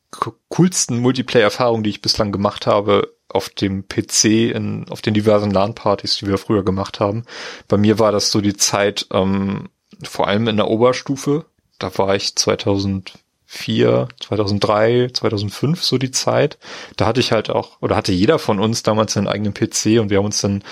coolsten 0.49 0.99
Multiplayer-Erfahrungen, 0.99 1.83
die 1.83 1.89
ich 1.89 2.01
bislang 2.01 2.31
gemacht 2.31 2.67
habe, 2.67 3.13
auf 3.29 3.49
dem 3.49 3.87
PC, 3.87 4.51
in, 4.53 4.85
auf 4.89 5.01
den 5.01 5.13
diversen 5.13 5.51
LAN-Partys, 5.51 6.17
die 6.17 6.27
wir 6.27 6.37
früher 6.37 6.63
gemacht 6.63 6.99
haben. 6.99 7.23
Bei 7.67 7.77
mir 7.77 7.99
war 7.99 8.11
das 8.11 8.31
so 8.31 8.41
die 8.41 8.55
Zeit, 8.55 9.07
ähm, 9.11 9.69
vor 10.03 10.27
allem 10.27 10.47
in 10.47 10.57
der 10.57 10.67
Oberstufe. 10.67 11.45
Da 11.79 11.95
war 11.97 12.15
ich 12.15 12.35
2000 12.35 13.13
2004, 13.47 14.09
2003, 14.19 15.09
2005 15.13 15.83
so 15.83 15.97
die 15.97 16.11
Zeit. 16.11 16.57
Da 16.97 17.05
hatte 17.05 17.21
ich 17.21 17.31
halt 17.31 17.49
auch, 17.49 17.81
oder 17.81 17.95
hatte 17.95 18.11
jeder 18.11 18.39
von 18.39 18.59
uns 18.59 18.83
damals 18.83 19.13
seinen 19.13 19.27
eigenen 19.27 19.53
PC 19.53 20.01
und 20.01 20.09
wir 20.09 20.17
haben 20.17 20.25
uns 20.25 20.41
dann 20.41 20.63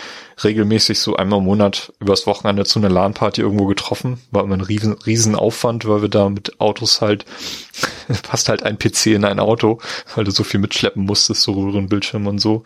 regelmäßig 0.44 1.00
so 1.00 1.16
einmal 1.16 1.40
im 1.40 1.46
Monat 1.46 1.94
übers 2.00 2.28
Wochenende 2.28 2.66
zu 2.66 2.80
einer 2.80 2.90
LAN-Party 2.90 3.42
irgendwo 3.42 3.66
getroffen. 3.66 4.20
War 4.32 4.44
immer 4.44 4.58
ein 4.58 4.62
riesen, 4.62 4.94
riesen 4.94 5.36
Aufwand, 5.36 5.88
weil 5.88 6.02
wir 6.02 6.10
da 6.10 6.30
mit 6.30 6.60
Autos 6.60 7.02
halt, 7.02 7.26
passt 8.24 8.50
halt 8.50 8.64
ein 8.64 8.78
PC 8.78 9.08
in 9.08 9.26
ein 9.26 9.40
Auto, 9.40 9.80
weil 10.14 10.26
du 10.26 10.32
so 10.32 10.44
viel 10.44 10.60
mitschleppen 10.60 11.06
musstest, 11.06 11.44
so 11.44 11.54
Röhrenbildschirm 11.54 12.28
und 12.28 12.40
so. 12.40 12.64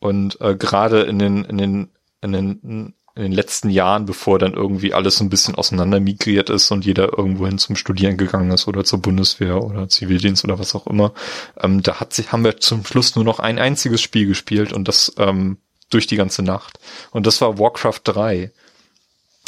Und 0.00 0.38
äh, 0.40 0.54
gerade 0.54 1.02
in 1.02 1.18
den, 1.18 1.44
in 1.44 1.58
den 1.58 1.90
in 2.22 2.32
den, 2.32 2.94
in 3.14 3.22
den 3.22 3.32
letzten 3.32 3.70
Jahren, 3.70 4.06
bevor 4.06 4.38
dann 4.38 4.54
irgendwie 4.54 4.94
alles 4.94 5.16
so 5.16 5.24
ein 5.24 5.30
bisschen 5.30 5.54
auseinander 5.54 6.00
migriert 6.00 6.48
ist 6.50 6.70
und 6.70 6.84
jeder 6.84 7.18
irgendwohin 7.18 7.58
zum 7.58 7.76
Studieren 7.76 8.16
gegangen 8.16 8.50
ist 8.50 8.68
oder 8.68 8.84
zur 8.84 9.00
Bundeswehr 9.00 9.62
oder 9.62 9.88
Zivildienst 9.88 10.44
oder 10.44 10.58
was 10.58 10.74
auch 10.74 10.86
immer, 10.86 11.12
ähm, 11.60 11.82
da 11.82 12.00
hat 12.00 12.12
sich, 12.12 12.32
haben 12.32 12.44
wir 12.44 12.58
zum 12.58 12.84
Schluss 12.84 13.16
nur 13.16 13.24
noch 13.24 13.38
ein 13.38 13.58
einziges 13.58 14.00
Spiel 14.00 14.26
gespielt 14.26 14.72
und 14.72 14.88
das 14.88 15.12
ähm, 15.18 15.58
durch 15.90 16.06
die 16.06 16.16
ganze 16.16 16.42
Nacht. 16.42 16.78
Und 17.10 17.26
das 17.26 17.40
war 17.40 17.58
Warcraft 17.58 18.00
3 18.04 18.52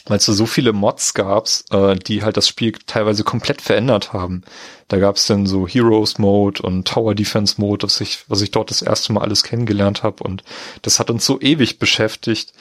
weil 0.07 0.19
es 0.19 0.27
da 0.27 0.33
so 0.33 0.47
viele 0.47 0.73
Mods 0.73 1.15
gab, 1.15 1.49
äh, 1.71 1.95
die 1.97 2.23
halt 2.23 2.37
das 2.37 2.49
Spiel 2.49 2.73
teilweise 2.87 3.25
komplett 3.25 3.63
verändert 3.63 4.13
haben. 4.13 4.43
Da 4.89 4.99
gab 4.99 5.17
es 5.17 5.27
dann 5.27 5.47
so 5.47 5.67
Heroes 5.67 6.19
Mode 6.19 6.63
und 6.63 6.89
Tower 6.89 7.15
Defense 7.15 7.61
Mode, 7.61 7.85
was 7.85 8.01
ich, 8.01 8.25
was 8.29 8.43
ich 8.43 8.51
dort 8.51 8.71
das 8.71 8.83
erste 8.83 9.13
Mal 9.13 9.23
alles 9.23 9.45
kennengelernt 9.45 10.03
habe. 10.03 10.25
Und 10.25 10.43
das 10.83 10.99
hat 10.99 11.11
uns 11.11 11.25
so 11.25 11.41
ewig 11.41 11.79
beschäftigt, 11.79 12.53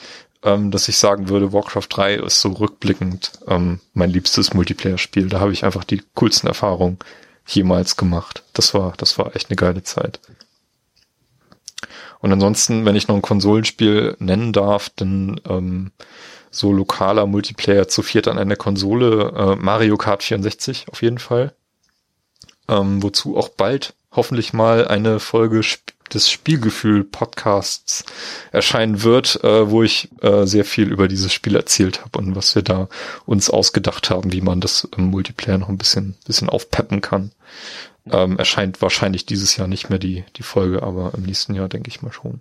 ähm, 0.42 0.70
dass 0.70 0.88
ich 0.88 0.96
sagen 0.98 1.28
würde, 1.28 1.52
Warcraft 1.52 1.88
3 1.88 2.14
ist 2.14 2.40
so 2.40 2.50
rückblickend 2.50 3.32
ähm, 3.46 3.80
mein 3.94 4.10
liebstes 4.10 4.54
Multiplayer-Spiel. 4.54 5.28
Da 5.28 5.40
habe 5.40 5.52
ich 5.52 5.64
einfach 5.64 5.84
die 5.84 6.02
coolsten 6.14 6.48
Erfahrungen 6.48 6.98
jemals 7.46 7.96
gemacht. 7.96 8.42
Das 8.52 8.74
war, 8.74 8.94
das 8.96 9.18
war 9.18 9.34
echt 9.36 9.50
eine 9.50 9.56
geile 9.56 9.82
Zeit. 9.82 10.20
Und 12.20 12.32
ansonsten, 12.32 12.84
wenn 12.84 12.96
ich 12.96 13.08
noch 13.08 13.16
ein 13.16 13.22
Konsolenspiel 13.22 14.16
nennen 14.20 14.52
darf, 14.52 14.90
dann 14.90 15.40
ähm, 15.48 15.90
so 16.50 16.72
lokaler 16.72 17.26
Multiplayer 17.26 17.88
zu 17.88 18.02
viert 18.02 18.28
an 18.28 18.38
einer 18.38 18.56
Konsole, 18.56 19.32
äh, 19.36 19.56
Mario 19.56 19.96
Kart 19.96 20.22
64 20.22 20.86
auf 20.88 21.02
jeden 21.02 21.18
Fall. 21.18 21.54
Ähm, 22.68 23.02
wozu 23.02 23.36
auch 23.36 23.48
bald 23.48 23.94
hoffentlich 24.12 24.52
mal 24.52 24.86
eine 24.86 25.18
Folge 25.18 25.62
des 26.14 26.30
Spielgefühl-Podcasts 26.30 28.04
erscheinen 28.50 29.02
wird, 29.02 29.42
äh, 29.42 29.70
wo 29.70 29.82
ich 29.82 30.10
äh, 30.20 30.46
sehr 30.46 30.64
viel 30.64 30.90
über 30.90 31.08
dieses 31.08 31.32
Spiel 31.32 31.56
erzählt 31.56 32.02
habe 32.02 32.18
und 32.18 32.36
was 32.36 32.54
wir 32.54 32.62
da 32.62 32.88
uns 33.26 33.50
ausgedacht 33.50 34.10
haben, 34.10 34.32
wie 34.32 34.40
man 34.40 34.60
das 34.60 34.88
im 34.96 35.06
Multiplayer 35.06 35.58
noch 35.58 35.68
ein 35.68 35.78
bisschen, 35.78 36.16
bisschen 36.26 36.48
aufpeppen 36.48 37.00
kann. 37.00 37.32
Ähm, 38.10 38.38
erscheint 38.38 38.82
wahrscheinlich 38.82 39.26
dieses 39.26 39.56
Jahr 39.56 39.68
nicht 39.68 39.88
mehr 39.88 39.98
die, 39.98 40.24
die 40.36 40.42
Folge, 40.42 40.82
aber 40.82 41.12
im 41.14 41.22
nächsten 41.22 41.54
Jahr 41.54 41.68
denke 41.68 41.88
ich 41.88 42.02
mal 42.02 42.12
schon. 42.12 42.40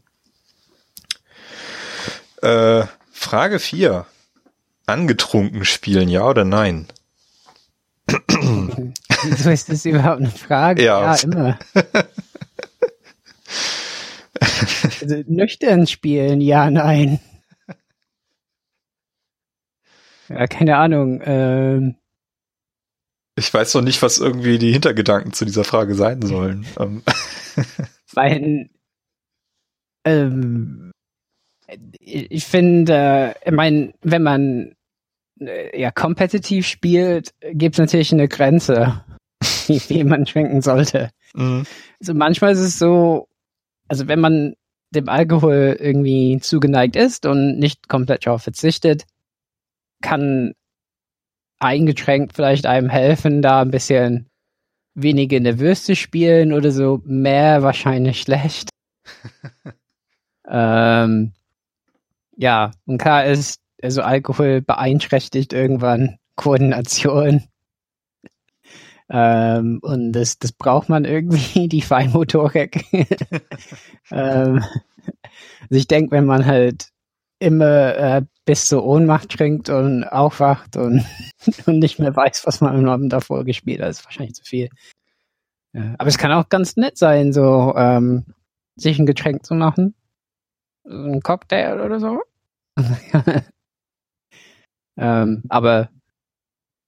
Äh, 2.42 2.88
Frage 3.12 3.60
4. 3.60 4.06
Angetrunken 4.88 5.64
spielen, 5.64 6.10
ja 6.10 6.28
oder 6.28 6.44
nein? 6.44 6.88
Wieso 9.24 9.52
ist 9.52 9.70
das 9.70 9.86
überhaupt 9.86 10.22
eine 10.22 10.32
Frage? 10.32 10.84
Ja, 10.84 11.16
ja 11.16 11.22
immer. 11.22 11.60
also, 15.02 15.24
nüchtern 15.28 15.88
spielen, 15.88 16.42
ja, 16.42 16.70
nein. 16.70 17.20
Ja, 20.30 20.48
keine 20.48 20.78
Ahnung. 20.78 21.22
Ähm, 21.26 21.96
ich 23.36 23.54
weiß 23.54 23.74
noch 23.74 23.82
nicht, 23.82 24.02
was 24.02 24.18
irgendwie 24.18 24.58
die 24.58 24.72
Hintergedanken 24.72 25.34
zu 25.34 25.44
dieser 25.44 25.66
Frage 25.66 25.96
sein 25.96 26.22
sollen. 26.22 26.66
Ähm. 26.80 27.04
Weil 28.14 28.70
ähm, 30.06 30.92
ich 32.00 32.46
finde, 32.46 33.36
ich 33.46 33.52
meine, 33.52 33.94
wenn 34.02 34.24
man 34.24 34.76
äh, 35.40 35.80
ja 35.80 35.92
kompetitiv 35.92 36.68
spielt, 36.68 37.34
gibt 37.54 37.76
es 37.76 37.80
natürlich 37.80 38.12
eine 38.12 38.28
Grenze, 38.28 39.04
wie 39.68 39.80
viel 39.80 40.04
man 40.04 40.26
trinken 40.26 40.62
sollte. 40.62 41.12
Mhm. 41.34 41.66
Also 42.00 42.14
manchmal 42.14 42.54
ist 42.54 42.60
es 42.60 42.80
so, 42.80 43.28
also 43.88 44.08
wenn 44.08 44.20
man 44.20 44.56
dem 44.92 45.10
Alkohol 45.10 45.78
irgendwie 45.80 46.40
zugeneigt 46.42 46.96
ist 46.96 47.26
und 47.26 47.58
nicht 47.58 47.88
komplett 47.88 48.26
darauf 48.26 48.44
verzichtet, 48.44 49.06
kann 50.02 50.54
ein 51.60 51.86
Getränk 51.86 52.32
vielleicht 52.34 52.66
einem 52.66 52.90
helfen, 52.90 53.42
da 53.42 53.62
ein 53.62 53.72
bisschen 53.72 54.28
weniger 54.94 55.40
nervös 55.40 55.86
zu 55.86 55.96
spielen 55.96 56.54
oder 56.54 56.72
so, 56.72 57.02
mehr 57.06 57.64
wahrscheinlich 57.64 58.22
schlecht. 58.22 58.70
ähm, 60.48 61.32
ja, 62.36 62.72
und 62.86 62.98
klar 62.98 63.26
ist, 63.26 63.60
also 63.82 64.02
Alkohol 64.02 64.62
beeinträchtigt 64.62 65.54
irgendwann 65.54 66.18
Koordination. 66.36 67.44
Ähm, 69.14 69.80
und 69.82 70.14
das, 70.14 70.40
das 70.40 70.54
braucht 70.54 70.88
man 70.88 71.04
irgendwie, 71.04 71.68
die 71.68 71.82
Feinmotorik. 71.82 72.86
ähm, 74.12 74.64
also 75.62 75.76
ich 75.76 75.88
denke, 75.88 76.12
wenn 76.12 76.26
man 76.26 76.46
halt 76.46 76.90
immer 77.40 77.96
äh, 77.96 78.22
bis 78.46 78.68
zur 78.68 78.86
Ohnmacht 78.86 79.30
trinkt 79.30 79.70
und 79.70 80.06
aufwacht 80.06 80.78
und, 80.78 81.06
und 81.66 81.80
nicht 81.80 82.00
mehr 82.00 82.16
weiß, 82.16 82.48
was 82.48 82.62
man 82.62 82.76
am 82.76 82.88
Abend 82.88 83.12
davor 83.12 83.44
gespielt 83.44 83.82
hat, 83.82 83.90
ist 83.90 84.06
wahrscheinlich 84.06 84.36
zu 84.36 84.44
viel. 84.44 84.70
Ja, 85.74 85.96
aber 85.98 86.08
es 86.08 86.18
kann 86.18 86.32
auch 86.32 86.50
ganz 86.50 86.78
nett 86.78 86.98
sein, 86.98 87.34
so 87.34 87.74
ähm, 87.76 88.26
sich 88.76 88.98
ein 89.00 89.06
Getränk 89.06 89.46
zu 89.46 89.56
machen. 89.56 89.96
Ein 90.86 91.22
Cocktail 91.22 91.82
oder 91.82 92.00
so. 92.00 92.22
ähm, 94.98 95.44
aber 95.50 95.90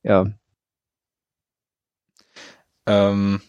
ja. 0.04 0.26
Ähm, 2.85 3.41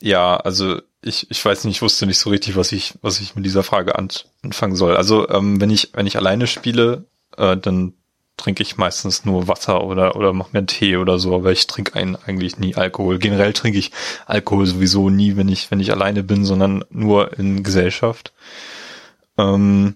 ja, 0.00 0.36
also 0.36 0.80
ich, 1.02 1.30
ich 1.30 1.44
weiß 1.44 1.64
nicht, 1.64 1.76
ich 1.76 1.82
wusste 1.82 2.06
nicht 2.06 2.18
so 2.18 2.30
richtig, 2.30 2.56
was 2.56 2.72
ich, 2.72 2.94
was 3.02 3.20
ich 3.20 3.34
mit 3.34 3.44
dieser 3.44 3.62
Frage 3.62 3.94
anfangen 3.96 4.76
soll. 4.76 4.96
Also 4.96 5.28
ähm, 5.28 5.60
wenn 5.60 5.70
ich, 5.70 5.90
wenn 5.94 6.06
ich 6.06 6.16
alleine 6.16 6.46
spiele, 6.46 7.06
äh, 7.36 7.56
dann 7.56 7.94
trinke 8.36 8.62
ich 8.62 8.76
meistens 8.76 9.24
nur 9.24 9.48
Wasser 9.48 9.84
oder, 9.84 10.16
oder 10.16 10.32
mach 10.32 10.52
mir 10.52 10.58
einen 10.58 10.66
Tee 10.66 10.96
oder 10.96 11.18
so, 11.18 11.34
aber 11.34 11.52
ich 11.52 11.66
trinke 11.66 11.94
einen 11.94 12.16
eigentlich 12.16 12.58
nie 12.58 12.74
Alkohol. 12.74 13.18
Generell 13.18 13.52
trinke 13.52 13.78
ich 13.78 13.92
Alkohol 14.26 14.66
sowieso 14.66 15.08
nie, 15.08 15.36
wenn 15.36 15.48
ich, 15.48 15.70
wenn 15.70 15.80
ich 15.80 15.90
alleine 15.90 16.22
bin, 16.22 16.44
sondern 16.44 16.84
nur 16.90 17.38
in 17.38 17.62
Gesellschaft. 17.62 18.34
Ähm, 19.38 19.94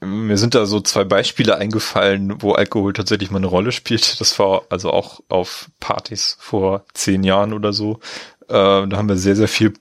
mir 0.00 0.38
sind 0.38 0.54
da 0.54 0.64
so 0.66 0.80
zwei 0.80 1.04
Beispiele 1.04 1.56
eingefallen, 1.56 2.40
wo 2.40 2.52
Alkohol 2.52 2.92
tatsächlich 2.92 3.30
mal 3.30 3.38
eine 3.38 3.46
Rolle 3.46 3.72
spielt. 3.72 4.20
Das 4.20 4.38
war 4.38 4.62
also 4.70 4.90
auch 4.90 5.20
auf 5.28 5.70
Partys 5.78 6.36
vor 6.40 6.84
zehn 6.94 7.22
Jahren 7.22 7.52
oder 7.52 7.72
so. 7.72 8.00
Äh, 8.48 8.86
da 8.88 8.90
haben 8.92 9.08
wir 9.08 9.16
sehr, 9.16 9.36
sehr 9.36 9.48
viel, 9.48 9.74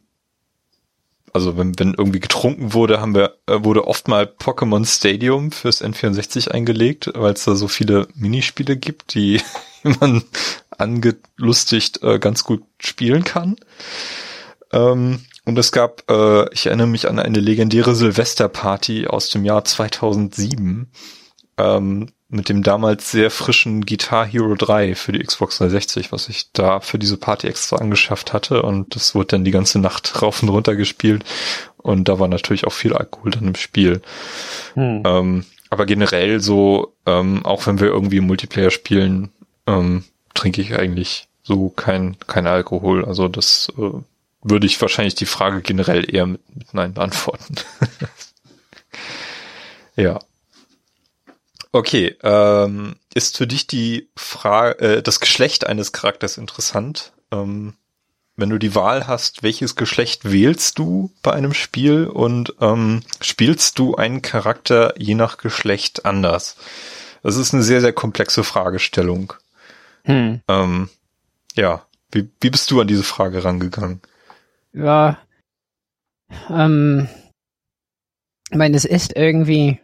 also 1.31 1.57
wenn, 1.57 1.77
wenn 1.79 1.93
irgendwie 1.93 2.19
getrunken 2.19 2.73
wurde, 2.73 2.99
haben 2.99 3.15
wir, 3.15 3.37
äh, 3.47 3.63
wurde 3.63 3.87
oft 3.87 4.09
mal 4.09 4.23
Pokémon 4.25 4.85
Stadium 4.85 5.51
fürs 5.51 5.81
N64 5.81 6.49
eingelegt, 6.51 7.09
weil 7.15 7.33
es 7.33 7.45
da 7.45 7.55
so 7.55 7.69
viele 7.69 8.07
Minispiele 8.13 8.75
gibt, 8.75 9.13
die 9.13 9.41
man 10.01 10.23
angelustigt 10.77 12.03
äh, 12.03 12.19
ganz 12.19 12.43
gut 12.43 12.63
spielen 12.79 13.23
kann. 13.23 13.55
Ähm, 14.71 15.25
und 15.49 15.59
es 15.59 15.71
gab, 15.71 16.09
äh, 16.09 16.51
ich 16.53 16.67
erinnere 16.67 16.87
mich 16.87 17.09
an 17.09 17.19
eine 17.19 17.39
legendäre 17.39 17.95
Silvesterparty 17.95 19.07
aus 19.07 19.29
dem 19.29 19.43
Jahr 19.43 19.65
2007 19.65 20.91
ähm, 21.57 22.09
mit 22.29 22.47
dem 22.47 22.61
damals 22.61 23.09
sehr 23.09 23.31
frischen 23.31 23.83
Guitar 23.85 24.25
Hero 24.25 24.53
3 24.53 24.93
für 24.93 25.11
die 25.11 25.23
Xbox 25.23 25.57
360, 25.57 26.11
was 26.11 26.29
ich 26.29 26.51
da 26.53 26.79
für 26.79 26.99
diese 26.99 27.17
Party 27.17 27.47
extra 27.47 27.77
angeschafft 27.77 28.33
hatte. 28.33 28.61
Und 28.61 28.95
das 28.95 29.15
wurde 29.15 29.29
dann 29.29 29.43
die 29.43 29.51
ganze 29.51 29.79
Nacht 29.79 30.21
rauf 30.21 30.43
und 30.43 30.49
runter 30.49 30.75
gespielt. 30.75 31.25
Und 31.77 32.07
da 32.07 32.19
war 32.19 32.27
natürlich 32.27 32.67
auch 32.67 32.73
viel 32.73 32.93
Alkohol 32.93 33.31
dann 33.31 33.47
im 33.47 33.55
Spiel. 33.55 34.01
Hm. 34.75 35.03
Ähm, 35.05 35.45
aber 35.71 35.85
generell 35.87 36.39
so, 36.39 36.93
ähm, 37.07 37.43
auch 37.45 37.65
wenn 37.65 37.79
wir 37.79 37.87
irgendwie 37.87 38.19
Multiplayer 38.19 38.69
spielen, 38.69 39.31
ähm, 39.65 40.03
trinke 40.35 40.61
ich 40.61 40.77
eigentlich 40.77 41.27
so 41.41 41.69
kein, 41.69 42.17
kein 42.27 42.45
Alkohol. 42.45 43.05
Also 43.05 43.27
das 43.27 43.73
äh, 43.77 43.99
würde 44.41 44.67
ich 44.67 44.81
wahrscheinlich 44.81 45.15
die 45.15 45.25
Frage 45.25 45.61
generell 45.61 46.13
eher 46.13 46.25
mit, 46.25 46.55
mit 46.55 46.73
Nein 46.73 46.93
beantworten. 46.93 47.55
ja. 49.95 50.19
Okay, 51.71 52.15
ähm, 52.23 52.95
ist 53.13 53.37
für 53.37 53.45
dich 53.45 53.67
die 53.67 54.09
Frage, 54.15 54.79
äh, 54.79 55.03
das 55.03 55.19
Geschlecht 55.19 55.67
eines 55.67 55.91
Charakters 55.91 56.37
interessant? 56.37 57.11
Ähm, 57.31 57.73
wenn 58.39 58.49
du 58.49 58.57
die 58.57 58.73
Wahl 58.73 59.05
hast, 59.05 59.43
welches 59.43 59.75
Geschlecht 59.75 60.31
wählst 60.31 60.79
du 60.79 61.11
bei 61.21 61.33
einem 61.33 61.53
Spiel 61.53 62.07
und 62.07 62.55
ähm, 62.61 63.01
spielst 63.21 63.77
du 63.77 63.95
einen 63.95 64.21
Charakter 64.21 64.93
je 64.97 65.13
nach 65.13 65.37
Geschlecht 65.37 66.05
anders? 66.05 66.55
Das 67.21 67.35
ist 67.35 67.53
eine 67.53 67.63
sehr, 67.63 67.81
sehr 67.81 67.93
komplexe 67.93 68.45
Fragestellung. 68.45 69.33
Hm. 70.05 70.41
Ähm, 70.47 70.89
ja, 71.55 71.85
wie, 72.11 72.29
wie 72.39 72.49
bist 72.49 72.71
du 72.71 72.79
an 72.79 72.87
diese 72.87 73.03
Frage 73.03 73.43
rangegangen? 73.43 74.01
Ja, 74.73 75.19
ähm, 76.49 77.07
ich 78.51 78.57
meine, 78.57 78.75
es 78.75 78.85
ist 78.85 79.15
irgendwie 79.15 79.79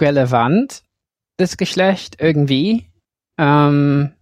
relevant, 0.00 0.82
das 1.36 1.56
Geschlecht, 1.56 2.20
irgendwie. 2.20 2.90
Ähm, 3.38 4.12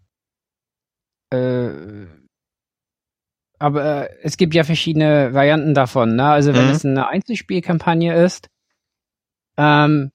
äh, 1.30 2.06
aber 3.58 4.08
äh, 4.08 4.16
es 4.22 4.36
gibt 4.36 4.54
ja 4.54 4.64
verschiedene 4.64 5.34
Varianten 5.34 5.74
davon. 5.74 6.16
Ne? 6.16 6.24
Also 6.24 6.54
wenn 6.54 6.66
mhm. 6.66 6.72
es 6.72 6.84
eine 6.84 7.08
Einzelspielkampagne 7.08 8.14
ist, 8.24 8.48
ähm, 9.56 10.10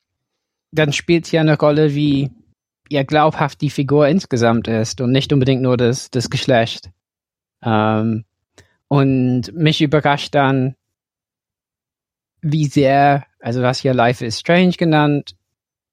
dann 0.72 0.92
spielt 0.92 1.32
ja 1.32 1.42
eine 1.42 1.58
Rolle, 1.58 1.96
wie 1.96 2.30
ja 2.90 3.04
glaubhaft 3.04 3.62
die 3.62 3.70
Figur 3.70 4.08
insgesamt 4.08 4.68
ist 4.68 5.00
und 5.02 5.12
nicht 5.12 5.32
unbedingt 5.32 5.62
nur 5.62 5.78
das, 5.78 6.10
das 6.12 6.30
Geschlecht. 6.30 6.90
Ähm, 7.64 8.26
und 8.88 9.54
mich 9.54 9.82
überrascht 9.82 10.34
dann, 10.36 10.76
wie 12.42 12.66
sehr, 12.66 13.26
also 13.40 13.62
was 13.62 13.80
hier 13.80 13.94
Life 13.94 14.26
is 14.26 14.40
Strange 14.40 14.74
genannt 14.74 15.36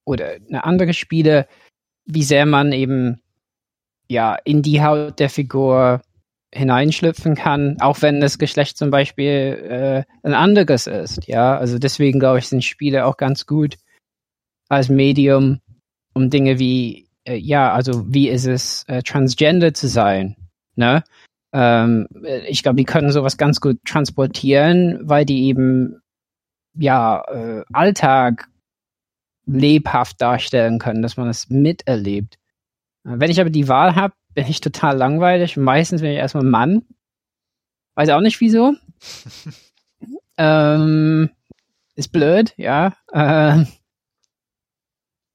oder 0.04 0.34
eine 0.48 0.64
andere 0.64 0.92
Spiele, 0.94 1.48
wie 2.04 2.22
sehr 2.22 2.46
man 2.46 2.72
eben 2.72 3.20
ja 4.08 4.36
in 4.44 4.62
die 4.62 4.82
Haut 4.82 5.18
der 5.18 5.30
Figur 5.30 6.02
hineinschlüpfen 6.52 7.34
kann, 7.34 7.80
auch 7.80 8.02
wenn 8.02 8.20
das 8.20 8.38
Geschlecht 8.38 8.76
zum 8.76 8.90
Beispiel 8.90 9.24
äh, 9.24 10.26
ein 10.26 10.34
anderes 10.34 10.86
ist. 10.86 11.26
Ja, 11.26 11.56
also 11.58 11.78
deswegen 11.78 12.20
glaube 12.20 12.38
ich, 12.38 12.48
sind 12.48 12.64
Spiele 12.64 13.06
auch 13.06 13.16
ganz 13.16 13.46
gut 13.46 13.76
als 14.68 14.88
Medium, 14.88 15.60
um 16.14 16.30
Dinge 16.30 16.58
wie, 16.58 17.08
äh, 17.24 17.34
ja, 17.34 17.72
also 17.72 18.04
wie 18.12 18.28
ist 18.28 18.46
es, 18.46 18.84
äh, 18.86 19.02
transgender 19.02 19.74
zu 19.74 19.88
sein, 19.88 20.36
ne? 20.76 21.02
Ähm, 21.54 22.08
ich 22.48 22.64
glaube, 22.64 22.76
die 22.76 22.84
können 22.84 23.12
sowas 23.12 23.36
ganz 23.36 23.60
gut 23.60 23.78
transportieren, 23.86 24.98
weil 25.02 25.24
die 25.24 25.44
eben, 25.44 26.02
ja, 26.74 27.22
äh, 27.28 27.62
Alltag 27.72 28.48
lebhaft 29.46 30.20
darstellen 30.20 30.80
können, 30.80 31.00
dass 31.00 31.16
man 31.16 31.28
es 31.28 31.50
miterlebt. 31.50 32.38
Wenn 33.04 33.30
ich 33.30 33.40
aber 33.40 33.50
die 33.50 33.68
Wahl 33.68 33.94
habe, 33.94 34.14
bin 34.34 34.46
ich 34.48 34.60
total 34.60 34.96
langweilig. 34.96 35.56
Meistens 35.56 36.00
bin 36.00 36.10
ich 36.10 36.16
erstmal 36.16 36.44
Mann. 36.44 36.82
Weiß 37.94 38.08
auch 38.08 38.20
nicht 38.20 38.40
wieso. 38.40 38.74
ähm, 40.36 41.30
ist 41.94 42.10
blöd, 42.10 42.52
ja. 42.56 42.96
Ähm, 43.12 43.68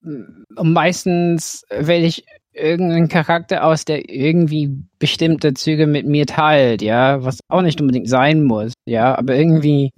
und 0.01 0.73
meistens 0.73 1.65
wähle 1.69 2.05
ich 2.05 2.25
irgendeinen 2.59 3.07
Charakter 3.07 3.63
aus, 3.63 3.85
der 3.85 4.09
irgendwie 4.09 4.69
bestimmte 4.99 5.53
Züge 5.53 5.87
mit 5.87 6.05
mir 6.05 6.25
teilt, 6.25 6.81
ja, 6.81 7.23
was 7.23 7.39
auch 7.47 7.61
nicht 7.61 7.81
unbedingt 7.81 8.09
sein 8.09 8.43
muss, 8.43 8.73
ja, 8.85 9.17
aber 9.17 9.35
irgendwie 9.35 9.91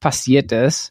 passiert 0.00 0.52
es. 0.52 0.90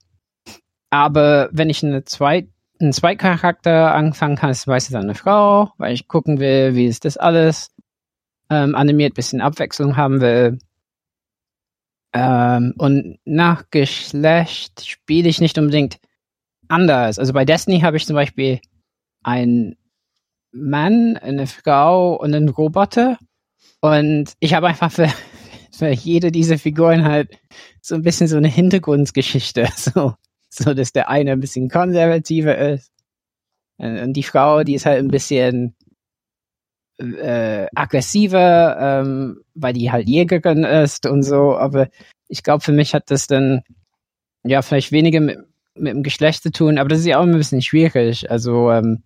Aber 0.90 1.50
wenn 1.52 1.70
ich 1.70 1.84
eine 1.84 2.04
zweit, 2.04 2.48
einen 2.80 2.94
Zweitcharakter 2.94 3.94
anfangen 3.94 4.36
kann, 4.36 4.50
ist 4.50 4.68
meistens 4.68 4.96
eine 4.96 5.16
Frau, 5.16 5.72
weil 5.78 5.94
ich 5.94 6.08
gucken 6.08 6.40
will, 6.40 6.76
wie 6.76 6.86
ist 6.86 7.06
das 7.06 7.18
alles 7.18 7.72
ähm, 8.50 8.76
animiert, 8.76 9.16
bisschen 9.16 9.42
Abwechslung 9.42 9.98
haben 9.98 10.22
will. 10.22 10.60
Ähm, 12.14 12.74
und 12.78 13.20
nach 13.26 13.70
Geschlecht 13.72 14.86
spiele 14.86 15.30
ich 15.30 15.42
nicht 15.42 15.58
unbedingt 15.58 16.00
anders. 16.68 17.20
Also 17.20 17.34
bei 17.34 17.46
Destiny 17.46 17.82
habe 17.82 17.98
ich 17.98 18.06
zum 18.06 18.16
Beispiel 18.16 18.60
einen 19.24 19.76
Mann, 20.54 21.18
eine 21.18 21.48
Frau 21.48 22.16
und 22.16 22.34
einen 22.34 22.50
Roboter. 22.50 23.18
Und 23.82 24.34
ich 24.40 24.54
habe 24.54 24.68
einfach 24.68 24.92
für, 24.92 25.10
für 25.72 25.90
jede 25.90 26.32
dieser 26.32 26.58
Figuren 26.58 27.04
halt 27.06 27.38
so 27.82 27.96
ein 27.96 28.04
bisschen 28.04 28.28
so 28.28 28.38
eine 28.38 28.50
Hintergrundgeschichte. 28.50 29.68
So, 29.76 30.14
so 30.50 30.76
dass 30.76 30.94
der 30.94 31.10
eine 31.10 31.32
ein 31.32 31.40
bisschen 31.40 31.68
konservativer 31.68 32.56
ist. 32.58 32.92
Und 33.78 34.14
die 34.14 34.24
Frau, 34.24 34.64
die 34.64 34.76
ist 34.76 34.86
halt 34.86 35.00
ein 35.00 35.10
bisschen 35.10 35.76
äh, 37.00 37.66
aggressiver, 37.74 38.78
ähm, 38.80 39.42
weil 39.56 39.74
die 39.74 39.92
halt 39.92 40.08
Jägerin 40.08 40.64
ist 40.64 41.08
und 41.08 41.24
so. 41.24 41.58
Aber 41.58 41.90
ich 42.28 42.44
glaube, 42.44 42.64
für 42.64 42.72
mich 42.72 42.94
hat 42.94 43.10
das 43.10 43.28
dann 43.28 43.64
ja 44.44 44.62
vielleicht 44.62 44.92
weniger 44.92 45.20
mit, 45.22 45.40
mit 45.76 45.94
dem 45.94 46.04
Geschlecht 46.04 46.44
zu 46.44 46.52
tun, 46.52 46.78
aber 46.78 46.90
das 46.90 47.00
ist 47.00 47.08
ja 47.08 47.20
auch 47.20 47.24
ein 47.24 47.32
bisschen 47.32 47.62
schwierig. 47.62 48.30
Also 48.30 48.72
ähm, 48.72 49.04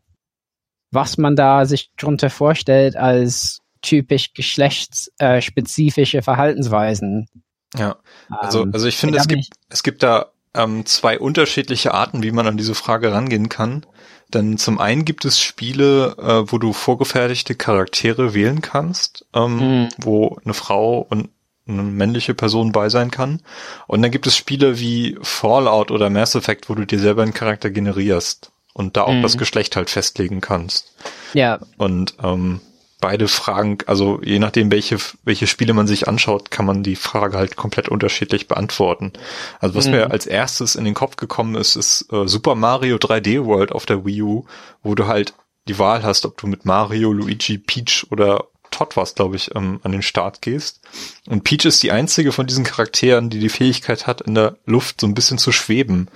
was 0.91 1.18
man 1.18 1.35
da 1.35 1.65
sich 1.65 1.91
drunter 1.97 2.30
vorstellt 2.30 2.95
als 2.95 3.59
typisch 3.81 4.34
geschlechtsspezifische 4.34 6.22
Verhaltensweisen. 6.22 7.27
Ja, 7.76 7.97
also, 8.30 8.64
ähm, 8.64 8.72
also 8.73 8.88
ich 8.88 8.97
finde, 8.97 9.18
es 9.18 9.27
gibt, 9.27 9.45
es 9.69 9.84
gibt 9.84 10.03
da 10.03 10.31
ähm, 10.53 10.85
zwei 10.85 11.19
unterschiedliche 11.19 11.93
Arten, 11.93 12.23
wie 12.23 12.31
man 12.31 12.47
an 12.47 12.57
diese 12.57 12.76
Frage 12.76 13.11
rangehen 13.11 13.49
kann. 13.49 13.85
Denn 14.34 14.57
zum 14.57 14.80
einen 14.80 15.05
gibt 15.05 15.23
es 15.23 15.39
Spiele, 15.39 16.15
äh, 16.18 16.51
wo 16.51 16.57
du 16.57 16.73
vorgefertigte 16.73 17.55
Charaktere 17.55 18.34
wählen 18.34 18.61
kannst, 18.61 19.26
ähm, 19.34 19.84
mhm. 19.84 19.89
wo 19.97 20.38
eine 20.43 20.53
Frau 20.53 20.99
und 21.09 21.30
eine 21.68 21.84
männliche 21.84 22.34
Person 22.34 22.72
bei 22.72 22.89
sein 22.89 23.11
kann. 23.11 23.41
Und 23.88 24.01
dann 24.01 24.11
gibt 24.11 24.27
es 24.27 24.35
Spiele 24.35 24.80
wie 24.80 25.18
Fallout 25.22 25.91
oder 25.91 26.09
Mass 26.09 26.35
Effect, 26.35 26.69
wo 26.69 26.76
du 26.76 26.85
dir 26.85 26.99
selber 26.99 27.23
einen 27.23 27.34
Charakter 27.34 27.69
generierst 27.69 28.51
und 28.77 28.95
da 28.95 29.03
auch 29.03 29.13
mhm. 29.13 29.23
das 29.23 29.37
Geschlecht 29.37 29.75
halt 29.75 29.89
festlegen 29.89 30.39
kannst. 30.39 30.93
Ja. 31.33 31.59
Und 31.77 32.13
ähm, 32.23 32.61
beide 33.01 33.27
Fragen, 33.27 33.79
also 33.87 34.21
je 34.23 34.37
nachdem, 34.37 34.71
welche, 34.71 34.97
welche 35.23 35.47
Spiele 35.47 35.73
man 35.73 35.87
sich 35.87 36.07
anschaut, 36.07 36.51
kann 36.51 36.67
man 36.67 36.83
die 36.83 36.95
Frage 36.95 37.37
halt 37.37 37.55
komplett 37.55 37.89
unterschiedlich 37.89 38.47
beantworten. 38.47 39.13
Also 39.59 39.73
was 39.73 39.87
mhm. 39.87 39.93
mir 39.93 40.11
als 40.11 40.27
erstes 40.27 40.75
in 40.75 40.85
den 40.85 40.93
Kopf 40.93 41.15
gekommen 41.15 41.55
ist, 41.55 41.75
ist 41.75 42.05
äh, 42.11 42.27
Super 42.27 42.53
Mario 42.53 42.97
3D 42.97 43.45
World 43.45 43.71
auf 43.71 43.87
der 43.87 44.05
Wii 44.05 44.21
U, 44.21 44.45
wo 44.83 44.93
du 44.93 45.07
halt 45.07 45.33
die 45.67 45.79
Wahl 45.79 46.03
hast, 46.03 46.25
ob 46.25 46.37
du 46.37 46.45
mit 46.45 46.65
Mario, 46.65 47.11
Luigi, 47.11 47.57
Peach 47.57 48.05
oder 48.11 48.45
Todd 48.69 48.95
was, 48.95 49.15
glaube 49.15 49.37
ich, 49.37 49.55
ähm, 49.55 49.79
an 49.81 49.91
den 49.91 50.03
Start 50.03 50.43
gehst. 50.43 50.81
Und 51.27 51.43
Peach 51.43 51.65
ist 51.65 51.81
die 51.81 51.91
einzige 51.91 52.31
von 52.31 52.45
diesen 52.45 52.63
Charakteren, 52.63 53.31
die 53.31 53.39
die 53.39 53.49
Fähigkeit 53.49 54.05
hat, 54.05 54.21
in 54.21 54.35
der 54.35 54.57
Luft 54.65 55.01
so 55.01 55.07
ein 55.07 55.15
bisschen 55.15 55.39
zu 55.39 55.51
schweben. 55.51 56.09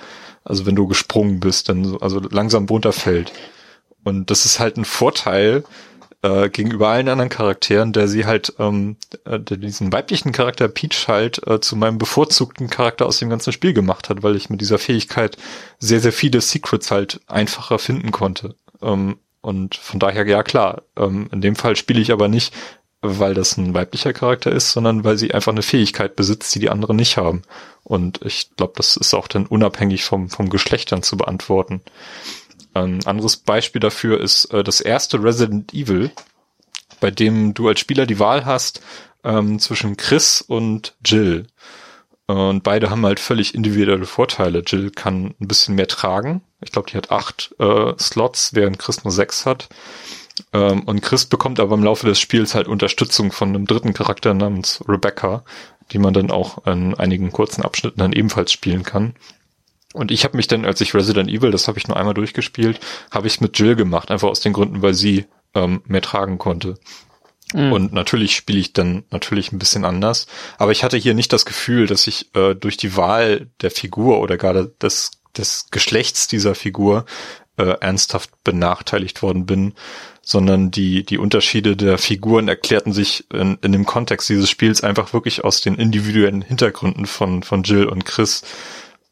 Also 0.44 0.66
wenn 0.66 0.76
du 0.76 0.88
gesprungen 0.88 1.40
bist, 1.40 1.70
dann 1.70 1.86
so, 1.86 2.00
also 2.00 2.20
langsam 2.20 2.66
runterfällt. 2.66 3.32
Und 4.04 4.32
das 4.32 4.46
ist 4.46 4.60
halt 4.60 4.78
ein 4.78 4.86
Vorteil, 4.86 5.64
äh, 6.24 6.50
gegenüber 6.50 6.90
allen 6.90 7.10
anderen 7.10 7.30
Charakteren, 7.30 7.94
der 7.94 8.08
sie 8.08 8.26
halt, 8.26 8.54
ähm, 8.60 8.98
äh, 9.26 9.40
der 9.40 9.58
diesen 9.58 9.92
weiblichen 9.92 10.32
Charakter 10.32 10.68
Peach 10.68 11.08
halt 11.08 11.46
äh, 11.48 11.60
zu 11.60 11.76
meinem 11.76 11.98
bevorzugten 11.98 12.70
Charakter 12.70 13.06
aus 13.06 13.20
dem 13.20 13.30
ganzen 13.30 13.54
Spiel 13.54 13.74
gemacht 13.74 14.10
hat, 14.10 14.24
weil 14.24 14.36
ich 14.36 14.50
mit 14.50 14.62
dieser 14.62 14.78
Fähigkeit 14.78 15.38
sehr, 15.80 16.00
sehr 16.00 16.14
viele 16.14 16.42
Secrets 16.42 16.92
halt 16.92 17.22
einfacher 17.28 17.80
finden 17.80 18.12
konnte. 18.12 18.56
Ähm, 18.82 19.18
und 19.42 19.76
von 19.76 20.00
daher, 20.00 20.28
ja 20.28 20.44
klar, 20.44 20.84
ähm, 20.96 21.28
in 21.32 21.42
dem 21.42 21.56
Fall 21.56 21.76
spiele 21.76 22.02
ich 22.02 22.12
aber 22.12 22.28
nicht, 22.28 22.54
weil 23.02 23.34
das 23.34 23.58
ein 23.58 23.74
weiblicher 23.74 24.14
Charakter 24.14 24.52
ist, 24.52 24.72
sondern 24.72 25.04
weil 25.04 25.18
sie 25.18 25.34
einfach 25.34 25.52
eine 25.52 25.64
Fähigkeit 25.64 26.16
besitzt, 26.16 26.54
die 26.54 26.60
die 26.60 26.70
anderen 26.70 26.98
nicht 26.98 27.18
haben. 27.18 27.42
Und 27.84 28.22
ich 28.24 28.56
glaube, 28.56 28.74
das 28.76 28.96
ist 28.96 29.14
auch 29.14 29.28
dann 29.28 29.46
unabhängig 29.46 30.04
vom, 30.04 30.30
vom 30.30 30.50
Geschlecht 30.50 30.92
dann 30.92 31.04
zu 31.04 31.18
beantworten. 31.18 31.82
Ein 32.74 33.06
anderes 33.06 33.38
Beispiel 33.38 33.82
dafür 33.82 34.22
ist 34.22 34.46
äh, 34.46 34.64
das 34.64 34.82
erste 34.82 35.22
Resident 35.22 35.74
Evil, 35.74 36.12
bei 37.00 37.12
dem 37.12 37.54
du 37.54 37.68
als 37.68 37.80
Spieler 37.80 38.06
die 38.06 38.20
Wahl 38.20 38.46
hast 38.46 38.82
ähm, 39.24 39.60
zwischen 39.60 39.98
Chris 39.98 40.42
und 40.42 40.96
Jill. 41.04 41.48
Und 42.28 42.64
beide 42.64 42.90
haben 42.90 43.06
halt 43.06 43.20
völlig 43.20 43.56
individuelle 43.56 44.06
Vorteile. 44.06 44.64
Jill 44.66 44.92
kann 44.92 45.36
ein 45.40 45.48
bisschen 45.48 45.76
mehr 45.76 45.88
tragen. 45.88 46.42
Ich 46.62 46.72
glaube, 46.72 46.90
die 46.90 46.96
hat 46.96 47.12
acht 47.12 47.54
äh, 47.60 47.94
Slots, 48.00 48.54
während 48.54 48.80
Chris 48.80 49.04
nur 49.04 49.12
sechs 49.12 49.46
hat. 49.46 49.68
Ähm, 50.54 50.84
und 50.84 51.02
Chris 51.02 51.26
bekommt 51.26 51.60
aber 51.60 51.76
im 51.76 51.84
Laufe 51.84 52.06
des 52.06 52.20
Spiels 52.20 52.56
halt 52.56 52.68
Unterstützung 52.68 53.32
von 53.32 53.50
einem 53.50 53.68
dritten 53.68 53.94
Charakter 53.94 54.34
namens 54.34 54.82
Rebecca, 54.88 55.44
die 55.92 56.00
man 56.00 56.14
dann 56.14 56.32
auch 56.32 56.66
in 56.66 56.96
einigen 56.96 57.32
kurzen 57.32 57.64
Abschnitten 57.64 58.00
dann 58.00 58.14
ebenfalls 58.14 58.52
spielen 58.52 58.84
kann. 58.84 59.14
Und 59.94 60.12
ich 60.12 60.24
habe 60.24 60.38
mich 60.38 60.48
dann, 60.48 60.66
als 60.66 60.80
ich 60.82 60.94
Resident 60.94 61.30
Evil, 61.30 61.52
das 61.52 61.68
habe 61.68 61.78
ich 61.78 61.88
nur 61.88 61.98
einmal 61.98 62.14
durchgespielt, 62.14 62.80
habe 63.12 63.28
ich 63.28 63.42
mit 63.42 63.60
Jill 63.60 63.76
gemacht, 63.76 64.10
einfach 64.10 64.30
aus 64.30 64.40
den 64.40 64.54
Gründen, 64.54 64.82
weil 64.82 64.94
sie 64.94 65.26
ähm, 65.54 65.82
mehr 65.86 66.02
tragen 66.02 66.38
konnte. 66.38 66.78
Mhm. 67.54 67.74
Und 67.74 67.94
natürlich 67.94 68.36
spiele 68.36 68.60
ich 68.60 68.74
dann 68.74 69.04
natürlich 69.12 69.52
ein 69.52 69.60
bisschen 69.60 69.84
anders. 69.84 70.28
Aber 70.58 70.72
ich 70.72 70.84
hatte 70.84 70.98
hier 70.98 71.14
nicht 71.14 71.34
das 71.34 71.46
Gefühl, 71.46 71.88
dass 71.88 72.08
ich 72.08 72.34
äh, 72.36 72.56
durch 72.56 72.78
die 72.78 72.96
Wahl 72.96 73.48
der 73.62 73.72
Figur 73.72 74.22
oder 74.22 74.38
gerade 74.38 74.74
des, 74.82 75.12
des 75.36 75.68
Geschlechts 75.72 76.28
dieser 76.28 76.56
Figur 76.56 77.06
äh, 77.58 77.76
ernsthaft 77.82 78.44
benachteiligt 78.44 79.22
worden 79.22 79.46
bin, 79.46 79.74
sondern 80.22 80.72
die, 80.72 81.04
die 81.04 81.18
Unterschiede 81.18 81.76
der 81.76 81.98
Figuren 81.98 82.48
erklärten 82.48 82.94
sich 82.94 83.26
in, 83.34 83.58
in 83.62 83.72
dem 83.72 83.86
Kontext 83.86 84.30
dieses 84.30 84.50
Spiels 84.50 84.84
einfach 84.84 85.14
wirklich 85.14 85.44
aus 85.44 85.62
den 85.62 85.76
individuellen 85.76 86.42
Hintergründen 86.42 87.06
von, 87.06 87.44
von 87.44 87.64
Jill 87.64 87.86
und 87.86 88.06
Chris. 88.06 88.44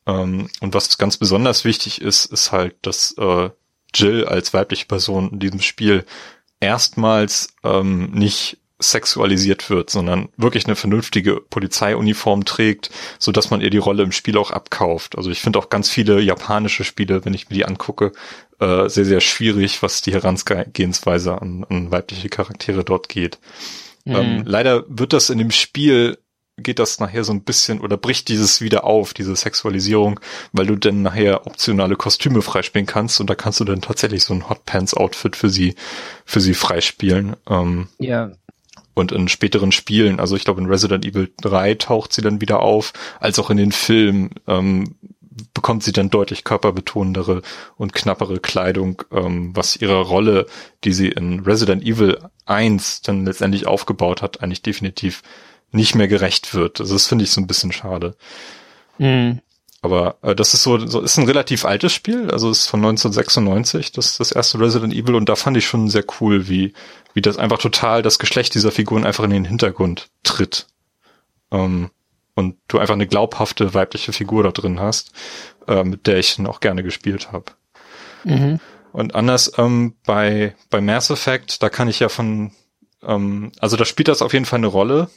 Ähm, 0.06 0.49
und 0.61 0.74
was 0.74 0.98
ganz 0.98 1.18
besonders 1.18 1.66
wichtig 1.66 2.02
ist, 2.02 2.26
ist 2.26 2.52
halt, 2.52 2.76
dass 2.84 3.16
äh, 3.18 3.49
Jill 3.94 4.26
als 4.26 4.53
weibliche 4.53 4.86
Person 4.86 5.32
in 5.32 5.40
diesem 5.40 5.61
Spiel 5.61 6.06
erstmals 6.60 7.56
ähm, 7.64 8.11
nicht 8.11 8.57
sexualisiert 8.80 9.69
wird, 9.69 9.89
sondern 9.89 10.30
wirklich 10.38 10.65
eine 10.65 10.76
vernünftige 10.76 11.41
Polizeiuniform 11.41 12.45
trägt, 12.45 12.89
so 13.19 13.31
dass 13.31 13.51
man 13.51 13.61
ihr 13.61 13.69
die 13.69 13.77
Rolle 13.77 14.03
im 14.03 14.11
Spiel 14.11 14.38
auch 14.38 14.51
abkauft. 14.51 15.18
Also 15.18 15.30
ich 15.30 15.41
finde 15.41 15.60
auch 15.60 15.69
ganz 15.69 15.89
viele 15.89 16.22
japanische 16.22 16.85
Spiele, 16.85 17.26
wenn 17.26 17.34
ich 17.34 17.49
mir 17.49 17.56
die 17.56 17.65
angucke, 17.65 18.14
äh, 18.60 18.88
sehr, 18.89 19.06
sehr 19.06 19.22
schwierig, 19.22 19.84
was 19.84 20.01
die 20.01 20.14
Herangehensweise 20.14 21.41
an, 21.41 21.65
an 21.69 21.91
weibliche 21.91 22.30
Charaktere 22.30 22.84
dort 22.84 23.10
geht. 23.10 23.38
Mhm. 24.06 24.15
Ähm, 24.15 24.43
leider 24.45 24.85
wird 24.88 25.14
das 25.14 25.30
in 25.30 25.38
dem 25.39 25.51
Spiel 25.51 26.18
geht 26.64 26.80
das 26.80 26.99
nachher 26.99 27.23
so 27.23 27.31
ein 27.31 27.43
bisschen 27.43 27.80
oder 27.80 27.97
bricht 27.97 28.27
dieses 28.27 28.61
wieder 28.61 28.84
auf, 28.84 29.14
diese 29.14 29.35
Sexualisierung, 29.35 30.19
weil 30.51 30.68
du 30.68 30.76
dann 30.76 31.01
nachher 31.01 31.47
optionale 31.47 31.95
Kostüme 31.95 32.41
freispielen 32.41 32.85
kannst 32.85 33.19
und 33.19 33.30
da 33.30 33.35
kannst 33.35 33.60
du 33.60 33.64
dann 33.64 33.81
tatsächlich 33.81 34.23
so 34.23 34.34
ein 34.34 34.49
Hot 34.49 34.65
Pants 34.65 34.93
Outfit 34.93 35.35
für 35.35 35.49
sie, 35.49 35.76
für 36.26 36.41
sie 36.41 36.53
freispielen. 36.53 37.35
Ähm, 37.49 37.88
ja. 37.97 38.31
Und 38.99 39.11
in 39.11 39.27
späteren 39.27 39.71
Spielen, 39.71 40.19
also 40.19 40.35
ich 40.35 40.43
glaube 40.43 40.61
in 40.61 40.67
Resident 40.67 41.05
Evil 41.05 41.31
3 41.41 41.76
taucht 41.76 42.13
sie 42.13 42.21
dann 42.21 42.41
wieder 42.41 42.61
auf, 42.61 42.93
als 43.19 43.39
auch 43.39 43.49
in 43.49 43.57
den 43.57 43.71
Filmen 43.71 44.31
ähm, 44.47 44.95
bekommt 45.53 45.84
sie 45.84 45.91
dann 45.91 46.09
deutlich 46.09 46.43
körperbetonendere 46.43 47.41
und 47.77 47.93
knappere 47.93 48.39
Kleidung, 48.39 49.03
ähm, 49.11 49.55
was 49.55 49.77
ihrer 49.77 50.01
Rolle, 50.01 50.45
die 50.84 50.93
sie 50.93 51.07
in 51.07 51.41
Resident 51.41 51.84
Evil 51.84 52.17
1 52.45 53.01
dann 53.01 53.26
letztendlich 53.26 53.67
aufgebaut 53.67 54.21
hat, 54.21 54.41
eigentlich 54.41 54.61
definitiv 54.61 55.21
nicht 55.71 55.95
mehr 55.95 56.07
gerecht 56.07 56.53
wird. 56.53 56.80
Also 56.81 56.93
das 56.93 57.07
finde 57.07 57.23
ich 57.23 57.31
so 57.31 57.41
ein 57.41 57.47
bisschen 57.47 57.71
schade. 57.71 58.15
Mhm. 58.97 59.39
Aber 59.81 60.18
äh, 60.22 60.35
das 60.35 60.53
ist 60.53 60.64
so, 60.64 60.77
so, 60.85 61.01
ist 61.01 61.18
ein 61.18 61.26
relativ 61.26 61.65
altes 61.65 61.93
Spiel, 61.93 62.30
also 62.31 62.51
ist 62.51 62.68
von 62.68 62.80
1996, 62.80 63.91
das 63.91 64.11
ist 64.11 64.19
das 64.19 64.31
erste 64.31 64.60
Resident 64.60 64.93
Evil 64.93 65.15
und 65.15 65.30
da 65.30 65.35
fand 65.35 65.57
ich 65.57 65.65
schon 65.65 65.89
sehr 65.89 66.03
cool, 66.19 66.49
wie, 66.49 66.73
wie 67.14 67.22
das 67.22 67.38
einfach 67.38 67.60
total 67.60 68.01
das 68.01 68.19
Geschlecht 68.19 68.56
dieser 68.56 68.72
Figuren 68.72 69.06
einfach 69.06 69.23
in 69.23 69.30
den 69.30 69.45
Hintergrund 69.45 70.10
tritt. 70.23 70.68
Ähm, 71.51 71.91
und 72.35 72.56
du 72.68 72.80
einfach 72.80 72.93
eine 72.93 73.07
glaubhafte 73.07 73.73
weibliche 73.73 74.14
Figur 74.14 74.43
da 74.43 74.51
drin 74.51 74.80
hast, 74.80 75.11
äh, 75.68 75.84
mit 75.84 76.07
der 76.07 76.19
ich 76.19 76.35
dann 76.35 76.47
auch 76.47 76.61
gerne 76.61 76.84
gespielt 76.84 77.31
habe. 77.31 77.45
Mhm. 78.23 78.60
Und 78.91 79.15
anders 79.15 79.51
ähm, 79.57 79.95
bei, 80.06 80.56
bei 80.69 80.81
Mass 80.81 81.10
Effect, 81.10 81.61
da 81.61 81.69
kann 81.69 81.89
ich 81.89 81.99
ja 81.99 82.10
von, 82.10 82.51
ähm, 83.03 83.51
also 83.60 83.76
da 83.77 83.85
spielt 83.85 84.07
das 84.07 84.22
auf 84.22 84.34
jeden 84.34 84.45
Fall 84.45 84.60
eine 84.60 84.68
Rolle, 84.68 85.10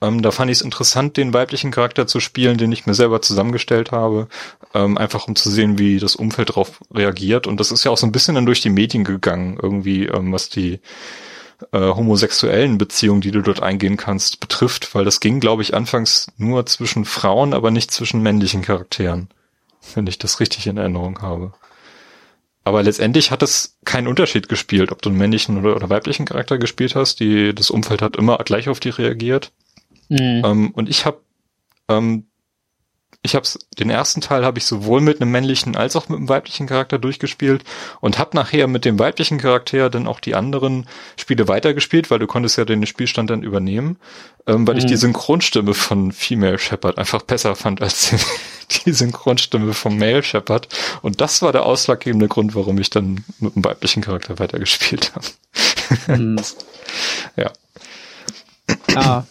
ähm, 0.00 0.22
da 0.22 0.30
fand 0.30 0.50
ich 0.50 0.58
es 0.58 0.62
interessant, 0.62 1.16
den 1.16 1.34
weiblichen 1.34 1.70
Charakter 1.70 2.06
zu 2.06 2.20
spielen, 2.20 2.56
den 2.56 2.72
ich 2.72 2.86
mir 2.86 2.94
selber 2.94 3.20
zusammengestellt 3.20 3.92
habe, 3.92 4.28
ähm, 4.74 4.96
einfach 4.96 5.28
um 5.28 5.36
zu 5.36 5.50
sehen, 5.50 5.78
wie 5.78 5.98
das 5.98 6.16
Umfeld 6.16 6.50
darauf 6.50 6.80
reagiert. 6.92 7.46
Und 7.46 7.60
das 7.60 7.70
ist 7.70 7.84
ja 7.84 7.90
auch 7.90 7.98
so 7.98 8.06
ein 8.06 8.12
bisschen 8.12 8.34
dann 8.34 8.46
durch 8.46 8.60
die 8.60 8.70
Medien 8.70 9.04
gegangen, 9.04 9.58
irgendwie, 9.60 10.06
ähm, 10.06 10.32
was 10.32 10.48
die 10.48 10.80
äh, 11.72 11.78
homosexuellen 11.78 12.78
Beziehungen, 12.78 13.20
die 13.20 13.30
du 13.30 13.42
dort 13.42 13.62
eingehen 13.62 13.96
kannst, 13.96 14.40
betrifft, 14.40 14.94
weil 14.94 15.04
das 15.04 15.20
ging, 15.20 15.40
glaube 15.40 15.62
ich, 15.62 15.74
anfangs 15.74 16.28
nur 16.38 16.64
zwischen 16.66 17.04
Frauen, 17.04 17.52
aber 17.52 17.70
nicht 17.70 17.90
zwischen 17.90 18.22
männlichen 18.22 18.62
Charakteren, 18.62 19.28
wenn 19.94 20.06
ich 20.06 20.18
das 20.18 20.40
richtig 20.40 20.66
in 20.66 20.78
Erinnerung 20.78 21.20
habe. 21.20 21.52
Aber 22.64 22.82
letztendlich 22.82 23.30
hat 23.30 23.42
es 23.42 23.78
keinen 23.84 24.06
Unterschied 24.06 24.48
gespielt, 24.48 24.92
ob 24.92 25.02
du 25.02 25.08
einen 25.08 25.18
männlichen 25.18 25.58
oder, 25.58 25.76
oder 25.76 25.90
weiblichen 25.90 26.26
Charakter 26.26 26.58
gespielt 26.58 26.94
hast. 26.94 27.20
Die, 27.20 27.54
das 27.54 27.70
Umfeld 27.70 28.02
hat 28.02 28.16
immer 28.16 28.36
gleich 28.38 28.68
auf 28.68 28.80
die 28.80 28.90
reagiert. 28.90 29.52
Mhm. 30.10 30.42
Ähm, 30.44 30.70
und 30.72 30.88
ich 30.90 31.06
habe 31.06 31.22
ähm, 31.88 32.26
ich 33.22 33.34
habe 33.34 33.46
den 33.78 33.90
ersten 33.90 34.22
Teil 34.22 34.46
habe 34.46 34.58
ich 34.58 34.64
sowohl 34.64 35.02
mit 35.02 35.20
einem 35.20 35.30
männlichen 35.30 35.76
als 35.76 35.94
auch 35.94 36.08
mit 36.08 36.16
einem 36.16 36.30
weiblichen 36.30 36.66
Charakter 36.66 36.98
durchgespielt 36.98 37.64
und 38.00 38.18
habe 38.18 38.34
nachher 38.34 38.66
mit 38.66 38.86
dem 38.86 38.98
weiblichen 38.98 39.36
Charakter 39.36 39.90
dann 39.90 40.06
auch 40.06 40.20
die 40.20 40.34
anderen 40.34 40.86
Spiele 41.16 41.46
weitergespielt, 41.46 42.10
weil 42.10 42.18
du 42.18 42.26
konntest 42.26 42.56
ja 42.56 42.64
den 42.64 42.86
Spielstand 42.86 43.28
dann 43.28 43.42
übernehmen, 43.42 43.98
ähm, 44.46 44.66
weil 44.66 44.74
mhm. 44.74 44.80
ich 44.80 44.86
die 44.86 44.96
Synchronstimme 44.96 45.74
von 45.74 46.12
Female 46.12 46.58
Shepard 46.58 46.96
einfach 46.96 47.20
besser 47.22 47.54
fand 47.56 47.82
als 47.82 48.08
die, 48.08 48.16
die 48.86 48.92
Synchronstimme 48.92 49.74
vom 49.74 49.98
Male 49.98 50.22
Shepard 50.22 50.68
und 51.02 51.20
das 51.20 51.42
war 51.42 51.52
der 51.52 51.66
ausschlaggebende 51.66 52.28
Grund, 52.28 52.54
warum 52.54 52.78
ich 52.78 52.88
dann 52.88 53.22
mit 53.38 53.54
dem 53.54 53.62
weiblichen 53.62 54.02
Charakter 54.02 54.38
weitergespielt 54.38 55.12
habe. 55.14 56.18
Mhm. 56.18 56.40
ja. 57.36 57.52
Ah, 58.94 59.24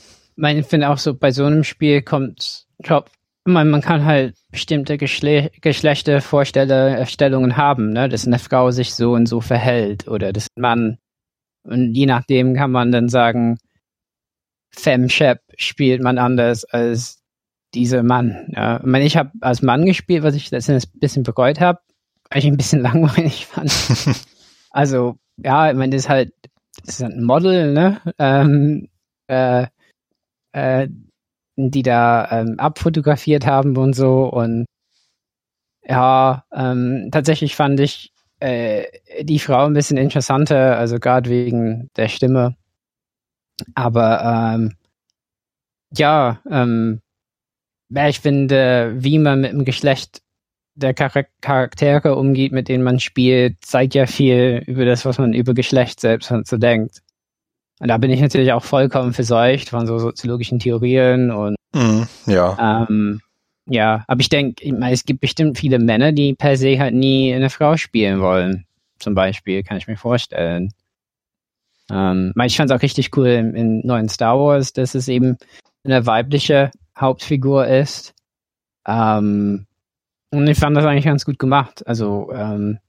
ich 0.44 0.66
finde 0.66 0.90
auch 0.90 0.98
so, 0.98 1.14
bei 1.14 1.32
so 1.32 1.46
einem 1.46 1.64
Spiel 1.64 2.02
kommt, 2.02 2.66
glaub, 2.82 3.12
man, 3.46 3.70
man 3.70 3.82
kann 3.82 4.06
halt 4.06 4.36
bestimmte 4.52 4.98
Geschle 4.98 5.52
Geschlechtervorstellungen 5.62 7.58
haben, 7.58 7.92
ne? 7.92 8.10
dass 8.10 8.28
eine 8.28 8.40
Frau 8.40 8.72
sich 8.72 8.94
so 8.94 9.14
und 9.14 9.26
so 9.26 9.42
verhält 9.42 10.08
oder 10.08 10.34
dass 10.34 10.48
ein 10.56 10.62
Mann. 10.62 10.98
Und 11.64 11.94
je 11.94 12.06
nachdem 12.06 12.54
kann 12.54 12.72
man 12.72 12.92
dann 12.92 13.10
sagen, 13.10 13.58
Femshep 14.72 15.42
spielt 15.58 16.02
man 16.02 16.18
anders 16.18 16.66
als 16.66 17.22
dieser 17.74 18.04
Mann. 18.04 18.52
Ja? 18.56 18.78
Ich, 18.78 18.86
meine, 18.86 19.06
ich 19.06 19.18
habe 19.18 19.32
als 19.42 19.62
Mann 19.62 19.86
gespielt, 19.86 20.24
was 20.24 20.36
ich 20.36 20.52
letztendlich 20.52 20.94
ein 20.94 21.00
bisschen 21.00 21.24
bereut 21.24 21.60
habe, 21.60 21.80
weil 22.30 22.40
ich 22.40 22.46
ein 22.46 22.58
bisschen 22.58 22.82
langweilig 22.84 23.46
fand. 23.48 23.72
also, 24.72 25.18
ja, 25.38 25.70
ich 25.70 25.78
meine, 25.78 25.96
das 25.96 26.04
ist 26.06 26.10
halt, 26.10 26.34
das 26.86 26.96
ist 26.96 27.04
halt 27.04 27.16
ein 27.16 27.24
Model, 27.24 27.74
ne? 27.74 28.02
Ähm, 28.18 28.88
äh, 29.28 29.68
äh, 30.54 30.88
die 31.56 31.84
da 31.84 32.28
ähm, 32.32 32.56
abfotografiert 32.60 33.46
haben 33.46 33.76
und 33.78 33.94
so. 33.94 34.26
Und 34.26 34.66
ja, 35.84 36.46
ähm, 36.54 37.10
tatsächlich 37.12 37.56
fand 37.56 37.80
ich 37.80 38.14
äh, 38.40 38.86
die 39.24 39.40
Frau 39.40 39.66
ein 39.66 39.74
bisschen 39.74 39.98
interessanter, 39.98 40.78
also 40.78 41.00
gerade 41.00 41.30
wegen 41.30 41.90
der 41.98 42.08
Stimme. 42.08 42.56
Aber 43.76 44.56
ähm, 44.56 44.76
ja, 45.96 46.40
ähm, 46.50 47.02
ich 47.90 48.20
finde, 48.20 48.94
wie 48.98 49.20
man 49.20 49.42
mit 49.42 49.52
dem 49.52 49.66
Geschlecht 49.66 50.22
der 50.76 50.94
Charaktere 50.94 52.16
umgeht, 52.16 52.54
mit 52.54 52.70
denen 52.70 52.84
man 52.84 53.00
spielt, 53.00 53.58
zeigt 53.66 53.96
ja 53.96 54.06
viel 54.06 54.64
über 54.66 54.86
das, 54.86 55.06
was 55.06 55.18
man 55.18 55.34
über 55.34 55.54
Geschlecht 55.54 56.00
selbst 56.00 56.32
so 56.46 56.58
denkt. 56.58 57.02
Und 57.80 57.88
da 57.88 57.98
bin 57.98 58.12
ich 58.12 58.22
natürlich 58.22 58.52
auch 58.52 58.64
vollkommen 58.64 59.14
verseucht 59.14 59.70
von 59.70 59.88
so 59.88 60.00
soziologischen 60.00 60.60
Theorien 60.60 61.32
und 61.32 61.56
mm, 61.74 62.04
ja. 62.26 62.86
Ähm, 62.88 63.22
ja, 63.66 64.04
aber 64.08 64.20
ich 64.20 64.30
denke, 64.30 64.66
es 64.92 65.06
gibt 65.06 65.22
bestimmt 65.22 65.58
viele 65.58 65.80
Männer, 65.80 66.12
die 66.12 66.34
per 66.34 66.58
se 66.58 66.80
halt 66.80 66.96
nie 66.96 67.34
eine 67.34 67.50
Frau 67.50 67.78
spielen 67.78 68.20
wollen. 68.20 68.66
Zum 68.98 69.14
Beispiel, 69.16 69.64
kann 69.64 69.78
ich 69.78 69.88
mir 69.88 69.96
vorstellen. 69.96 70.74
Ähm, 71.90 72.34
ich 72.44 72.58
fand 72.58 72.70
es 72.70 72.76
auch 72.76 72.82
richtig 72.82 73.16
cool 73.16 73.28
im, 73.28 73.56
im, 73.56 73.80
neuen 73.86 74.10
Star 74.10 74.38
Wars, 74.38 74.74
dass 74.74 74.96
es 74.96 75.08
eben 75.08 75.38
eine 75.84 76.06
weibliche 76.06 76.72
Hauptfigur 76.98 77.68
ist. 77.68 78.14
Ähm, 78.86 79.68
und 80.32 80.48
ich 80.48 80.58
fand 80.58 80.76
das 80.76 80.86
eigentlich 80.86 81.06
ganz 81.06 81.26
gut 81.26 81.40
gemacht. 81.40 81.86
Also, 81.88 82.32
ähm, 82.34 82.80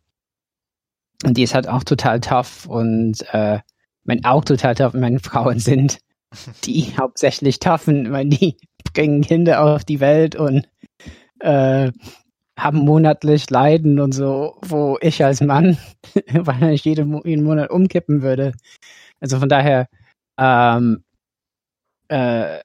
und 1.25 1.37
die 1.37 1.43
ist 1.43 1.55
halt 1.55 1.69
auch 1.69 1.85
total 1.85 2.21
tough 2.21 2.67
und 2.67 3.23
äh, 3.33 3.61
mein 4.05 4.25
auch 4.25 4.45
total 4.45 4.75
tough 4.75 4.95
meine 4.95 5.21
Frauen 5.21 5.59
sind, 5.59 5.99
die 6.65 6.95
hauptsächlich 6.99 7.59
toughen, 7.59 8.13
weil 8.13 8.27
die 8.27 8.57
bringen 8.93 9.23
Kinder 9.23 9.63
auf 9.63 9.85
die 9.85 10.01
Welt 10.01 10.37
und 10.37 10.69
äh, 11.41 11.93
haben 12.59 12.79
monatlich 12.79 13.49
Leiden 13.49 14.01
und 14.01 14.13
so, 14.13 14.59
wo 14.63 14.99
ich 15.01 15.25
als 15.25 15.41
Mann 15.41 15.79
wahrscheinlich 16.33 16.85
jeden, 16.85 17.21
jeden 17.25 17.45
Monat 17.45 17.71
umkippen 17.71 18.23
würde. 18.23 18.53
Also 19.21 19.39
von 19.39 19.49
daher, 19.49 19.89
ähm, 20.39 21.03
äh, 22.09 22.59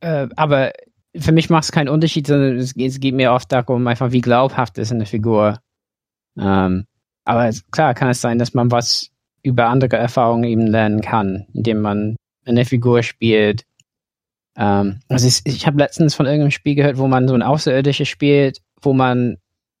äh, 0.00 0.28
aber 0.36 0.72
für 1.16 1.32
mich 1.32 1.50
macht 1.50 1.64
es 1.64 1.72
keinen 1.72 1.88
Unterschied, 1.88 2.26
sondern 2.26 2.56
es, 2.56 2.74
es, 2.76 3.00
geht 3.00 3.14
mir 3.14 3.32
oft 3.32 3.50
darum, 3.50 3.86
einfach 3.86 4.12
wie 4.12 4.20
glaubhaft 4.20 4.78
ist 4.78 4.92
eine 4.92 5.06
Figur. 5.06 5.60
Ähm, 6.38 6.86
aber 7.24 7.50
klar 7.72 7.94
kann 7.94 8.10
es 8.10 8.20
sein, 8.20 8.38
dass 8.38 8.54
man 8.54 8.70
was 8.70 9.10
über 9.42 9.66
andere 9.66 9.96
Erfahrungen 9.96 10.44
eben 10.44 10.66
lernen 10.66 11.00
kann, 11.00 11.46
indem 11.52 11.80
man 11.80 12.16
eine 12.44 12.64
Figur 12.64 13.02
spielt. 13.02 13.64
Ähm, 14.56 15.00
also 15.08 15.26
ich, 15.26 15.40
ich 15.44 15.66
habe 15.66 15.78
letztens 15.78 16.14
von 16.14 16.26
irgendeinem 16.26 16.50
Spiel 16.50 16.74
gehört, 16.74 16.98
wo 16.98 17.06
man 17.06 17.28
so 17.28 17.34
ein 17.34 17.42
Außerirdisches 17.42 18.08
spielt, 18.08 18.58
wo 18.82 18.92
man, 18.92 19.38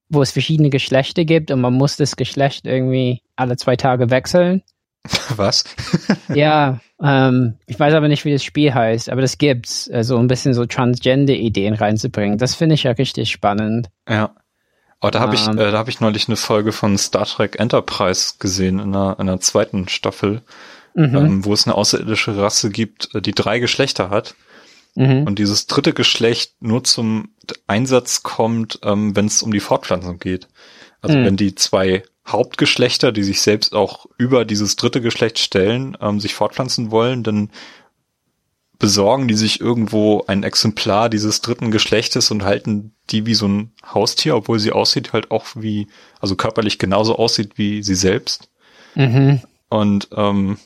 wo 0.08 0.22
es 0.22 0.32
verschiedene 0.32 0.70
Geschlechter 0.70 1.24
gibt 1.24 1.50
und 1.50 1.60
man 1.60 1.74
muss 1.74 1.96
das 1.96 2.16
Geschlecht 2.16 2.66
irgendwie 2.66 3.22
alle 3.36 3.56
zwei 3.56 3.76
Tage 3.76 4.10
wechseln. 4.10 4.62
Was? 5.36 5.64
ja, 6.34 6.80
ähm, 7.02 7.54
ich 7.66 7.78
weiß 7.78 7.94
aber 7.94 8.08
nicht, 8.08 8.24
wie 8.24 8.32
das 8.32 8.44
Spiel 8.44 8.74
heißt, 8.74 9.08
aber 9.08 9.22
das 9.22 9.38
gibt's, 9.38 9.86
so 9.86 9.92
also 9.92 10.18
ein 10.18 10.26
bisschen 10.26 10.54
so 10.54 10.66
Transgender-Ideen 10.66 11.74
reinzubringen. 11.74 12.38
Das 12.38 12.54
finde 12.54 12.74
ich 12.74 12.82
ja 12.82 12.92
richtig 12.92 13.30
spannend. 13.30 13.88
Ja. 14.08 14.34
Aber 15.00 15.10
da 15.10 15.20
habe 15.20 15.34
ich, 15.34 15.46
ähm. 15.46 15.58
äh, 15.58 15.70
da 15.70 15.78
habe 15.78 15.90
ich 15.90 16.00
neulich 16.00 16.28
eine 16.28 16.36
Folge 16.36 16.72
von 16.72 16.96
Star 16.98 17.26
Trek 17.26 17.58
Enterprise 17.58 18.34
gesehen 18.38 18.78
in 18.78 18.94
einer, 18.94 19.16
in 19.18 19.28
einer 19.28 19.40
zweiten 19.40 19.88
Staffel, 19.88 20.42
mhm. 20.94 21.16
ähm, 21.16 21.44
wo 21.44 21.52
es 21.52 21.66
eine 21.66 21.74
außerirdische 21.74 22.36
Rasse 22.36 22.70
gibt, 22.70 23.14
äh, 23.14 23.22
die 23.22 23.32
drei 23.32 23.58
Geschlechter 23.58 24.10
hat. 24.10 24.34
Mhm. 24.94 25.24
Und 25.24 25.38
dieses 25.38 25.66
dritte 25.66 25.94
Geschlecht 25.94 26.54
nur 26.60 26.84
zum 26.84 27.30
Einsatz 27.66 28.22
kommt, 28.22 28.80
ähm, 28.82 29.16
wenn 29.16 29.26
es 29.26 29.42
um 29.42 29.52
die 29.52 29.60
Fortpflanzung 29.60 30.18
geht. 30.18 30.48
Also 31.00 31.16
mhm. 31.16 31.24
wenn 31.24 31.36
die 31.36 31.54
zwei 31.54 32.02
Hauptgeschlechter, 32.28 33.12
die 33.12 33.22
sich 33.22 33.40
selbst 33.40 33.74
auch 33.74 34.06
über 34.18 34.44
dieses 34.44 34.76
dritte 34.76 35.00
Geschlecht 35.00 35.38
stellen, 35.38 35.96
ähm, 36.00 36.20
sich 36.20 36.34
fortpflanzen 36.34 36.90
wollen, 36.90 37.22
dann 37.22 37.50
besorgen 38.80 39.28
die 39.28 39.34
sich 39.34 39.60
irgendwo 39.60 40.24
ein 40.26 40.42
Exemplar 40.42 41.08
dieses 41.08 41.42
dritten 41.42 41.70
Geschlechtes 41.70 42.30
und 42.32 42.42
halten 42.42 42.94
die 43.10 43.26
wie 43.26 43.34
so 43.34 43.46
ein 43.46 43.72
Haustier, 43.94 44.34
obwohl 44.34 44.58
sie 44.58 44.72
aussieht 44.72 45.12
halt 45.12 45.30
auch 45.30 45.46
wie, 45.54 45.86
also 46.18 46.34
körperlich 46.34 46.78
genauso 46.78 47.16
aussieht 47.16 47.52
wie 47.56 47.82
sie 47.84 47.94
selbst. 47.94 48.48
Mhm. 48.94 49.42
Und 49.68 50.08
ähm, 50.16 50.56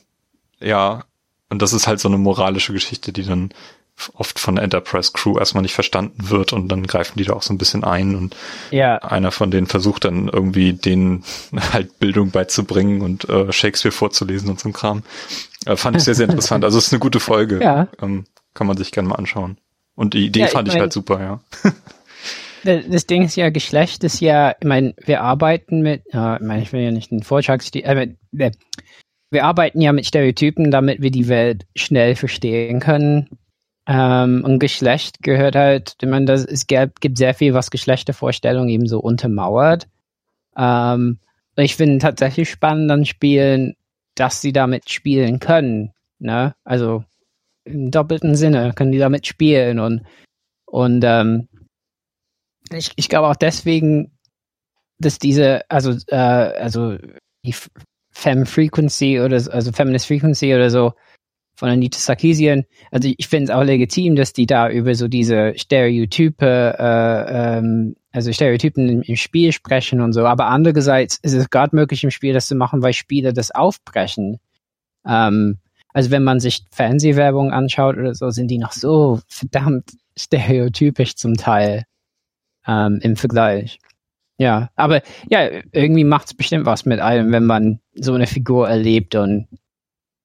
ja, 0.61 1.05
und 1.51 1.61
das 1.61 1.73
ist 1.73 1.87
halt 1.87 2.01
so 2.01 2.09
eine 2.09 2.17
moralische 2.17 2.73
Geschichte, 2.73 3.13
die 3.13 3.25
dann 3.25 3.53
oft 4.15 4.39
von 4.39 4.57
der 4.57 4.65
Enterprise 4.65 5.13
Crew 5.13 5.39
erstmal 5.39 5.63
nicht 5.63 5.75
verstanden 5.75 6.29
wird 6.31 6.53
und 6.53 6.69
dann 6.69 6.87
greifen 6.87 7.17
die 7.19 7.25
da 7.25 7.33
auch 7.35 7.43
so 7.43 7.55
ein 7.55 7.59
bisschen 7.59 7.85
ein 7.85 8.15
und 8.17 8.37
Ja, 8.71 8.99
einer 8.99 9.31
von 9.31 9.51
denen 9.51 9.67
versucht 9.67 10.05
dann 10.05 10.29
irgendwie 10.29 10.73
denen 10.73 11.25
halt 11.73 11.99
Bildung 12.01 12.31
beizubringen 12.31 13.03
und 13.03 13.29
äh, 13.29 13.53
Shakespeare 13.53 13.93
vorzulesen 13.93 14.51
und 14.51 14.61
so 14.61 14.69
ein 14.69 14.73
Kram. 14.73 15.03
Äh, 15.67 15.77
fand 15.77 15.97
ich 15.97 16.05
sehr, 16.05 16.15
sehr 16.15 16.29
interessant. 16.29 16.65
Also 16.65 16.79
es 16.79 16.89
ist 16.89 16.93
eine 16.93 17.01
gute 17.01 17.21
Folge. 17.21 17.61
Ja. 17.63 17.89
Ähm, 18.03 18.27
kann 18.53 18.67
man 18.67 18.77
sich 18.77 18.91
gerne 18.93 19.09
mal 19.09 19.17
anschauen. 19.17 19.59
Und 19.95 20.15
die 20.15 20.27
Idee 20.27 20.41
Ja, 20.41 20.47
ich 20.47 20.53
fand 20.53 20.69
ich, 20.69 20.75
mein- 20.75 20.83
halt 20.83 20.93
super, 20.93 21.21
ja. 21.21 21.41
das 22.65 23.07
Ding 23.07 23.23
ist 23.23 23.37
ja, 23.37 23.51
Geschlecht 23.51 24.05
ist 24.05 24.21
ja, 24.21 24.55
ich 24.61 24.67
meine, 24.67 24.95
wir 25.05 25.23
arbeiten 25.23 25.83
mit, 25.83 26.03
ja, 26.13 26.37
ich 26.37 26.43
meine, 26.43 26.63
ich 26.63 26.73
will 26.73 26.81
ja 26.83 26.91
nicht 26.91 27.11
den 27.11 27.23
Vortragsstil, 27.23 27.83
äh, 27.85 28.09
wir- 28.33 28.53
wir 29.31 29.45
arbeiten 29.45 29.81
ja 29.81 29.93
mit 29.93 30.07
Stereotypen, 30.07 30.71
damit 30.71 31.03
wir 31.03 31.11
die 31.11 31.29
Welt 31.29 31.67
schnell 31.75 32.15
verstehen 32.15 32.79
können. 32.81 33.29
Ähm, 33.87 34.43
und 34.45 34.59
Geschlecht 34.61 35.23
gehört 35.23 35.57
halt, 35.57 35.97
ich 36.01 36.09
meine, 36.09 36.25
das, 36.25 36.45
es 36.45 36.67
gibt, 36.67 37.01
gibt 37.01 37.19
sehr 37.19 37.35
viel, 37.35 37.53
was 37.53 37.71
Geschlechtervorstellungen 37.71 38.71
eben 38.71 38.87
so 38.87 38.99
untermauert. 38.99 39.89
Ähm, 40.57 41.19
ich 41.57 41.77
finde 41.77 41.99
tatsächlich 41.99 42.51
spannend 42.51 42.91
an 42.91 43.05
Spielen, 43.05 43.77
dass 44.15 44.41
sie 44.41 44.53
damit 44.53 44.91
spielen 44.91 45.39
können. 45.39 45.93
Ne? 46.19 46.55
Also 46.65 47.05
im 47.65 47.91
doppelten 47.91 48.35
Sinne 48.37 48.73
können 48.75 48.93
die 48.93 48.99
damit 48.99 49.27
spielen 49.27 49.79
und, 49.79 50.03
und 50.67 51.03
ähm, 51.05 51.49
ich, 52.73 52.93
ich 52.97 53.09
glaube 53.09 53.29
auch 53.29 53.37
deswegen, 53.37 54.13
dass 54.99 55.19
diese, 55.19 55.69
also, 55.71 55.93
äh, 56.09 56.17
also 56.17 56.97
die 57.45 57.51
F- 57.51 57.71
Femme 58.11 58.47
Frequency 58.47 59.21
oder 59.21 59.39
so- 59.41 59.51
also 59.51 59.73
Feminist 59.73 60.07
Frequency 60.07 60.55
oder 60.55 60.71
so 60.71 60.95
von 61.55 61.69
Anita 61.69 61.99
Sarkeesian, 61.99 62.65
also 62.91 63.09
ich 63.17 63.29
finde 63.29 63.45
es 63.45 63.51
auch 63.51 63.63
legitim, 63.63 64.17
dass 64.17 64.33
die 64.33 64.47
da 64.47 64.69
über 64.69 64.95
so 64.95 65.09
diese 65.09 65.55
Stereotype, 65.57 66.45
äh, 66.79 67.59
ähm, 67.59 67.97
also 68.13 68.33
Stereotypen 68.33 68.89
im, 68.89 69.03
im 69.03 69.17
Spiel 69.17 69.53
sprechen 69.53 70.01
und 70.01 70.13
so, 70.13 70.27
aber 70.27 70.47
andererseits 70.47 71.19
ist 71.23 71.35
es 71.35 71.51
gerade 71.51 71.75
möglich 71.77 72.03
im 72.05 72.11
Spiel, 72.11 72.33
das 72.33 72.47
zu 72.47 72.57
machen, 72.57 72.83
weil 72.83 72.93
Spieler 72.93 73.33
das 73.33 73.51
aufbrechen. 73.53 74.41
Ähm, 75.07 75.59
also 75.93 76.11
wenn 76.11 76.25
man 76.25 76.41
sich 76.41 76.65
Fernsehwerbung 76.73 77.53
anschaut 77.53 77.97
oder 77.97 78.15
so, 78.15 78.31
sind 78.31 78.49
die 78.49 78.59
noch 78.59 78.73
so 78.73 79.21
verdammt 79.29 79.93
stereotypisch 80.17 81.15
zum 81.15 81.37
Teil 81.37 81.85
ähm, 82.67 82.99
im 83.01 83.17
Vergleich. 83.17 83.79
Ja, 84.37 84.71
aber 84.75 85.03
ja, 85.29 85.49
irgendwie 85.71 86.03
macht 86.03 86.27
es 86.27 86.35
bestimmt 86.35 86.67
was 86.67 86.85
mit 86.85 86.99
einem, 86.99 87.31
wenn 87.31 87.47
man 87.47 87.79
so 87.95 88.15
eine 88.15 88.27
Figur 88.27 88.69
erlebt 88.69 89.15
und 89.15 89.47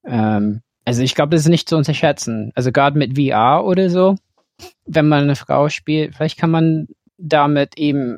ähm, 0.04 0.62
also 0.90 1.04
ich 1.04 1.14
glaube, 1.14 1.36
das 1.36 1.42
ist 1.42 1.50
nicht 1.50 1.70
zu 1.70 1.78
unterschätzen. 1.78 2.52
Also 2.56 2.72
gerade 2.72 2.98
mit 2.98 3.16
VR 3.16 3.64
oder 3.64 3.92
so, 3.92 4.16
wenn 4.88 5.08
man 5.08 5.22
eine 5.26 5.36
Frau 5.36 5.70
spielt, 5.70 6.16
vielleicht 6.16 6.40
kann 6.40 6.50
man 6.50 6.88
damit 7.20 7.78
eben 7.78 8.18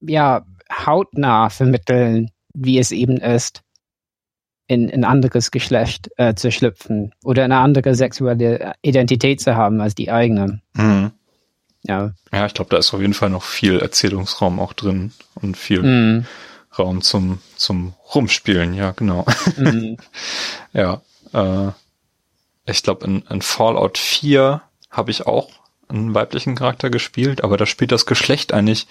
ja 0.00 0.44
hautnah 0.84 1.48
vermitteln, 1.48 2.32
wie 2.54 2.80
es 2.80 2.90
eben 2.90 3.18
ist, 3.18 3.62
in 4.66 4.90
ein 4.90 5.04
anderes 5.04 5.52
Geschlecht 5.52 6.10
äh, 6.16 6.34
zu 6.34 6.50
schlüpfen 6.50 7.12
oder 7.22 7.44
eine 7.44 7.58
andere 7.58 7.94
sexuelle 7.94 8.72
Identität 8.82 9.40
zu 9.40 9.54
haben 9.54 9.80
als 9.80 9.94
die 9.94 10.10
eigene. 10.10 10.60
Mhm. 10.74 11.12
Ja. 11.84 12.14
Ja, 12.32 12.46
ich 12.46 12.54
glaube, 12.54 12.70
da 12.70 12.78
ist 12.78 12.92
auf 12.92 13.00
jeden 13.00 13.14
Fall 13.14 13.30
noch 13.30 13.44
viel 13.44 13.78
Erzählungsraum 13.78 14.58
auch 14.58 14.72
drin 14.72 15.12
und 15.36 15.56
viel 15.56 15.82
Mm, 15.84 16.26
Raum 16.76 17.00
zum, 17.00 17.38
zum 17.54 17.94
Rumspielen, 18.12 18.74
ja, 18.74 18.90
genau. 18.90 19.24
mm, 19.56 19.94
ja. 20.72 21.00
Äh, 21.32 21.70
ich 22.70 22.82
glaube, 22.82 23.06
in, 23.06 23.22
in 23.30 23.42
Fallout 23.42 23.98
4 23.98 24.62
habe 24.90 25.10
ich 25.10 25.26
auch 25.26 25.48
einen 25.88 26.14
weiblichen 26.14 26.54
Charakter 26.54 26.90
gespielt, 26.90 27.42
aber 27.42 27.56
da 27.56 27.66
spielt 27.66 27.92
das 27.92 28.06
Geschlecht 28.06 28.52
eigentlich 28.52 28.86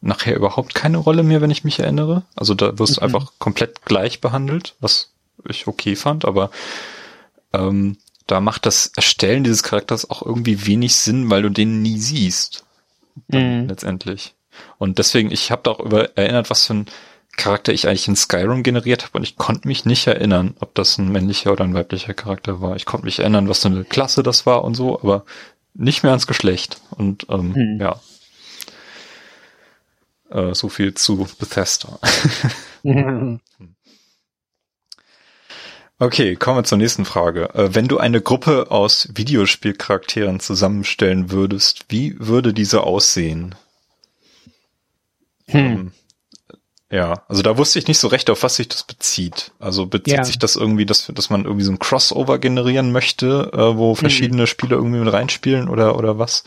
nachher 0.00 0.34
überhaupt 0.34 0.74
keine 0.74 0.98
Rolle 0.98 1.22
mehr, 1.22 1.40
wenn 1.40 1.50
ich 1.50 1.62
mich 1.64 1.78
erinnere. 1.78 2.24
Also 2.34 2.54
da 2.54 2.78
wirst 2.78 2.96
du 2.96 3.00
Mhm. 3.00 3.04
einfach 3.04 3.32
komplett 3.38 3.84
gleich 3.84 4.20
behandelt, 4.20 4.74
was 4.80 5.10
ich 5.48 5.66
okay 5.68 5.94
fand, 5.94 6.24
aber 6.24 6.50
ähm, 7.52 7.96
da 8.26 8.40
macht 8.40 8.66
das 8.66 8.88
Erstellen 8.96 9.44
dieses 9.44 9.62
Charakters 9.62 10.08
auch 10.10 10.22
irgendwie 10.24 10.66
wenig 10.66 10.94
Sinn, 10.96 11.30
weil 11.30 11.42
du 11.42 11.50
den 11.50 11.82
nie 11.82 11.98
siehst. 11.98 12.64
Mhm. 13.28 13.66
letztendlich. 13.68 14.34
Und 14.78 14.98
deswegen, 14.98 15.30
ich 15.30 15.50
habe 15.50 15.62
da 15.64 15.70
auch 15.72 15.80
über 15.80 16.16
erinnert, 16.16 16.50
was 16.50 16.66
für 16.66 16.74
ein 16.74 16.86
Charakter 17.36 17.72
ich 17.72 17.88
eigentlich 17.88 18.08
in 18.08 18.16
Skyrim 18.16 18.62
generiert 18.62 19.04
habe 19.04 19.18
und 19.18 19.24
ich 19.24 19.36
konnte 19.36 19.66
mich 19.66 19.84
nicht 19.84 20.06
erinnern, 20.06 20.54
ob 20.60 20.74
das 20.74 20.98
ein 20.98 21.10
männlicher 21.10 21.52
oder 21.52 21.64
ein 21.64 21.74
weiblicher 21.74 22.14
Charakter 22.14 22.60
war. 22.60 22.76
Ich 22.76 22.84
konnte 22.84 23.06
mich 23.06 23.20
erinnern, 23.20 23.48
was 23.48 23.60
für 23.62 23.68
eine 23.68 23.84
Klasse 23.84 24.22
das 24.22 24.46
war 24.46 24.64
und 24.64 24.74
so, 24.74 25.00
aber 25.00 25.24
nicht 25.74 26.02
mehr 26.02 26.12
ans 26.12 26.26
Geschlecht. 26.26 26.80
Und 26.90 27.26
ähm, 27.30 27.54
Hm. 27.54 27.80
ja. 27.80 28.00
Äh, 30.30 30.54
so 30.54 30.68
viel 30.68 30.94
zu 30.94 31.26
Bethesda. 31.38 31.98
Okay, 35.98 36.34
kommen 36.34 36.58
wir 36.58 36.64
zur 36.64 36.78
nächsten 36.78 37.04
Frage. 37.04 37.54
Äh, 37.54 37.76
wenn 37.76 37.86
du 37.86 37.98
eine 37.98 38.20
Gruppe 38.20 38.72
aus 38.72 39.08
Videospielcharakteren 39.14 40.40
zusammenstellen 40.40 41.30
würdest, 41.30 41.84
wie 41.90 42.16
würde 42.18 42.52
diese 42.52 42.82
aussehen? 42.82 43.54
Hm. 45.46 45.92
Ja, 46.92 47.22
also 47.26 47.40
da 47.40 47.56
wusste 47.56 47.78
ich 47.78 47.88
nicht 47.88 47.98
so 47.98 48.08
recht, 48.08 48.28
auf 48.28 48.42
was 48.42 48.56
sich 48.56 48.68
das 48.68 48.82
bezieht. 48.82 49.52
Also 49.58 49.86
bezieht 49.86 50.18
Ja. 50.18 50.24
sich 50.24 50.38
das 50.38 50.56
irgendwie, 50.56 50.84
dass, 50.84 51.06
dass 51.14 51.30
man 51.30 51.44
irgendwie 51.44 51.64
so 51.64 51.72
ein 51.72 51.78
Crossover 51.78 52.38
generieren 52.38 52.92
möchte, 52.92 53.50
äh, 53.54 53.76
wo 53.78 53.94
verschiedene 53.94 54.46
Spiele 54.46 54.76
irgendwie 54.76 54.98
mit 54.98 55.10
reinspielen 55.10 55.70
oder, 55.70 55.96
oder 55.96 56.18
was? 56.18 56.44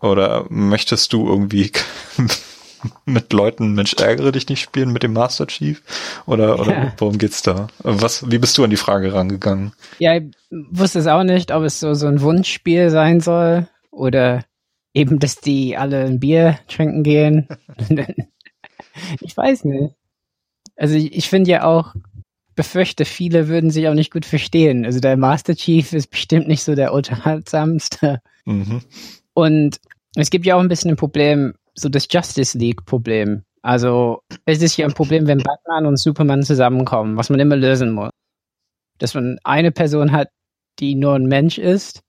Oder 0.00 0.46
möchtest 0.48 1.12
du 1.12 1.28
irgendwie 1.28 1.72
mit 3.04 3.34
Leuten 3.34 3.74
Mensch 3.74 3.92
ärgere 3.94 4.32
dich 4.32 4.48
nicht 4.48 4.62
spielen 4.62 4.92
mit 4.94 5.02
dem 5.02 5.12
Master 5.12 5.46
Chief? 5.46 5.82
Oder, 6.24 6.58
oder 6.58 6.72
Ja. 6.72 6.92
worum 6.96 7.18
geht's 7.18 7.42
da? 7.42 7.66
Was, 7.80 8.30
wie 8.30 8.38
bist 8.38 8.56
du 8.56 8.64
an 8.64 8.70
die 8.70 8.76
Frage 8.78 9.12
rangegangen? 9.12 9.72
Ja, 9.98 10.16
ich 10.16 10.24
wusste 10.50 11.00
es 11.00 11.06
auch 11.06 11.22
nicht, 11.22 11.52
ob 11.52 11.64
es 11.64 11.80
so, 11.80 11.92
so 11.92 12.06
ein 12.06 12.22
Wunschspiel 12.22 12.88
sein 12.88 13.20
soll 13.20 13.68
oder 13.90 14.42
eben, 14.94 15.18
dass 15.18 15.36
die 15.36 15.76
alle 15.76 16.04
ein 16.06 16.18
Bier 16.18 16.58
trinken 16.66 17.02
gehen. 17.02 17.48
ich 19.20 19.36
weiß 19.36 19.64
nicht. 19.64 19.94
Also 20.76 20.94
ich, 20.94 21.14
ich 21.14 21.28
finde 21.28 21.50
ja 21.50 21.64
auch, 21.64 21.94
befürchte, 22.56 23.04
viele 23.04 23.48
würden 23.48 23.70
sich 23.70 23.86
auch 23.86 23.94
nicht 23.94 24.10
gut 24.10 24.24
verstehen. 24.24 24.84
Also 24.84 24.98
der 24.98 25.16
Master 25.16 25.54
Chief 25.54 25.92
ist 25.92 26.10
bestimmt 26.10 26.48
nicht 26.48 26.64
so 26.64 26.74
der 26.74 26.92
unterhaltsamste. 26.92 28.20
Mhm. 28.46 28.80
Und 29.34 29.78
es 30.16 30.30
gibt 30.30 30.46
ja 30.46 30.56
auch 30.56 30.60
ein 30.60 30.68
bisschen 30.68 30.90
ein 30.90 30.96
Problem, 30.96 31.54
so 31.74 31.88
das 31.88 32.08
Justice 32.10 32.56
League-Problem. 32.58 33.44
Also 33.62 34.22
es 34.46 34.62
ist 34.62 34.76
ja 34.78 34.86
ein 34.86 34.94
Problem, 34.94 35.26
wenn 35.26 35.42
Batman 35.42 35.86
und 35.86 35.98
Superman 35.98 36.42
zusammenkommen, 36.42 37.16
was 37.16 37.28
man 37.28 37.40
immer 37.40 37.56
lösen 37.56 37.92
muss. 37.92 38.10
Dass 38.98 39.12
man 39.12 39.38
eine 39.44 39.70
Person 39.70 40.12
hat, 40.12 40.30
die 40.78 40.94
nur 40.94 41.14
ein 41.14 41.26
Mensch 41.26 41.58
ist 41.58 42.00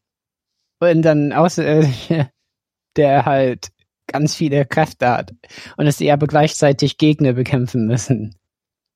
und 0.79 1.01
dann 1.01 1.33
außerirdische, 1.33 2.29
der 2.95 3.25
halt 3.25 3.69
ganz 4.07 4.35
viele 4.35 4.65
Kräfte 4.65 5.09
hat. 5.09 5.33
Und 5.77 5.85
dass 5.85 5.97
sie 5.97 6.11
aber 6.11 6.27
gleichzeitig 6.27 6.97
Gegner 6.97 7.33
bekämpfen 7.33 7.85
müssen. 7.85 8.35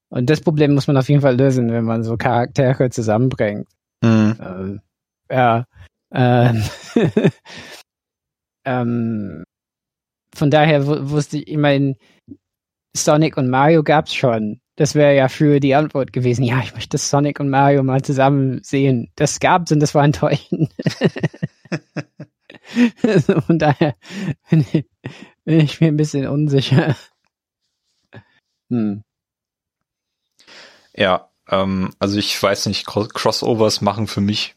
Und 0.10 0.30
das 0.30 0.42
Problem 0.42 0.74
muss 0.74 0.88
man 0.88 0.98
auf 0.98 1.10
jeden 1.10 1.22
Fall 1.22 1.38
lösen, 1.38 1.72
wenn 1.72 1.86
man 1.86 2.04
so 2.04 2.18
Charaktere 2.18 2.90
zusammenbringt. 2.90 3.68
Mhm. 4.04 4.38
Ähm, 4.42 4.82
ja. 5.30 5.66
Ähm, 6.14 6.64
ähm, 8.66 9.44
von 10.36 10.52
daher 10.52 10.88
wu- 10.88 11.12
wusste 11.12 11.38
ich, 11.38 11.48
ich 11.48 11.58
meine, 11.58 11.96
Sonic 12.96 13.38
und 13.38 13.50
Mario 13.50 13.84
gab's 13.84 14.14
schon. 14.14 14.60
Das 14.76 14.96
wäre 14.96 15.16
ja 15.16 15.28
für 15.30 15.60
die 15.60 15.76
Antwort 15.76 16.12
gewesen. 16.12 16.44
Ja, 16.44 16.60
ich 16.62 16.74
möchte 16.74 16.98
Sonic 16.98 17.40
und 17.40 17.50
Mario 17.50 17.84
mal 17.84 18.02
zusammen 18.02 18.62
sehen. 18.64 19.12
Das 19.16 19.40
gab's 19.40 19.72
und 19.72 19.80
das 19.80 19.96
war 19.96 20.04
enttäuschend. 20.04 20.74
also 23.04 23.42
von 23.42 23.60
daher 23.60 23.96
bin 24.50 24.66
ich, 24.72 24.86
bin 25.46 25.60
ich 25.60 25.82
mir 25.82 25.88
ein 25.88 25.98
bisschen 25.98 26.28
unsicher. 26.28 26.96
Hm. 28.70 29.02
Ja, 30.96 31.30
ähm, 31.50 31.92
also 32.00 32.18
ich 32.18 32.42
weiß 32.42 32.66
nicht, 32.68 32.86
Cro- 32.86 33.08
Crossovers 33.08 33.82
machen 33.82 34.08
für 34.08 34.22
mich 34.22 34.56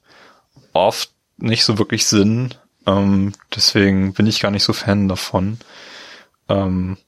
oft 0.73 1.13
nicht 1.39 1.65
so 1.65 1.79
wirklich 1.79 2.07
Sinn. 2.07 2.55
Ähm, 2.87 3.33
deswegen 3.55 4.15
bin 4.15 4.27
ich 4.27 4.41
gar 4.41 4.53
nicht 4.53 4.65
so 4.65 4.73
Fan 4.73 5.09
davon. 5.09 5.59
Ähm, 6.49 6.99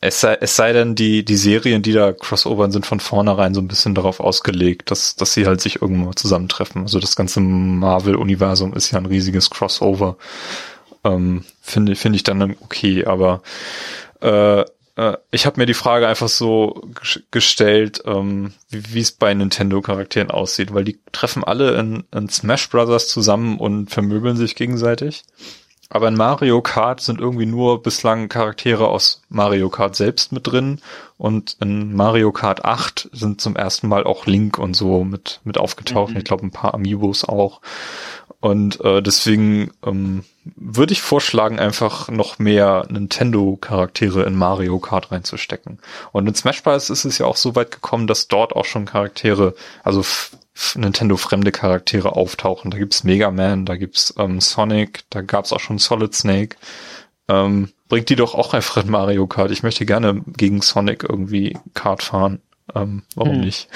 es 0.00 0.20
sei, 0.20 0.34
es 0.40 0.56
sei 0.56 0.72
denn, 0.72 0.94
die, 0.94 1.24
die 1.24 1.36
Serien, 1.36 1.82
die 1.82 1.92
da 1.92 2.12
Crossovern, 2.12 2.70
sind 2.70 2.84
von 2.86 3.00
vornherein 3.00 3.54
so 3.54 3.60
ein 3.60 3.68
bisschen 3.68 3.94
darauf 3.94 4.20
ausgelegt, 4.20 4.90
dass, 4.90 5.16
dass 5.16 5.32
sie 5.32 5.46
halt 5.46 5.60
sich 5.62 5.80
irgendwo 5.80 6.12
zusammentreffen. 6.12 6.82
Also 6.82 7.00
das 7.00 7.16
ganze 7.16 7.40
Marvel-Universum 7.40 8.74
ist 8.74 8.90
ja 8.90 8.98
ein 8.98 9.06
riesiges 9.06 9.48
Crossover. 9.50 10.18
Ähm, 11.06 11.44
finde, 11.60 11.94
finde 11.94 12.16
ich 12.16 12.22
dann 12.22 12.56
okay, 12.60 13.04
aber 13.04 13.42
äh, 14.20 14.64
äh, 14.96 15.16
ich 15.30 15.46
habe 15.46 15.60
mir 15.60 15.66
die 15.66 15.74
Frage 15.74 16.08
einfach 16.08 16.28
so 16.28 16.88
gestellt, 17.30 18.02
ähm, 18.06 18.52
wie 18.70 19.00
es 19.00 19.12
bei 19.12 19.32
Nintendo-Charakteren 19.32 20.30
aussieht, 20.30 20.74
weil 20.74 20.84
die 20.84 20.98
treffen 21.12 21.44
alle 21.44 21.78
in, 21.78 22.04
in 22.12 22.28
Smash 22.28 22.68
Brothers 22.70 23.08
zusammen 23.08 23.58
und 23.58 23.90
vermöbeln 23.90 24.36
sich 24.36 24.56
gegenseitig. 24.56 25.24
Aber 25.88 26.08
in 26.08 26.16
Mario 26.16 26.62
Kart 26.62 27.00
sind 27.00 27.20
irgendwie 27.20 27.46
nur 27.46 27.80
bislang 27.80 28.28
Charaktere 28.28 28.88
aus 28.88 29.22
Mario 29.28 29.68
Kart 29.68 29.94
selbst 29.94 30.32
mit 30.32 30.44
drin 30.48 30.80
und 31.16 31.56
in 31.60 31.94
Mario 31.94 32.32
Kart 32.32 32.64
8 32.64 33.10
sind 33.12 33.40
zum 33.40 33.54
ersten 33.54 33.86
Mal 33.86 34.02
auch 34.02 34.26
Link 34.26 34.58
und 34.58 34.74
so 34.74 35.04
mit, 35.04 35.40
mit 35.44 35.58
aufgetaucht. 35.58 36.12
Mhm. 36.12 36.18
Ich 36.18 36.24
glaube, 36.24 36.44
ein 36.44 36.50
paar 36.50 36.74
Amiibos 36.74 37.24
auch. 37.24 37.60
Und 38.40 38.80
äh, 38.80 39.00
deswegen 39.00 39.70
ähm, 39.84 40.24
würde 40.54 40.92
ich 40.92 41.02
vorschlagen, 41.02 41.58
einfach 41.58 42.08
noch 42.08 42.38
mehr 42.38 42.86
Nintendo-Charaktere 42.88 44.22
in 44.22 44.36
Mario 44.36 44.78
Kart 44.78 45.10
reinzustecken. 45.10 45.78
Und 46.12 46.26
in 46.26 46.34
Smash 46.34 46.62
Bros. 46.62 46.90
ist 46.90 47.04
es 47.04 47.18
ja 47.18 47.26
auch 47.26 47.36
so 47.36 47.56
weit 47.56 47.70
gekommen, 47.70 48.06
dass 48.06 48.28
dort 48.28 48.54
auch 48.54 48.64
schon 48.64 48.84
Charaktere, 48.84 49.54
also 49.82 50.04
Nintendo-fremde 50.74 51.52
Charaktere 51.52 52.16
auftauchen. 52.16 52.70
Da 52.70 52.78
gibt's 52.78 53.04
Mega 53.04 53.30
Man, 53.30 53.66
da 53.66 53.76
gibt's 53.76 54.14
ähm, 54.18 54.40
Sonic, 54.40 55.04
da 55.10 55.20
gab's 55.20 55.52
auch 55.52 55.60
schon 55.60 55.78
Solid 55.78 56.14
Snake. 56.14 56.56
Ähm, 57.28 57.70
bringt 57.88 58.08
die 58.08 58.16
doch 58.16 58.34
auch 58.34 58.54
einfach 58.54 58.82
in 58.82 58.90
Mario 58.90 59.26
Kart. 59.26 59.50
Ich 59.50 59.62
möchte 59.62 59.84
gerne 59.84 60.22
gegen 60.26 60.62
Sonic 60.62 61.04
irgendwie 61.04 61.58
Kart 61.74 62.02
fahren. 62.02 62.40
Ähm, 62.74 63.02
warum 63.14 63.34
hm. 63.34 63.40
nicht? 63.40 63.68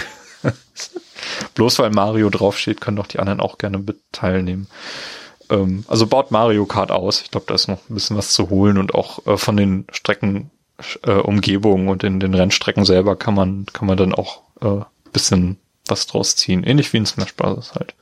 Bloß 1.55 1.79
weil 1.79 1.91
Mario 1.91 2.31
draufsteht, 2.31 2.81
können 2.81 2.97
doch 2.97 3.07
die 3.07 3.19
anderen 3.19 3.41
auch 3.41 3.59
gerne 3.59 3.79
mit 3.79 3.99
teilnehmen. 4.13 4.69
Ähm, 5.51 5.85
also 5.89 6.07
baut 6.07 6.31
Mario 6.31 6.65
Kart 6.65 6.91
aus. 6.91 7.21
Ich 7.23 7.31
glaube, 7.31 7.47
da 7.49 7.55
ist 7.55 7.69
noch 7.69 7.79
ein 7.89 7.95
bisschen 7.95 8.17
was 8.17 8.33
zu 8.33 8.49
holen 8.51 8.79
und 8.79 8.95
auch 8.95 9.27
äh, 9.27 9.37
von 9.37 9.57
den 9.57 9.87
Strecken 9.93 10.51
äh, 11.03 11.13
Umgebungen 11.13 11.89
und 11.89 12.05
in 12.05 12.21
den 12.21 12.35
Rennstrecken 12.35 12.85
selber 12.85 13.17
kann 13.17 13.35
man 13.35 13.67
kann 13.73 13.87
man 13.87 13.99
dann 13.99 14.15
auch 14.15 14.43
äh, 14.63 14.85
bisschen 15.13 15.59
was 15.87 16.07
draus 16.07 16.37
ziehen. 16.37 16.65
Ähnlich 16.65 16.93
wie 16.93 16.99
in 16.99 17.07
Smash 17.07 17.35
Bros. 17.35 17.75
halt. 17.75 17.95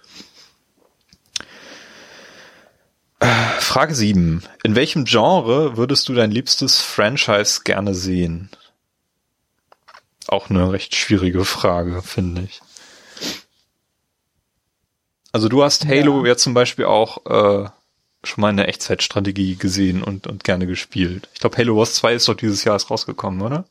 Äh, 3.20 3.26
Frage 3.58 3.94
7. 3.94 4.42
In 4.62 4.74
welchem 4.74 5.04
Genre 5.04 5.76
würdest 5.76 6.08
du 6.08 6.14
dein 6.14 6.30
liebstes 6.30 6.80
Franchise 6.80 7.62
gerne 7.64 7.94
sehen? 7.94 8.50
Auch 10.28 10.50
eine 10.50 10.70
recht 10.72 10.94
schwierige 10.94 11.44
Frage, 11.44 12.02
finde 12.02 12.42
ich. 12.42 12.60
Also 15.32 15.48
du 15.48 15.62
hast 15.62 15.86
Halo 15.86 16.22
ja, 16.22 16.28
ja 16.28 16.36
zum 16.36 16.54
Beispiel 16.54 16.86
auch 16.86 17.24
äh, 17.26 17.68
schon 18.24 18.40
mal 18.40 18.50
in 18.50 18.56
der 18.56 18.68
Echtzeitstrategie 18.68 19.56
gesehen 19.56 20.02
und, 20.02 20.26
und 20.26 20.44
gerne 20.44 20.66
gespielt. 20.66 21.28
Ich 21.34 21.40
glaube, 21.40 21.56
Halo 21.58 21.76
Wars 21.76 21.94
2 21.94 22.14
ist 22.14 22.28
doch 22.28 22.34
dieses 22.34 22.64
Jahr 22.64 22.74
erst 22.74 22.90
rausgekommen, 22.90 23.42
oder? 23.42 23.64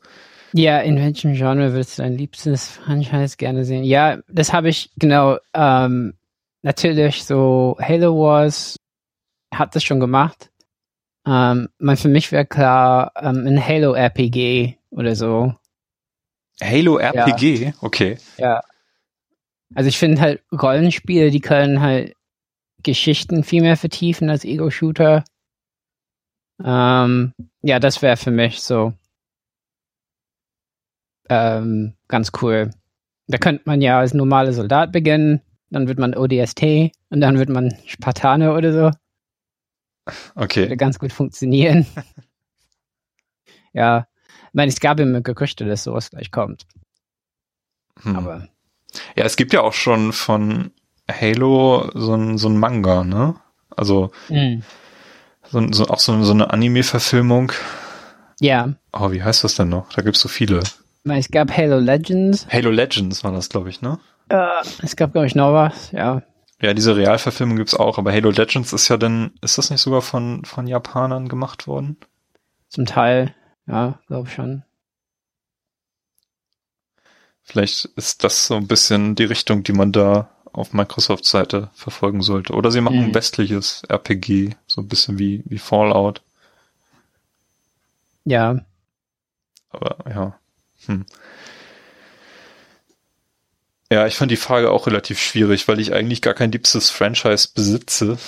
Ja, 0.52 0.78
in 0.80 0.96
welchem 0.96 1.34
Genre 1.34 1.72
würdest 1.72 1.98
du 1.98 2.02
dein 2.02 2.16
liebstes 2.16 2.68
Franchise 2.68 3.36
gerne 3.36 3.64
sehen? 3.64 3.84
Ja, 3.84 4.18
das 4.28 4.52
habe 4.52 4.68
ich 4.70 4.90
genau. 4.96 5.38
Ähm, 5.52 6.14
natürlich 6.62 7.24
so 7.24 7.76
Halo 7.80 8.18
Wars 8.18 8.76
hat 9.52 9.74
das 9.74 9.84
schon 9.84 10.00
gemacht. 10.00 10.50
Ähm, 11.26 11.68
man 11.78 11.96
für 11.96 12.08
mich 12.08 12.32
wäre 12.32 12.46
klar 12.46 13.12
ähm, 13.20 13.46
ein 13.46 13.66
Halo 13.66 13.92
RPG 13.92 14.78
oder 14.90 15.14
so. 15.14 15.54
Halo 16.62 16.96
RPG, 16.96 17.64
ja. 17.64 17.72
okay. 17.82 18.16
Ja, 18.38 18.62
also 19.74 19.88
ich 19.88 19.98
finde 19.98 20.20
halt 20.20 20.42
Rollenspiele, 20.52 21.30
die 21.30 21.40
können 21.40 21.80
halt 21.80 22.14
Geschichten 22.82 23.44
viel 23.44 23.62
mehr 23.62 23.76
vertiefen 23.76 24.30
als 24.30 24.44
Ego-Shooter. 24.44 25.24
Ähm, 26.64 27.34
ja, 27.62 27.78
das 27.78 28.02
wäre 28.02 28.16
für 28.16 28.30
mich 28.30 28.60
so 28.60 28.92
ähm, 31.28 31.94
ganz 32.08 32.32
cool. 32.40 32.70
Da 33.26 33.38
könnte 33.38 33.62
man 33.66 33.80
ja 33.80 33.98
als 33.98 34.14
normaler 34.14 34.52
Soldat 34.52 34.92
beginnen, 34.92 35.42
dann 35.70 35.86
wird 35.86 35.98
man 35.98 36.16
ODST 36.16 36.92
und 37.10 37.20
dann 37.20 37.38
wird 37.38 37.50
man 37.50 37.74
Spartaner 37.86 38.54
oder 38.54 38.72
so. 38.72 38.90
Okay. 40.34 40.62
Würde 40.62 40.76
ganz 40.78 40.98
gut 40.98 41.12
funktionieren. 41.12 41.86
ja, 43.72 44.06
ich 44.46 44.54
meine, 44.54 44.68
es 44.70 44.80
gab 44.80 44.98
immer 44.98 45.20
Gerüchte, 45.20 45.66
dass 45.66 45.84
sowas 45.84 46.10
gleich 46.10 46.30
kommt. 46.30 46.66
Hm. 48.00 48.16
Aber 48.16 48.48
ja, 49.16 49.24
es 49.24 49.36
gibt 49.36 49.52
ja 49.52 49.60
auch 49.62 49.72
schon 49.72 50.12
von 50.12 50.70
Halo 51.10 51.90
so 51.94 52.14
ein, 52.14 52.38
so 52.38 52.48
ein 52.48 52.58
Manga, 52.58 53.04
ne? 53.04 53.34
Also 53.76 54.10
mhm. 54.28 54.62
so, 55.48 55.66
so, 55.72 55.88
auch 55.88 56.00
so, 56.00 56.22
so 56.22 56.32
eine 56.32 56.50
Anime-Verfilmung. 56.50 57.52
Ja. 58.40 58.74
Oh, 58.92 59.10
wie 59.10 59.22
heißt 59.22 59.44
das 59.44 59.54
denn 59.54 59.68
noch? 59.68 59.92
Da 59.92 60.02
gibt's 60.02 60.20
so 60.20 60.28
viele. 60.28 60.62
Es 61.04 61.30
gab 61.30 61.56
Halo 61.56 61.78
Legends. 61.78 62.46
Halo 62.50 62.70
Legends 62.70 63.24
war 63.24 63.32
das, 63.32 63.48
glaube 63.48 63.70
ich, 63.70 63.80
ne? 63.80 63.98
Uh, 64.32 64.62
es 64.82 64.96
gab, 64.96 65.12
glaube 65.12 65.26
ich, 65.26 65.34
noch 65.34 65.52
was, 65.52 65.90
ja. 65.92 66.22
Ja, 66.60 66.74
diese 66.74 66.96
Realverfilmung 66.96 67.56
gibt's 67.56 67.74
auch, 67.74 67.98
aber 67.98 68.12
Halo 68.12 68.30
Legends 68.30 68.72
ist 68.72 68.88
ja 68.88 68.96
dann, 68.96 69.30
ist 69.40 69.58
das 69.58 69.70
nicht 69.70 69.80
sogar 69.80 70.02
von, 70.02 70.44
von 70.44 70.66
Japanern 70.66 71.28
gemacht 71.28 71.66
worden? 71.66 71.96
Zum 72.68 72.84
Teil, 72.84 73.34
ja, 73.66 73.98
glaube 74.08 74.28
ich 74.28 74.34
schon. 74.34 74.64
Vielleicht 77.48 77.86
ist 77.96 78.24
das 78.24 78.46
so 78.46 78.56
ein 78.56 78.66
bisschen 78.66 79.14
die 79.14 79.24
Richtung, 79.24 79.62
die 79.62 79.72
man 79.72 79.90
da 79.90 80.28
auf 80.52 80.74
Microsoft 80.74 81.24
Seite 81.24 81.70
verfolgen 81.72 82.20
sollte. 82.20 82.52
Oder 82.52 82.70
sie 82.70 82.82
machen 82.82 82.98
mhm. 82.98 83.04
ein 83.06 83.14
westliches 83.14 83.84
RPG, 83.88 84.54
so 84.66 84.82
ein 84.82 84.88
bisschen 84.88 85.18
wie, 85.18 85.42
wie 85.46 85.58
Fallout. 85.58 86.20
Ja. 88.26 88.60
Aber 89.70 89.96
ja. 90.10 90.38
Hm. 90.84 91.06
Ja, 93.90 94.06
ich 94.06 94.16
fand 94.16 94.30
die 94.30 94.36
Frage 94.36 94.70
auch 94.70 94.86
relativ 94.86 95.18
schwierig, 95.18 95.68
weil 95.68 95.80
ich 95.80 95.94
eigentlich 95.94 96.20
gar 96.20 96.34
kein 96.34 96.52
liebstes 96.52 96.90
Franchise 96.90 97.48
besitze 97.54 98.18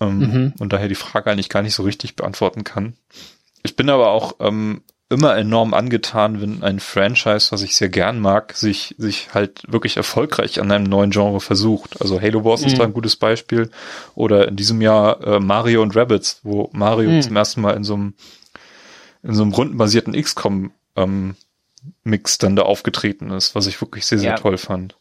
ähm, 0.00 0.18
mhm. 0.18 0.54
und 0.58 0.74
daher 0.74 0.88
die 0.88 0.94
Frage 0.94 1.30
eigentlich 1.30 1.48
gar 1.48 1.62
nicht 1.62 1.74
so 1.74 1.82
richtig 1.82 2.14
beantworten 2.14 2.62
kann. 2.62 2.94
Ich 3.62 3.74
bin 3.74 3.88
aber 3.88 4.10
auch 4.10 4.34
ähm, 4.40 4.82
immer 5.08 5.36
enorm 5.36 5.72
angetan, 5.72 6.40
wenn 6.40 6.62
ein 6.64 6.80
Franchise, 6.80 7.52
was 7.52 7.62
ich 7.62 7.76
sehr 7.76 7.88
gern 7.88 8.18
mag, 8.18 8.54
sich, 8.54 8.94
sich 8.98 9.32
halt 9.34 9.62
wirklich 9.68 9.96
erfolgreich 9.96 10.60
an 10.60 10.72
einem 10.72 10.84
neuen 10.84 11.10
Genre 11.10 11.40
versucht. 11.40 12.00
Also 12.00 12.20
Halo 12.20 12.44
Wars 12.44 12.62
mhm. 12.62 12.66
ist 12.66 12.78
da 12.78 12.84
ein 12.84 12.92
gutes 12.92 13.14
Beispiel. 13.14 13.70
Oder 14.16 14.48
in 14.48 14.56
diesem 14.56 14.80
Jahr 14.80 15.24
äh, 15.24 15.38
Mario 15.38 15.82
und 15.82 15.94
Rabbits, 15.94 16.40
wo 16.42 16.70
Mario 16.72 17.10
mhm. 17.10 17.22
zum 17.22 17.36
ersten 17.36 17.60
Mal 17.60 17.76
in 17.76 17.84
so 17.84 17.94
einem, 17.94 18.14
in 19.22 19.34
so 19.34 19.42
einem 19.42 19.52
rundenbasierten 19.52 20.20
XCOM 20.20 20.72
ähm, 20.96 21.36
Mix 22.02 22.38
dann 22.38 22.56
da 22.56 22.62
aufgetreten 22.62 23.30
ist, 23.30 23.54
was 23.54 23.68
ich 23.68 23.80
wirklich 23.80 24.06
sehr, 24.06 24.18
sehr 24.18 24.30
ja. 24.30 24.36
toll 24.36 24.58
fand. 24.58 24.96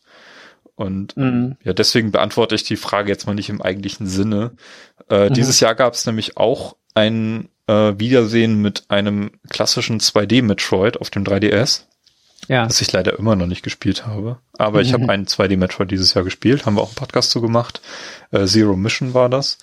Und 0.76 1.18
mhm. 1.18 1.58
ja, 1.64 1.74
deswegen 1.74 2.12
beantworte 2.12 2.54
ich 2.54 2.64
die 2.64 2.76
Frage 2.76 3.10
jetzt 3.10 3.26
mal 3.26 3.34
nicht 3.34 3.50
im 3.50 3.62
eigentlichen 3.62 4.06
Sinne. 4.06 4.52
Äh, 5.10 5.30
mhm. 5.30 5.34
Dieses 5.34 5.60
Jahr 5.62 5.74
gab 5.74 5.94
es 5.94 6.06
nämlich 6.06 6.38
auch 6.38 6.76
ein 6.94 7.50
äh, 7.68 7.94
Wiedersehen 7.98 8.62
mit 8.62 8.86
einem 8.90 9.32
klassischen 9.50 10.00
2D-Metroid 10.00 10.98
auf 10.98 11.10
dem 11.10 11.24
3DS. 11.24 11.84
Ja. 12.48 12.68
Das 12.68 12.82
ich 12.82 12.92
leider 12.92 13.18
immer 13.18 13.36
noch 13.36 13.48
nicht 13.48 13.64
gespielt 13.64 14.06
habe. 14.06 14.38
Aber 14.58 14.82
ich 14.82 14.94
habe 14.94 15.10
einen 15.10 15.26
2D-Metroid 15.26 15.90
dieses 15.90 16.14
Jahr 16.14 16.24
gespielt, 16.24 16.66
haben 16.66 16.76
wir 16.76 16.82
auch 16.82 16.90
einen 16.90 16.96
Podcast 16.96 17.32
zu 17.32 17.42
gemacht. 17.42 17.82
Äh, 18.32 18.46
Zero 18.46 18.76
Mission 18.76 19.14
war 19.14 19.30
das. 19.30 19.58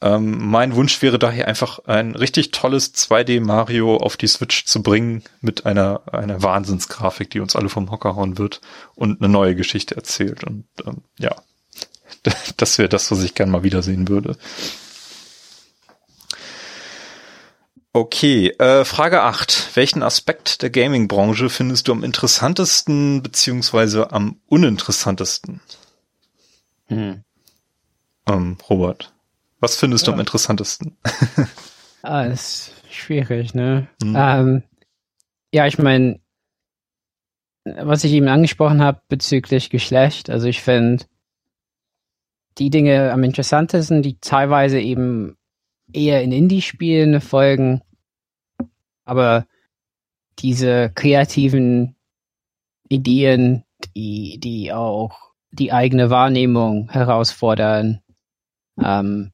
Ähm, 0.00 0.48
mein 0.48 0.76
Wunsch 0.76 1.02
wäre 1.02 1.18
daher 1.18 1.48
einfach 1.48 1.80
ein 1.86 2.14
richtig 2.14 2.52
tolles 2.52 2.94
2D 2.94 3.40
Mario 3.40 3.96
auf 3.96 4.16
die 4.16 4.28
Switch 4.28 4.64
zu 4.64 4.82
bringen 4.82 5.24
mit 5.40 5.66
einer, 5.66 6.02
einer 6.12 6.40
Wahnsinnsgrafik, 6.40 7.30
die 7.30 7.40
uns 7.40 7.56
alle 7.56 7.68
vom 7.68 7.90
Hocker 7.90 8.14
hauen 8.14 8.38
wird 8.38 8.60
und 8.94 9.20
eine 9.20 9.28
neue 9.28 9.56
Geschichte 9.56 9.96
erzählt. 9.96 10.44
Und 10.44 10.66
ähm, 10.86 10.98
ja, 11.18 11.34
das 12.56 12.78
wäre 12.78 12.88
das, 12.88 13.10
was 13.10 13.24
ich 13.24 13.34
gern 13.34 13.50
mal 13.50 13.64
wiedersehen 13.64 14.08
würde. 14.08 14.36
Okay, 17.92 18.50
äh, 18.58 18.84
Frage 18.84 19.22
8. 19.22 19.74
Welchen 19.74 20.02
Aspekt 20.02 20.62
der 20.62 20.70
Gaming-Branche 20.70 21.48
findest 21.48 21.88
du 21.88 21.92
am 21.92 22.04
interessantesten 22.04 23.22
beziehungsweise 23.22 24.12
am 24.12 24.40
uninteressantesten? 24.46 25.60
Hm. 26.86 27.24
Ähm, 28.26 28.58
Robert, 28.68 29.12
was 29.60 29.76
findest 29.76 30.06
ja. 30.06 30.12
du 30.12 30.14
am 30.14 30.20
interessantesten? 30.20 30.98
ah, 32.02 32.24
ist 32.24 32.72
schwierig, 32.90 33.54
ne? 33.54 33.88
Hm. 34.02 34.14
Ähm, 34.16 34.62
ja, 35.52 35.66
ich 35.66 35.78
meine, 35.78 36.20
was 37.64 38.04
ich 38.04 38.12
eben 38.12 38.28
angesprochen 38.28 38.82
habe 38.82 39.00
bezüglich 39.08 39.70
Geschlecht, 39.70 40.28
also 40.28 40.46
ich 40.46 40.60
finde 40.60 41.06
die 42.58 42.70
Dinge 42.70 43.12
am 43.12 43.22
interessantesten, 43.24 44.02
die 44.02 44.18
teilweise 44.20 44.78
eben 44.78 45.37
eher 45.92 46.22
in 46.22 46.32
Indie-Spielen 46.32 47.20
folgen, 47.20 47.82
aber 49.04 49.46
diese 50.38 50.90
kreativen 50.94 51.96
Ideen, 52.88 53.64
die, 53.96 54.38
die 54.38 54.72
auch 54.72 55.32
die 55.50 55.72
eigene 55.72 56.10
Wahrnehmung 56.10 56.90
herausfordern, 56.90 58.00
ähm, 58.82 59.32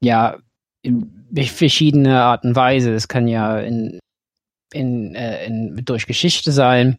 ja, 0.00 0.38
in 0.82 1.34
verschiedene 1.34 2.22
Art 2.22 2.44
und 2.44 2.54
Weise. 2.54 2.94
Es 2.94 3.08
kann 3.08 3.28
ja 3.28 3.58
in 3.58 3.98
in, 4.72 5.14
äh, 5.14 5.46
in, 5.46 5.84
durch 5.84 6.06
Geschichte 6.06 6.52
sein, 6.52 6.98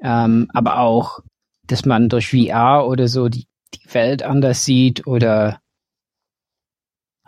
ähm, 0.00 0.48
aber 0.52 0.78
auch, 0.78 1.20
dass 1.66 1.84
man 1.84 2.08
durch 2.08 2.28
VR 2.28 2.86
oder 2.86 3.08
so 3.08 3.28
die, 3.28 3.46
die 3.74 3.94
Welt 3.94 4.22
anders 4.22 4.64
sieht 4.64 5.06
oder 5.06 5.60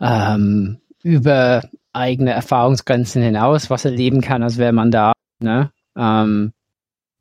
ähm, 0.00 0.80
über 1.02 1.62
eigene 1.92 2.32
Erfahrungsgrenzen 2.32 3.22
hinaus 3.22 3.70
was 3.70 3.84
erleben 3.84 4.20
kann, 4.20 4.42
als 4.42 4.58
wäre 4.58 4.72
man 4.72 4.90
da. 4.90 5.12
Ne? 5.40 5.70
Ähm, 5.96 6.52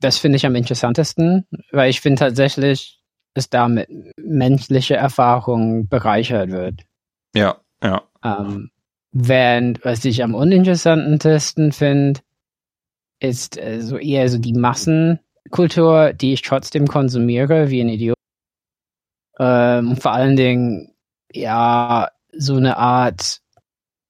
das 0.01 0.17
finde 0.17 0.35
ich 0.35 0.45
am 0.45 0.55
interessantesten, 0.55 1.45
weil 1.71 1.89
ich 1.89 2.01
finde 2.01 2.19
tatsächlich, 2.19 3.01
dass 3.33 3.49
damit 3.49 3.89
menschliche 4.17 4.95
Erfahrung 4.95 5.87
bereichert 5.87 6.51
wird. 6.51 6.83
Ja, 7.33 7.57
ja. 7.83 8.03
Ähm, 8.23 8.71
während 9.11 9.83
was 9.83 10.03
ich 10.05 10.23
am 10.23 10.35
uninteressantesten 10.35 11.71
finde, 11.71 12.21
ist 13.19 13.57
äh, 13.57 13.81
so 13.81 13.97
eher 13.97 14.29
so 14.29 14.37
die 14.37 14.53
Massenkultur, 14.53 16.13
die 16.13 16.33
ich 16.33 16.41
trotzdem 16.41 16.87
konsumiere 16.87 17.69
wie 17.69 17.81
ein 17.81 17.89
Idiot. 17.89 18.15
Ähm, 19.39 19.97
vor 19.97 20.11
allen 20.11 20.35
Dingen, 20.35 20.93
ja, 21.31 22.09
so 22.37 22.55
eine 22.55 22.77
Art 22.77 23.41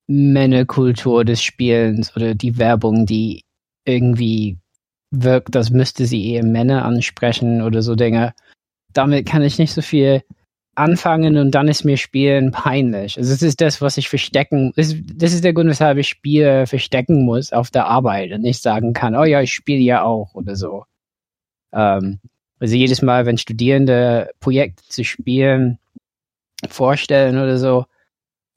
Männerkultur 0.07 1.25
des 1.25 1.41
Spielens 1.41 2.15
oder 2.15 2.35
die 2.35 2.57
Werbung, 2.57 3.05
die 3.05 3.43
irgendwie 3.85 4.57
wirkt, 5.11 5.55
das 5.55 5.69
müsste 5.69 6.05
sie 6.05 6.31
eher 6.31 6.43
Männer 6.43 6.85
ansprechen 6.85 7.61
oder 7.61 7.81
so 7.81 7.95
Dinge. 7.95 8.33
Damit 8.93 9.25
kann 9.25 9.41
ich 9.41 9.57
nicht 9.57 9.73
so 9.73 9.81
viel 9.81 10.23
anfangen 10.75 11.37
und 11.37 11.51
dann 11.51 11.67
ist 11.67 11.85
mir 11.85 11.97
Spielen 11.97 12.51
peinlich. 12.51 13.17
Also 13.17 13.31
das 13.31 13.41
ist 13.41 13.61
das, 13.61 13.81
was 13.81 13.97
ich 13.97 14.09
verstecken, 14.09 14.73
das 14.75 14.93
das 15.15 15.33
ist 15.33 15.43
der 15.43 15.53
Grund, 15.53 15.69
weshalb 15.69 15.97
ich 15.97 16.09
Spiele 16.09 16.67
verstecken 16.67 17.23
muss 17.23 17.53
auf 17.53 17.71
der 17.71 17.87
Arbeit 17.87 18.31
und 18.33 18.41
nicht 18.41 18.61
sagen 18.61 18.93
kann, 18.93 19.15
oh 19.15 19.23
ja, 19.23 19.41
ich 19.41 19.53
spiele 19.53 19.81
ja 19.81 20.03
auch 20.03 20.35
oder 20.35 20.55
so. 20.55 20.85
Ähm, 21.73 22.19
also 22.59 22.75
jedes 22.75 23.01
Mal, 23.01 23.25
wenn 23.25 23.37
Studierende 23.37 24.31
Projekte 24.39 24.83
zu 24.87 25.03
spielen 25.03 25.79
vorstellen 26.69 27.37
oder 27.37 27.57
so, 27.57 27.85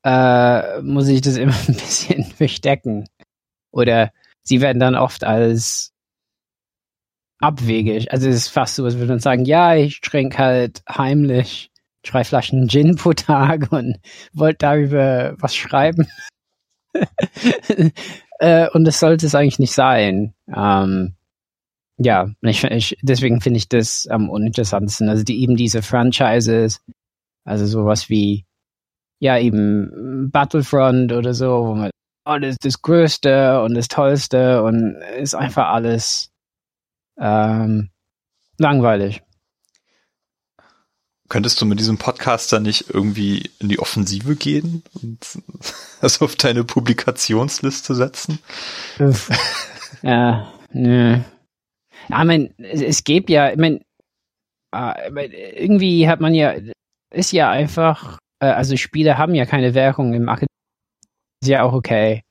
äh, 0.09 0.81
muss 0.81 1.09
ich 1.09 1.21
das 1.21 1.37
immer 1.37 1.55
ein 1.69 1.75
bisschen 1.75 2.25
verstecken. 2.25 3.09
Oder 3.71 4.11
sie 4.43 4.61
werden 4.61 4.81
dann 4.81 4.95
oft 4.95 5.25
als 5.25 5.93
abwegig. 7.41 8.11
Also 8.11 8.29
es 8.29 8.37
ist 8.37 8.49
fast 8.49 8.77
so, 8.77 8.85
als 8.85 8.97
würde 8.97 9.13
man 9.13 9.21
sagen, 9.21 9.45
ja, 9.45 9.75
ich 9.75 10.01
trinke 10.01 10.39
halt 10.39 10.83
heimlich 10.89 11.71
drei 12.03 12.25
Flaschen 12.25 12.69
Gin 12.69 12.97
pro 12.97 13.13
Tag 13.13 13.71
und 13.71 13.99
wollte 14.33 14.59
darüber 14.61 15.35
was 15.39 15.55
schreiben. 15.55 16.09
äh, 18.39 18.69
und 18.71 18.85
das 18.85 19.01
sollte 19.01 19.27
es 19.27 19.35
eigentlich 19.35 19.59
nicht 19.59 19.75
sein. 19.75 20.35
Ähm, 20.49 21.17
ja, 21.99 22.31
ich, 22.41 22.65
ich, 22.65 22.97
deswegen 23.03 23.41
finde 23.41 23.59
ich 23.59 23.69
das 23.69 24.07
am 24.07 24.31
uninteressantesten. 24.31 25.09
Also 25.09 25.23
die 25.23 25.43
eben 25.43 25.57
diese 25.57 25.83
Franchises, 25.83 26.81
also 27.45 27.67
sowas 27.67 28.09
wie 28.09 28.48
ja 29.21 29.39
eben 29.39 30.31
Battlefront 30.31 31.13
oder 31.13 31.35
so, 31.35 31.67
wo 31.67 31.75
man 31.75 31.91
oh, 32.25 32.37
das 32.39 32.83
Größte 32.83 33.63
und 33.63 33.75
das 33.75 33.89
Tollste 33.89 34.63
und 34.63 34.97
ist 35.19 35.35
einfach 35.35 35.69
alles 35.69 36.31
ähm, 37.19 37.91
langweilig. 38.59 39.23
Könntest 41.29 41.61
du 41.61 41.67
mit 41.67 41.79
diesem 41.79 41.99
Podcaster 41.99 42.59
nicht 42.59 42.89
irgendwie 42.89 43.51
in 43.59 43.69
die 43.69 43.79
Offensive 43.79 44.35
gehen 44.35 44.83
und 44.95 45.19
das 46.01 46.23
auf 46.23 46.37
deine 46.37 46.65
Publikationsliste 46.65 47.95
setzen? 47.95 48.39
ja, 50.03 50.53
nö. 50.73 51.19
Ja, 52.09 52.21
ich 52.21 52.27
mein, 52.27 52.55
es, 52.59 52.81
es 52.81 53.05
gibt 53.05 53.29
ja, 53.29 53.51
ich 53.51 53.59
mein, 53.59 53.81
äh, 54.75 55.63
irgendwie 55.63 56.09
hat 56.09 56.21
man 56.21 56.35
ja, 56.35 56.55
ist 57.11 57.33
ja 57.33 57.51
einfach 57.51 58.19
äh, 58.41 58.47
also 58.47 58.77
Spiele 58.77 59.19
haben 59.19 59.35
ja 59.35 59.47
keine 59.47 59.75
Währung 59.75 60.15
im 60.15 60.25
Market, 60.25 60.49
ist 61.43 61.49
ja 61.49 61.63
auch 61.63 61.73
okay. 61.73 62.23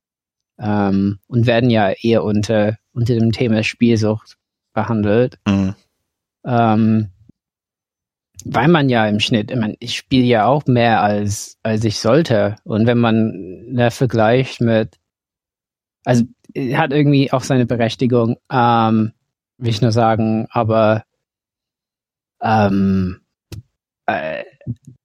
Ähm, 0.60 1.20
und 1.28 1.46
werden 1.46 1.70
ja 1.70 1.92
eher 1.92 2.24
unter, 2.24 2.78
unter 2.94 3.14
dem 3.14 3.32
Thema 3.32 3.64
Spielsucht 3.64 4.38
behandelt. 4.74 5.40
Mhm. 5.48 5.76
Ähm, 6.46 7.12
weil 8.46 8.68
man 8.68 8.90
ja 8.90 9.08
im 9.08 9.20
Schnitt, 9.20 9.52
ich, 9.52 9.58
mein, 9.58 9.76
ich 9.80 9.98
spiele 9.98 10.26
ja 10.26 10.46
auch 10.46 10.66
mehr 10.66 11.02
als, 11.02 11.58
als 11.64 11.84
ich 11.84 12.00
sollte. 12.00 12.56
Und 12.64 12.88
wenn 12.88 12.98
man 12.98 13.32
ne, 13.72 13.92
vergleicht 13.92 14.62
mit, 14.62 14.98
also 16.06 16.24
hat 16.56 16.92
irgendwie 16.92 17.32
auch 17.32 17.44
seine 17.44 17.66
Berechtigung, 17.66 18.38
ähm, 18.52 19.14
will 19.58 19.70
ich 19.70 19.82
nur 19.82 19.92
sagen, 19.92 20.48
aber 20.50 21.04
ähm, 22.42 23.22
äh, 24.06 24.44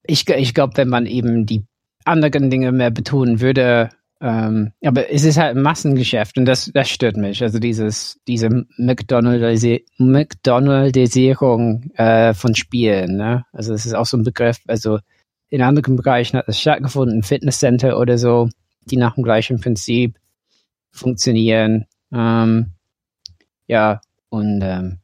ich, 0.04 0.28
ich 0.28 0.54
glaube, 0.54 0.76
wenn 0.76 0.88
man 0.88 1.06
eben 1.06 1.46
die 1.46 1.64
anderen 2.04 2.50
Dinge 2.50 2.72
mehr 2.72 2.90
betonen 2.90 3.40
würde, 3.40 3.90
ähm, 4.20 4.72
aber 4.84 5.10
es 5.10 5.24
ist 5.24 5.36
halt 5.36 5.56
ein 5.56 5.62
Massengeschäft 5.62 6.38
und 6.38 6.44
das, 6.44 6.70
das 6.72 6.88
stört 6.88 7.16
mich. 7.16 7.42
Also 7.42 7.58
dieses, 7.58 8.20
diese 8.28 8.66
McDonaldisi 8.76 9.84
McDonaldisierung 9.98 11.90
äh, 11.96 12.32
von 12.32 12.54
Spielen. 12.54 13.16
Ne? 13.16 13.44
Also 13.52 13.74
es 13.74 13.84
ist 13.84 13.94
auch 13.94 14.06
so 14.06 14.16
ein 14.16 14.22
Begriff, 14.22 14.58
also 14.68 15.00
in 15.48 15.60
anderen 15.60 15.96
Bereichen 15.96 16.38
hat 16.38 16.48
es 16.48 16.60
stattgefunden, 16.60 17.24
Fitnesscenter 17.24 17.98
oder 17.98 18.16
so, 18.16 18.48
die 18.86 18.96
nach 18.96 19.16
dem 19.16 19.24
gleichen 19.24 19.60
Prinzip 19.60 20.16
funktionieren. 20.92 21.86
Ähm, 22.12 22.72
ja, 23.66 24.00
und 24.28 24.60
ähm, 24.62 24.98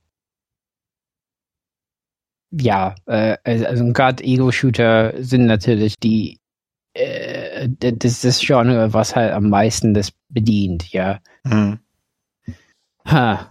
ja, 2.50 2.94
äh, 3.06 3.36
also 3.44 3.92
gerade 3.92 4.24
Ego-Shooter 4.24 5.14
sind 5.22 5.46
natürlich 5.46 5.98
die 5.98 6.38
äh, 6.94 7.68
das 7.78 8.22
das 8.22 8.40
Genre, 8.40 8.92
was 8.92 9.14
halt 9.14 9.32
am 9.32 9.50
meisten 9.50 9.94
das 9.94 10.12
bedient, 10.28 10.92
ja. 10.92 11.20
Mhm. 11.44 11.78
Ha. 13.06 13.48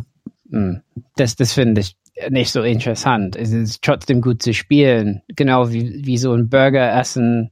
Hm. 0.50 0.82
Das, 1.16 1.36
das 1.36 1.54
finde 1.54 1.82
ich 1.82 1.96
nicht 2.30 2.52
so 2.52 2.64
interessant. 2.64 3.36
Es 3.36 3.52
ist 3.52 3.84
trotzdem 3.84 4.22
gut 4.22 4.42
zu 4.42 4.54
spielen. 4.54 5.22
Genau 5.28 5.72
wie, 5.72 6.06
wie 6.06 6.18
so 6.18 6.34
ein 6.34 6.50
Burger 6.50 6.94
essen 7.00 7.52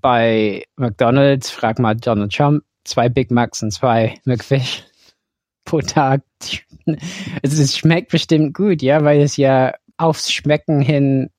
bei 0.00 0.64
McDonalds. 0.76 1.50
Frag 1.50 1.78
mal 1.78 1.94
Donald 1.94 2.32
Trump. 2.32 2.64
Zwei 2.84 3.08
Big 3.08 3.30
Macs 3.30 3.62
und 3.62 3.70
zwei 3.70 4.16
McFish 4.24 4.84
pro 5.64 5.80
Tag. 5.80 6.22
Also 7.42 7.62
es 7.62 7.78
schmeckt 7.78 8.10
bestimmt 8.10 8.54
gut, 8.54 8.82
ja, 8.82 9.04
weil 9.04 9.20
es 9.20 9.36
ja 9.36 9.74
aufs 10.02 10.32
Schmecken 10.32 10.80
hin 10.80 11.30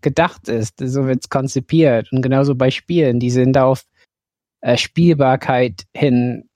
gedacht 0.00 0.48
ist. 0.48 0.74
So 0.78 1.06
wird 1.06 1.20
es 1.24 1.28
konzipiert. 1.28 2.12
Und 2.12 2.22
genauso 2.22 2.54
bei 2.54 2.70
Spielen, 2.70 3.20
die 3.20 3.30
sind 3.30 3.56
auf 3.58 3.84
äh, 4.60 4.76
Spielbarkeit 4.76 5.84
hin 5.94 6.48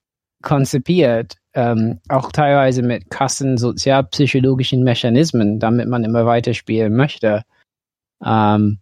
konzipiert. 0.42 1.36
Ähm, 1.52 2.00
auch 2.08 2.30
teilweise 2.30 2.82
mit 2.82 3.10
krassen 3.10 3.58
sozialpsychologischen 3.58 4.84
Mechanismen, 4.84 5.58
damit 5.58 5.88
man 5.88 6.04
immer 6.04 6.26
weiter 6.26 6.54
spielen 6.54 6.94
möchte. 6.94 7.42
Ähm, 8.24 8.78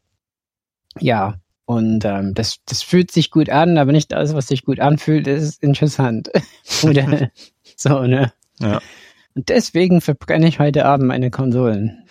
ja, 1.01 1.39
und 1.65 2.05
ähm, 2.05 2.35
das, 2.35 2.59
das 2.67 2.83
fühlt 2.83 3.11
sich 3.11 3.31
gut 3.31 3.51
an, 3.51 3.79
aber 3.79 3.93
nicht 3.93 4.13
alles, 4.15 4.35
was 4.35 4.49
sich 4.49 4.65
gut 4.65 4.81
anfühlt, 4.81 5.27
ist 5.27 5.63
interessant. 5.63 6.31
Oder 6.83 7.31
so, 7.77 8.03
ne? 8.03 8.33
Ja. 8.59 8.81
Und 9.35 9.49
deswegen 9.49 10.01
verbrenne 10.01 10.49
ich 10.49 10.59
heute 10.59 10.85
Abend 10.85 11.07
meine 11.07 11.31
Konsolen. 11.31 12.08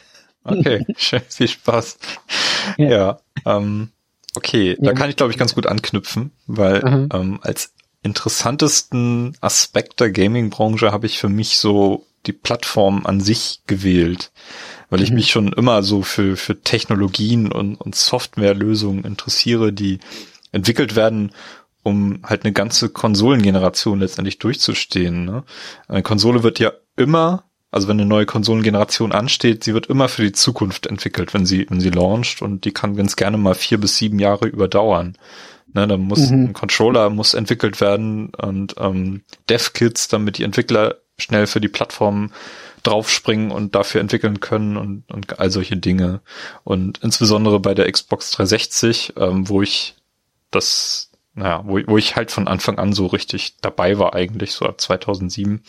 Okay, 0.47 0.85
schön, 0.97 1.21
viel 1.27 1.47
Spaß. 1.47 1.97
Ja, 2.77 2.89
ja 2.89 3.19
ähm, 3.45 3.89
okay, 4.35 4.77
ja. 4.79 4.91
da 4.91 4.93
kann 4.93 5.09
ich 5.09 5.15
glaube 5.15 5.31
ich 5.31 5.37
ganz 5.37 5.55
gut 5.55 5.67
anknüpfen, 5.67 6.31
weil 6.47 6.81
mhm. 6.81 7.09
ähm, 7.13 7.39
als 7.41 7.73
interessantesten 8.03 9.35
Aspekt 9.41 9.99
der 9.99 10.11
Gaming-Branche 10.11 10.91
habe 10.91 11.07
ich 11.07 11.19
für 11.19 11.29
mich 11.29 11.57
so 11.57 12.05
die 12.25 12.33
Plattform 12.33 13.05
an 13.05 13.21
sich 13.21 13.61
gewählt, 13.67 14.31
weil 14.89 15.01
ich 15.01 15.09
mhm. 15.09 15.15
mich 15.15 15.31
schon 15.31 15.53
immer 15.53 15.83
so 15.83 16.01
für, 16.01 16.37
für 16.37 16.61
Technologien 16.61 17.51
und, 17.51 17.75
und 17.75 17.95
Softwarelösungen 17.95 19.03
interessiere, 19.03 19.73
die 19.73 19.99
entwickelt 20.51 20.95
werden, 20.95 21.31
um 21.83 22.19
halt 22.23 22.43
eine 22.43 22.53
ganze 22.53 22.89
Konsolengeneration 22.89 23.99
letztendlich 23.99 24.39
durchzustehen. 24.39 25.25
Ne? 25.25 25.43
Eine 25.87 26.03
Konsole 26.03 26.43
wird 26.43 26.59
ja 26.59 26.71
immer 26.95 27.43
also 27.71 27.87
wenn 27.87 27.99
eine 27.99 28.07
neue 28.07 28.25
Konsolengeneration 28.25 29.11
ansteht, 29.11 29.63
sie 29.63 29.73
wird 29.73 29.87
immer 29.87 30.07
für 30.07 30.21
die 30.21 30.31
Zukunft 30.31 30.87
entwickelt, 30.87 31.33
wenn 31.33 31.45
sie, 31.45 31.67
wenn 31.69 31.81
sie 31.81 31.89
launcht 31.89 32.41
und 32.41 32.65
die 32.65 32.71
kann 32.71 32.95
ganz 32.95 33.15
gerne 33.15 33.37
mal 33.37 33.55
vier 33.55 33.77
bis 33.79 33.97
sieben 33.97 34.19
Jahre 34.19 34.47
überdauern. 34.47 35.17
Ne, 35.73 35.85
da 35.85 35.97
muss 35.97 36.29
mhm. 36.29 36.45
ein 36.45 36.53
Controller 36.53 37.09
muss 37.09 37.33
entwickelt 37.33 37.81
werden 37.81 38.29
und 38.35 38.75
ähm, 38.79 39.23
Dev-Kits, 39.49 40.07
damit 40.07 40.37
die 40.37 40.43
Entwickler 40.43 40.95
schnell 41.17 41.45
für 41.45 41.59
die 41.59 41.67
Plattform 41.67 42.31
draufspringen 42.83 43.51
und 43.51 43.75
dafür 43.75 43.99
entwickeln 43.99 44.39
können 44.39 44.77
und, 44.77 45.03
und 45.11 45.39
all 45.39 45.51
solche 45.51 45.75
Dinge. 45.75 46.21
Und 46.63 46.99
insbesondere 47.03 47.59
bei 47.59 47.73
der 47.73 47.91
Xbox 47.91 48.31
360, 48.31 49.13
ähm, 49.17 49.49
wo 49.49 49.61
ich 49.61 49.95
das, 50.51 51.11
naja, 51.33 51.63
wo, 51.65 51.79
wo 51.85 51.97
ich 51.97 52.15
halt 52.15 52.31
von 52.31 52.47
Anfang 52.47 52.79
an 52.79 52.93
so 52.93 53.07
richtig 53.07 53.57
dabei 53.59 53.99
war 53.99 54.13
eigentlich, 54.13 54.53
so 54.53 54.65
ab 54.65 54.79
2007, 54.79 55.63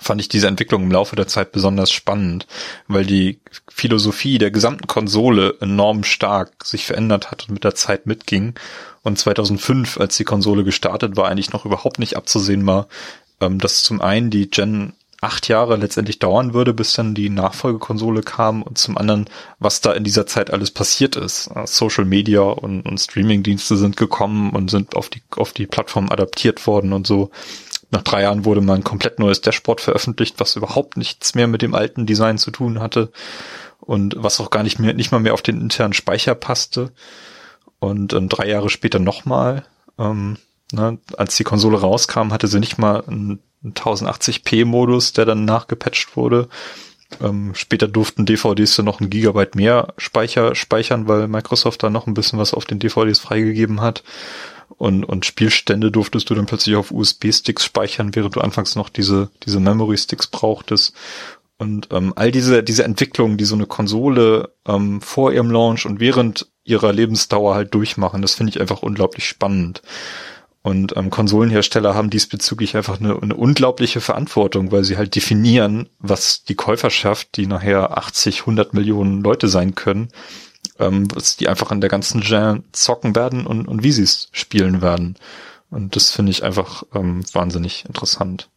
fand 0.00 0.20
ich 0.20 0.28
diese 0.28 0.48
Entwicklung 0.48 0.84
im 0.84 0.92
Laufe 0.92 1.16
der 1.16 1.26
Zeit 1.26 1.52
besonders 1.52 1.90
spannend, 1.90 2.46
weil 2.88 3.06
die 3.06 3.38
Philosophie 3.68 4.38
der 4.38 4.50
gesamten 4.50 4.86
Konsole 4.86 5.56
enorm 5.60 6.04
stark 6.04 6.64
sich 6.64 6.84
verändert 6.84 7.30
hat 7.30 7.48
und 7.48 7.54
mit 7.54 7.64
der 7.64 7.74
Zeit 7.74 8.06
mitging. 8.06 8.54
Und 9.02 9.18
2005, 9.18 9.98
als 9.98 10.16
die 10.16 10.24
Konsole 10.24 10.64
gestartet 10.64 11.16
war, 11.16 11.28
eigentlich 11.28 11.52
noch 11.52 11.64
überhaupt 11.64 11.98
nicht 11.98 12.16
abzusehen 12.16 12.66
war, 12.66 12.88
ähm, 13.40 13.58
dass 13.58 13.82
zum 13.82 14.00
einen 14.00 14.30
die 14.30 14.50
Gen 14.50 14.92
acht 15.20 15.48
Jahre 15.48 15.76
letztendlich 15.76 16.20
dauern 16.20 16.54
würde, 16.54 16.72
bis 16.72 16.92
dann 16.92 17.14
die 17.14 17.28
Nachfolgekonsole 17.28 18.22
kam 18.22 18.62
und 18.62 18.78
zum 18.78 18.96
anderen, 18.96 19.28
was 19.58 19.80
da 19.80 19.92
in 19.92 20.04
dieser 20.04 20.26
Zeit 20.26 20.52
alles 20.52 20.70
passiert 20.70 21.16
ist. 21.16 21.48
Äh, 21.54 21.66
Social 21.66 22.04
Media 22.04 22.42
und, 22.42 22.82
und 22.82 22.98
Streaming-Dienste 22.98 23.76
sind 23.76 23.96
gekommen 23.96 24.50
und 24.50 24.70
sind 24.70 24.94
auf 24.94 25.08
die, 25.08 25.22
auf 25.36 25.52
die 25.52 25.66
Plattform 25.66 26.10
adaptiert 26.10 26.66
worden 26.66 26.92
und 26.92 27.06
so. 27.06 27.30
Nach 27.90 28.02
drei 28.02 28.22
Jahren 28.22 28.44
wurde 28.44 28.60
mal 28.60 28.74
ein 28.74 28.84
komplett 28.84 29.18
neues 29.18 29.40
Dashboard 29.40 29.80
veröffentlicht, 29.80 30.34
was 30.38 30.56
überhaupt 30.56 30.96
nichts 30.96 31.34
mehr 31.34 31.46
mit 31.46 31.62
dem 31.62 31.74
alten 31.74 32.06
Design 32.06 32.38
zu 32.38 32.50
tun 32.50 32.80
hatte 32.80 33.10
und 33.80 34.14
was 34.18 34.40
auch 34.40 34.50
gar 34.50 34.62
nicht 34.62 34.78
mehr, 34.78 34.92
nicht 34.92 35.12
mal 35.12 35.20
mehr 35.20 35.34
auf 35.34 35.42
den 35.42 35.60
internen 35.60 35.94
Speicher 35.94 36.34
passte. 36.34 36.92
Und 37.78 38.12
ähm, 38.12 38.28
drei 38.28 38.48
Jahre 38.48 38.70
später 38.70 38.98
nochmal, 38.98 39.64
ähm, 39.98 40.36
ne, 40.72 40.98
als 41.16 41.36
die 41.36 41.44
Konsole 41.44 41.80
rauskam, 41.80 42.32
hatte 42.32 42.48
sie 42.48 42.60
nicht 42.60 42.78
mal 42.78 43.04
einen 43.06 43.40
1080p-Modus, 43.64 45.12
der 45.12 45.24
dann 45.24 45.44
nachgepatcht 45.44 46.16
wurde. 46.16 46.48
Ähm, 47.22 47.54
später 47.54 47.88
durften 47.88 48.26
DVDs 48.26 48.76
dann 48.76 48.84
noch 48.84 49.00
ein 49.00 49.08
Gigabyte 49.10 49.54
mehr 49.54 49.94
Speicher 49.96 50.54
speichern, 50.54 51.08
weil 51.08 51.26
Microsoft 51.26 51.82
da 51.82 51.88
noch 51.88 52.06
ein 52.06 52.14
bisschen 52.14 52.38
was 52.38 52.52
auf 52.52 52.66
den 52.66 52.78
DVDs 52.78 53.18
freigegeben 53.18 53.80
hat. 53.80 54.02
Und, 54.78 55.04
und 55.04 55.26
Spielstände 55.26 55.90
durftest 55.90 56.30
du 56.30 56.34
dann 56.34 56.46
plötzlich 56.46 56.76
auf 56.76 56.92
USB-Sticks 56.92 57.64
speichern, 57.64 58.14
während 58.14 58.36
du 58.36 58.40
anfangs 58.40 58.76
noch 58.76 58.88
diese, 58.88 59.28
diese 59.44 59.58
Memory-Sticks 59.58 60.28
brauchtest. 60.28 60.94
Und 61.58 61.88
ähm, 61.90 62.12
all 62.14 62.30
diese, 62.30 62.62
diese 62.62 62.84
Entwicklungen, 62.84 63.36
die 63.36 63.44
so 63.44 63.56
eine 63.56 63.66
Konsole 63.66 64.50
ähm, 64.66 65.00
vor 65.00 65.32
ihrem 65.32 65.50
Launch 65.50 65.84
und 65.84 65.98
während 65.98 66.46
ihrer 66.62 66.92
Lebensdauer 66.92 67.56
halt 67.56 67.74
durchmachen, 67.74 68.22
das 68.22 68.34
finde 68.34 68.50
ich 68.50 68.60
einfach 68.60 68.82
unglaublich 68.82 69.26
spannend. 69.26 69.82
Und 70.62 70.96
ähm, 70.96 71.10
Konsolenhersteller 71.10 71.94
haben 71.94 72.10
diesbezüglich 72.10 72.76
einfach 72.76 73.00
eine, 73.00 73.20
eine 73.20 73.34
unglaubliche 73.34 74.00
Verantwortung, 74.00 74.70
weil 74.70 74.84
sie 74.84 74.96
halt 74.96 75.16
definieren, 75.16 75.88
was 75.98 76.44
die 76.44 76.54
Käuferschaft, 76.54 77.36
die 77.36 77.46
nachher 77.46 77.98
80, 77.98 78.40
100 78.40 78.74
Millionen 78.74 79.22
Leute 79.22 79.48
sein 79.48 79.74
können, 79.74 80.10
ähm, 80.78 81.08
was 81.14 81.36
die 81.36 81.48
einfach 81.48 81.70
in 81.72 81.80
der 81.80 81.90
ganzen 81.90 82.20
Gen 82.20 82.64
zocken 82.72 83.14
werden 83.16 83.46
und, 83.46 83.66
und 83.66 83.82
wie 83.82 83.92
sie 83.92 84.02
es 84.02 84.28
spielen 84.32 84.82
werden. 84.82 85.16
Und 85.70 85.96
das 85.96 86.10
finde 86.10 86.30
ich 86.30 86.44
einfach 86.44 86.82
ähm, 86.94 87.22
wahnsinnig 87.32 87.84
interessant. 87.84 88.48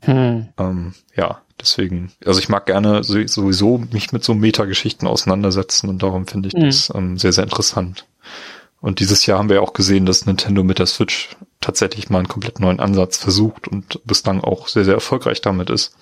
Hm. 0.00 0.48
Ähm, 0.58 0.94
ja, 1.16 1.40
deswegen, 1.60 2.12
also 2.24 2.38
ich 2.38 2.48
mag 2.48 2.66
gerne 2.66 3.02
sowieso 3.02 3.78
mich 3.78 4.12
mit 4.12 4.22
so 4.22 4.34
Metageschichten 4.34 5.08
auseinandersetzen 5.08 5.88
und 5.88 6.02
darum 6.02 6.26
finde 6.26 6.48
ich 6.48 6.54
hm. 6.54 6.62
das 6.62 6.92
ähm, 6.94 7.18
sehr, 7.18 7.32
sehr 7.32 7.44
interessant. 7.44 8.06
Und 8.80 9.00
dieses 9.00 9.26
Jahr 9.26 9.38
haben 9.38 9.48
wir 9.48 9.56
ja 9.56 9.62
auch 9.62 9.72
gesehen, 9.72 10.06
dass 10.06 10.26
Nintendo 10.26 10.62
mit 10.62 10.78
der 10.78 10.86
Switch 10.86 11.30
tatsächlich 11.60 12.10
mal 12.10 12.18
einen 12.18 12.28
komplett 12.28 12.60
neuen 12.60 12.78
Ansatz 12.78 13.16
versucht 13.16 13.66
und 13.66 14.00
bislang 14.04 14.44
auch 14.44 14.68
sehr, 14.68 14.84
sehr 14.84 14.94
erfolgreich 14.94 15.40
damit 15.40 15.70
ist. 15.70 15.96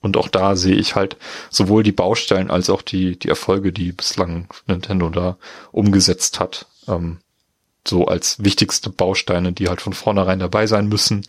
Und 0.00 0.16
auch 0.16 0.28
da 0.28 0.54
sehe 0.54 0.76
ich 0.76 0.94
halt 0.94 1.16
sowohl 1.50 1.82
die 1.82 1.92
Baustellen 1.92 2.50
als 2.50 2.70
auch 2.70 2.82
die, 2.82 3.18
die 3.18 3.28
Erfolge, 3.28 3.72
die 3.72 3.92
bislang 3.92 4.48
Nintendo 4.66 5.10
da 5.10 5.36
umgesetzt 5.72 6.38
hat, 6.38 6.66
ähm, 6.86 7.18
so 7.86 8.06
als 8.06 8.42
wichtigste 8.42 8.90
Bausteine, 8.90 9.52
die 9.52 9.68
halt 9.68 9.80
von 9.80 9.92
vornherein 9.92 10.38
dabei 10.38 10.66
sein 10.66 10.88
müssen. 10.88 11.26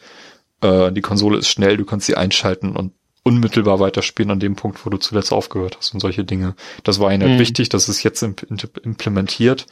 Äh, 0.61 0.91
die 0.91 1.01
Konsole 1.01 1.39
ist 1.39 1.49
schnell, 1.49 1.77
du 1.77 1.85
kannst 1.85 2.05
sie 2.05 2.15
einschalten 2.15 2.75
und 2.75 2.93
unmittelbar 3.23 3.79
weiterspielen 3.79 4.31
an 4.31 4.39
dem 4.39 4.55
Punkt, 4.55 4.85
wo 4.85 4.89
du 4.89 4.97
zuletzt 4.97 5.31
aufgehört 5.31 5.77
hast 5.77 5.93
und 5.93 5.99
solche 5.99 6.23
Dinge. 6.23 6.55
Das 6.83 6.99
war 6.99 7.11
ihnen 7.11 7.23
halt 7.23 7.33
mhm. 7.33 7.39
wichtig, 7.39 7.69
dass 7.69 7.87
es 7.87 8.03
jetzt 8.03 8.21
implementiert 8.21 9.65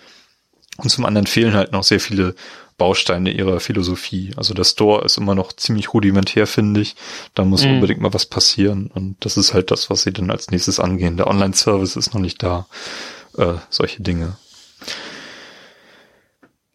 und 0.77 0.89
zum 0.89 1.05
anderen 1.05 1.27
fehlen 1.27 1.53
halt 1.53 1.71
noch 1.71 1.83
sehr 1.83 1.99
viele 1.99 2.35
Bausteine 2.77 3.31
ihrer 3.31 3.59
Philosophie. 3.59 4.31
Also 4.37 4.53
der 4.53 4.63
Store 4.63 5.03
ist 5.03 5.17
immer 5.17 5.33
noch 5.33 5.51
ziemlich 5.53 5.93
rudimentär, 5.93 6.45
finde 6.45 6.81
ich. 6.81 6.95
Da 7.33 7.43
muss 7.43 7.65
mhm. 7.65 7.75
unbedingt 7.75 8.01
mal 8.01 8.13
was 8.13 8.27
passieren. 8.27 8.91
Und 8.93 9.17
das 9.21 9.35
ist 9.35 9.53
halt 9.53 9.71
das, 9.71 9.89
was 9.89 10.03
sie 10.03 10.13
dann 10.13 10.29
als 10.29 10.51
nächstes 10.51 10.79
angehen. 10.79 11.17
Der 11.17 11.27
Online-Service 11.27 11.95
ist 11.95 12.13
noch 12.13 12.21
nicht 12.21 12.43
da. 12.43 12.67
Äh, 13.35 13.55
solche 13.69 14.03
Dinge. 14.03 14.37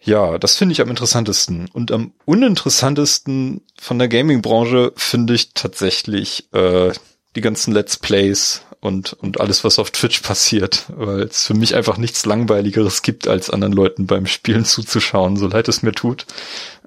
Ja, 0.01 0.39
das 0.39 0.57
finde 0.57 0.73
ich 0.73 0.81
am 0.81 0.91
interessantesten. 0.91 1.69
Und 1.73 1.93
am 1.93 2.13
uninteressantesten 2.25 3.63
von 3.81 4.01
der 4.01 4.09
Gaming-Branche 4.09 4.93
finde 4.97 5.35
ich 5.35 5.55
tatsächlich 5.55 6.53
äh, 6.53 6.93
die 7.37 7.41
ganzen 7.41 7.73
Let's 7.73 7.97
Plays 7.97 8.63
und, 8.83 9.13
und 9.13 9.41
alles, 9.41 9.63
was 9.63 9.79
auf 9.79 9.93
Twitch 9.93 10.21
passiert, 10.23 10.87
weil 10.89 11.21
es 11.23 11.47
für 11.47 11.55
mich 11.55 11.77
einfach 11.77 11.99
nichts 11.99 12.27
Langweiligeres 12.27 13.03
gibt, 13.03 13.29
als 13.29 13.49
anderen 13.49 13.73
Leuten 13.73 14.09
beim 14.09 14.27
Spielen 14.27 14.65
zuzuschauen, 14.65 15.37
so 15.37 15.47
leid 15.47 15.69
es 15.69 15.85
mir 15.85 15.93
tut. 15.93 16.27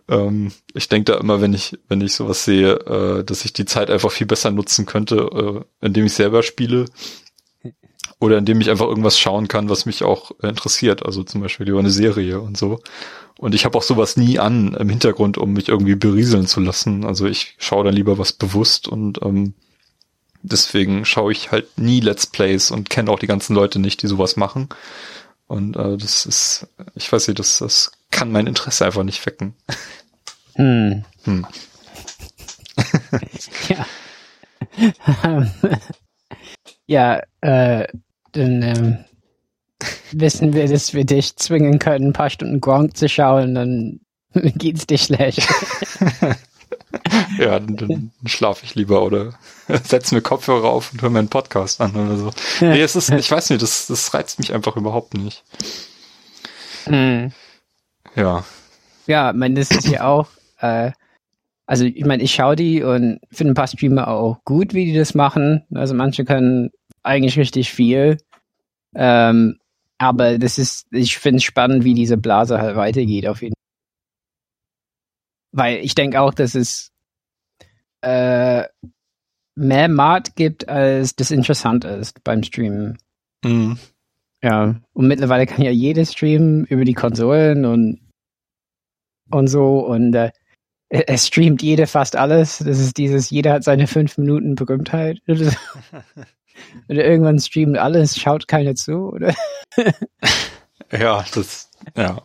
Ähm, 0.10 0.52
ich 0.74 0.90
denke 0.90 1.14
da 1.14 1.18
immer, 1.18 1.40
wenn 1.40 1.54
ich, 1.54 1.80
wenn 1.88 2.02
ich 2.02 2.14
sowas 2.14 2.44
sehe, 2.44 2.74
äh, 2.74 3.24
dass 3.24 3.46
ich 3.46 3.54
die 3.54 3.64
Zeit 3.64 3.90
einfach 3.90 4.12
viel 4.12 4.28
besser 4.28 4.52
nutzen 4.52 4.86
könnte, 4.86 5.64
äh, 5.82 5.86
indem 5.86 6.06
ich 6.06 6.14
selber 6.14 6.44
spiele 6.44 6.86
oder 8.20 8.40
indem 8.40 8.60
ich 8.60 8.70
einfach 8.70 8.88
irgendwas 8.88 9.18
schauen 9.18 9.48
kann, 9.48 9.70
was 9.70 9.86
mich 9.86 10.04
auch 10.04 10.32
interessiert, 10.42 11.06
also 11.06 11.24
zum 11.24 11.40
Beispiel 11.40 11.70
über 11.70 11.80
eine 11.80 11.92
Serie 11.92 12.42
und 12.42 12.58
so. 12.58 12.82
Und 13.38 13.56
ich 13.56 13.64
habe 13.64 13.78
auch 13.78 13.84
sowas 13.84 14.18
nie 14.18 14.38
an 14.38 14.74
im 14.74 14.90
Hintergrund, 14.90 15.38
um 15.38 15.54
mich 15.54 15.70
irgendwie 15.70 15.96
berieseln 15.96 16.46
zu 16.46 16.60
lassen. 16.60 17.06
Also 17.06 17.26
ich 17.26 17.56
schaue 17.58 17.86
dann 17.86 17.96
lieber 17.96 18.18
was 18.18 18.34
bewusst 18.34 18.90
und 18.90 19.22
ähm, 19.24 19.54
deswegen 20.46 21.06
schaue 21.06 21.32
ich 21.32 21.52
halt 21.52 21.78
nie 21.78 22.00
Let's 22.00 22.28
Plays 22.28 22.72
und 22.72 22.90
kenne 22.90 23.12
auch 23.12 23.20
die 23.20 23.28
ganzen 23.28 23.56
Leute 23.56 23.80
nicht, 23.80 24.02
die 24.02 24.08
sowas 24.08 24.36
machen. 24.36 24.70
Und 25.48 25.76
äh, 25.76 25.98
das 25.98 26.26
ist, 26.26 26.68
ich 26.96 27.12
weiß 27.12 27.28
nicht, 27.28 27.40
das, 27.40 27.60
das 27.60 27.92
kann 28.12 28.32
mein 28.32 28.48
Interesse 28.48 28.86
einfach 28.86 29.04
nicht 29.04 29.26
wecken. 29.26 29.56
Hm. 30.56 31.04
hm. 31.24 31.46
ja. 33.70 33.86
ja, 36.88 37.22
äh, 37.42 37.88
dann 38.32 38.62
ähm, 38.62 39.06
wissen 40.12 40.54
wir, 40.54 40.68
dass 40.68 40.94
wir 40.94 41.06
dich 41.06 41.36
zwingen 41.36 41.80
können, 41.80 42.08
ein 42.08 42.14
paar 42.14 42.30
Stunden 42.30 42.62
Gronk 42.62 42.98
zu 42.98 43.08
schauen, 43.10 43.56
dann 43.56 44.00
geht's 44.34 44.88
dir 44.88 44.98
schlecht. 44.98 45.48
ja, 47.40 47.60
dann, 47.60 48.12
schlafe 48.26 48.66
ich 48.66 48.76
lieber 48.76 49.04
oder 49.04 49.34
setze 49.84 50.16
mir 50.16 50.22
Kopfhörer 50.22 50.70
auf 50.70 50.94
und 50.94 51.02
höre 51.02 51.10
mir 51.10 51.20
einen 51.20 51.30
Podcast 51.30 51.82
an 51.82 51.96
oder 51.96 52.18
so. 52.18 52.32
Nee, 52.62 52.82
es 52.82 52.96
ist, 52.96 53.10
ich 53.10 53.30
weiß 53.30 53.50
nicht, 53.50 53.62
das, 53.62 53.88
das 53.88 54.14
reizt 54.14 54.40
mich 54.40 54.54
einfach 54.54 54.76
überhaupt 54.76 55.14
nicht. 55.14 55.44
Hm. 56.86 57.32
Ja. 58.16 58.44
Ja, 59.08 59.32
ich 59.32 59.36
meine, 59.36 59.56
das 59.56 59.72
ist 59.72 59.88
ja 59.88 60.06
auch, 60.06 60.28
äh, 60.60 60.92
also 61.66 61.86
ich 61.86 62.06
meine, 62.06 62.24
ich 62.24 62.34
schaue 62.34 62.56
die 62.56 62.84
und 62.84 63.20
finde 63.32 63.52
ein 63.52 63.56
paar 63.56 63.68
Streamer 63.68 64.08
auch 64.08 64.44
gut, 64.46 64.74
wie 64.74 64.86
die 64.86 64.98
das 64.98 65.16
machen. 65.16 65.64
Also 65.74 65.94
manche 65.94 66.26
können 66.26 66.72
eigentlich 67.04 67.38
richtig 67.38 67.72
viel. 67.72 68.18
Ähm, 68.96 69.58
aber 69.98 70.38
das 70.38 70.58
ist, 70.58 70.88
ich 70.92 71.18
finde 71.18 71.38
es 71.38 71.44
spannend, 71.44 71.84
wie 71.84 71.94
diese 71.94 72.18
Blase 72.18 72.60
halt 72.60 72.76
weitergeht 72.76 73.28
auf 73.28 73.42
jeden 73.42 73.54
Fall. 73.54 73.65
Weil 75.56 75.78
ich 75.78 75.96
denke 75.96 76.20
auch, 76.20 76.34
dass 76.34 76.54
es 76.54 76.92
äh, 78.02 78.64
mehr 79.56 79.88
Markt 79.88 80.36
gibt, 80.36 80.68
als 80.68 81.16
das 81.16 81.32
interessant 81.32 81.86
ist 81.86 82.24
beim 82.26 82.44
Streamen. 82.44 82.98
Mhm. 83.44 83.80
Ja, 84.44 84.76
und 84.94 85.08
mittlerweile 85.08 85.46
kann 85.46 85.64
ja 85.64 85.72
jeder 85.72 86.06
streamen 86.06 86.66
über 86.66 86.84
die 86.84 86.94
Konsolen 86.94 87.64
und 87.64 88.02
und 89.32 89.48
so 89.48 89.80
und 89.80 90.14
äh, 90.14 90.32
es 90.90 91.28
streamt 91.28 91.62
jeder 91.62 91.88
fast 91.88 92.18
alles. 92.18 92.58
Das 92.60 92.78
ist 92.78 92.98
dieses, 92.98 93.30
jeder 93.30 93.54
hat 93.54 93.64
seine 93.64 93.88
fünf 93.88 94.18
Minuten 94.18 94.56
Berühmtheit. 94.56 95.20
oder 95.28 95.52
irgendwann 96.90 97.40
streamt 97.40 97.78
alles, 97.78 98.20
schaut 98.20 98.48
keiner 98.48 98.76
zu, 98.76 99.10
oder? 99.14 99.34
ja, 100.92 101.26
das, 101.34 101.72
ja. 101.96 102.22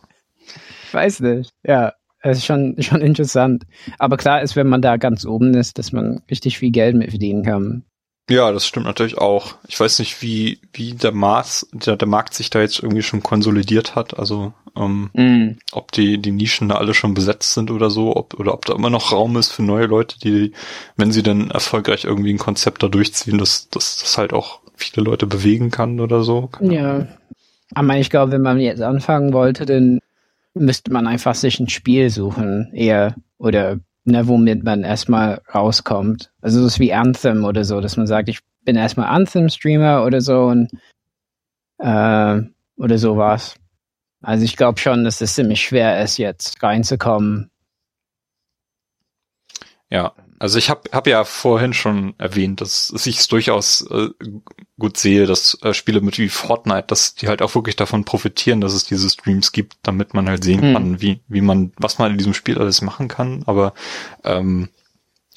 Ich 0.85 0.93
weiß 0.93 1.21
nicht, 1.21 1.53
ja. 1.63 1.93
Es 2.21 2.37
ist 2.39 2.45
schon, 2.45 2.75
schon 2.79 3.01
interessant. 3.01 3.63
Aber 3.97 4.17
klar 4.17 4.41
ist, 4.41 4.55
wenn 4.55 4.67
man 4.67 4.81
da 4.81 4.97
ganz 4.97 5.25
oben 5.25 5.53
ist, 5.53 5.77
dass 5.77 5.91
man 5.91 6.21
richtig 6.29 6.57
viel 6.57 6.71
Geld 6.71 6.95
mit 6.95 7.09
verdienen 7.09 7.43
kann. 7.43 7.83
Ja, 8.29 8.51
das 8.51 8.65
stimmt 8.65 8.85
natürlich 8.85 9.17
auch. 9.17 9.55
Ich 9.67 9.77
weiß 9.77 9.99
nicht, 9.99 10.21
wie, 10.21 10.59
wie 10.71 10.93
der 10.93 11.11
Maß, 11.11 11.67
der, 11.73 11.97
der 11.97 12.07
Markt 12.07 12.33
sich 12.33 12.49
da 12.49 12.61
jetzt 12.61 12.81
irgendwie 12.81 13.01
schon 13.01 13.23
konsolidiert 13.23 13.95
hat. 13.95 14.17
Also, 14.17 14.53
ähm, 14.77 15.09
mm. 15.13 15.57
ob 15.73 15.91
die, 15.91 16.17
die 16.17 16.31
Nischen 16.31 16.69
da 16.69 16.75
alle 16.75 16.93
schon 16.93 17.13
besetzt 17.13 17.53
sind 17.53 17.71
oder 17.71 17.89
so, 17.89 18.15
ob, 18.15 18.39
oder 18.39 18.53
ob 18.53 18.65
da 18.65 18.73
immer 18.73 18.89
noch 18.89 19.11
Raum 19.11 19.35
ist 19.35 19.51
für 19.51 19.63
neue 19.63 19.85
Leute, 19.85 20.17
die, 20.19 20.53
wenn 20.95 21.11
sie 21.11 21.23
dann 21.23 21.51
erfolgreich 21.51 22.05
irgendwie 22.05 22.31
ein 22.31 22.37
Konzept 22.37 22.83
da 22.83 22.87
durchziehen, 22.87 23.37
dass, 23.37 23.69
dass 23.69 23.97
das 23.97 24.17
halt 24.17 24.31
auch 24.31 24.61
viele 24.75 25.03
Leute 25.03 25.27
bewegen 25.27 25.69
kann 25.69 25.99
oder 25.99 26.23
so. 26.23 26.47
Keine 26.47 26.73
ja. 26.73 27.07
Aber 27.73 27.97
ich 27.97 28.09
glaube, 28.09 28.31
wenn 28.31 28.41
man 28.41 28.59
jetzt 28.59 28.81
anfangen 28.81 29.33
wollte, 29.33 29.65
dann 29.65 29.99
müsste 30.53 30.91
man 30.91 31.07
einfach 31.07 31.35
sich 31.35 31.59
ein 31.59 31.69
Spiel 31.69 32.09
suchen, 32.09 32.71
eher 32.73 33.15
oder 33.37 33.79
ne, 34.03 34.27
womit 34.27 34.63
man 34.63 34.83
erstmal 34.83 35.41
rauskommt. 35.53 36.31
Also 36.41 36.61
so 36.61 36.67
ist 36.67 36.79
wie 36.79 36.93
Anthem 36.93 37.45
oder 37.45 37.63
so, 37.63 37.81
dass 37.81 37.97
man 37.97 38.07
sagt, 38.07 38.29
ich 38.29 38.39
bin 38.63 38.75
erstmal 38.75 39.07
Anthem-Streamer 39.07 40.03
oder 40.05 40.21
so 40.21 40.43
und 40.45 40.71
äh, 41.79 42.41
oder 42.75 42.97
sowas. 42.97 43.55
Also 44.21 44.45
ich 44.45 44.55
glaube 44.55 44.79
schon, 44.79 45.03
dass 45.03 45.21
es 45.21 45.35
ziemlich 45.35 45.61
schwer 45.61 46.01
ist, 46.03 46.17
jetzt 46.17 46.61
reinzukommen. 46.61 47.49
Ja, 49.89 50.13
also 50.41 50.57
ich 50.57 50.71
habe 50.71 50.89
hab 50.91 51.05
ja 51.05 51.23
vorhin 51.23 51.71
schon 51.71 52.15
erwähnt, 52.17 52.61
dass 52.61 52.91
ich 53.05 53.19
es 53.19 53.27
durchaus 53.27 53.85
äh, 53.91 54.09
gut 54.79 54.97
sehe, 54.97 55.27
dass 55.27 55.55
äh, 55.61 55.75
Spiele 55.75 56.01
mit 56.01 56.17
wie 56.17 56.29
Fortnite, 56.29 56.87
dass 56.87 57.13
die 57.13 57.27
halt 57.27 57.43
auch 57.43 57.53
wirklich 57.53 57.75
davon 57.75 58.05
profitieren, 58.05 58.59
dass 58.59 58.73
es 58.73 58.83
diese 58.83 59.07
Streams 59.07 59.51
gibt, 59.51 59.75
damit 59.83 60.15
man 60.15 60.27
halt 60.27 60.43
sehen 60.43 60.63
hm. 60.63 60.73
kann, 60.73 61.01
wie, 61.01 61.21
wie 61.27 61.41
man, 61.41 61.73
was 61.77 61.99
man 61.99 62.13
in 62.13 62.17
diesem 62.17 62.33
Spiel 62.33 62.57
alles 62.57 62.81
machen 62.81 63.07
kann. 63.07 63.43
Aber 63.45 63.75
ähm, 64.23 64.69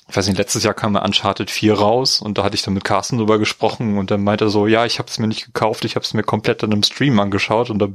ich 0.09 0.17
weiß 0.17 0.27
nicht, 0.27 0.39
letztes 0.39 0.65
Jahr 0.65 0.73
kam 0.73 0.97
Uncharted 0.97 1.51
4 1.51 1.75
raus 1.75 2.23
und 2.23 2.39
da 2.39 2.45
hatte 2.45 2.55
ich 2.55 2.63
dann 2.63 2.73
mit 2.73 2.85
Carsten 2.85 3.19
drüber 3.19 3.39
gesprochen 3.39 3.99
und 3.99 4.11
dann 4.11 4.25
meinte 4.25 4.47
er 4.47 4.51
so, 4.51 4.67
ja, 4.67 4.87
ich 4.87 4.99
habe 4.99 5.11
es 5.11 5.19
mir 5.19 5.27
nicht 5.27 5.45
gekauft, 5.45 5.85
ich 5.85 5.97
habe 5.97 6.05
es 6.05 6.15
mir 6.15 6.23
komplett 6.23 6.63
in 6.63 6.73
einem 6.73 6.83
Stream 6.83 7.21
angeschaut 7.21 7.69
und 7.69 7.79
da 7.79 7.89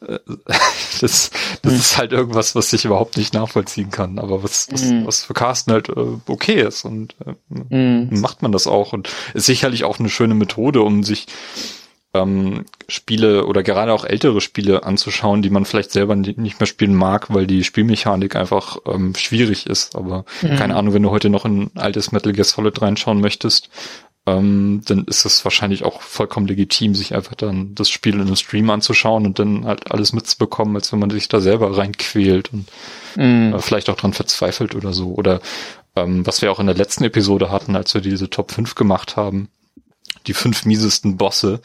das, 1.00 1.00
das 1.00 1.30
mhm. 1.64 1.70
ist 1.70 1.98
halt 1.98 2.12
irgendwas, 2.12 2.54
was 2.54 2.72
ich 2.72 2.84
überhaupt 2.84 3.16
nicht 3.16 3.34
nachvollziehen 3.34 3.90
kann, 3.90 4.18
aber 4.18 4.42
was, 4.42 4.68
was, 4.70 4.84
mhm. 4.84 5.06
was 5.06 5.24
für 5.24 5.34
Carsten 5.34 5.72
halt 5.72 5.88
äh, 5.88 6.18
okay 6.26 6.62
ist 6.62 6.84
und 6.84 7.16
äh, 7.26 7.34
mhm. 7.74 8.20
macht 8.20 8.42
man 8.42 8.52
das 8.52 8.66
auch 8.66 8.92
und 8.92 9.08
ist 9.34 9.46
sicherlich 9.46 9.84
auch 9.84 9.98
eine 9.98 10.08
schöne 10.08 10.34
Methode, 10.34 10.82
um 10.82 11.02
sich 11.02 11.26
ähm, 12.14 12.64
Spiele 12.88 13.44
oder 13.46 13.62
gerade 13.62 13.92
auch 13.92 14.04
ältere 14.04 14.40
Spiele 14.40 14.84
anzuschauen, 14.84 15.42
die 15.42 15.50
man 15.50 15.64
vielleicht 15.64 15.90
selber 15.90 16.16
nicht 16.16 16.36
mehr 16.58 16.66
spielen 16.66 16.94
mag, 16.94 17.32
weil 17.34 17.46
die 17.46 17.64
Spielmechanik 17.64 18.34
einfach 18.34 18.78
ähm, 18.86 19.14
schwierig 19.14 19.66
ist. 19.66 19.94
Aber 19.94 20.24
mhm. 20.42 20.56
keine 20.56 20.76
Ahnung, 20.76 20.94
wenn 20.94 21.02
du 21.02 21.10
heute 21.10 21.28
noch 21.28 21.44
in 21.44 21.70
altes 21.74 22.12
Metal 22.12 22.32
Gear 22.32 22.44
Solid 22.44 22.80
reinschauen 22.80 23.20
möchtest, 23.20 23.68
ähm, 24.28 24.82
dann 24.84 25.04
ist 25.04 25.24
es 25.24 25.44
wahrscheinlich 25.44 25.84
auch 25.84 26.02
vollkommen 26.02 26.46
legitim, 26.46 26.94
sich 26.94 27.14
einfach 27.14 27.34
dann 27.34 27.74
das 27.74 27.88
Spiel 27.88 28.14
in 28.14 28.22
einem 28.22 28.36
Stream 28.36 28.68
anzuschauen 28.70 29.24
und 29.26 29.38
dann 29.38 29.64
halt 29.64 29.90
alles 29.90 30.12
mitzubekommen, 30.12 30.76
als 30.76 30.92
wenn 30.92 30.98
man 30.98 31.10
sich 31.10 31.28
da 31.28 31.40
selber 31.40 31.76
reinquält 31.76 32.52
und 32.52 32.66
mm. 33.16 33.54
äh, 33.54 33.58
vielleicht 33.60 33.88
auch 33.88 33.96
dran 33.96 34.12
verzweifelt 34.12 34.74
oder 34.74 34.92
so. 34.92 35.12
Oder 35.14 35.40
ähm, 35.96 36.26
was 36.26 36.42
wir 36.42 36.52
auch 36.52 36.60
in 36.60 36.66
der 36.66 36.76
letzten 36.76 37.04
Episode 37.04 37.50
hatten, 37.50 37.74
als 37.74 37.94
wir 37.94 38.00
diese 38.00 38.28
Top 38.28 38.52
5 38.52 38.74
gemacht 38.74 39.16
haben, 39.16 39.48
die 40.26 40.34
fünf 40.34 40.64
miesesten 40.66 41.16
Bosse, 41.16 41.60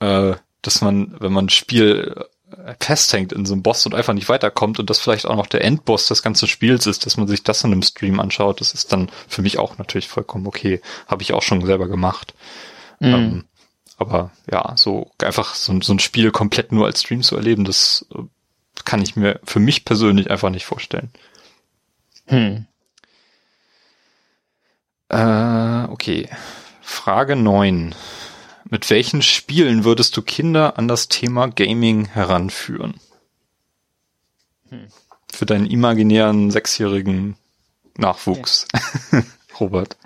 äh, 0.00 0.34
dass 0.62 0.80
man, 0.80 1.14
wenn 1.20 1.32
man 1.32 1.46
ein 1.46 1.50
Spiel 1.50 2.24
festhängt 2.80 3.32
in 3.32 3.46
so 3.46 3.54
einem 3.54 3.62
Boss 3.62 3.86
und 3.86 3.94
einfach 3.94 4.12
nicht 4.12 4.28
weiterkommt 4.28 4.78
und 4.78 4.90
das 4.90 4.98
vielleicht 4.98 5.26
auch 5.26 5.36
noch 5.36 5.46
der 5.46 5.64
Endboss 5.64 6.06
des 6.06 6.22
ganzen 6.22 6.48
Spiels 6.48 6.86
ist, 6.86 7.06
dass 7.06 7.16
man 7.16 7.28
sich 7.28 7.42
das 7.42 7.64
in 7.64 7.72
einem 7.72 7.82
Stream 7.82 8.20
anschaut, 8.20 8.60
das 8.60 8.72
ist 8.72 8.92
dann 8.92 9.10
für 9.28 9.42
mich 9.42 9.58
auch 9.58 9.78
natürlich 9.78 10.08
vollkommen 10.08 10.46
okay. 10.46 10.80
Habe 11.06 11.22
ich 11.22 11.32
auch 11.32 11.42
schon 11.42 11.64
selber 11.64 11.88
gemacht. 11.88 12.34
Mhm. 13.00 13.14
Ähm, 13.14 13.44
aber 13.96 14.30
ja, 14.50 14.72
so 14.76 15.10
einfach 15.22 15.54
so, 15.54 15.78
so, 15.82 15.92
ein 15.92 15.98
Spiel 15.98 16.30
komplett 16.30 16.72
nur 16.72 16.86
als 16.86 17.02
Stream 17.02 17.22
zu 17.22 17.36
erleben, 17.36 17.64
das 17.64 18.06
äh, 18.14 18.22
kann 18.84 19.02
ich 19.02 19.14
mir 19.14 19.40
für 19.44 19.60
mich 19.60 19.84
persönlich 19.84 20.30
einfach 20.30 20.50
nicht 20.50 20.64
vorstellen. 20.64 21.10
Hm. 22.26 22.66
Äh, 25.10 25.84
okay. 25.90 26.28
Frage 26.80 27.36
neun. 27.36 27.94
Mit 28.68 28.90
welchen 28.90 29.22
Spielen 29.22 29.84
würdest 29.84 30.16
du 30.16 30.22
Kinder 30.22 30.78
an 30.78 30.88
das 30.88 31.08
Thema 31.08 31.48
Gaming 31.48 32.06
heranführen? 32.06 32.94
Hm. 34.68 34.88
Für 35.32 35.46
deinen 35.46 35.66
imaginären 35.66 36.50
sechsjährigen 36.50 37.36
Nachwuchs, 37.96 38.66
ja. 39.12 39.22
Robert. 39.60 39.96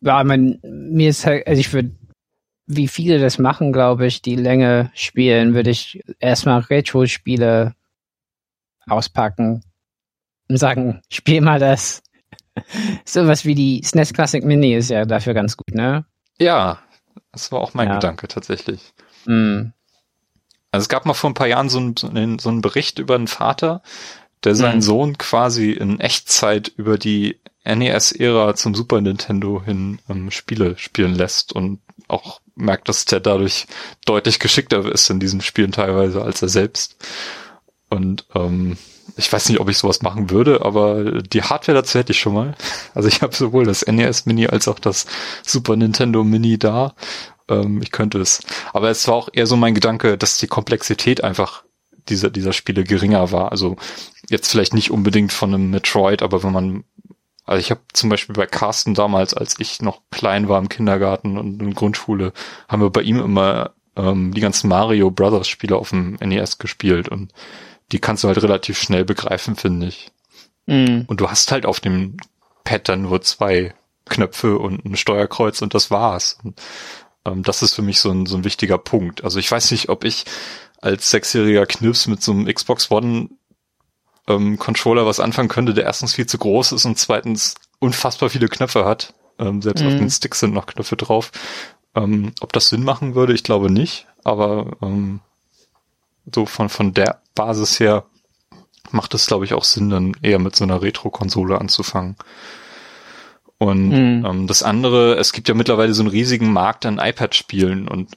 Ja, 0.00 0.24
mein, 0.24 0.58
mir 0.62 1.10
ist 1.10 1.26
halt, 1.26 1.46
also 1.46 1.60
ich 1.60 1.72
würde, 1.72 1.90
wie 2.66 2.88
viele 2.88 3.18
das 3.18 3.38
machen, 3.38 3.72
glaube 3.72 4.06
ich, 4.06 4.22
die 4.22 4.36
Länge 4.36 4.90
spielen, 4.94 5.54
würde 5.54 5.70
ich 5.70 6.02
erstmal 6.18 6.60
Retro-Spiele 6.60 7.74
auspacken 8.86 9.62
und 10.48 10.56
sagen, 10.56 11.02
spiel 11.10 11.40
mal 11.40 11.58
das. 11.58 12.02
Sowas 13.04 13.44
wie 13.44 13.54
die 13.54 13.82
SNES 13.84 14.12
Classic 14.12 14.44
Mini 14.44 14.74
ist 14.74 14.90
ja 14.90 15.04
dafür 15.04 15.34
ganz 15.34 15.56
gut, 15.56 15.74
ne? 15.74 16.04
Ja, 16.38 16.80
das 17.32 17.52
war 17.52 17.60
auch 17.60 17.74
mein 17.74 17.88
ja. 17.88 17.94
Gedanke 17.94 18.28
tatsächlich. 18.28 18.92
Mhm. 19.26 19.72
Also 20.72 20.84
es 20.84 20.88
gab 20.88 21.06
mal 21.06 21.14
vor 21.14 21.30
ein 21.30 21.34
paar 21.34 21.48
Jahren 21.48 21.68
so 21.68 21.78
einen, 21.78 22.38
so 22.38 22.48
einen 22.48 22.60
Bericht 22.60 22.98
über 22.98 23.16
einen 23.16 23.26
Vater, 23.26 23.82
der 24.44 24.54
seinen 24.54 24.76
mhm. 24.76 24.82
Sohn 24.82 25.18
quasi 25.18 25.72
in 25.72 26.00
Echtzeit 26.00 26.68
über 26.68 26.96
die 26.96 27.40
NES-Ära 27.64 28.54
zum 28.54 28.74
Super 28.74 29.00
Nintendo 29.00 29.62
hin 29.62 29.98
ähm, 30.08 30.30
Spiele 30.30 30.78
spielen 30.78 31.14
lässt 31.14 31.52
und 31.52 31.80
auch 32.08 32.40
merkt, 32.54 32.88
dass 32.88 33.04
der 33.04 33.20
dadurch 33.20 33.66
deutlich 34.04 34.38
geschickter 34.38 34.84
ist 34.90 35.10
in 35.10 35.20
diesen 35.20 35.40
Spielen 35.40 35.72
teilweise 35.72 36.22
als 36.22 36.42
er 36.42 36.48
selbst. 36.48 36.96
Und 37.88 38.26
ähm, 38.34 38.76
ich 39.20 39.32
weiß 39.32 39.48
nicht, 39.48 39.60
ob 39.60 39.68
ich 39.68 39.78
sowas 39.78 40.02
machen 40.02 40.30
würde, 40.30 40.64
aber 40.64 41.20
die 41.22 41.42
Hardware 41.42 41.76
dazu 41.76 41.98
hätte 41.98 42.12
ich 42.12 42.20
schon 42.20 42.34
mal. 42.34 42.54
Also 42.94 43.08
ich 43.08 43.22
habe 43.22 43.34
sowohl 43.34 43.64
das 43.64 43.86
NES 43.86 44.26
Mini 44.26 44.46
als 44.48 44.66
auch 44.66 44.78
das 44.78 45.06
Super 45.46 45.76
Nintendo 45.76 46.24
Mini 46.24 46.58
da. 46.58 46.94
Ähm, 47.48 47.80
ich 47.82 47.92
könnte 47.92 48.18
es. 48.18 48.40
Aber 48.72 48.90
es 48.90 49.06
war 49.06 49.14
auch 49.14 49.28
eher 49.32 49.46
so 49.46 49.56
mein 49.56 49.74
Gedanke, 49.74 50.18
dass 50.18 50.38
die 50.38 50.48
Komplexität 50.48 51.22
einfach 51.22 51.62
dieser, 52.08 52.30
dieser 52.30 52.52
Spiele 52.52 52.84
geringer 52.84 53.30
war. 53.30 53.52
Also 53.52 53.76
jetzt 54.28 54.50
vielleicht 54.50 54.74
nicht 54.74 54.90
unbedingt 54.90 55.32
von 55.32 55.54
einem 55.54 55.70
Metroid, 55.70 56.22
aber 56.22 56.42
wenn 56.42 56.52
man 56.52 56.84
also 57.44 57.60
ich 57.60 57.70
habe 57.70 57.80
zum 57.92 58.10
Beispiel 58.10 58.34
bei 58.34 58.46
Carsten 58.46 58.94
damals, 58.94 59.34
als 59.34 59.56
ich 59.58 59.82
noch 59.82 60.02
klein 60.10 60.48
war 60.48 60.58
im 60.58 60.68
Kindergarten 60.68 61.36
und 61.36 61.60
in 61.60 61.74
Grundschule, 61.74 62.32
haben 62.68 62.80
wir 62.80 62.90
bei 62.90 63.02
ihm 63.02 63.18
immer 63.18 63.72
ähm, 63.96 64.32
die 64.32 64.40
ganzen 64.40 64.68
Mario 64.68 65.10
Brothers 65.10 65.48
Spiele 65.48 65.76
auf 65.76 65.90
dem 65.90 66.16
NES 66.20 66.58
gespielt 66.58 67.08
und 67.08 67.32
die 67.92 67.98
kannst 67.98 68.24
du 68.24 68.28
halt 68.28 68.42
relativ 68.42 68.78
schnell 68.78 69.04
begreifen, 69.04 69.56
finde 69.56 69.88
ich. 69.88 70.10
Mhm. 70.66 71.04
Und 71.06 71.20
du 71.20 71.30
hast 71.30 71.52
halt 71.52 71.66
auf 71.66 71.80
dem 71.80 72.16
Pad 72.64 72.88
dann 72.88 73.02
nur 73.02 73.22
zwei 73.22 73.74
Knöpfe 74.08 74.58
und 74.58 74.84
ein 74.84 74.96
Steuerkreuz 74.96 75.62
und 75.62 75.74
das 75.74 75.90
war's. 75.90 76.38
Und, 76.42 76.60
ähm, 77.24 77.42
das 77.42 77.62
ist 77.62 77.74
für 77.74 77.82
mich 77.82 78.00
so 78.00 78.10
ein, 78.10 78.26
so 78.26 78.36
ein 78.36 78.44
wichtiger 78.44 78.78
Punkt. 78.78 79.24
Also 79.24 79.38
ich 79.38 79.50
weiß 79.50 79.70
nicht, 79.70 79.88
ob 79.88 80.04
ich 80.04 80.24
als 80.80 81.10
sechsjähriger 81.10 81.66
Knips 81.66 82.06
mit 82.06 82.22
so 82.22 82.32
einem 82.32 82.46
Xbox 82.46 82.90
One 82.90 83.28
ähm, 84.28 84.58
Controller 84.58 85.06
was 85.06 85.20
anfangen 85.20 85.48
könnte, 85.48 85.74
der 85.74 85.84
erstens 85.84 86.14
viel 86.14 86.26
zu 86.26 86.38
groß 86.38 86.72
ist 86.72 86.84
und 86.84 86.98
zweitens 86.98 87.54
unfassbar 87.78 88.30
viele 88.30 88.48
Knöpfe 88.48 88.84
hat. 88.84 89.14
Ähm, 89.38 89.62
selbst 89.62 89.82
mhm. 89.82 89.88
auf 89.88 89.96
den 89.96 90.10
Sticks 90.10 90.40
sind 90.40 90.52
noch 90.52 90.66
Knöpfe 90.66 90.96
drauf. 90.96 91.32
Ähm, 91.94 92.32
ob 92.40 92.52
das 92.52 92.68
Sinn 92.68 92.84
machen 92.84 93.14
würde, 93.14 93.32
ich 93.32 93.42
glaube 93.42 93.70
nicht. 93.70 94.06
Aber 94.22 94.76
ähm, 94.82 95.20
so 96.34 96.46
von, 96.46 96.68
von 96.68 96.94
der 96.94 97.22
Basis 97.34 97.80
her 97.80 98.04
macht 98.90 99.14
es, 99.14 99.26
glaube 99.26 99.44
ich, 99.44 99.54
auch 99.54 99.64
Sinn, 99.64 99.90
dann 99.90 100.16
eher 100.22 100.38
mit 100.38 100.56
so 100.56 100.64
einer 100.64 100.82
Retro-Konsole 100.82 101.60
anzufangen. 101.60 102.16
Und 103.58 103.90
mhm. 103.90 104.24
ähm, 104.24 104.46
das 104.46 104.62
andere, 104.62 105.16
es 105.16 105.32
gibt 105.32 105.48
ja 105.48 105.54
mittlerweile 105.54 105.92
so 105.92 106.02
einen 106.02 106.10
riesigen 106.10 106.52
Markt 106.52 106.86
an 106.86 106.98
iPad-Spielen 106.98 107.88
und 107.88 108.08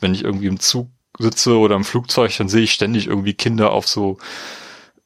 wenn 0.00 0.14
ich 0.14 0.24
irgendwie 0.24 0.46
im 0.46 0.60
Zug 0.60 0.88
sitze 1.18 1.58
oder 1.58 1.76
im 1.76 1.84
Flugzeug, 1.84 2.36
dann 2.36 2.48
sehe 2.48 2.62
ich 2.62 2.72
ständig 2.72 3.06
irgendwie 3.06 3.34
Kinder 3.34 3.72
auf 3.72 3.86
so 3.86 4.18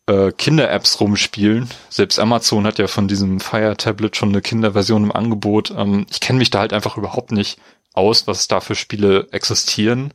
äh, 0.06 0.32
Kinder-Apps 0.32 1.00
rumspielen. 1.00 1.68
Selbst 1.88 2.18
Amazon 2.18 2.66
hat 2.66 2.78
ja 2.78 2.86
von 2.86 3.08
diesem 3.08 3.40
Fire 3.40 3.76
Tablet 3.76 4.16
schon 4.16 4.30
eine 4.30 4.42
Kinderversion 4.42 5.04
im 5.04 5.12
Angebot. 5.12 5.72
Ähm, 5.76 6.06
ich 6.10 6.20
kenne 6.20 6.38
mich 6.38 6.50
da 6.50 6.60
halt 6.60 6.72
einfach 6.72 6.96
überhaupt 6.96 7.32
nicht 7.32 7.58
aus, 7.92 8.26
was 8.26 8.48
da 8.48 8.60
für 8.60 8.74
Spiele 8.74 9.28
existieren. 9.32 10.12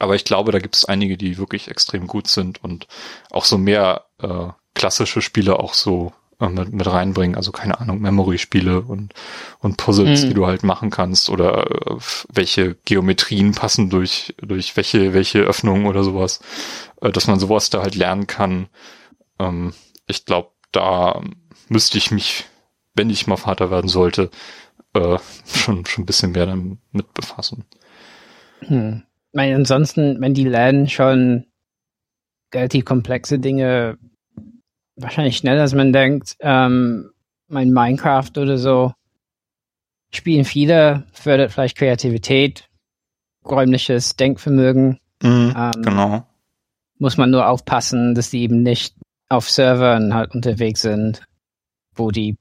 Aber 0.00 0.14
ich 0.14 0.24
glaube, 0.24 0.50
da 0.50 0.58
gibt 0.58 0.76
es 0.76 0.86
einige, 0.86 1.16
die 1.18 1.36
wirklich 1.36 1.68
extrem 1.68 2.06
gut 2.06 2.26
sind 2.26 2.64
und 2.64 2.88
auch 3.30 3.44
so 3.44 3.58
mehr 3.58 4.06
äh, 4.18 4.48
klassische 4.74 5.20
Spiele 5.20 5.58
auch 5.58 5.74
so 5.74 6.14
äh, 6.40 6.48
mit, 6.48 6.72
mit 6.72 6.86
reinbringen. 6.86 7.36
Also 7.36 7.52
keine 7.52 7.78
Ahnung, 7.80 8.00
Memory-Spiele 8.00 8.80
und, 8.80 9.12
und 9.58 9.76
Puzzles, 9.76 10.24
mhm. 10.24 10.28
die 10.28 10.34
du 10.34 10.46
halt 10.46 10.62
machen 10.62 10.88
kannst 10.88 11.28
oder 11.28 11.70
äh, 11.70 11.96
welche 12.32 12.76
Geometrien 12.86 13.52
passen 13.52 13.90
durch, 13.90 14.34
durch 14.40 14.74
welche, 14.76 15.12
welche 15.12 15.40
Öffnungen 15.40 15.86
oder 15.86 16.02
sowas. 16.02 16.40
Äh, 17.02 17.12
dass 17.12 17.26
man 17.26 17.38
sowas 17.38 17.68
da 17.68 17.82
halt 17.82 17.94
lernen 17.94 18.26
kann. 18.26 18.68
Ähm, 19.38 19.74
ich 20.06 20.24
glaube, 20.24 20.50
da 20.72 21.20
müsste 21.68 21.98
ich 21.98 22.10
mich, 22.10 22.46
wenn 22.94 23.10
ich 23.10 23.26
mal 23.26 23.36
Vater 23.36 23.70
werden 23.70 23.88
sollte, 23.88 24.30
äh, 24.94 25.18
schon, 25.54 25.84
schon 25.84 26.04
ein 26.04 26.06
bisschen 26.06 26.32
mehr 26.32 26.46
damit 26.46 27.12
befassen. 27.12 27.66
Hm 28.60 29.02
meine, 29.32 29.54
ansonsten, 29.54 30.20
wenn 30.20 30.34
die 30.34 30.44
lernen 30.44 30.88
schon 30.88 31.46
relativ 32.52 32.84
komplexe 32.84 33.38
Dinge, 33.38 33.98
wahrscheinlich 34.96 35.36
schneller 35.36 35.62
als 35.62 35.74
man 35.74 35.92
denkt, 35.92 36.36
ähm, 36.40 37.10
mein 37.48 37.72
Minecraft 37.72 38.30
oder 38.36 38.58
so, 38.58 38.92
spielen 40.12 40.44
viele, 40.44 41.06
fördert 41.12 41.52
vielleicht 41.52 41.76
Kreativität, 41.76 42.68
räumliches 43.44 44.16
Denkvermögen. 44.16 44.98
Mhm, 45.22 45.54
ähm, 45.56 45.82
genau. 45.82 46.26
Muss 46.98 47.16
man 47.16 47.30
nur 47.30 47.48
aufpassen, 47.48 48.14
dass 48.14 48.30
die 48.30 48.42
eben 48.42 48.62
nicht 48.62 48.94
auf 49.28 49.48
Servern 49.48 50.12
halt 50.14 50.34
unterwegs 50.34 50.82
sind. 50.82 51.24
wo 51.94 52.10
die, 52.10 52.36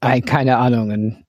keine 0.00 0.58
Ahnung, 0.58 0.90
einen 0.90 1.24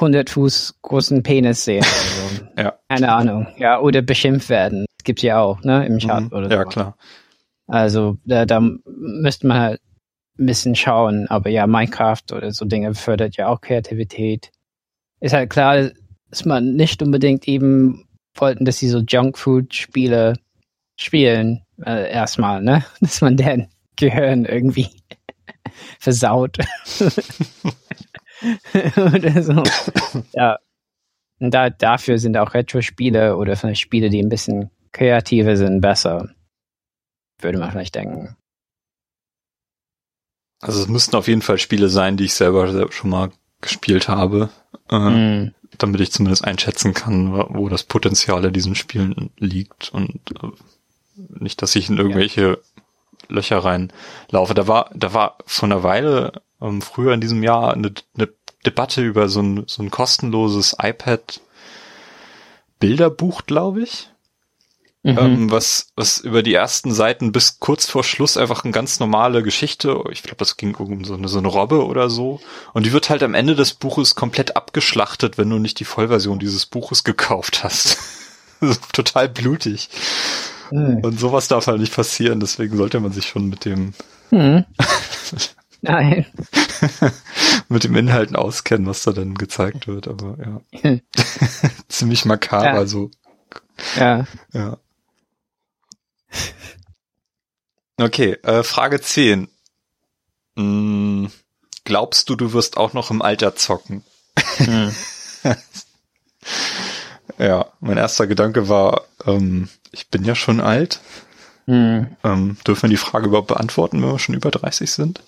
100 0.00 0.30
Fuß 0.30 0.78
großen 0.82 1.22
Penis 1.22 1.64
sehen. 1.64 1.84
Also, 1.84 2.44
ja. 2.58 2.78
Keine 2.88 3.12
Ahnung. 3.12 3.46
Ja, 3.58 3.80
oder 3.80 4.02
beschimpft 4.02 4.48
werden. 4.48 4.86
Das 4.98 5.04
gibt's 5.04 5.22
ja 5.22 5.40
auch, 5.40 5.62
ne, 5.62 5.86
im 5.86 5.98
Chat 5.98 6.24
Mhm. 6.24 6.32
oder 6.32 6.50
Ja, 6.50 6.62
so. 6.62 6.68
klar. 6.68 6.96
Also 7.66 8.16
da, 8.24 8.46
da 8.46 8.60
müsste 8.86 9.46
man 9.46 9.58
halt 9.60 9.80
ein 10.38 10.46
bisschen 10.46 10.74
schauen. 10.74 11.26
Aber 11.28 11.50
ja, 11.50 11.66
Minecraft 11.66 12.22
oder 12.32 12.50
so 12.52 12.64
Dinge 12.64 12.94
fördert 12.94 13.36
ja 13.36 13.48
auch 13.48 13.60
Kreativität. 13.60 14.50
Ist 15.20 15.34
halt 15.34 15.50
klar, 15.50 15.90
dass 16.30 16.44
man 16.44 16.74
nicht 16.76 17.02
unbedingt 17.02 17.46
eben 17.48 18.06
wollten, 18.36 18.64
dass 18.64 18.78
sie 18.78 18.88
so 18.88 19.00
Junkfood-Spiele 19.00 20.34
spielen. 20.98 21.62
Äh, 21.84 22.10
erstmal, 22.10 22.62
ne? 22.62 22.84
Dass 23.00 23.20
man 23.20 23.36
deren 23.36 23.68
Gehirn 23.96 24.44
irgendwie 24.44 24.88
versaut. 26.00 26.58
Oder 28.96 29.42
so. 29.42 29.62
Ja. 30.32 30.58
Und 31.40 31.52
da, 31.52 31.70
dafür 31.70 32.18
sind 32.18 32.36
auch 32.36 32.54
Retro-Spiele 32.54 33.36
oder 33.36 33.56
vielleicht 33.56 33.80
Spiele, 33.80 34.10
die 34.10 34.20
ein 34.22 34.28
bisschen 34.28 34.70
kreativer 34.92 35.56
sind, 35.56 35.80
besser. 35.80 36.28
Würde 37.40 37.58
man 37.58 37.70
vielleicht 37.70 37.94
denken. 37.94 38.36
Also 40.60 40.82
es 40.82 40.88
müssten 40.88 41.14
auf 41.16 41.28
jeden 41.28 41.42
Fall 41.42 41.58
Spiele 41.58 41.88
sein, 41.88 42.16
die 42.16 42.24
ich 42.24 42.34
selber 42.34 42.90
schon 42.90 43.10
mal 43.10 43.30
gespielt 43.60 44.08
habe, 44.08 44.50
äh, 44.90 44.96
Mm. 44.98 45.54
damit 45.78 46.00
ich 46.00 46.10
zumindest 46.10 46.44
einschätzen 46.44 46.94
kann, 46.94 47.32
wo 47.32 47.68
das 47.68 47.84
Potenzial 47.84 48.44
in 48.44 48.52
diesen 48.52 48.74
Spielen 48.74 49.30
liegt 49.36 49.90
und 49.92 50.20
äh, 50.42 50.48
nicht, 51.16 51.62
dass 51.62 51.76
ich 51.76 51.88
in 51.88 51.98
irgendwelche 51.98 52.60
Löcher 53.28 53.58
reinlaufe. 53.58 54.54
Da 54.54 54.66
war, 54.66 54.90
da 54.94 55.12
war 55.12 55.38
vor 55.46 55.68
einer 55.68 55.82
Weile 55.82 56.42
ähm, 56.60 56.82
früher 56.82 57.14
in 57.14 57.20
diesem 57.20 57.42
Jahr 57.42 57.72
eine, 57.72 57.92
eine 58.16 58.28
Debatte 58.66 59.02
über 59.02 59.28
so 59.28 59.40
ein, 59.40 59.64
so 59.66 59.82
ein 59.82 59.90
kostenloses 59.90 60.76
iPad 60.80 61.40
Bilderbuch, 62.80 63.42
glaube 63.46 63.82
ich. 63.82 64.08
Mhm. 65.04 65.18
ähm, 65.18 65.50
was, 65.50 65.92
was 65.94 66.18
über 66.18 66.42
die 66.42 66.54
ersten 66.54 66.92
Seiten 66.92 67.30
bis 67.30 67.60
kurz 67.60 67.86
vor 67.86 68.02
Schluss 68.02 68.36
einfach 68.36 68.64
eine 68.64 68.72
ganz 68.72 68.98
normale 68.98 69.44
Geschichte, 69.44 70.02
ich 70.10 70.24
glaube, 70.24 70.38
das 70.38 70.56
ging 70.56 70.74
um 70.74 71.04
so 71.04 71.14
eine, 71.14 71.28
so 71.28 71.38
eine 71.38 71.46
Robbe 71.46 71.86
oder 71.86 72.10
so, 72.10 72.40
und 72.74 72.84
die 72.84 72.92
wird 72.92 73.08
halt 73.08 73.22
am 73.22 73.34
Ende 73.34 73.54
des 73.54 73.74
Buches 73.74 74.16
komplett 74.16 74.56
abgeschlachtet, 74.56 75.38
wenn 75.38 75.50
du 75.50 75.58
nicht 75.58 75.78
die 75.78 75.84
Vollversion 75.84 76.40
dieses 76.40 76.66
Buches 76.66 77.04
gekauft 77.04 77.62
hast. 77.62 77.98
Total 78.92 79.28
blutig. 79.28 79.88
Hm. 80.70 80.98
Und 81.04 81.20
sowas 81.20 81.46
darf 81.46 81.68
halt 81.68 81.80
nicht 81.80 81.94
passieren, 81.94 82.40
deswegen 82.40 82.76
sollte 82.76 82.98
man 82.98 83.12
sich 83.12 83.28
schon 83.28 83.48
mit 83.48 83.64
dem, 83.64 83.94
Hm. 84.30 84.64
Nein. 85.80 86.26
mit 87.68 87.84
dem 87.84 87.94
Inhalten 87.96 88.36
auskennen, 88.36 88.86
was 88.86 89.02
da 89.02 89.12
dann 89.12 89.34
gezeigt 89.34 89.86
wird, 89.86 90.08
aber 90.08 90.36
ja. 90.82 90.98
Ziemlich 91.88 92.24
makaber, 92.24 92.64
Ja. 92.80 92.86
so, 92.86 93.10
Ja. 93.96 94.26
ja. 94.52 94.76
Okay, 98.00 98.32
äh, 98.42 98.62
Frage 98.62 99.00
10. 99.00 99.48
Hm, 100.56 101.30
glaubst 101.84 102.28
du, 102.28 102.36
du 102.36 102.52
wirst 102.52 102.76
auch 102.76 102.92
noch 102.92 103.10
im 103.10 103.22
Alter 103.22 103.54
zocken? 103.56 104.04
Hm. 104.56 104.94
Ja, 107.38 107.66
mein 107.80 107.98
erster 107.98 108.26
Gedanke 108.26 108.68
war, 108.68 109.02
ähm, 109.24 109.68
ich 109.92 110.08
bin 110.08 110.24
ja 110.24 110.34
schon 110.34 110.60
alt. 110.60 111.00
Hm. 111.66 112.16
Ähm, 112.24 112.56
dürfen 112.66 112.82
wir 112.84 112.88
die 112.90 112.96
Frage 112.96 113.26
überhaupt 113.26 113.46
beantworten, 113.48 114.02
wenn 114.02 114.10
wir 114.10 114.18
schon 114.18 114.34
über 114.34 114.50
30 114.50 114.90
sind? 114.90 115.22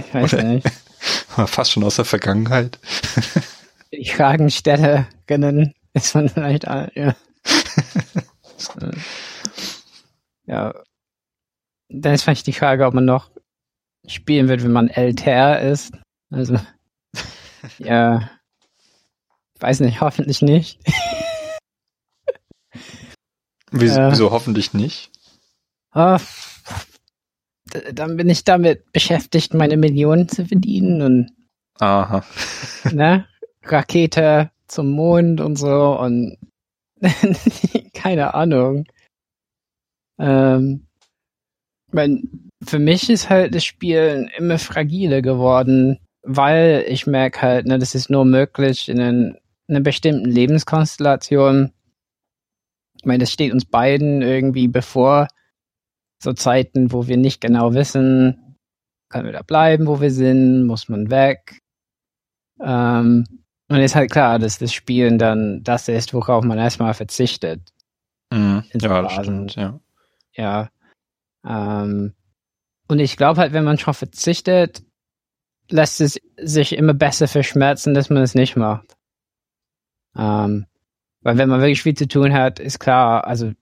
Ich 0.00 0.14
weiß 0.14 0.32
nicht. 0.44 0.66
Fast 1.46 1.72
schon 1.72 1.84
aus 1.84 1.96
der 1.96 2.04
Vergangenheit. 2.04 2.78
Die 3.92 4.08
Fragenstellerinnen 4.08 5.74
ist 5.94 6.14
man 6.14 6.28
vielleicht 6.28 6.66
alt, 6.66 6.94
ja. 6.96 7.14
Äh, 8.80 8.92
ja. 10.46 10.74
Dann 11.88 12.14
ist 12.14 12.22
vielleicht 12.24 12.46
die 12.46 12.52
Frage, 12.52 12.86
ob 12.86 12.94
man 12.94 13.04
noch 13.04 13.30
spielen 14.06 14.48
wird, 14.48 14.62
wenn 14.64 14.72
man 14.72 14.88
älter 14.88 15.60
ist. 15.60 15.92
Also, 16.30 16.58
ja. 17.78 18.30
Weiß 19.60 19.80
nicht, 19.80 20.00
hoffentlich 20.00 20.42
nicht. 20.42 20.80
Wieso, 23.70 24.00
Ja. 24.00 24.10
wieso 24.10 24.30
hoffentlich 24.30 24.74
nicht? 24.74 25.10
Ah, 25.90 26.18
d- 26.18 26.24
dann 27.92 28.16
bin 28.16 28.28
ich 28.28 28.44
damit 28.44 28.92
beschäftigt, 28.92 29.54
meine 29.54 29.76
Millionen 29.76 30.28
zu 30.28 30.46
verdienen 30.46 31.02
und 31.02 31.30
Aha. 31.78 32.24
ne, 32.92 33.26
Rakete 33.62 34.50
zum 34.66 34.90
Mond 34.90 35.40
und 35.40 35.56
so 35.56 35.98
und 35.98 36.38
keine 37.94 38.34
Ahnung. 38.34 38.84
Ähm, 40.18 40.86
mein, 41.92 42.50
für 42.64 42.78
mich 42.78 43.10
ist 43.10 43.30
halt 43.30 43.54
das 43.54 43.64
Spielen 43.64 44.30
immer 44.36 44.58
fragiler 44.58 45.22
geworden, 45.22 45.98
weil 46.22 46.84
ich 46.88 47.06
merke 47.06 47.42
halt, 47.42 47.66
ne, 47.66 47.78
das 47.78 47.94
ist 47.94 48.10
nur 48.10 48.24
möglich 48.24 48.88
in 48.88 49.00
einen, 49.00 49.36
einer 49.68 49.80
bestimmten 49.80 50.30
Lebenskonstellation. 50.30 51.72
Ich 52.96 53.04
meine, 53.04 53.18
das 53.18 53.32
steht 53.32 53.52
uns 53.52 53.64
beiden 53.64 54.22
irgendwie 54.22 54.68
bevor, 54.68 55.28
so 56.26 56.32
Zeiten, 56.32 56.92
wo 56.92 57.06
wir 57.06 57.16
nicht 57.16 57.40
genau 57.40 57.72
wissen, 57.72 58.56
können 59.08 59.26
wir 59.26 59.32
da 59.32 59.42
bleiben, 59.42 59.86
wo 59.86 60.00
wir 60.00 60.10
sind, 60.10 60.66
muss 60.66 60.88
man 60.88 61.08
weg. 61.08 61.60
Ähm, 62.60 63.24
und 63.68 63.76
ist 63.76 63.94
halt 63.94 64.10
klar, 64.10 64.38
dass 64.38 64.58
das 64.58 64.72
Spielen 64.72 65.18
dann 65.18 65.62
das 65.62 65.88
ist, 65.88 66.12
worauf 66.12 66.44
man 66.44 66.58
erstmal 66.58 66.94
verzichtet. 66.94 67.60
Mhm. 68.32 68.64
Ja, 68.74 69.02
das 69.02 69.12
stimmt, 69.12 69.54
ja. 69.54 69.78
Ja. 70.34 70.68
Ähm, 71.46 72.12
und 72.88 72.98
ich 72.98 73.16
glaube 73.16 73.40
halt, 73.40 73.52
wenn 73.52 73.64
man 73.64 73.78
schon 73.78 73.94
verzichtet, 73.94 74.82
lässt 75.70 76.00
es 76.00 76.20
sich 76.36 76.72
immer 76.76 76.94
besser 76.94 77.28
verschmerzen, 77.28 77.94
dass 77.94 78.10
man 78.10 78.22
es 78.22 78.34
nicht 78.34 78.56
macht. 78.56 78.96
Ähm, 80.16 80.66
weil 81.22 81.38
wenn 81.38 81.48
man 81.48 81.60
wirklich 81.60 81.82
viel 81.82 81.96
zu 81.96 82.08
tun 82.08 82.32
hat, 82.32 82.58
ist 82.58 82.80
klar, 82.80 83.26
also 83.26 83.52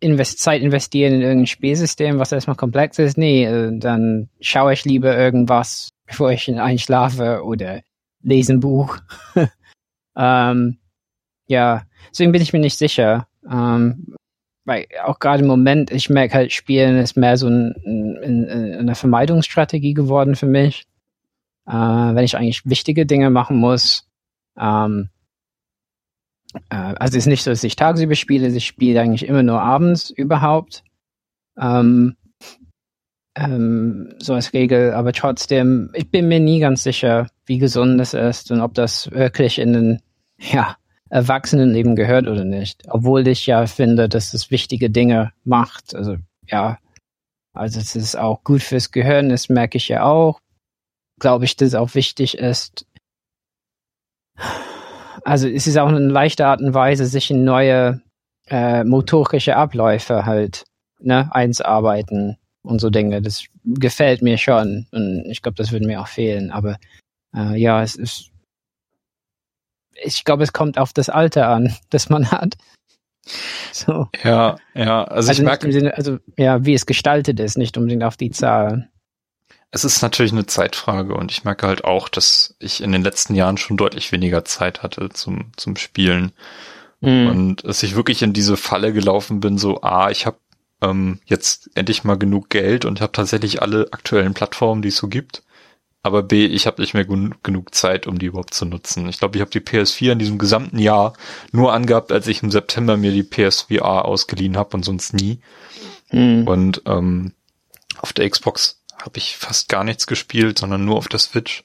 invest 0.00 0.38
Zeit 0.40 0.62
investieren 0.62 1.14
in 1.14 1.22
irgendein 1.22 1.46
Spielsystem, 1.46 2.18
was 2.18 2.32
erstmal 2.32 2.56
komplex 2.56 2.98
ist, 2.98 3.16
nee, 3.16 3.44
äh, 3.44 3.78
dann 3.78 4.28
schaue 4.40 4.72
ich 4.72 4.84
lieber 4.84 5.16
irgendwas, 5.16 5.90
bevor 6.06 6.30
ich 6.32 6.52
einschlafe 6.52 7.42
oder 7.44 7.82
lese 8.22 8.54
ein 8.54 8.60
Buch. 8.60 8.98
ähm, 10.16 10.78
ja, 11.46 11.82
deswegen 12.10 12.32
bin 12.32 12.42
ich 12.42 12.52
mir 12.52 12.60
nicht 12.60 12.78
sicher. 12.78 13.28
Ähm, 13.48 14.14
weil 14.64 14.86
auch 15.04 15.20
gerade 15.20 15.42
im 15.42 15.48
Moment, 15.48 15.92
ich 15.92 16.10
merke 16.10 16.34
halt, 16.34 16.52
Spielen 16.52 16.98
ist 16.98 17.16
mehr 17.16 17.36
so 17.36 17.46
ein, 17.46 17.74
ein, 17.86 18.48
ein, 18.48 18.74
eine 18.80 18.94
Vermeidungsstrategie 18.96 19.94
geworden 19.94 20.34
für 20.34 20.46
mich. 20.46 20.86
Äh, 21.66 21.72
wenn 21.72 22.24
ich 22.24 22.36
eigentlich 22.36 22.66
wichtige 22.66 23.06
Dinge 23.06 23.30
machen 23.30 23.56
muss. 23.56 24.08
Ähm, 24.58 25.08
äh, 25.08 25.15
also 26.68 27.16
es 27.16 27.24
ist 27.24 27.26
nicht 27.26 27.42
so, 27.42 27.50
dass 27.50 27.64
ich 27.64 27.76
tagsüber 27.76 28.14
spiele, 28.14 28.48
ich 28.48 28.66
spiele 28.66 29.00
eigentlich 29.00 29.26
immer 29.26 29.42
nur 29.42 29.60
abends 29.60 30.10
überhaupt. 30.10 30.82
Ähm, 31.58 32.16
ähm, 33.34 34.14
so 34.18 34.34
als 34.34 34.52
Regel, 34.52 34.92
aber 34.92 35.12
trotzdem, 35.12 35.90
ich 35.94 36.10
bin 36.10 36.28
mir 36.28 36.40
nie 36.40 36.58
ganz 36.60 36.82
sicher, 36.82 37.28
wie 37.44 37.58
gesund 37.58 38.00
es 38.00 38.14
ist 38.14 38.50
und 38.50 38.60
ob 38.60 38.74
das 38.74 39.10
wirklich 39.10 39.58
in 39.58 39.72
den, 39.72 40.02
ja, 40.38 40.76
Erwachsenenleben 41.08 41.94
gehört 41.94 42.26
oder 42.26 42.44
nicht. 42.44 42.82
Obwohl 42.88 43.26
ich 43.28 43.46
ja 43.46 43.66
finde, 43.66 44.08
dass 44.08 44.34
es 44.34 44.50
wichtige 44.50 44.90
Dinge 44.90 45.32
macht. 45.44 45.94
Also 45.94 46.16
ja, 46.48 46.78
also 47.52 47.78
es 47.78 47.94
ist 47.94 48.16
auch 48.16 48.42
gut 48.42 48.62
fürs 48.62 48.90
Gehirn, 48.90 49.28
das 49.28 49.48
merke 49.48 49.78
ich 49.78 49.88
ja 49.88 50.04
auch. 50.04 50.40
Glaube 51.18 51.44
ich, 51.44 51.56
dass 51.56 51.68
es 51.68 51.74
auch 51.74 51.94
wichtig 51.94 52.36
ist. 52.38 52.86
Also 55.26 55.48
es 55.48 55.66
ist 55.66 55.76
auch 55.76 55.88
eine 55.88 55.98
leichte 55.98 56.46
Art 56.46 56.60
und 56.60 56.72
Weise, 56.72 57.04
sich 57.04 57.32
in 57.32 57.42
neue 57.42 58.00
äh, 58.48 58.84
motorische 58.84 59.56
Abläufe 59.56 60.24
halt 60.24 60.64
ne, 61.00 61.28
einzuarbeiten 61.32 62.36
und 62.62 62.80
so 62.80 62.90
Dinge. 62.90 63.20
Das 63.20 63.44
gefällt 63.64 64.22
mir 64.22 64.38
schon 64.38 64.86
und 64.92 65.24
ich 65.26 65.42
glaube, 65.42 65.56
das 65.56 65.72
würde 65.72 65.86
mir 65.86 66.00
auch 66.00 66.06
fehlen. 66.06 66.52
Aber 66.52 66.76
äh, 67.34 67.56
ja, 67.60 67.82
es 67.82 67.96
ist 67.96 68.30
ich 70.00 70.24
glaube, 70.24 70.44
es 70.44 70.52
kommt 70.52 70.78
auf 70.78 70.92
das 70.92 71.08
Alter 71.08 71.48
an, 71.48 71.74
das 71.90 72.08
man 72.08 72.30
hat. 72.30 72.56
So. 73.72 74.06
Ja, 74.22 74.56
ja, 74.74 75.02
also, 75.02 75.30
Also, 75.30 75.32
ich 75.32 75.46
merke, 75.46 75.72
Sinne, 75.72 75.96
also 75.96 76.18
ja, 76.36 76.64
wie 76.64 76.74
es 76.74 76.86
gestaltet 76.86 77.40
ist, 77.40 77.58
nicht 77.58 77.76
unbedingt 77.76 78.04
auf 78.04 78.16
die 78.16 78.30
Zahl. 78.30 78.88
Es 79.76 79.84
ist 79.84 80.00
natürlich 80.00 80.32
eine 80.32 80.46
Zeitfrage 80.46 81.14
und 81.14 81.30
ich 81.30 81.44
merke 81.44 81.66
halt 81.66 81.84
auch, 81.84 82.08
dass 82.08 82.56
ich 82.58 82.82
in 82.82 82.92
den 82.92 83.02
letzten 83.02 83.34
Jahren 83.34 83.58
schon 83.58 83.76
deutlich 83.76 84.10
weniger 84.10 84.42
Zeit 84.44 84.82
hatte 84.82 85.10
zum, 85.10 85.52
zum 85.56 85.76
Spielen. 85.76 86.32
Mhm. 87.02 87.28
Und 87.28 87.64
dass 87.64 87.82
ich 87.82 87.94
wirklich 87.94 88.22
in 88.22 88.32
diese 88.32 88.56
Falle 88.56 88.94
gelaufen 88.94 89.40
bin, 89.40 89.58
so, 89.58 89.82
ah, 89.82 90.10
ich 90.10 90.24
habe 90.24 90.38
ähm, 90.80 91.20
jetzt 91.26 91.70
endlich 91.74 92.04
mal 92.04 92.16
genug 92.16 92.48
Geld 92.48 92.86
und 92.86 93.02
habe 93.02 93.12
tatsächlich 93.12 93.60
alle 93.60 93.88
aktuellen 93.92 94.32
Plattformen, 94.32 94.80
die 94.80 94.88
es 94.88 94.96
so 94.96 95.08
gibt. 95.08 95.42
aber 96.02 96.22
B, 96.22 96.46
ich 96.46 96.66
habe 96.66 96.80
nicht 96.80 96.94
mehr 96.94 97.04
genug 97.04 97.74
Zeit, 97.74 98.06
um 98.06 98.18
die 98.18 98.26
überhaupt 98.26 98.54
zu 98.54 98.64
nutzen. 98.64 99.08
Ich 99.08 99.18
glaube, 99.18 99.36
ich 99.36 99.40
habe 99.42 99.50
die 99.50 99.60
PS4 99.60 100.12
in 100.12 100.18
diesem 100.18 100.38
gesamten 100.38 100.78
Jahr 100.78 101.12
nur 101.52 101.74
angehabt, 101.74 102.12
als 102.12 102.28
ich 102.28 102.42
im 102.42 102.50
September 102.50 102.96
mir 102.96 103.12
die 103.12 103.24
PSVR 103.24 104.06
ausgeliehen 104.06 104.56
habe 104.56 104.76
und 104.76 104.84
sonst 104.84 105.12
nie. 105.12 105.40
Mhm. 106.12 106.46
Und 106.46 106.82
ähm, 106.86 107.32
auf 107.98 108.12
der 108.12 108.30
Xbox 108.30 108.75
habe 109.06 109.18
ich 109.18 109.36
fast 109.36 109.68
gar 109.68 109.84
nichts 109.84 110.06
gespielt, 110.06 110.58
sondern 110.58 110.84
nur 110.84 110.96
auf 110.96 111.08
der 111.08 111.20
Switch. 111.20 111.62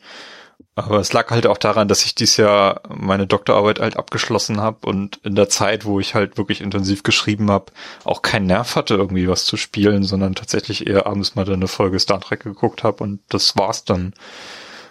Aber 0.76 1.00
es 1.00 1.12
lag 1.12 1.30
halt 1.32 1.48
auch 1.48 1.58
daran, 1.58 1.90
dass 1.90 2.06
ich 2.06 2.16
dieses 2.16 2.38
Jahr 2.38 2.82
meine 2.88 3.28
Doktorarbeit 3.28 3.80
halt 3.80 3.98
abgeschlossen 3.98 4.62
habe 4.62 4.88
und 4.88 5.20
in 5.24 5.36
der 5.36 5.50
Zeit, 5.50 5.84
wo 5.84 6.00
ich 6.00 6.16
halt 6.16 6.38
wirklich 6.38 6.62
intensiv 6.62 7.04
geschrieben 7.04 7.52
habe, 7.52 7.74
auch 8.06 8.22
keinen 8.22 8.46
Nerv 8.46 8.76
hatte, 8.76 8.94
irgendwie 8.94 9.28
was 9.28 9.44
zu 9.44 9.58
spielen, 9.58 10.04
sondern 10.04 10.34
tatsächlich 10.34 10.88
eher 10.88 11.08
abends 11.08 11.36
mal 11.36 11.52
eine 11.52 11.68
Folge 11.68 12.00
Star 12.00 12.22
Trek 12.22 12.44
geguckt 12.44 12.84
habe 12.84 13.04
und 13.04 13.20
das 13.28 13.58
war's 13.58 13.84
dann. 13.84 14.14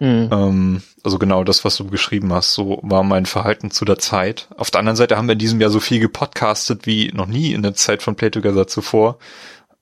Mhm. 0.01 0.29
Ähm, 0.33 0.83
also 1.03 1.19
genau 1.19 1.45
das, 1.45 1.65
was 1.65 1.77
du 1.77 1.87
geschrieben 1.87 2.33
hast, 2.33 2.53
so 2.53 2.81
war 2.83 3.03
mein 3.03 3.27
Verhalten 3.27 3.71
zu 3.71 3.85
der 3.85 3.99
Zeit. 3.99 4.49
Auf 4.57 4.71
der 4.71 4.81
anderen 4.81 4.97
Seite 4.97 5.17
haben 5.17 5.29
wir 5.29 5.35
in 5.35 5.39
diesem 5.39 5.61
Jahr 5.61 5.71
so 5.71 5.81
viel 5.81 6.01
gepodcastet 6.01 6.87
wie 6.87 7.11
noch 7.15 7.27
nie 7.27 7.53
in 7.53 7.63
der 7.63 7.75
Zeit 7.75 8.03
von 8.03 8.17
Play 8.17 8.31
Together 8.31 8.67
zuvor. 8.67 9.19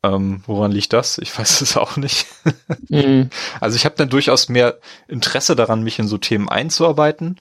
Ähm, 0.03 0.43
woran 0.47 0.71
liegt 0.71 0.93
das? 0.93 1.19
Ich 1.19 1.37
weiß 1.37 1.61
es 1.61 1.77
auch 1.77 1.97
nicht. 1.97 2.27
Mhm. 2.89 3.31
Also 3.61 3.77
ich 3.77 3.85
habe 3.85 3.97
dann 3.97 4.09
durchaus 4.09 4.49
mehr 4.49 4.79
Interesse 5.09 5.57
daran, 5.57 5.83
mich 5.83 5.99
in 5.99 6.07
so 6.07 6.19
Themen 6.19 6.49
einzuarbeiten, 6.49 7.41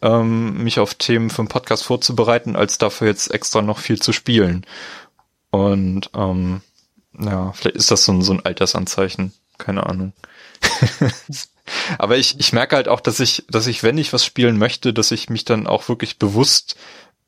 ähm, 0.00 0.62
mich 0.62 0.80
auf 0.80 0.94
Themen 0.94 1.30
für 1.30 1.42
einen 1.42 1.48
Podcast 1.48 1.84
vorzubereiten, 1.84 2.56
als 2.56 2.78
dafür 2.78 3.08
jetzt 3.08 3.32
extra 3.32 3.62
noch 3.62 3.78
viel 3.78 4.00
zu 4.00 4.12
spielen. 4.12 4.64
Und 5.50 6.10
ähm, 6.14 6.62
ja, 7.18 7.52
vielleicht 7.52 7.76
ist 7.76 7.90
das 7.90 8.04
so 8.04 8.12
ein, 8.12 8.22
so 8.22 8.32
ein 8.32 8.44
Altersanzeichen. 8.44 9.32
Keine 9.58 9.86
Ahnung. 9.86 10.12
Aber 11.98 12.16
ich, 12.16 12.38
ich 12.38 12.52
merke 12.52 12.76
halt 12.76 12.88
auch, 12.88 13.00
dass 13.00 13.20
ich, 13.20 13.44
dass 13.50 13.66
ich, 13.66 13.82
wenn 13.82 13.98
ich 13.98 14.12
was 14.12 14.24
spielen 14.24 14.56
möchte, 14.56 14.94
dass 14.94 15.10
ich 15.10 15.28
mich 15.28 15.44
dann 15.44 15.66
auch 15.66 15.88
wirklich 15.88 16.18
bewusst 16.18 16.76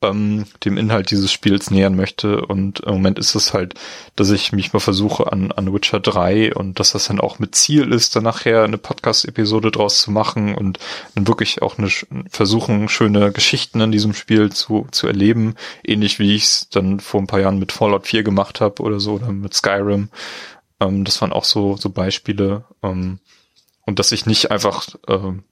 ähm, 0.02 0.46
dem 0.64 0.78
Inhalt 0.78 1.10
dieses 1.10 1.32
Spiels 1.32 1.70
nähern 1.70 1.94
möchte. 1.94 2.44
Und 2.46 2.80
im 2.80 2.94
Moment 2.94 3.18
ist 3.18 3.34
es 3.34 3.52
halt, 3.52 3.74
dass 4.16 4.30
ich 4.30 4.52
mich 4.52 4.72
mal 4.72 4.80
versuche 4.80 5.30
an, 5.32 5.52
an 5.52 5.72
Witcher 5.72 6.00
3 6.00 6.54
und 6.54 6.80
dass 6.80 6.92
das 6.92 7.06
dann 7.06 7.20
auch 7.20 7.38
mit 7.38 7.54
Ziel 7.54 7.92
ist, 7.92 8.16
dann 8.16 8.24
nachher 8.24 8.64
eine 8.64 8.78
Podcast-Episode 8.78 9.70
draus 9.70 10.00
zu 10.00 10.10
machen 10.10 10.54
und 10.54 10.78
dann 11.14 11.26
wirklich 11.26 11.62
auch 11.62 11.78
eine 11.78 11.90
versuchen, 12.30 12.88
schöne 12.88 13.32
Geschichten 13.32 13.80
in 13.80 13.92
diesem 13.92 14.14
Spiel 14.14 14.50
zu, 14.50 14.86
zu 14.90 15.06
erleben. 15.06 15.54
Ähnlich 15.84 16.18
wie 16.18 16.34
ich 16.34 16.44
es 16.44 16.68
dann 16.70 17.00
vor 17.00 17.20
ein 17.20 17.26
paar 17.26 17.40
Jahren 17.40 17.58
mit 17.58 17.72
Fallout 17.72 18.06
4 18.06 18.22
gemacht 18.22 18.60
habe 18.60 18.82
oder 18.82 19.00
so 19.00 19.14
oder 19.14 19.32
mit 19.32 19.54
Skyrim. 19.54 20.08
Ähm, 20.80 21.04
das 21.04 21.20
waren 21.20 21.32
auch 21.32 21.44
so, 21.44 21.76
so 21.76 21.90
Beispiele. 21.90 22.64
Ähm, 22.82 23.18
und 23.86 23.98
dass 23.98 24.12
ich 24.12 24.26
nicht 24.26 24.50
einfach 24.50 24.86
ähm, 25.08 25.42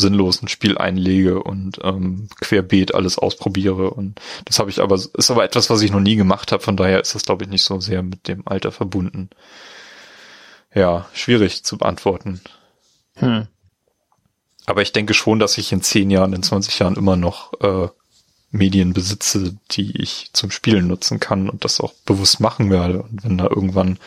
sinnlos 0.00 0.42
ein 0.42 0.48
Spiel 0.48 0.78
einlege 0.78 1.42
und 1.42 1.78
ähm, 1.82 2.28
querbeet 2.40 2.94
alles 2.94 3.18
ausprobiere. 3.18 3.90
Und 3.90 4.20
das 4.44 4.58
habe 4.58 4.70
ich 4.70 4.80
aber, 4.80 4.96
ist 4.96 5.30
aber 5.30 5.44
etwas, 5.44 5.70
was 5.70 5.82
ich 5.82 5.92
noch 5.92 6.00
nie 6.00 6.16
gemacht 6.16 6.52
habe, 6.52 6.62
von 6.62 6.76
daher 6.76 7.00
ist 7.00 7.14
das, 7.14 7.24
glaube 7.24 7.44
ich, 7.44 7.50
nicht 7.50 7.62
so 7.62 7.80
sehr 7.80 8.02
mit 8.02 8.26
dem 8.28 8.46
Alter 8.46 8.72
verbunden. 8.72 9.30
Ja, 10.74 11.08
schwierig 11.12 11.64
zu 11.64 11.78
beantworten. 11.78 12.40
Hm. 13.14 13.46
Aber 14.66 14.82
ich 14.82 14.92
denke 14.92 15.14
schon, 15.14 15.38
dass 15.38 15.58
ich 15.58 15.72
in 15.72 15.82
zehn 15.82 16.10
Jahren, 16.10 16.32
in 16.32 16.42
20 16.42 16.78
Jahren 16.78 16.96
immer 16.96 17.16
noch 17.16 17.52
äh, 17.60 17.88
Medien 18.50 18.92
besitze, 18.92 19.56
die 19.70 20.00
ich 20.00 20.30
zum 20.32 20.50
Spielen 20.50 20.86
nutzen 20.86 21.20
kann 21.20 21.48
und 21.48 21.64
das 21.64 21.80
auch 21.80 21.92
bewusst 22.06 22.40
machen 22.40 22.70
werde. 22.70 23.02
Und 23.02 23.24
wenn 23.24 23.38
da 23.38 23.44
irgendwann 23.44 23.98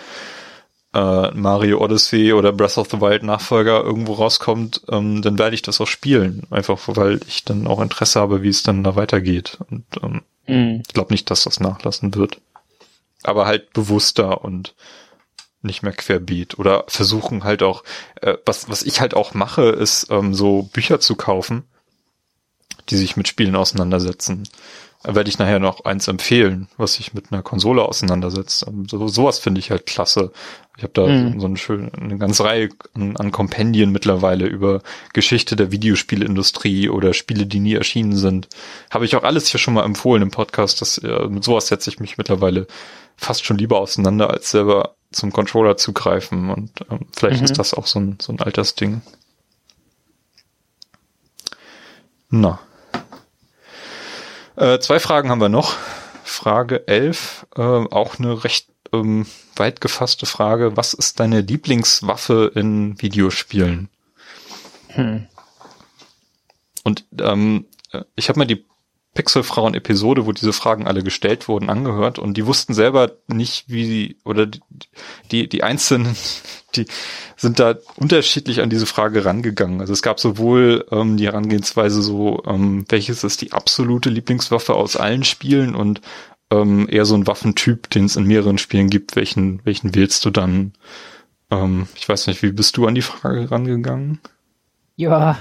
äh, 0.93 1.31
Mario 1.31 1.81
Odyssey 1.81 2.33
oder 2.33 2.51
Breath 2.51 2.77
of 2.77 2.89
the 2.91 3.01
Wild 3.01 3.23
Nachfolger 3.23 3.83
irgendwo 3.83 4.13
rauskommt, 4.13 4.81
ähm, 4.89 5.21
dann 5.21 5.39
werde 5.39 5.55
ich 5.55 5.61
das 5.61 5.81
auch 5.81 5.87
spielen. 5.87 6.43
Einfach 6.51 6.79
weil 6.87 7.19
ich 7.27 7.43
dann 7.43 7.67
auch 7.67 7.81
Interesse 7.81 8.19
habe, 8.19 8.43
wie 8.43 8.49
es 8.49 8.63
dann 8.63 8.83
da 8.83 8.95
weitergeht. 8.95 9.57
Und 9.69 9.85
ähm, 10.01 10.21
mhm. 10.47 10.83
ich 10.85 10.93
glaube 10.93 11.13
nicht, 11.13 11.29
dass 11.31 11.43
das 11.43 11.59
nachlassen 11.59 12.15
wird. 12.15 12.39
Aber 13.23 13.45
halt 13.45 13.73
bewusster 13.73 14.43
und 14.43 14.75
nicht 15.61 15.81
mehr 15.81 15.93
querbeet. 15.93 16.59
Oder 16.59 16.83
versuchen 16.87 17.43
halt 17.43 17.63
auch, 17.63 17.83
äh, 18.21 18.35
was, 18.45 18.69
was 18.69 18.83
ich 18.83 19.01
halt 19.01 19.13
auch 19.13 19.33
mache, 19.33 19.63
ist 19.63 20.07
ähm, 20.11 20.33
so 20.33 20.63
Bücher 20.73 20.99
zu 20.99 21.15
kaufen, 21.15 21.63
die 22.89 22.97
sich 22.97 23.17
mit 23.17 23.27
Spielen 23.27 23.55
auseinandersetzen 23.55 24.43
werde 25.05 25.29
ich 25.29 25.37
nachher 25.37 25.59
noch 25.59 25.83
eins 25.83 26.07
empfehlen, 26.07 26.67
was 26.77 26.93
sich 26.93 27.13
mit 27.13 27.31
einer 27.31 27.43
Konsole 27.43 27.83
auseinandersetzt. 27.83 28.65
Ähm, 28.67 28.87
so, 28.87 29.07
sowas 29.07 29.39
finde 29.39 29.59
ich 29.59 29.69
halt 29.69 29.85
klasse. 29.85 30.31
Ich 30.77 30.83
habe 30.83 30.93
da 30.93 31.05
mhm. 31.05 31.39
so 31.39 31.47
eine 31.47 31.57
schöne, 31.57 31.91
eine 31.93 32.17
ganze 32.17 32.45
Reihe 32.45 32.69
an, 32.93 33.17
an 33.17 33.31
Kompendien 33.31 33.91
mittlerweile 33.91 34.45
über 34.45 34.81
Geschichte 35.11 35.55
der 35.55 35.71
Videospielindustrie 35.71 36.89
oder 36.89 37.13
Spiele, 37.13 37.45
die 37.45 37.59
nie 37.59 37.73
erschienen 37.73 38.15
sind. 38.15 38.47
Habe 38.89 39.05
ich 39.05 39.15
auch 39.15 39.23
alles 39.23 39.47
hier 39.47 39.59
schon 39.59 39.73
mal 39.73 39.83
empfohlen 39.83 40.23
im 40.23 40.31
Podcast. 40.31 40.81
Dass, 40.81 40.97
äh, 40.99 41.27
mit 41.27 41.43
sowas 41.43 41.67
setze 41.67 41.89
ich 41.89 41.99
mich 41.99 42.17
mittlerweile 42.17 42.67
fast 43.17 43.45
schon 43.45 43.57
lieber 43.57 43.79
auseinander, 43.79 44.29
als 44.29 44.51
selber 44.51 44.95
zum 45.11 45.31
Controller 45.33 45.75
zu 45.75 45.91
greifen. 45.91 46.49
Und 46.49 46.71
ähm, 46.89 47.07
vielleicht 47.15 47.41
mhm. 47.41 47.45
ist 47.45 47.59
das 47.59 47.73
auch 47.73 47.87
so 47.87 47.99
ein, 47.99 48.17
so 48.21 48.31
ein 48.31 48.39
Altersding. 48.39 49.01
Na, 52.29 52.59
äh, 54.55 54.79
zwei 54.79 54.99
Fragen 54.99 55.29
haben 55.29 55.41
wir 55.41 55.49
noch. 55.49 55.75
Frage 56.23 56.87
11, 56.87 57.47
äh, 57.55 57.61
auch 57.61 58.17
eine 58.17 58.43
recht 58.43 58.69
ähm, 58.93 59.25
weit 59.55 59.81
gefasste 59.81 60.25
Frage. 60.25 60.77
Was 60.77 60.93
ist 60.93 61.19
deine 61.19 61.41
Lieblingswaffe 61.41 62.51
in 62.55 63.01
Videospielen? 63.01 63.89
Hm. 64.89 65.27
Und 66.83 67.05
ähm, 67.19 67.65
ich 68.15 68.29
habe 68.29 68.39
mir 68.39 68.47
die 68.47 68.65
Pixelfrauen-Episode, 69.13 70.25
wo 70.25 70.31
diese 70.31 70.53
Fragen 70.53 70.87
alle 70.87 71.03
gestellt 71.03 71.47
wurden, 71.47 71.69
angehört 71.69 72.17
und 72.17 72.35
die 72.35 72.45
wussten 72.45 72.73
selber 72.73 73.11
nicht, 73.27 73.65
wie 73.67 73.85
sie, 73.85 74.17
oder 74.23 74.47
die, 75.31 75.47
die, 75.47 75.63
Einzelnen, 75.63 76.15
die 76.75 76.85
sind 77.37 77.59
da 77.59 77.75
unterschiedlich 77.95 78.61
an 78.61 78.69
diese 78.69 78.85
Frage 78.85 79.23
rangegangen. 79.25 79.81
Also 79.81 79.93
es 79.93 80.01
gab 80.01 80.19
sowohl 80.19 80.85
ähm, 80.91 81.17
die 81.17 81.27
Herangehensweise 81.27 82.01
so, 82.01 82.43
ähm, 82.45 82.85
welches 82.89 83.23
ist 83.23 83.41
die 83.41 83.51
absolute 83.51 84.09
Lieblingswaffe 84.09 84.73
aus 84.73 84.95
allen 84.95 85.23
Spielen 85.23 85.75
und 85.75 86.01
ähm, 86.49 86.87
eher 86.89 87.05
so 87.05 87.15
ein 87.15 87.27
Waffentyp, 87.27 87.89
den 87.91 88.05
es 88.05 88.15
in 88.15 88.25
mehreren 88.25 88.57
Spielen 88.57 88.89
gibt, 88.89 89.15
welchen, 89.15 89.63
welchen 89.63 89.93
wählst 89.93 90.25
du 90.25 90.31
dann? 90.31 90.73
Ähm, 91.51 91.87
ich 91.95 92.09
weiß 92.09 92.27
nicht, 92.27 92.41
wie 92.41 92.51
bist 92.51 92.77
du 92.77 92.87
an 92.87 92.95
die 92.95 93.01
Frage 93.01 93.51
rangegangen? 93.51 94.19
Ja, 94.95 95.37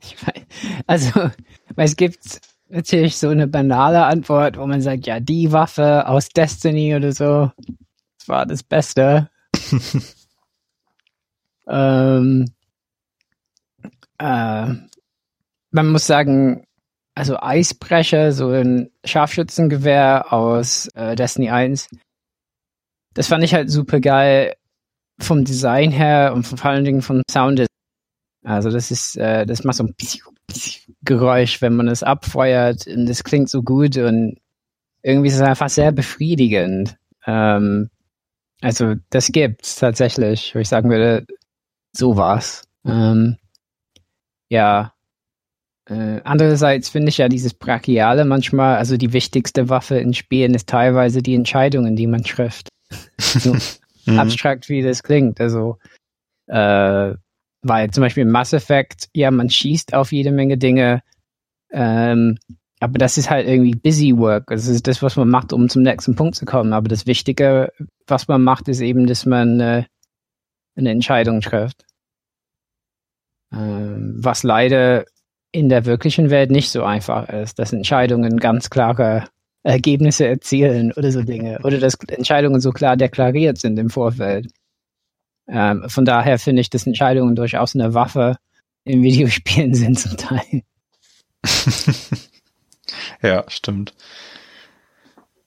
ich 0.00 0.16
weiß, 0.26 0.42
also 0.86 1.30
es 1.76 1.96
gibt 1.96 2.40
natürlich 2.72 3.18
so 3.18 3.28
eine 3.28 3.46
banale 3.46 4.04
Antwort, 4.06 4.56
wo 4.56 4.66
man 4.66 4.80
sagt, 4.80 5.06
ja, 5.06 5.20
die 5.20 5.52
Waffe 5.52 6.08
aus 6.08 6.28
Destiny 6.30 6.96
oder 6.96 7.12
so, 7.12 7.52
das 8.18 8.28
war 8.28 8.46
das 8.46 8.62
Beste. 8.62 9.28
ähm, 11.68 12.50
äh, 14.18 14.66
man 15.70 15.92
muss 15.92 16.06
sagen, 16.06 16.64
also 17.14 17.38
Eisbrecher, 17.38 18.32
so 18.32 18.48
ein 18.48 18.90
Scharfschützengewehr 19.04 20.32
aus 20.32 20.88
äh, 20.94 21.14
Destiny 21.14 21.50
1, 21.50 21.90
das 23.14 23.28
fand 23.28 23.44
ich 23.44 23.52
halt 23.52 23.70
super 23.70 24.00
geil 24.00 24.54
vom 25.20 25.44
Design 25.44 25.90
her 25.90 26.32
und 26.34 26.44
vor 26.44 26.64
allen 26.64 26.84
Dingen 26.84 27.02
vom 27.02 27.22
Sound. 27.30 27.66
Also 28.44 28.70
das 28.70 28.90
ist, 28.90 29.18
äh, 29.18 29.44
das 29.44 29.62
macht 29.62 29.76
so 29.76 29.84
ein 29.84 29.94
bisschen 29.94 30.22
Geräusch, 31.02 31.62
wenn 31.62 31.74
man 31.74 31.88
es 31.88 32.02
abfeuert 32.02 32.86
und 32.86 33.06
das 33.06 33.24
klingt 33.24 33.48
so 33.48 33.62
gut 33.62 33.96
und 33.96 34.38
irgendwie 35.02 35.28
ist 35.28 35.34
es 35.34 35.40
einfach 35.40 35.68
sehr 35.68 35.92
befriedigend. 35.92 36.96
Ähm, 37.26 37.90
also 38.60 38.94
das 39.10 39.28
gibt's 39.28 39.76
tatsächlich, 39.76 40.54
wo 40.54 40.60
ich 40.60 40.68
sagen 40.68 40.88
würde, 40.90 41.26
sowas. 41.92 42.62
Ähm, 42.84 43.36
ja. 44.48 44.92
Äh, 45.86 46.20
andererseits 46.22 46.88
finde 46.88 47.08
ich 47.08 47.18
ja 47.18 47.28
dieses 47.28 47.54
Brachiale 47.54 48.24
manchmal, 48.24 48.76
also 48.76 48.96
die 48.96 49.12
wichtigste 49.12 49.68
Waffe 49.68 49.98
in 49.98 50.14
Spielen 50.14 50.54
ist 50.54 50.68
teilweise 50.68 51.22
die 51.22 51.34
Entscheidungen, 51.34 51.96
die 51.96 52.06
man 52.06 52.22
trifft. 52.22 52.68
so 53.18 53.56
mhm. 54.06 54.18
abstrakt 54.18 54.68
wie 54.68 54.82
das 54.82 55.02
klingt. 55.02 55.40
Also 55.40 55.78
äh, 56.46 57.14
weil 57.62 57.90
zum 57.90 58.02
Beispiel 58.02 58.24
Mass 58.24 58.52
Effect, 58.52 59.08
ja, 59.14 59.30
man 59.30 59.50
schießt 59.50 59.94
auf 59.94 60.12
jede 60.12 60.32
Menge 60.32 60.58
Dinge, 60.58 61.02
ähm, 61.72 62.38
aber 62.80 62.98
das 62.98 63.16
ist 63.16 63.30
halt 63.30 63.46
irgendwie 63.46 63.76
Busy 63.76 64.16
Work. 64.18 64.48
Das 64.48 64.66
ist 64.66 64.88
das, 64.88 65.02
was 65.02 65.16
man 65.16 65.28
macht, 65.28 65.52
um 65.52 65.68
zum 65.68 65.82
nächsten 65.82 66.16
Punkt 66.16 66.34
zu 66.34 66.44
kommen. 66.44 66.72
Aber 66.72 66.88
das 66.88 67.06
Wichtige, 67.06 67.72
was 68.08 68.26
man 68.26 68.42
macht, 68.42 68.66
ist 68.66 68.80
eben, 68.80 69.06
dass 69.06 69.24
man 69.24 69.60
äh, 69.60 69.84
eine 70.74 70.90
Entscheidung 70.90 71.40
trifft. 71.42 71.86
Ähm, 73.52 74.16
was 74.18 74.42
leider 74.42 75.04
in 75.52 75.68
der 75.68 75.84
wirklichen 75.84 76.30
Welt 76.30 76.50
nicht 76.50 76.70
so 76.70 76.82
einfach 76.82 77.28
ist, 77.28 77.60
dass 77.60 77.72
Entscheidungen 77.72 78.38
ganz 78.38 78.68
klare 78.68 79.28
Ergebnisse 79.62 80.26
erzielen 80.26 80.92
oder 80.92 81.12
so 81.12 81.22
Dinge. 81.22 81.60
Oder 81.62 81.78
dass 81.78 81.94
Entscheidungen 82.08 82.60
so 82.60 82.72
klar 82.72 82.96
deklariert 82.96 83.58
sind 83.58 83.78
im 83.78 83.90
Vorfeld. 83.90 84.50
Ähm, 85.48 85.88
von 85.88 86.04
daher 86.04 86.38
finde 86.38 86.60
ich, 86.60 86.70
dass 86.70 86.86
Entscheidungen 86.86 87.36
durchaus 87.36 87.74
eine 87.74 87.94
Waffe 87.94 88.36
in 88.84 89.02
Videospielen 89.02 89.74
sind 89.74 89.98
zum 89.98 90.16
Teil. 90.16 90.62
ja, 93.22 93.44
stimmt. 93.48 93.94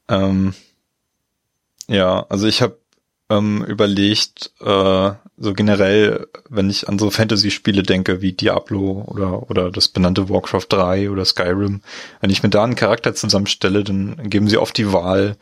Ähm, 0.07 0.53
ja, 1.87 2.25
also 2.29 2.47
ich 2.47 2.61
habe 2.61 2.79
ähm, 3.29 3.63
überlegt, 3.63 4.51
äh, 4.61 5.11
so 5.37 5.53
generell, 5.53 6.27
wenn 6.49 6.69
ich 6.69 6.87
an 6.87 6.99
so 6.99 7.09
Fantasy-Spiele 7.09 7.83
denke 7.83 8.21
wie 8.21 8.33
Diablo 8.33 9.03
oder, 9.07 9.49
oder 9.49 9.71
das 9.71 9.87
benannte 9.87 10.29
Warcraft 10.29 10.67
3 10.69 11.09
oder 11.09 11.25
Skyrim, 11.25 11.81
wenn 12.21 12.29
ich 12.29 12.43
mir 12.43 12.49
da 12.49 12.63
einen 12.63 12.75
Charakter 12.75 13.15
zusammenstelle, 13.15 13.83
dann 13.83 14.29
geben 14.29 14.47
sie 14.47 14.57
oft 14.57 14.77
die 14.77 14.93
Wahl, 14.93 15.37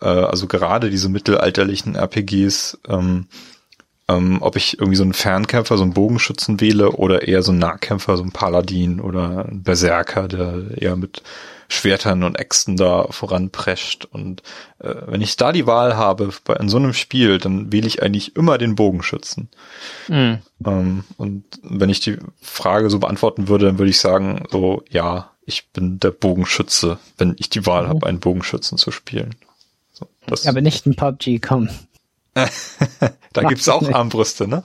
äh, 0.00 0.06
also 0.06 0.46
gerade 0.46 0.90
diese 0.90 1.08
mittelalterlichen 1.08 1.96
RPGs, 1.96 2.78
ähm, 2.88 3.26
ähm, 4.08 4.38
ob 4.40 4.56
ich 4.56 4.78
irgendwie 4.78 4.96
so 4.96 5.02
einen 5.02 5.14
Fernkämpfer, 5.14 5.76
so 5.76 5.82
einen 5.82 5.94
Bogenschützen 5.94 6.60
wähle 6.60 6.92
oder 6.92 7.26
eher 7.26 7.42
so 7.42 7.52
einen 7.52 7.60
Nahkämpfer, 7.60 8.16
so 8.16 8.22
einen 8.22 8.32
Paladin 8.32 9.00
oder 9.00 9.46
einen 9.46 9.62
Berserker, 9.62 10.28
der 10.28 10.76
eher 10.76 10.96
mit 10.96 11.22
Schwertern 11.68 12.22
und 12.22 12.38
Äxten 12.38 12.76
da 12.76 13.06
voranprescht. 13.10 14.04
Und 14.04 14.42
äh, 14.78 14.94
wenn 15.06 15.22
ich 15.22 15.36
da 15.36 15.52
die 15.52 15.66
Wahl 15.66 15.96
habe 15.96 16.30
bei 16.44 16.54
in 16.56 16.68
so 16.68 16.76
einem 16.76 16.92
Spiel, 16.92 17.38
dann 17.38 17.72
wähle 17.72 17.86
ich 17.86 18.02
eigentlich 18.02 18.36
immer 18.36 18.58
den 18.58 18.74
Bogenschützen. 18.74 19.48
Mhm. 20.08 20.38
Ähm, 20.66 21.04
und 21.16 21.44
wenn 21.62 21.88
ich 21.88 22.00
die 22.00 22.18
Frage 22.42 22.90
so 22.90 22.98
beantworten 22.98 23.48
würde, 23.48 23.66
dann 23.66 23.78
würde 23.78 23.90
ich 23.90 23.98
sagen, 23.98 24.44
so 24.50 24.84
ja, 24.90 25.30
ich 25.46 25.68
bin 25.68 25.98
der 25.98 26.10
Bogenschütze, 26.10 26.98
wenn 27.16 27.36
ich 27.38 27.48
die 27.48 27.66
Wahl 27.66 27.84
mhm. 27.84 27.88
habe, 27.88 28.06
einen 28.06 28.20
Bogenschützen 28.20 28.76
zu 28.76 28.90
spielen. 28.90 29.34
So, 29.92 30.08
das 30.26 30.46
Aber 30.46 30.60
nicht 30.60 30.86
ein 30.86 30.96
PUBG, 30.96 31.38
komm. 31.38 31.68
Da 33.32 33.42
gibt's 33.42 33.68
auch 33.68 33.82
nicht. 33.82 33.94
Armbrüste, 33.94 34.48
ne? 34.48 34.62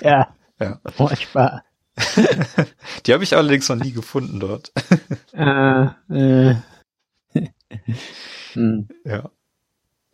Ja. 0.00 0.34
ja. 0.60 0.80
Furchtbar. 0.96 1.64
Die 3.06 3.12
habe 3.12 3.24
ich 3.24 3.36
allerdings 3.36 3.68
noch 3.68 3.76
nie 3.76 3.92
gefunden 3.92 4.40
dort. 4.40 4.72
äh, 5.32 5.84
äh. 6.12 6.56
hm. 8.52 8.88
Ja. 9.04 9.30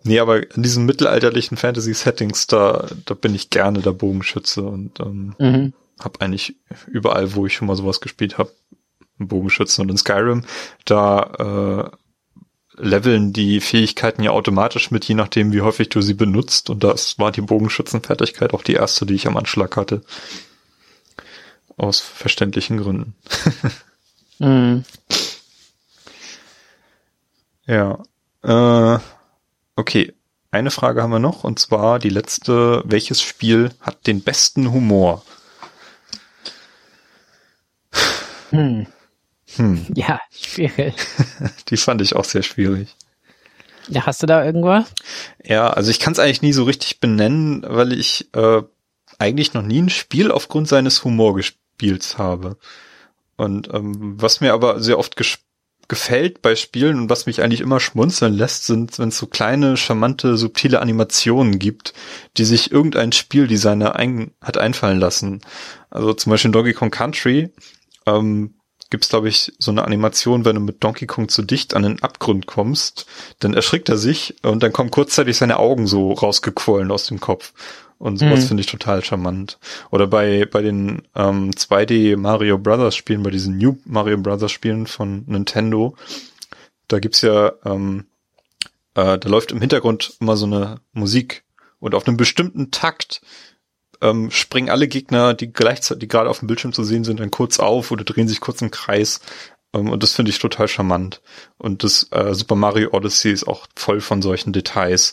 Nee, 0.02 0.18
aber 0.18 0.54
in 0.54 0.62
diesen 0.62 0.86
mittelalterlichen 0.86 1.56
Fantasy-Settings, 1.56 2.46
da, 2.46 2.88
da 3.04 3.14
bin 3.14 3.34
ich 3.34 3.50
gerne 3.50 3.80
der 3.80 3.92
Bogenschütze 3.92 4.62
und 4.62 4.98
ähm, 5.00 5.34
mhm. 5.38 5.72
habe 6.00 6.20
eigentlich 6.20 6.56
überall, 6.86 7.34
wo 7.34 7.46
ich 7.46 7.54
schon 7.54 7.68
mal 7.68 7.76
sowas 7.76 8.00
gespielt 8.00 8.38
habe, 8.38 8.50
einen 9.18 9.28
Bogenschützen. 9.28 9.82
Und 9.82 9.90
in 9.90 9.98
Skyrim, 9.98 10.44
da 10.86 11.90
äh, 11.92 11.96
leveln 12.82 13.32
die 13.32 13.60
Fähigkeiten 13.60 14.22
ja 14.22 14.30
automatisch 14.30 14.90
mit, 14.90 15.04
je 15.04 15.14
nachdem, 15.14 15.52
wie 15.52 15.62
häufig 15.62 15.88
du 15.88 16.00
sie 16.00 16.14
benutzt. 16.14 16.70
Und 16.70 16.84
das 16.84 17.18
war 17.18 17.32
die 17.32 17.40
Bogenschützenfertigkeit 17.40 18.54
auch 18.54 18.62
die 18.62 18.74
erste, 18.74 19.06
die 19.06 19.14
ich 19.14 19.26
am 19.26 19.36
Anschlag 19.36 19.76
hatte. 19.76 20.02
Aus 21.76 22.00
verständlichen 22.00 22.78
Gründen. 22.78 23.14
mhm. 24.38 24.84
Ja. 27.66 28.02
Äh, 28.42 28.98
okay. 29.76 30.12
Eine 30.52 30.72
Frage 30.72 31.00
haben 31.00 31.12
wir 31.12 31.20
noch, 31.20 31.44
und 31.44 31.60
zwar 31.60 32.00
die 32.00 32.08
letzte. 32.08 32.82
Welches 32.84 33.22
Spiel 33.22 33.70
hat 33.80 34.08
den 34.08 34.22
besten 34.22 34.72
Humor? 34.72 35.24
Hm. 38.50 38.88
Hm. 39.56 39.86
Ja, 39.94 40.20
schwierig. 40.30 40.94
die 41.68 41.76
fand 41.76 42.02
ich 42.02 42.14
auch 42.16 42.24
sehr 42.24 42.42
schwierig. 42.42 42.96
Ja, 43.88 44.06
hast 44.06 44.22
du 44.22 44.26
da 44.26 44.44
irgendwas? 44.44 44.92
Ja, 45.42 45.70
also 45.70 45.90
ich 45.90 45.98
kann 45.98 46.12
es 46.12 46.18
eigentlich 46.18 46.42
nie 46.42 46.52
so 46.52 46.64
richtig 46.64 47.00
benennen, 47.00 47.64
weil 47.66 47.92
ich 47.92 48.28
äh, 48.34 48.62
eigentlich 49.18 49.52
noch 49.54 49.62
nie 49.62 49.82
ein 49.82 49.90
Spiel 49.90 50.30
aufgrund 50.30 50.68
seines 50.68 51.02
Humor 51.04 51.34
gespielt 51.34 52.16
habe. 52.18 52.56
Und 53.36 53.72
ähm, 53.72 54.20
was 54.20 54.40
mir 54.40 54.52
aber 54.52 54.80
sehr 54.80 54.98
oft 54.98 55.16
gefällt 55.88 56.40
bei 56.40 56.54
Spielen 56.54 56.98
und 57.00 57.10
was 57.10 57.26
mich 57.26 57.42
eigentlich 57.42 57.60
immer 57.60 57.80
schmunzeln 57.80 58.34
lässt, 58.34 58.66
sind, 58.66 58.98
wenn 58.98 59.08
es 59.08 59.18
so 59.18 59.26
kleine, 59.26 59.76
charmante, 59.76 60.36
subtile 60.36 60.80
Animationen 60.80 61.58
gibt, 61.58 61.92
die 62.36 62.44
sich 62.44 62.70
irgendein 62.70 63.12
Spieldesigner 63.12 63.96
ein, 63.96 64.30
hat 64.40 64.56
einfallen 64.56 65.00
lassen. 65.00 65.40
Also 65.90 66.12
zum 66.12 66.30
Beispiel 66.30 66.50
in 66.50 66.52
Donkey 66.52 66.74
Kong 66.74 66.90
Country 66.90 67.52
ähm, 68.06 68.54
gibt 68.90 69.04
es, 69.04 69.10
glaube 69.10 69.28
ich, 69.28 69.52
so 69.58 69.70
eine 69.70 69.84
Animation, 69.84 70.44
wenn 70.44 70.56
du 70.56 70.60
mit 70.60 70.82
Donkey 70.82 71.06
Kong 71.06 71.28
zu 71.28 71.42
dicht 71.42 71.74
an 71.74 71.84
den 71.84 72.02
Abgrund 72.02 72.46
kommst, 72.46 73.06
dann 73.38 73.54
erschrickt 73.54 73.88
er 73.88 73.96
sich 73.96 74.34
und 74.42 74.62
dann 74.62 74.72
kommen 74.72 74.90
kurzzeitig 74.90 75.36
seine 75.36 75.58
Augen 75.58 75.86
so 75.86 76.12
rausgequollen 76.12 76.90
aus 76.90 77.06
dem 77.06 77.20
Kopf. 77.20 77.52
Und 77.98 78.18
sowas 78.18 78.44
mhm. 78.44 78.48
finde 78.48 78.60
ich 78.62 78.66
total 78.66 79.04
charmant. 79.04 79.58
Oder 79.90 80.06
bei, 80.06 80.46
bei 80.50 80.62
den 80.62 81.02
ähm, 81.14 81.50
2D 81.50 82.16
Mario 82.16 82.56
Brothers 82.56 82.96
Spielen, 82.96 83.22
bei 83.22 83.30
diesen 83.30 83.58
New 83.58 83.76
Mario 83.84 84.16
Brothers 84.16 84.50
Spielen 84.50 84.86
von 84.86 85.24
Nintendo, 85.26 85.94
da 86.88 86.98
gibt's 86.98 87.20
ja, 87.20 87.52
ähm, 87.64 88.06
äh, 88.94 89.18
da 89.18 89.28
läuft 89.28 89.52
im 89.52 89.60
Hintergrund 89.60 90.14
immer 90.18 90.38
so 90.38 90.46
eine 90.46 90.80
Musik 90.92 91.44
und 91.78 91.94
auf 91.94 92.08
einem 92.08 92.16
bestimmten 92.16 92.70
Takt 92.70 93.20
ähm, 94.00 94.30
springen 94.30 94.70
alle 94.70 94.88
Gegner, 94.88 95.34
die 95.34 95.52
gleichzeitig, 95.52 96.00
die 96.00 96.08
gerade 96.08 96.30
auf 96.30 96.40
dem 96.40 96.48
Bildschirm 96.48 96.72
zu 96.72 96.84
sehen 96.84 97.04
sind, 97.04 97.20
dann 97.20 97.30
kurz 97.30 97.58
auf 97.58 97.90
oder 97.90 98.04
drehen 98.04 98.28
sich 98.28 98.40
kurz 98.40 98.62
im 98.62 98.70
Kreis. 98.70 99.20
Ähm, 99.74 99.90
und 99.90 100.02
das 100.02 100.12
finde 100.12 100.30
ich 100.30 100.38
total 100.38 100.68
charmant. 100.68 101.20
Und 101.58 101.84
das 101.84 102.08
äh, 102.10 102.34
Super 102.34 102.56
Mario 102.56 102.90
Odyssey 102.92 103.32
ist 103.32 103.46
auch 103.46 103.66
voll 103.76 104.00
von 104.00 104.22
solchen 104.22 104.52
Details. 104.52 105.12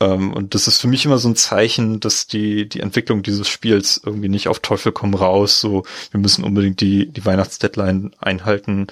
Ähm, 0.00 0.32
und 0.32 0.54
das 0.54 0.68
ist 0.68 0.80
für 0.80 0.88
mich 0.88 1.04
immer 1.04 1.18
so 1.18 1.28
ein 1.28 1.36
Zeichen, 1.36 2.00
dass 2.00 2.26
die, 2.26 2.68
die 2.68 2.80
Entwicklung 2.80 3.22
dieses 3.22 3.48
Spiels 3.48 4.00
irgendwie 4.04 4.28
nicht 4.28 4.48
auf 4.48 4.60
Teufel 4.60 4.92
komm 4.92 5.14
raus, 5.14 5.60
so 5.60 5.84
wir 6.10 6.20
müssen 6.20 6.44
unbedingt 6.44 6.80
die, 6.80 7.08
die 7.08 7.24
Weihnachtsdeadline 7.24 8.12
einhalten, 8.18 8.86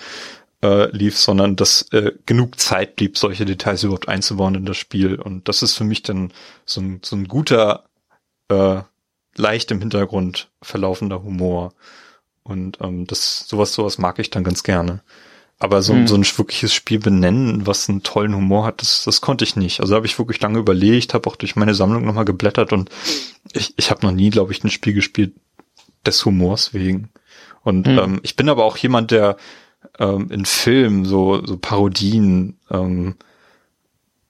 äh, 0.63 0.95
lief, 0.95 1.19
sondern 1.19 1.57
dass 1.57 1.83
äh, 1.93 2.13
genug 2.27 2.61
Zeit 2.61 2.97
blieb, 2.97 3.17
solche 3.17 3.45
Details 3.45 3.83
überhaupt 3.83 4.09
einzubauen 4.09 4.55
in 4.55 4.67
das 4.67 4.77
Spiel. 4.77 5.17
Und 5.17 5.49
das 5.49 5.63
ist 5.63 5.75
für 5.75 5.85
mich 5.85 6.03
dann 6.03 6.33
so 6.67 6.81
ein, 6.81 7.01
so 7.03 7.17
ein 7.17 7.29
guter, 7.29 7.85
äh, 8.49 8.83
leicht 9.37 9.71
im 9.71 9.81
Hintergrund 9.81 10.51
verlaufender 10.63 11.23
Humor. 11.23 11.73
Und 12.43 12.79
ähm, 12.81 13.07
das 13.07 13.47
sowas 13.49 13.73
sowas 13.73 13.99
mag 13.99 14.19
ich 14.19 14.31
dann 14.31 14.45
ganz 14.45 14.63
gerne. 14.63 15.03
Aber 15.59 15.83
so, 15.83 15.93
hm. 15.93 16.09
so 16.09 16.15
ein 16.15 16.25
wirkliches 16.25 16.73
Spiel 16.73 16.99
benennen, 16.99 17.67
was 17.67 17.89
einen 17.89 18.03
tollen 18.03 18.35
Humor 18.35 18.65
hat, 18.65 18.81
das, 18.81 19.05
das 19.05 19.21
konnte 19.21 19.45
ich 19.45 19.57
nicht. 19.57 19.81
Also 19.81 19.95
habe 19.95 20.07
ich 20.07 20.19
wirklich 20.19 20.41
lange 20.41 20.59
überlegt, 20.59 21.13
habe 21.13 21.29
auch 21.29 21.37
durch 21.37 21.55
meine 21.55 21.75
Sammlung 21.75 22.07
nochmal 22.07 22.25
geblättert 22.25 22.73
und 22.73 22.89
ich, 23.53 23.75
ich 23.77 23.91
habe 23.91 24.07
noch 24.07 24.13
nie, 24.13 24.31
glaube 24.31 24.53
ich, 24.53 24.65
ein 24.65 24.71
Spiel 24.71 24.95
gespielt 24.95 25.35
des 26.07 26.25
Humors 26.25 26.73
wegen. 26.73 27.11
Und 27.63 27.87
hm. 27.87 27.99
ähm, 27.99 28.21
ich 28.23 28.37
bin 28.37 28.49
aber 28.49 28.65
auch 28.65 28.79
jemand, 28.79 29.11
der 29.11 29.37
ähm, 29.99 30.31
in 30.31 30.47
Filmen 30.47 31.05
so, 31.05 31.45
so 31.45 31.59
Parodien 31.59 32.59
ähm, 32.71 33.17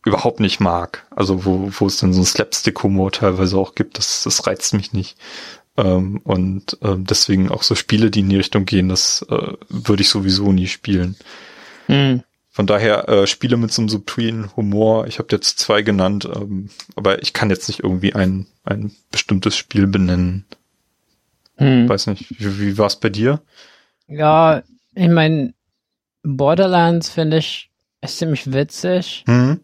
überhaupt 0.05 0.41
nicht 0.41 0.61
mag. 0.61 1.07
Also 1.11 1.45
wo, 1.45 1.71
wo 1.71 1.87
es 1.87 1.99
dann 1.99 2.13
so 2.13 2.21
ein 2.21 2.27
Slapstick-Humor 2.27 3.13
teilweise 3.13 3.59
auch 3.59 3.75
gibt, 3.75 3.99
das, 3.99 4.23
das 4.23 4.47
reizt 4.47 4.75
mich 4.75 4.93
nicht. 4.93 5.17
Ähm, 5.77 6.21
und 6.25 6.79
äh, 6.83 6.97
deswegen 6.97 7.51
auch 7.51 7.63
so 7.63 7.75
Spiele, 7.75 8.11
die 8.11 8.21
in 8.21 8.31
die 8.31 8.37
Richtung 8.37 8.65
gehen, 8.65 8.89
das 8.89 9.25
äh, 9.29 9.53
würde 9.69 10.03
ich 10.03 10.09
sowieso 10.09 10.53
nie 10.53 10.69
spielen. 10.69 11.17
Mhm. 11.89 12.23
Von 12.51 12.67
daher 12.67 13.09
äh, 13.09 13.27
Spiele 13.27 13.57
mit 13.57 13.73
so 13.73 13.83
einem 13.83 13.89
subtilen 13.89 14.55
Humor. 14.57 15.07
Ich 15.07 15.19
habe 15.19 15.29
jetzt 15.31 15.59
zwei 15.59 15.83
genannt, 15.83 16.29
ähm, 16.35 16.71
aber 16.97 17.23
ich 17.23 17.33
kann 17.33 17.51
jetzt 17.51 17.69
nicht 17.69 17.81
irgendwie 17.81 18.15
ein, 18.15 18.47
ein 18.65 18.93
bestimmtes 19.13 19.57
Spiel 19.57 19.87
benennen. 19.87 20.47
Mhm. 21.59 21.89
Weiß 21.89 22.07
nicht, 22.07 22.27
wie, 22.31 22.59
wie 22.59 22.79
war 22.79 22.87
es 22.87 22.97
bei 22.97 23.11
dir? 23.11 23.41
Ja, 24.09 24.63
ich 24.95 25.09
meine, 25.09 25.55
Borderlands 26.23 27.11
finde 27.11 27.39
ich 27.39 27.71
ist 28.03 28.19
ziemlich 28.19 28.51
witzig. 28.51 29.25
Mhm 29.27 29.61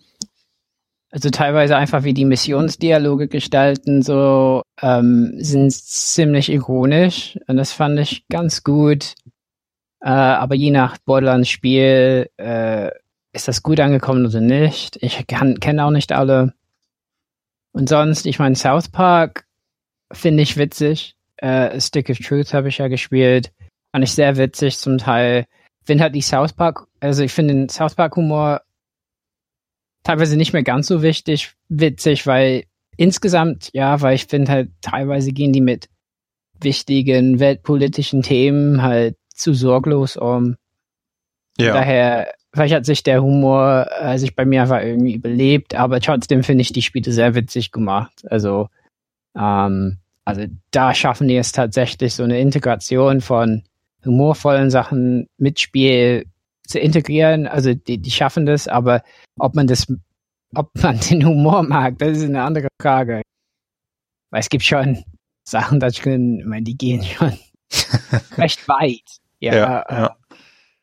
also 1.10 1.30
teilweise 1.30 1.76
einfach 1.76 2.04
wie 2.04 2.14
die 2.14 2.24
Missionsdialoge 2.24 3.28
gestalten, 3.28 4.02
so 4.02 4.62
ähm, 4.82 5.34
sind 5.38 5.72
ziemlich 5.72 6.50
ironisch 6.50 7.38
und 7.46 7.56
das 7.56 7.72
fand 7.72 7.98
ich 7.98 8.26
ganz 8.28 8.64
gut. 8.64 9.14
Äh, 10.00 10.08
aber 10.08 10.54
je 10.54 10.70
nach 10.70 10.98
Borderlands-Spiel 10.98 12.28
äh, 12.36 12.90
ist 13.32 13.48
das 13.48 13.62
gut 13.62 13.80
angekommen 13.80 14.26
oder 14.26 14.40
nicht. 14.40 14.96
Ich 15.02 15.26
kenne 15.26 15.84
auch 15.84 15.90
nicht 15.90 16.12
alle. 16.12 16.54
Und 17.72 17.88
sonst, 17.88 18.26
ich 18.26 18.38
meine, 18.38 18.56
South 18.56 18.88
Park 18.88 19.44
finde 20.12 20.42
ich 20.42 20.56
witzig. 20.56 21.16
Äh, 21.36 21.80
Stick 21.80 22.08
of 22.08 22.18
Truth 22.18 22.54
habe 22.54 22.68
ich 22.68 22.78
ja 22.78 22.88
gespielt. 22.88 23.52
Fand 23.92 24.04
ich 24.04 24.12
sehr 24.12 24.36
witzig 24.36 24.78
zum 24.78 24.98
Teil. 24.98 25.44
Finde 25.84 26.04
halt 26.04 26.14
die 26.14 26.22
South 26.22 26.52
Park, 26.52 26.86
also 27.00 27.22
ich 27.22 27.32
finde 27.32 27.54
den 27.54 27.68
South 27.68 27.94
Park 27.94 28.16
Humor 28.16 28.62
teilweise 30.06 30.36
nicht 30.36 30.52
mehr 30.52 30.62
ganz 30.62 30.86
so 30.86 31.02
wichtig, 31.02 31.52
witzig, 31.68 32.26
weil 32.26 32.64
insgesamt, 32.96 33.70
ja, 33.72 34.00
weil 34.00 34.14
ich 34.14 34.26
finde 34.26 34.52
halt, 34.52 34.70
teilweise 34.80 35.32
gehen 35.32 35.52
die 35.52 35.60
mit 35.60 35.88
wichtigen 36.60 37.40
weltpolitischen 37.40 38.22
Themen 38.22 38.82
halt 38.82 39.16
zu 39.34 39.52
sorglos 39.52 40.16
um. 40.16 40.56
Ja. 41.58 41.74
Daher, 41.74 42.34
vielleicht 42.54 42.74
hat 42.74 42.86
sich 42.86 43.02
der 43.02 43.22
Humor 43.22 43.86
äh, 44.00 44.18
sich 44.18 44.34
bei 44.34 44.44
mir 44.44 44.62
einfach 44.62 44.80
irgendwie 44.80 45.14
überlebt, 45.14 45.74
aber 45.74 46.00
trotzdem 46.00 46.42
finde 46.42 46.62
ich 46.62 46.72
die 46.72 46.82
Spiele 46.82 47.12
sehr 47.12 47.34
witzig 47.34 47.72
gemacht. 47.72 48.24
Also, 48.30 48.68
Ähm, 49.36 49.98
also 50.24 50.44
da 50.70 50.94
schaffen 50.94 51.28
die 51.28 51.36
es 51.36 51.52
tatsächlich, 51.52 52.14
so 52.14 52.24
eine 52.24 52.40
Integration 52.40 53.20
von 53.20 53.62
humorvollen 54.04 54.70
Sachen 54.70 55.28
mit 55.36 55.60
Spiel 55.60 56.24
zu 56.66 56.78
integrieren. 56.78 57.47
Also 57.47 57.74
die, 57.74 57.98
die 57.98 58.10
schaffen 58.10 58.47
das, 58.47 58.68
aber 58.68 59.02
ob 59.38 59.55
man 59.55 59.66
das, 59.66 59.86
ob 60.55 60.70
man 60.82 60.98
den 61.10 61.26
Humor 61.26 61.62
mag, 61.62 61.98
das 61.98 62.18
ist 62.18 62.24
eine 62.24 62.43
andere 62.43 62.68
Frage. 62.80 63.22
Weil 64.30 64.40
es 64.40 64.48
gibt 64.48 64.64
schon 64.64 65.05
Sachen 65.48 65.80
da 65.80 65.88
drin, 65.88 66.40
ich 66.40 66.47
meine, 66.47 66.64
die 66.64 66.76
gehen 66.76 67.02
schon 67.05 67.32
recht 68.36 68.66
weit. 68.68 69.18
Ja, 69.38 69.55
ja, 69.55 69.84
ja. 69.88 70.16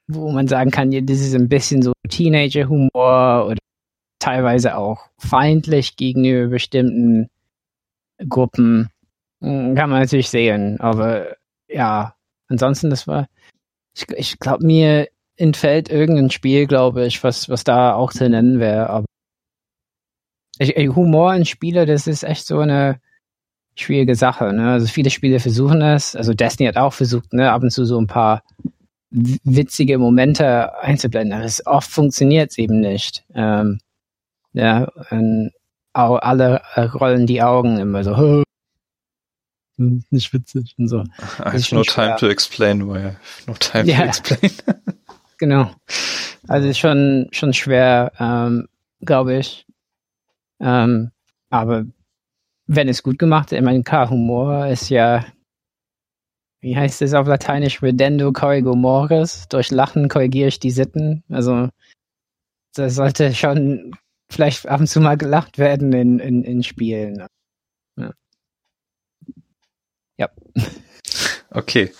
Wo 0.08 0.32
man 0.32 0.48
sagen 0.48 0.72
kann, 0.72 0.92
ja, 0.92 1.02
das 1.02 1.20
ist 1.20 1.34
ein 1.34 1.50
bisschen 1.50 1.82
so 1.82 1.94
Teenager-Humor 2.08 3.48
oder 3.48 3.58
teilweise 4.20 4.78
auch 4.78 5.10
feindlich 5.18 5.96
gegenüber 5.96 6.50
bestimmten 6.50 7.30
Gruppen. 8.30 8.90
Hm, 9.42 9.76
kann 9.76 9.90
man 9.90 10.02
natürlich 10.02 10.30
sehen, 10.30 10.80
aber 10.80 11.36
ja, 11.68 12.16
ansonsten, 12.48 12.90
das 12.90 13.08
war, 13.08 13.28
ich, 13.96 14.06
ich 14.16 14.40
glaube, 14.40 14.66
mir 14.66 15.08
entfällt 15.36 15.90
irgendein 15.90 16.30
Spiel, 16.30 16.68
glaube 16.68 17.06
ich, 17.06 17.24
was, 17.24 17.50
was 17.50 17.64
da 17.64 17.94
auch 17.94 18.12
zu 18.12 18.30
nennen 18.30 18.60
wäre, 18.60 18.90
aber 18.90 19.06
ich, 20.60 20.76
Humor 20.96 21.34
in 21.34 21.46
Spiele, 21.46 21.86
das 21.86 22.08
ist 22.08 22.24
echt 22.24 22.46
so 22.46 22.60
eine 22.60 23.00
schwierige 23.76 24.16
Sache, 24.16 24.54
ne? 24.54 24.72
Also 24.72 24.86
viele 24.88 25.10
Spiele 25.10 25.40
versuchen 25.40 25.82
es, 25.82 26.16
also 26.16 26.34
Destiny 26.34 26.68
hat 26.68 26.78
auch 26.78 26.94
versucht, 26.94 27.34
ne, 27.34 27.52
ab 27.52 27.64
und 27.64 27.72
zu 27.72 27.86
so 27.86 28.00
ein 28.00 28.08
paar 28.08 28.44
witzige 29.10 29.98
Momente 29.98 30.80
einzublenden, 30.80 31.34
aber 31.34 31.46
es 31.46 31.66
oft 31.66 31.90
funktioniert 31.90 32.52
es 32.52 32.58
eben 32.58 32.80
nicht. 32.80 33.24
Ähm, 33.34 33.80
ja, 34.54 34.88
und 35.10 35.52
alle 35.94 36.62
rollen 36.76 37.28
die 37.28 37.42
Augen 37.42 37.78
immer 37.80 38.04
so, 38.04 38.44
nicht 39.78 40.34
witzig 40.34 40.76
und 40.78 40.88
so. 40.88 41.02
I 41.40 41.52
have 41.52 41.76
no 41.76 41.84
time 41.84 42.16
to 42.18 42.28
explain 42.28 42.88
why 42.88 43.00
I 43.00 43.04
have 43.04 43.48
no 43.48 43.54
time 43.54 43.86
ja. 43.86 43.98
to 43.98 44.04
explain. 44.04 44.52
genau. 45.44 45.72
Also 46.48 46.70
ist 46.70 46.80
schon, 46.80 47.28
schon 47.32 47.54
schwer, 47.54 48.12
ähm, 48.18 48.68
glaube 49.02 49.38
ich. 49.38 49.66
Ähm, 50.62 51.12
aber 51.50 51.86
wenn 52.68 52.88
es 52.88 53.04
gut 53.04 53.20
gemacht 53.20 53.52
ist, 53.52 53.58
ich 53.58 53.64
meine, 53.64 53.84
klar, 53.84 54.10
Humor 54.10 54.68
ist 54.68 54.90
ja, 54.90 55.26
wie 56.62 56.78
heißt 56.78 57.02
es 57.02 57.14
auf 57.14 57.28
Lateinisch, 57.28 57.84
redendo 57.84 58.32
corrigo 58.32 58.74
mores, 58.74 59.48
durch 59.50 59.70
Lachen 59.70 60.08
korrigiere 60.08 60.48
ich 60.48 60.60
die 60.60 60.72
Sitten. 60.72 61.24
Also, 61.30 61.68
das 62.74 62.96
sollte 62.96 63.34
schon 63.34 63.92
vielleicht 64.32 64.66
ab 64.68 64.80
und 64.80 64.88
zu 64.88 65.02
mal 65.02 65.18
gelacht 65.18 65.58
werden 65.58 65.92
in, 65.92 66.20
in, 66.20 66.44
in 66.44 66.64
Spielen. 66.64 67.28
Ja. 67.98 68.14
Ja. 70.18 70.30
Okay. 71.52 71.92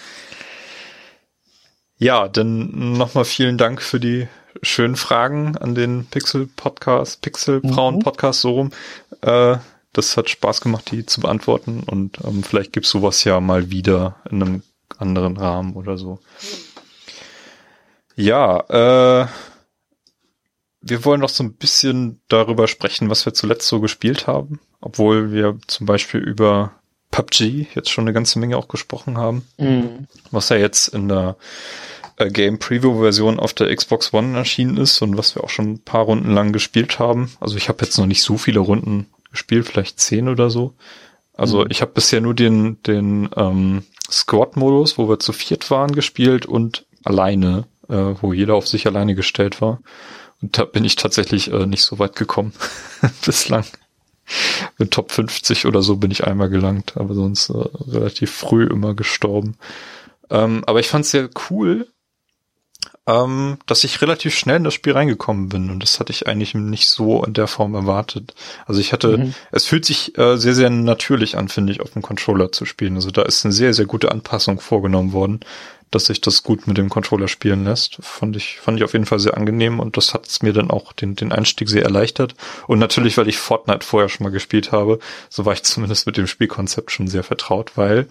Ja, 2.04 2.28
dann 2.28 2.98
nochmal 2.98 3.24
vielen 3.24 3.58
Dank 3.58 3.82
für 3.82 3.98
die 3.98 4.28
schönen 4.62 4.98
Fragen 4.98 5.56
an 5.56 5.74
den 5.74 6.06
Pixel 6.06 6.48
Podcast, 6.48 7.22
Pixel 7.22 7.62
Braun 7.62 7.96
mhm. 7.96 8.00
Podcast 8.00 8.42
so 8.42 8.52
rum. 8.52 8.72
Äh, 9.22 9.56
das 9.94 10.18
hat 10.18 10.30
Spaß 10.30 10.60
gemacht, 10.60 10.92
die 10.92 11.06
zu 11.06 11.22
beantworten 11.22 11.82
und 11.84 12.20
ähm, 12.26 12.44
vielleicht 12.44 12.74
gibt's 12.74 12.90
sowas 12.90 13.24
ja 13.24 13.40
mal 13.40 13.72
wieder 13.72 14.18
in 14.30 14.44
einem 14.44 14.64
anderen 14.98 15.38
Rahmen 15.38 15.76
oder 15.76 15.98
so. 15.98 16.20
Ja, 18.18 18.60
äh, 19.24 19.28
wir 20.82 21.06
wollen 21.06 21.22
noch 21.22 21.30
so 21.30 21.46
ein 21.46 21.56
bisschen 21.56 22.22
darüber 22.28 22.68
sprechen, 22.68 23.10
was 23.10 23.26
wir 23.26 23.34
zuletzt 23.34 23.70
so 23.70 23.80
gespielt 23.80 24.28
haben, 24.28 24.60
obwohl 24.82 25.32
wir 25.32 25.58
zum 25.68 25.86
Beispiel 25.86 26.20
über 26.20 26.74
PUBG 27.14 27.68
jetzt 27.76 27.92
schon 27.92 28.06
eine 28.06 28.14
ganze 28.14 28.40
Menge 28.40 28.58
auch 28.58 28.68
gesprochen 28.68 29.18
haben, 29.18 29.48
mhm. 29.58 30.08
was 30.32 30.50
ja 30.50 30.58
jetzt 30.58 30.88
in 30.88 31.08
der 31.08 31.38
äh, 32.18 32.30
Game 32.32 32.58
Preview 32.58 33.00
Version 33.00 33.40
auf 33.40 33.54
der 33.54 33.74
Xbox 33.74 34.12
One 34.14 34.36
erschienen 34.36 34.78
ist 34.78 35.00
und 35.04 35.16
was 35.16 35.36
wir 35.36 35.44
auch 35.44 35.50
schon 35.50 35.74
ein 35.74 35.80
paar 35.80 36.06
Runden 36.06 36.34
lang 36.34 36.52
gespielt 36.54 36.98
haben. 36.98 37.32
Also 37.40 37.56
ich 37.56 37.70
habe 37.70 37.86
jetzt 37.86 38.00
noch 38.00 38.08
nicht 38.08 38.24
so 38.24 38.38
viele 38.38 38.62
Runden 38.62 39.06
gespielt, 39.30 39.68
vielleicht 39.68 40.00
zehn 40.00 40.28
oder 40.28 40.50
so. 40.50 40.74
Also 41.36 41.60
mhm. 41.60 41.68
ich 41.70 41.82
habe 41.82 41.92
bisher 41.92 42.20
nur 42.20 42.34
den 42.34 42.82
den 42.82 43.30
ähm, 43.38 43.84
Squad-Modus, 44.10 44.98
wo 44.98 45.08
wir 45.08 45.20
zu 45.20 45.34
viert 45.34 45.70
waren, 45.70 45.92
gespielt 45.92 46.48
und 46.48 46.88
alleine, 47.04 47.66
äh, 47.90 48.16
wo 48.22 48.34
jeder 48.34 48.56
auf 48.56 48.68
sich 48.68 48.88
alleine 48.88 49.14
gestellt 49.14 49.62
war. 49.62 49.82
Und 50.42 50.58
da 50.58 50.66
bin 50.66 50.84
ich 50.84 50.96
tatsächlich 50.96 51.52
äh, 51.52 51.68
nicht 51.68 51.84
so 51.84 52.00
weit 52.00 52.16
gekommen 52.16 52.54
bislang. 53.26 53.66
In 54.80 54.90
Top 54.90 55.12
50 55.12 55.66
oder 55.66 55.82
so 55.82 55.98
bin 55.98 56.12
ich 56.12 56.26
einmal 56.26 56.50
gelangt, 56.50 56.94
aber 56.96 57.14
sonst 57.14 57.50
äh, 57.50 57.64
relativ 57.88 58.32
früh 58.32 58.66
immer 58.66 58.94
gestorben. 58.94 59.58
Ähm, 60.30 60.64
aber 60.66 60.80
ich 60.80 60.88
fand 60.88 61.06
es 61.06 61.12
sehr 61.12 61.30
cool, 61.50 61.88
ähm, 63.06 63.58
dass 63.66 63.84
ich 63.84 64.02
relativ 64.02 64.34
schnell 64.34 64.58
in 64.58 64.64
das 64.64 64.74
Spiel 64.74 64.94
reingekommen 64.94 65.50
bin 65.50 65.70
und 65.70 65.84
das 65.84 66.00
hatte 66.00 66.12
ich 66.12 66.28
eigentlich 66.28 66.54
nicht 66.56 66.88
so 66.88 67.24
in 67.24 67.34
der 67.34 67.48
Form 67.48 67.76
erwartet. 67.76 68.34
Also 68.66 68.80
ich 68.80 68.94
hatte, 68.94 69.18
mhm. 69.18 69.34
es 69.52 69.66
fühlt 69.66 69.86
sich 69.86 70.18
äh, 70.18 70.38
sehr, 70.38 70.56
sehr 70.56 70.70
natürlich 70.70 71.38
an, 71.38 71.50
finde 71.50 71.74
ich, 71.74 71.82
auf 71.82 71.92
dem 71.92 72.02
Controller 72.02 72.52
zu 72.52 72.66
spielen. 72.66 72.96
Also 72.96 73.12
da 73.12 73.24
ist 73.24 73.44
eine 73.44 73.54
sehr, 73.54 73.74
sehr 73.74 73.86
gute 73.86 74.12
Anpassung 74.12 74.62
vorgenommen 74.62 75.12
worden, 75.12 75.42
dass 75.96 76.06
sich 76.06 76.22
das 76.22 76.44
gut 76.44 76.68
mit 76.68 76.78
dem 76.78 76.90
Controller 76.90 77.28
spielen 77.28 77.64
lässt. 77.64 77.98
Fand 78.02 78.36
ich, 78.36 78.60
fand 78.60 78.78
ich 78.78 78.84
auf 78.84 78.94
jeden 78.94 79.06
Fall 79.06 79.20
sehr 79.20 79.38
angenehm 79.38 79.80
und 79.80 79.98
das 79.98 80.14
hat 80.14 80.28
es 80.28 80.42
mir 80.42 80.54
dann 80.54 80.72
auch 80.72 80.94
den, 80.94 81.16
den 81.16 81.32
Einstieg 81.32 81.70
sehr 81.70 81.84
erleichtert. 81.84 82.36
Und 82.68 82.80
natürlich, 82.80 83.18
weil 83.18 83.28
ich 83.28 83.38
Fortnite 83.38 83.86
vorher 83.86 84.10
schon 84.10 84.24
mal 84.24 84.32
gespielt 84.32 84.72
habe, 84.72 85.00
so 85.30 85.46
war 85.46 85.54
ich 85.54 85.64
zumindest 85.64 86.06
mit 86.06 86.18
dem 86.18 86.28
Spielkonzept 86.28 86.92
schon 86.92 87.08
sehr 87.08 87.24
vertraut, 87.24 87.78
weil 87.78 88.08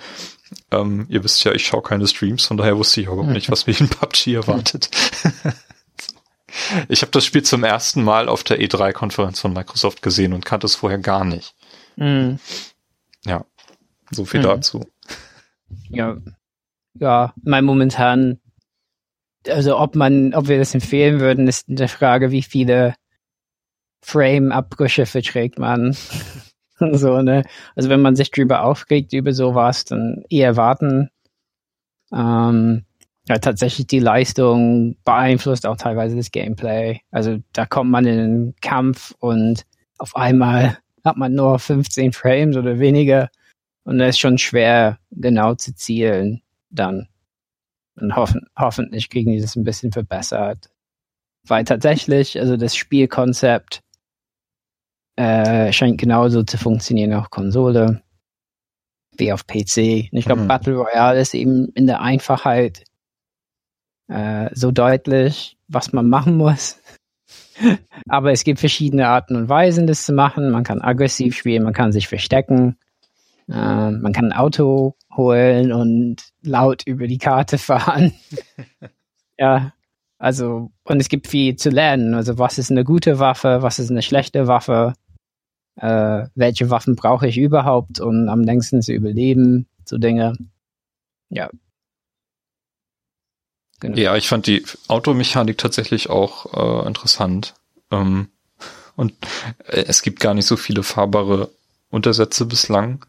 ähm, 0.70 1.06
ihr 1.08 1.24
wisst 1.24 1.44
ja, 1.44 1.52
ich 1.52 1.66
schaue 1.66 1.82
keine 1.82 2.06
Streams, 2.06 2.46
von 2.46 2.56
daher 2.56 2.76
wusste 2.76 3.00
ich 3.00 3.06
überhaupt 3.06 3.30
nicht, 3.30 3.50
was 3.50 3.66
mich 3.66 3.80
in 3.80 3.88
PUBG 3.88 4.34
erwartet. 4.34 4.90
ich 6.88 7.02
habe 7.02 7.12
das 7.12 7.24
Spiel 7.24 7.42
zum 7.42 7.64
ersten 7.64 8.04
Mal 8.04 8.28
auf 8.28 8.44
der 8.44 8.60
E3-Konferenz 8.60 9.40
von 9.40 9.52
Microsoft 9.52 10.02
gesehen 10.02 10.32
und 10.32 10.44
kannte 10.44 10.66
es 10.66 10.74
vorher 10.74 10.98
gar 10.98 11.24
nicht. 11.24 11.54
Mhm. 11.96 12.38
Ja, 13.24 13.44
so 14.10 14.24
viel 14.24 14.40
mhm. 14.40 14.44
dazu. 14.44 14.86
Ja, 15.88 16.18
ja, 16.94 17.32
mein 17.42 17.64
momentan, 17.64 18.40
also 19.48 19.78
ob 19.78 19.94
man, 19.96 20.34
ob 20.34 20.48
wir 20.48 20.58
das 20.58 20.74
empfehlen 20.74 21.20
würden, 21.20 21.48
ist 21.48 21.68
eine 21.68 21.88
Frage, 21.88 22.30
wie 22.30 22.42
viele 22.42 22.94
Frame-Abbrüche 24.04 25.06
verträgt 25.06 25.58
man. 25.58 25.96
so, 26.92 27.22
ne? 27.22 27.44
Also 27.74 27.88
wenn 27.88 28.02
man 28.02 28.16
sich 28.16 28.30
drüber 28.30 28.64
aufregt, 28.64 29.12
über 29.12 29.32
sowas, 29.32 29.84
dann 29.84 30.24
eher 30.28 30.56
warten. 30.56 31.10
Ähm, 32.12 32.84
ja, 33.28 33.38
tatsächlich 33.38 33.86
die 33.86 34.00
Leistung 34.00 34.96
beeinflusst 35.04 35.66
auch 35.66 35.76
teilweise 35.76 36.16
das 36.16 36.32
Gameplay. 36.32 37.00
Also 37.10 37.38
da 37.52 37.66
kommt 37.66 37.90
man 37.90 38.04
in 38.04 38.18
einen 38.18 38.54
Kampf 38.60 39.14
und 39.20 39.64
auf 39.98 40.16
einmal 40.16 40.78
hat 41.04 41.16
man 41.16 41.34
nur 41.34 41.58
15 41.58 42.12
Frames 42.12 42.56
oder 42.56 42.78
weniger 42.80 43.30
und 43.84 43.98
da 43.98 44.06
ist 44.06 44.18
schon 44.18 44.38
schwer 44.38 44.98
genau 45.10 45.54
zu 45.54 45.74
zielen 45.74 46.42
dann. 46.72 47.08
Und 48.00 48.16
hoffen, 48.16 48.46
hoffentlich 48.56 49.10
kriegen 49.10 49.32
die 49.32 49.40
das 49.40 49.56
ein 49.56 49.64
bisschen 49.64 49.92
verbessert. 49.92 50.70
Weil 51.46 51.64
tatsächlich, 51.64 52.38
also 52.40 52.56
das 52.56 52.74
Spielkonzept 52.74 53.82
äh, 55.16 55.72
scheint 55.72 55.98
genauso 55.98 56.42
zu 56.42 56.56
funktionieren 56.56 57.12
auf 57.12 57.30
Konsole 57.30 58.02
wie 59.16 59.32
auf 59.32 59.46
PC. 59.46 60.08
Und 60.10 60.18
ich 60.18 60.24
glaube, 60.24 60.42
mhm. 60.42 60.48
Battle 60.48 60.74
Royale 60.74 61.20
ist 61.20 61.34
eben 61.34 61.68
in 61.74 61.86
der 61.86 62.00
Einfachheit 62.00 62.84
äh, 64.08 64.50
so 64.54 64.70
deutlich, 64.70 65.58
was 65.68 65.92
man 65.92 66.08
machen 66.08 66.36
muss. 66.36 66.80
Aber 68.08 68.32
es 68.32 68.44
gibt 68.44 68.60
verschiedene 68.60 69.08
Arten 69.08 69.36
und 69.36 69.48
Weisen, 69.48 69.86
das 69.86 70.04
zu 70.04 70.12
machen. 70.12 70.50
Man 70.50 70.64
kann 70.64 70.80
aggressiv 70.80 71.36
spielen, 71.36 71.62
man 71.62 71.74
kann 71.74 71.92
sich 71.92 72.08
verstecken, 72.08 72.76
äh, 73.48 73.90
man 73.90 74.12
kann 74.12 74.26
ein 74.26 74.38
Auto 74.38 74.96
holen 75.14 75.72
und 75.72 76.16
laut 76.42 76.82
über 76.86 77.06
die 77.06 77.18
Karte 77.18 77.58
fahren. 77.58 78.12
ja, 79.38 79.72
also, 80.18 80.70
und 80.84 81.00
es 81.00 81.08
gibt 81.08 81.26
viel 81.26 81.56
zu 81.56 81.70
lernen. 81.70 82.14
Also, 82.14 82.38
was 82.38 82.58
ist 82.58 82.70
eine 82.70 82.84
gute 82.84 83.18
Waffe, 83.18 83.62
was 83.62 83.78
ist 83.78 83.90
eine 83.90 84.02
schlechte 84.02 84.46
Waffe, 84.46 84.94
äh, 85.76 86.26
welche 86.34 86.70
Waffen 86.70 86.96
brauche 86.96 87.26
ich 87.26 87.38
überhaupt, 87.38 88.00
um 88.00 88.28
am 88.28 88.42
längsten 88.42 88.82
zu 88.82 88.92
überleben, 88.92 89.66
so 89.84 89.98
Dinge. 89.98 90.36
Ja. 91.28 91.50
Genau. 93.80 93.96
Ja, 93.96 94.16
ich 94.16 94.28
fand 94.28 94.46
die 94.46 94.64
Automechanik 94.86 95.58
tatsächlich 95.58 96.08
auch 96.08 96.84
äh, 96.84 96.86
interessant. 96.86 97.54
Ähm, 97.90 98.28
und 98.94 99.14
äh, 99.66 99.84
es 99.88 100.02
gibt 100.02 100.20
gar 100.20 100.34
nicht 100.34 100.46
so 100.46 100.56
viele 100.56 100.84
fahrbare 100.84 101.50
Untersätze 101.90 102.46
bislang. 102.46 103.04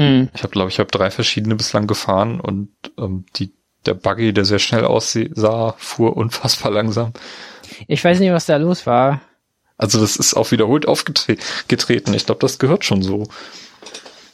Mhm. 0.00 0.30
Ich 0.34 0.42
habe, 0.42 0.50
glaube 0.52 0.70
ich, 0.70 0.78
habe 0.78 0.90
drei 0.90 1.10
verschiedene 1.10 1.56
bislang 1.56 1.86
gefahren 1.86 2.40
und 2.40 2.70
ähm, 2.98 3.26
die, 3.36 3.52
der 3.84 3.94
Buggy, 3.94 4.32
der 4.32 4.46
sehr 4.46 4.58
schnell 4.58 4.84
aussah, 4.84 5.74
fuhr 5.76 6.16
unfassbar 6.16 6.72
langsam. 6.72 7.12
Ich 7.86 8.02
weiß 8.02 8.18
nicht, 8.18 8.32
was 8.32 8.46
da 8.46 8.56
los 8.56 8.86
war. 8.86 9.20
Also 9.76 10.00
das 10.00 10.16
ist 10.16 10.34
auch 10.34 10.50
wiederholt 10.52 10.88
aufgetreten. 10.88 12.14
Ich 12.14 12.26
glaube, 12.26 12.40
das 12.40 12.58
gehört 12.58 12.84
schon 12.84 13.02
so. 13.02 13.28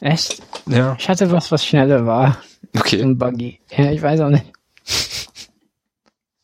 Echt? 0.01 0.43
Ja. 0.66 0.97
Ich 0.98 1.09
hatte 1.09 1.30
was, 1.32 1.51
was 1.51 1.64
schneller 1.64 2.06
war. 2.06 2.38
Okay. 2.76 3.01
Ein 3.01 3.18
Buggy. 3.18 3.60
Ja, 3.76 3.90
ich 3.90 4.02
weiß 4.02 4.20
auch 4.20 4.30
nicht. 4.30 4.47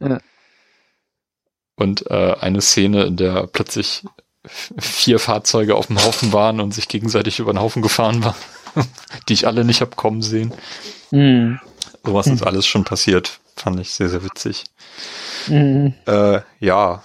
Ja. 0.00 0.18
Und 1.76 2.10
äh, 2.10 2.34
eine 2.40 2.60
Szene, 2.60 3.04
in 3.04 3.16
der 3.16 3.46
plötzlich 3.46 4.04
vier 4.46 5.18
Fahrzeuge 5.18 5.76
auf 5.76 5.86
dem 5.86 6.02
Haufen 6.02 6.32
waren 6.32 6.60
und 6.60 6.74
sich 6.74 6.88
gegenseitig 6.88 7.38
über 7.38 7.52
den 7.52 7.60
Haufen 7.60 7.82
gefahren 7.82 8.24
waren, 8.24 8.34
die 9.28 9.34
ich 9.34 9.46
alle 9.46 9.64
nicht 9.64 9.80
hab 9.80 9.96
kommen 9.96 10.22
sehen. 10.22 10.52
Hm. 11.10 11.60
Sowas 12.04 12.26
ist 12.26 12.44
alles 12.44 12.66
schon 12.66 12.84
passiert. 12.84 13.40
Fand 13.56 13.78
ich 13.78 13.92
sehr, 13.92 14.08
sehr 14.08 14.24
witzig. 14.24 14.64
Hm. 15.46 15.94
Äh, 16.06 16.40
ja. 16.58 17.02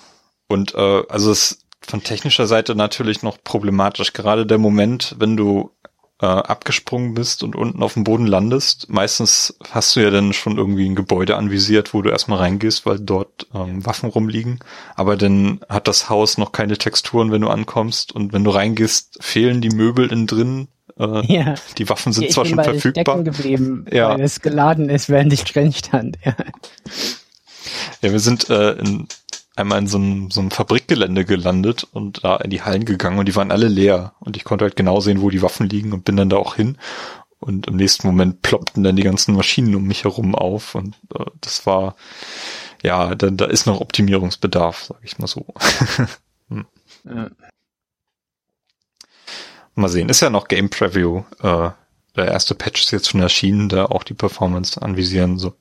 Und 0.47 0.75
äh, 0.75 1.03
also 1.09 1.31
es 1.31 1.59
von 1.81 2.03
technischer 2.03 2.47
Seite 2.47 2.75
natürlich 2.75 3.23
noch 3.23 3.37
problematisch. 3.43 4.13
Gerade 4.13 4.45
der 4.45 4.57
Moment, 4.57 5.15
wenn 5.19 5.37
du 5.37 5.71
äh, 6.19 6.25
abgesprungen 6.25 7.13
bist 7.13 7.43
und 7.43 7.55
unten 7.55 7.83
auf 7.83 7.93
dem 7.93 8.03
Boden 8.03 8.25
landest. 8.25 8.89
Meistens 8.89 9.57
hast 9.69 9.95
du 9.95 9.99
ja 9.99 10.09
dann 10.09 10.33
schon 10.33 10.57
irgendwie 10.57 10.87
ein 10.87 10.95
Gebäude 10.95 11.37
anvisiert, 11.37 11.93
wo 11.93 12.01
du 12.01 12.09
erstmal 12.09 12.39
reingehst, 12.39 12.85
weil 12.85 12.99
dort 12.99 13.47
ähm, 13.53 13.85
Waffen 13.85 14.09
rumliegen. 14.09 14.59
Aber 14.95 15.15
dann 15.15 15.59
hat 15.69 15.87
das 15.87 16.09
Haus 16.09 16.37
noch 16.37 16.51
keine 16.51 16.77
Texturen, 16.77 17.31
wenn 17.31 17.41
du 17.41 17.49
ankommst. 17.49 18.11
Und 18.11 18.33
wenn 18.33 18.43
du 18.43 18.49
reingehst, 18.49 19.17
fehlen 19.21 19.61
die 19.61 19.69
Möbel 19.69 20.11
innen 20.11 20.27
drin. 20.27 20.67
Äh, 20.99 21.33
Ja. 21.33 21.55
Die 21.77 21.89
Waffen 21.89 22.13
sind 22.13 22.25
ich 22.25 22.31
zwar 22.31 22.45
schon 22.45 22.61
verfügbar. 22.63 23.23
Geblieben, 23.23 23.85
Ja. 23.91 24.09
weil 24.09 24.21
es 24.21 24.41
geladen 24.41 24.89
ist, 24.89 25.09
während 25.09 25.33
ich 25.33 25.43
drin 25.43 25.73
stand. 25.73 26.17
Ja. 26.23 26.35
Ja, 28.01 28.11
wir 28.11 28.19
sind 28.19 28.49
äh, 28.49 28.73
in, 28.73 29.07
einmal 29.55 29.79
in 29.79 29.87
so 29.87 29.97
einem, 29.97 30.31
so 30.31 30.39
einem 30.39 30.51
Fabrikgelände 30.51 31.25
gelandet 31.25 31.85
und 31.91 32.23
da 32.23 32.37
in 32.37 32.49
die 32.49 32.61
Hallen 32.61 32.85
gegangen 32.85 33.19
und 33.19 33.27
die 33.27 33.35
waren 33.35 33.51
alle 33.51 33.67
leer. 33.67 34.13
Und 34.19 34.37
ich 34.37 34.43
konnte 34.43 34.65
halt 34.65 34.75
genau 34.75 34.99
sehen, 34.99 35.21
wo 35.21 35.29
die 35.29 35.41
Waffen 35.41 35.67
liegen 35.67 35.93
und 35.93 36.05
bin 36.05 36.15
dann 36.17 36.29
da 36.29 36.37
auch 36.37 36.55
hin. 36.55 36.77
Und 37.39 37.67
im 37.67 37.75
nächsten 37.75 38.07
Moment 38.07 38.41
ploppten 38.41 38.83
dann 38.83 38.95
die 38.95 39.03
ganzen 39.03 39.35
Maschinen 39.35 39.75
um 39.75 39.83
mich 39.83 40.03
herum 40.05 40.33
auf. 40.35 40.75
Und 40.75 40.95
äh, 41.13 41.25
das 41.41 41.65
war, 41.65 41.95
ja, 42.83 43.13
da, 43.15 43.29
da 43.29 43.45
ist 43.45 43.65
noch 43.67 43.81
Optimierungsbedarf, 43.81 44.85
sag 44.85 44.97
ich 45.03 45.17
mal 45.19 45.27
so. 45.27 45.45
Ja. 47.05 47.29
Mal 49.77 49.89
sehen, 49.89 50.09
ist 50.09 50.21
ja 50.21 50.29
noch 50.29 50.47
Game 50.47 50.69
Preview. 50.69 51.23
Äh, 51.41 51.69
der 52.15 52.27
erste 52.27 52.55
Patch 52.55 52.81
ist 52.81 52.91
jetzt 52.91 53.09
schon 53.09 53.21
erschienen, 53.21 53.69
der 53.69 53.91
auch 53.91 54.03
die 54.03 54.13
Performance 54.13 54.81
anvisieren 54.81 55.37
so, 55.37 55.53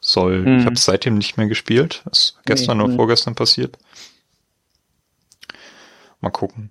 soll. 0.00 0.40
Mhm. 0.40 0.58
Ich 0.58 0.64
habe 0.64 0.74
es 0.74 0.84
seitdem 0.84 1.18
nicht 1.18 1.36
mehr 1.36 1.46
gespielt. 1.46 2.02
Ist 2.10 2.38
gestern 2.46 2.78
Nee, 2.78 2.84
oder 2.84 2.92
mhm. 2.92 2.96
vorgestern 2.96 3.34
passiert. 3.34 3.78
Mal 6.20 6.30
gucken. 6.30 6.70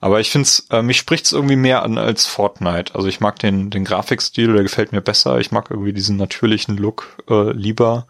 Aber 0.00 0.20
ich 0.20 0.30
find's, 0.30 0.66
äh, 0.70 0.82
mich 0.82 0.96
spricht's 0.96 1.32
irgendwie 1.32 1.56
mehr 1.56 1.82
an 1.82 1.98
als 1.98 2.26
Fortnite. 2.26 2.94
Also 2.94 3.08
ich 3.08 3.20
mag 3.20 3.38
den, 3.40 3.70
den 3.70 3.84
Grafikstil, 3.84 4.52
der 4.52 4.62
gefällt 4.62 4.92
mir 4.92 5.00
besser. 5.00 5.38
Ich 5.38 5.50
mag 5.50 5.70
irgendwie 5.70 5.92
diesen 5.92 6.16
natürlichen 6.16 6.76
Look 6.76 7.22
äh, 7.28 7.50
lieber. 7.52 8.06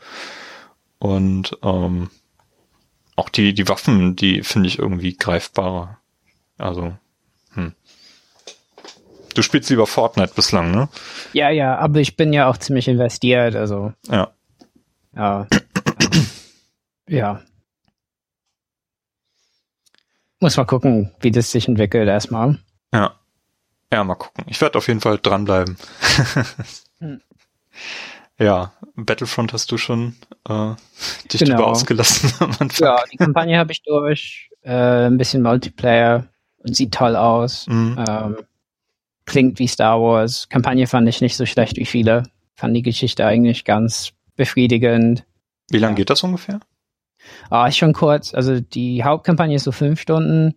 Und 0.99 1.57
ähm, 1.63 2.11
auch 3.17 3.31
die, 3.31 3.55
die 3.55 3.69
Waffen, 3.69 4.17
die 4.17 4.43
finde 4.43 4.69
ich 4.69 4.79
irgendwie 4.79 5.17
greifbarer. 5.17 5.99
Also, 6.59 6.83
hm. 6.83 6.97
Du 9.35 9.43
spielst 9.43 9.71
lieber 9.71 9.87
Fortnite 9.87 10.33
bislang, 10.35 10.71
ne? 10.71 10.89
ja, 11.33 11.51
ja, 11.51 11.77
aber 11.79 12.01
ich 12.01 12.17
bin 12.17 12.33
ja 12.33 12.49
auch 12.49 12.57
ziemlich 12.57 12.89
investiert, 12.89 13.55
also 13.57 13.93
Ja. 14.09 14.33
ja. 15.15 15.47
ja. 17.09 17.43
Muss 20.41 20.57
mal 20.57 20.65
gucken, 20.65 21.13
wie 21.21 21.31
das 21.31 21.51
sich 21.51 21.67
entwickelt 21.69 22.09
erstmal. 22.09 22.59
Ja. 22.95 23.15
Ja, 23.93 24.05
mal 24.05 24.15
gucken. 24.17 24.45
Ich 24.49 24.61
werde 24.61 24.79
auf 24.79 24.87
jeden 24.89 25.01
Fall 25.01 25.19
dranbleiben. 25.19 25.77
Hm. 27.01 27.21
Ja, 28.41 28.73
Battlefront 28.95 29.53
hast 29.53 29.73
du 29.73 29.79
schon 29.79 30.15
äh, 30.49 30.75
dich 31.33 31.41
Genau. 31.41 31.57
drüber 31.57 31.67
ausgelassen 31.67 32.33
am 32.39 32.51
Anfang. 32.61 32.87
Ja, 32.87 33.03
die 33.11 33.17
Kampagne 33.17 33.59
habe 33.59 33.73
ich 33.73 33.83
durch. 33.83 34.49
Äh, 34.63 35.07
ein 35.07 35.19
bisschen 35.19 35.43
Multiplayer 35.43 36.29
und 36.59 36.77
sieht 36.77 36.95
toll 36.95 37.17
aus. 37.17 37.67
Mhm. 37.67 37.97
Ähm, 38.09 38.37
klingt 39.29 39.59
wie 39.59 39.69
Star 39.69 40.01
Wars. 40.01 40.49
Kampagne 40.49 40.87
fand 40.87 41.09
ich 41.09 41.21
nicht 41.21 41.37
so 41.37 41.47
schlecht 41.47 41.77
wie 41.77 41.87
viele. 41.87 42.25
Fand 42.57 42.75
die 42.75 42.83
Geschichte 42.83 43.25
eigentlich 43.25 43.65
ganz 43.65 44.13
befriedigend. 44.35 45.25
Wie 45.71 45.79
lange 45.79 45.93
ja. 45.93 45.97
geht 45.99 46.11
das 46.11 46.25
ungefähr? 46.25 46.61
Ah, 47.51 47.69
ist 47.69 47.77
schon 47.77 47.93
kurz. 47.93 48.35
Also 48.35 48.61
die 48.61 49.05
Hauptkampagne 49.05 49.55
ist 49.55 49.65
so 49.65 49.73
fünf 49.73 50.01
Stunden. 50.01 50.55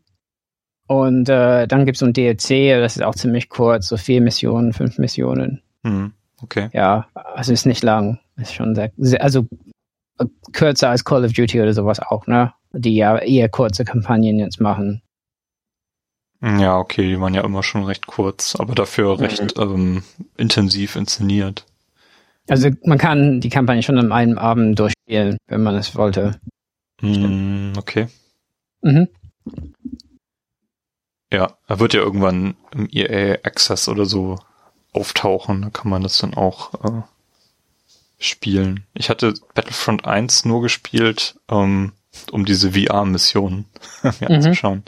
Und 0.88 1.30
äh, 1.30 1.68
dann 1.68 1.86
gibt's 1.86 2.00
so 2.00 2.06
ein 2.06 2.14
DLC, 2.14 2.82
das 2.82 2.98
ist 2.98 3.04
auch 3.04 3.16
ziemlich 3.16 3.50
kurz, 3.50 3.88
so 3.88 3.98
vier 3.98 4.20
Missionen, 4.20 4.74
fünf 4.74 4.98
Missionen. 4.98 5.62
Hm, 5.86 6.12
okay. 6.42 6.70
Ja, 6.74 7.08
also 7.14 7.54
ist 7.54 7.66
nicht 7.66 7.84
lang. 7.84 8.20
Ist 8.36 8.54
schon 8.54 8.76
sehr, 8.76 8.92
sehr 8.98 9.24
also 9.24 9.48
äh, 10.20 10.26
kürzer 10.52 10.90
als 10.90 11.06
Call 11.06 11.24
of 11.24 11.34
Duty 11.34 11.62
oder 11.62 11.74
sowas 11.74 12.00
auch, 12.00 12.28
ne? 12.28 12.54
Die 12.74 12.96
ja 12.96 13.18
eher 13.18 13.48
kurze 13.48 13.86
Kampagnen 13.86 14.40
jetzt 14.40 14.60
machen. 14.60 15.02
Ja, 16.42 16.78
okay, 16.80 17.08
die 17.08 17.20
waren 17.20 17.34
ja 17.36 17.44
immer 17.44 17.62
schon 17.64 17.84
recht 17.84 18.08
kurz, 18.08 18.56
aber 18.56 18.74
dafür 18.74 19.16
Mhm. 19.16 19.22
recht 19.22 19.58
ähm, 19.58 20.04
intensiv 20.38 20.96
inszeniert. 20.96 21.66
Also 22.50 22.70
man 22.84 22.98
kann 22.98 23.40
die 23.42 23.50
Kampagne 23.50 23.84
schon 23.84 23.98
an 24.00 24.12
einem 24.12 24.38
Abend 24.38 24.78
durchspielen, 24.80 25.38
wenn 25.48 25.62
man 25.64 25.76
es 25.76 25.96
wollte. 25.96 26.40
Hm, 27.00 27.74
okay. 27.78 28.08
Mhm. 28.82 29.08
Ja, 31.32 31.56
er 31.68 31.80
wird 31.80 31.94
ja 31.94 32.02
irgendwann 32.02 32.56
im 32.72 32.90
EA 32.92 33.38
Access 33.44 33.88
oder 33.88 34.06
so 34.06 34.40
auftauchen, 34.92 35.62
da 35.62 35.70
kann 35.70 35.90
man 35.90 36.04
das 36.04 36.18
dann 36.18 36.34
auch 36.34 36.74
äh, 36.84 37.02
spielen. 38.20 38.86
Ich 38.94 39.10
hatte 39.10 39.34
Battlefront 39.54 40.06
1 40.06 40.44
nur 40.46 40.62
gespielt, 40.62 41.40
ähm, 41.50 41.94
um 42.32 42.44
diese 42.46 42.74
VR-Mission 42.74 43.66
mir 44.04 44.14
Mhm. 44.30 44.36
anzuschauen. 44.36 44.84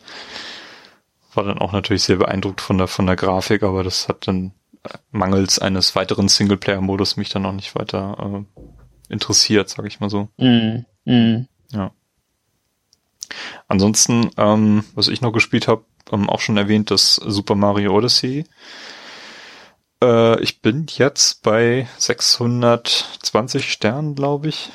War 1.35 1.43
dann 1.43 1.57
auch 1.59 1.71
natürlich 1.71 2.03
sehr 2.03 2.17
beeindruckt 2.17 2.61
von 2.61 2.77
der, 2.77 2.87
von 2.87 3.05
der 3.07 3.15
Grafik, 3.15 3.63
aber 3.63 3.83
das 3.83 4.07
hat 4.07 4.27
dann 4.27 4.53
äh, 4.83 4.89
mangels 5.11 5.59
eines 5.59 5.95
weiteren 5.95 6.27
Singleplayer-Modus 6.27 7.17
mich 7.17 7.29
dann 7.29 7.45
auch 7.45 7.51
nicht 7.53 7.75
weiter 7.75 8.45
äh, 8.45 8.61
interessiert, 9.13 9.69
sag 9.69 9.85
ich 9.85 9.99
mal 9.99 10.09
so. 10.09 10.29
Mhm. 10.37 10.85
Mhm. 11.05 11.47
Ansonsten, 13.67 14.29
ähm, 14.37 14.83
was 14.93 15.07
ich 15.07 15.21
noch 15.21 15.31
gespielt 15.31 15.67
habe, 15.67 15.85
ähm, 16.11 16.29
auch 16.29 16.39
schon 16.39 16.57
erwähnt, 16.57 16.91
das 16.91 17.15
Super 17.15 17.55
Mario 17.55 17.95
Odyssey. 17.95 18.45
Äh, 20.03 20.39
ich 20.41 20.61
bin 20.61 20.85
jetzt 20.89 21.41
bei 21.41 21.87
620 21.97 23.71
Sternen, 23.71 24.13
glaube 24.15 24.49
ich. 24.49 24.69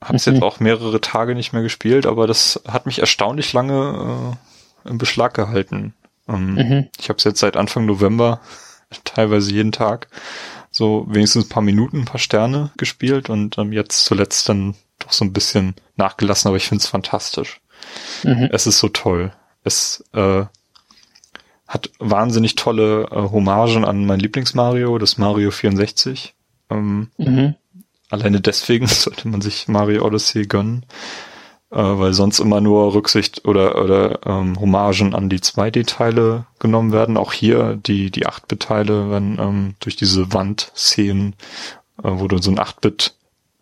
Hab's 0.00 0.26
Mhm. 0.26 0.34
jetzt 0.34 0.42
auch 0.42 0.60
mehrere 0.60 1.00
Tage 1.00 1.34
nicht 1.34 1.52
mehr 1.52 1.62
gespielt, 1.62 2.06
aber 2.06 2.26
das 2.26 2.62
hat 2.66 2.86
mich 2.86 3.00
erstaunlich 3.00 3.52
lange 3.52 4.36
äh, 4.36 4.49
im 4.84 4.98
Beschlag 4.98 5.34
gehalten. 5.34 5.94
Ähm, 6.28 6.54
Mhm. 6.54 6.88
Ich 6.98 7.08
habe 7.08 7.18
es 7.18 7.24
jetzt 7.24 7.40
seit 7.40 7.56
Anfang 7.56 7.86
November 7.86 8.40
teilweise 9.04 9.52
jeden 9.52 9.72
Tag 9.72 10.08
so 10.70 11.04
wenigstens 11.08 11.46
ein 11.46 11.48
paar 11.48 11.62
Minuten, 11.62 12.00
ein 12.00 12.04
paar 12.04 12.20
Sterne 12.20 12.70
gespielt 12.76 13.28
und 13.28 13.58
ähm, 13.58 13.72
jetzt 13.72 14.04
zuletzt 14.04 14.48
dann 14.48 14.74
doch 15.00 15.10
so 15.12 15.24
ein 15.24 15.32
bisschen 15.32 15.74
nachgelassen, 15.96 16.48
aber 16.48 16.56
ich 16.56 16.68
finde 16.68 16.82
es 16.82 16.88
fantastisch. 16.88 17.60
Mhm. 18.22 18.48
Es 18.52 18.66
ist 18.66 18.78
so 18.78 18.88
toll. 18.88 19.32
Es 19.64 20.04
äh, 20.12 20.44
hat 21.66 21.90
wahnsinnig 21.98 22.54
tolle 22.54 23.04
äh, 23.10 23.16
Hommagen 23.30 23.84
an 23.84 24.04
mein 24.06 24.20
Lieblings-Mario, 24.20 24.98
das 24.98 25.18
Mario 25.18 25.50
64. 25.50 26.34
Ähm, 26.70 27.10
Mhm. 27.16 27.54
alleine 28.10 28.40
deswegen 28.40 28.86
sollte 28.88 29.26
man 29.28 29.40
sich 29.40 29.66
Mario 29.68 30.04
Odyssey 30.04 30.46
gönnen, 30.46 30.84
äh, 31.70 31.76
weil 31.76 32.12
sonst 32.12 32.40
immer 32.40 32.60
nur 32.60 32.94
Rücksicht 32.94 33.46
oder 33.46 33.82
oder 33.82 34.26
ähm, 34.26 34.58
Hommagen 34.58 35.14
an 35.14 35.28
die 35.28 35.38
2D-Teile 35.38 36.46
genommen 36.58 36.92
werden. 36.92 37.16
Auch 37.16 37.32
hier 37.32 37.76
die 37.76 38.10
die 38.10 38.26
8-Bit-Teile 38.26 39.10
werden 39.10 39.38
ähm, 39.40 39.74
durch 39.80 39.96
diese 39.96 40.32
Wandszenen, 40.32 41.34
äh, 42.02 42.10
wo 42.10 42.26
du 42.28 42.38
so 42.38 42.50
ein 42.50 42.58
8-Bit 42.58 43.14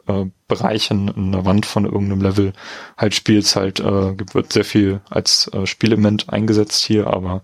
äh, 0.06 0.24
Bereich 0.46 0.90
in, 0.90 1.08
in 1.08 1.34
einer 1.34 1.44
Wand 1.44 1.66
von 1.66 1.84
irgendeinem 1.84 2.22
Level 2.22 2.52
halt 2.96 3.14
spielst, 3.14 3.56
halt 3.56 3.80
äh, 3.80 4.16
wird 4.34 4.52
sehr 4.52 4.64
viel 4.64 5.02
als 5.10 5.50
äh, 5.52 5.66
Spielelement 5.66 6.30
eingesetzt 6.30 6.82
hier, 6.84 7.08
aber 7.08 7.42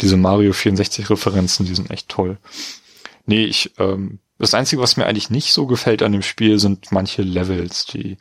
diese 0.00 0.16
Mario 0.16 0.52
64 0.52 1.08
Referenzen, 1.08 1.66
die 1.66 1.74
sind 1.74 1.90
echt 1.92 2.08
toll. 2.08 2.38
Nee, 3.26 3.44
ich 3.44 3.72
ähm, 3.78 4.18
das 4.40 4.54
Einzige, 4.54 4.80
was 4.80 4.96
mir 4.96 5.04
eigentlich 5.04 5.28
nicht 5.28 5.52
so 5.52 5.66
gefällt 5.66 6.02
an 6.02 6.12
dem 6.12 6.22
Spiel, 6.22 6.58
sind 6.58 6.90
manche 6.92 7.20
Levels, 7.20 7.84
die 7.84 8.16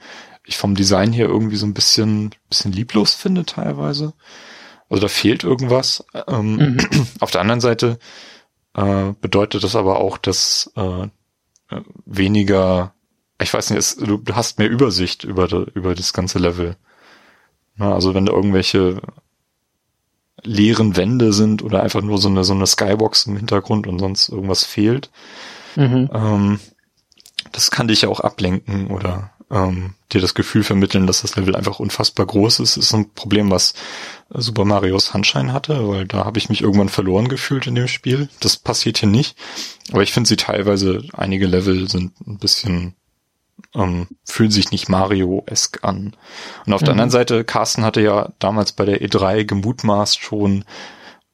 ich 0.49 0.57
vom 0.57 0.75
Design 0.75 1.13
her 1.13 1.27
irgendwie 1.27 1.57
so 1.57 1.65
ein 1.65 1.73
bisschen, 1.73 2.31
bisschen 2.49 2.71
lieblos 2.71 3.13
finde 3.13 3.45
teilweise. 3.45 4.13
Also 4.89 5.01
da 5.01 5.07
fehlt 5.07 5.43
irgendwas. 5.43 6.03
Ähm, 6.27 6.55
Mhm. 6.55 7.07
Auf 7.19 7.31
der 7.31 7.41
anderen 7.41 7.61
Seite 7.61 7.99
äh, 8.73 9.13
bedeutet 9.21 9.63
das 9.63 9.75
aber 9.75 9.99
auch, 9.99 10.17
dass 10.17 10.71
äh, 10.75 11.03
äh, 11.03 11.81
weniger, 12.05 12.93
ich 13.39 13.53
weiß 13.53 13.69
nicht, 13.69 13.79
es, 13.79 13.95
du, 13.95 14.21
hast 14.33 14.57
mehr 14.57 14.69
Übersicht 14.69 15.23
über, 15.23 15.47
über 15.75 15.93
das 15.93 16.13
ganze 16.13 16.39
Level. 16.39 16.75
Na, 17.75 17.93
also 17.93 18.13
wenn 18.13 18.25
du 18.25 18.33
irgendwelche 18.33 19.01
leeren 20.41 20.95
Wände 20.95 21.31
sind 21.31 21.61
oder 21.63 21.83
einfach 21.83 22.01
nur 22.01 22.17
so 22.17 22.29
eine, 22.29 22.43
so 22.43 22.53
eine 22.53 22.65
Skybox 22.65 23.27
im 23.27 23.37
Hintergrund 23.37 23.85
und 23.87 23.99
sonst 23.99 24.29
irgendwas 24.29 24.63
fehlt. 24.63 25.11
Mhm. 25.75 26.09
Ähm, 26.11 26.59
das 27.51 27.69
kann 27.71 27.87
dich 27.87 28.01
ja 28.01 28.09
auch 28.09 28.19
ablenken 28.21 28.87
oder 28.87 29.31
ähm, 29.51 29.95
dir 30.11 30.21
das 30.21 30.35
Gefühl 30.35 30.63
vermitteln, 30.63 31.07
dass 31.07 31.21
das 31.21 31.35
Level 31.35 31.55
einfach 31.55 31.79
unfassbar 31.79 32.25
groß 32.25 32.59
ist. 32.59 32.77
Ist 32.77 32.93
ein 32.93 33.11
Problem, 33.13 33.49
was 33.51 33.73
Super 34.29 34.65
Mario 34.65 34.99
Sunshine 34.99 35.53
hatte, 35.53 35.87
weil 35.87 36.05
da 36.05 36.25
habe 36.25 36.37
ich 36.37 36.49
mich 36.49 36.61
irgendwann 36.61 36.89
verloren 36.89 37.29
gefühlt 37.29 37.67
in 37.67 37.75
dem 37.75 37.87
Spiel. 37.87 38.29
Das 38.39 38.57
passiert 38.57 38.99
hier 38.99 39.09
nicht. 39.09 39.37
Aber 39.91 40.03
ich 40.03 40.13
finde 40.13 40.27
sie 40.27 40.37
teilweise, 40.37 41.03
einige 41.13 41.47
Level 41.47 41.89
sind 41.89 42.13
ein 42.27 42.37
bisschen, 42.37 42.95
ähm, 43.73 44.07
fühlen 44.23 44.51
sich 44.51 44.71
nicht 44.71 44.89
Mario-esk 44.89 45.83
an. 45.83 46.15
Und 46.65 46.73
auf 46.73 46.81
mhm. 46.81 46.85
der 46.85 46.91
anderen 46.91 47.11
Seite, 47.11 47.43
Carsten 47.43 47.83
hatte 47.83 48.01
ja 48.01 48.31
damals 48.39 48.71
bei 48.73 48.85
der 48.85 49.01
E3 49.01 49.45
gemutmaßt 49.45 50.19
schon, 50.19 50.63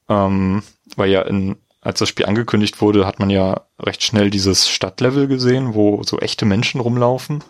ähm, 0.08 0.62
weil 0.96 1.10
ja 1.10 1.22
in 1.22 1.56
als 1.86 2.00
das 2.00 2.08
Spiel 2.08 2.26
angekündigt 2.26 2.80
wurde, 2.80 3.06
hat 3.06 3.20
man 3.20 3.30
ja 3.30 3.60
recht 3.78 4.02
schnell 4.02 4.28
dieses 4.28 4.68
Stadtlevel 4.68 5.28
gesehen, 5.28 5.74
wo 5.74 6.02
so 6.02 6.18
echte 6.18 6.44
Menschen 6.44 6.80
rumlaufen. 6.80 7.44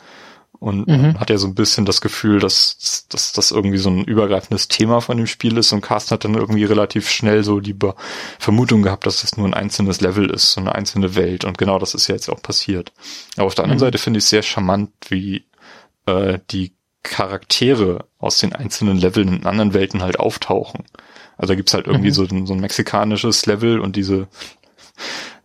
Und 0.58 0.88
mhm. 0.88 1.18
hat 1.20 1.30
ja 1.30 1.38
so 1.38 1.46
ein 1.46 1.54
bisschen 1.54 1.84
das 1.84 2.00
Gefühl, 2.00 2.38
dass, 2.38 3.06
dass 3.10 3.32
das 3.32 3.50
irgendwie 3.50 3.78
so 3.78 3.90
ein 3.90 4.04
übergreifendes 4.04 4.68
Thema 4.68 5.00
von 5.00 5.16
dem 5.16 5.26
Spiel 5.26 5.56
ist. 5.58 5.72
Und 5.72 5.82
Carsten 5.82 6.12
hat 6.12 6.24
dann 6.24 6.34
irgendwie 6.34 6.64
relativ 6.64 7.10
schnell 7.10 7.44
so 7.44 7.60
die 7.60 7.74
Be 7.74 7.94
Vermutung 8.38 8.82
gehabt, 8.82 9.06
dass 9.06 9.20
das 9.20 9.36
nur 9.36 9.46
ein 9.46 9.54
einzelnes 9.54 10.00
Level 10.00 10.30
ist, 10.30 10.52
so 10.52 10.60
eine 10.60 10.74
einzelne 10.74 11.14
Welt. 11.14 11.44
Und 11.44 11.58
genau 11.58 11.78
das 11.78 11.94
ist 11.94 12.08
ja 12.08 12.14
jetzt 12.14 12.30
auch 12.30 12.42
passiert. 12.42 12.92
Aber 13.36 13.46
auf 13.46 13.54
der 13.54 13.64
anderen 13.64 13.78
mhm. 13.78 13.86
Seite 13.86 13.98
finde 13.98 14.18
ich 14.18 14.24
es 14.24 14.30
sehr 14.30 14.42
charmant, 14.42 14.90
wie 15.08 15.44
äh, 16.06 16.38
die 16.50 16.72
Charaktere 17.02 18.06
aus 18.18 18.38
den 18.38 18.52
einzelnen 18.52 18.96
Leveln 18.96 19.28
in 19.28 19.46
anderen 19.46 19.74
Welten 19.74 20.02
halt 20.02 20.18
auftauchen. 20.18 20.84
Also 21.36 21.52
da 21.52 21.56
gibt's 21.56 21.74
halt 21.74 21.86
irgendwie 21.86 22.08
mhm. 22.08 22.14
so, 22.14 22.26
so 22.46 22.54
ein 22.54 22.60
mexikanisches 22.60 23.46
Level 23.46 23.78
und 23.78 23.96
diese 23.96 24.26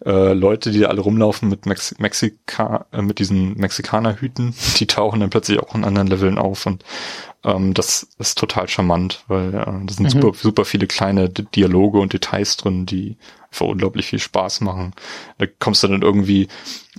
äh, 0.05 0.33
Leute, 0.33 0.71
die 0.71 0.79
da 0.79 0.87
alle 0.87 1.01
rumlaufen 1.01 1.49
mit 1.49 1.65
Mex 1.65 1.95
Mexika, 1.99 2.85
äh, 2.91 3.01
mit 3.01 3.19
diesen 3.19 3.55
Mexikanerhüten, 3.57 4.53
die 4.77 4.87
tauchen 4.87 5.19
dann 5.19 5.29
plötzlich 5.29 5.59
auch 5.59 5.75
in 5.75 5.83
anderen 5.83 6.07
Leveln 6.07 6.37
auf 6.37 6.65
und 6.65 6.83
ähm, 7.43 7.73
das 7.73 8.07
ist 8.19 8.37
total 8.37 8.67
charmant, 8.67 9.23
weil 9.27 9.49
äh, 9.49 9.51
da 9.51 9.81
sind 9.89 10.03
mhm. 10.03 10.09
super, 10.09 10.37
super 10.37 10.65
viele 10.65 10.87
kleine 10.87 11.29
Dialoge 11.29 11.99
und 11.99 12.13
Details 12.13 12.57
drin, 12.57 12.85
die 12.85 13.17
einfach 13.51 13.65
unglaublich 13.65 14.05
viel 14.05 14.19
Spaß 14.19 14.61
machen. 14.61 14.93
Da 15.37 15.45
kommst 15.59 15.83
du 15.83 15.87
dann 15.87 16.03
irgendwie 16.03 16.47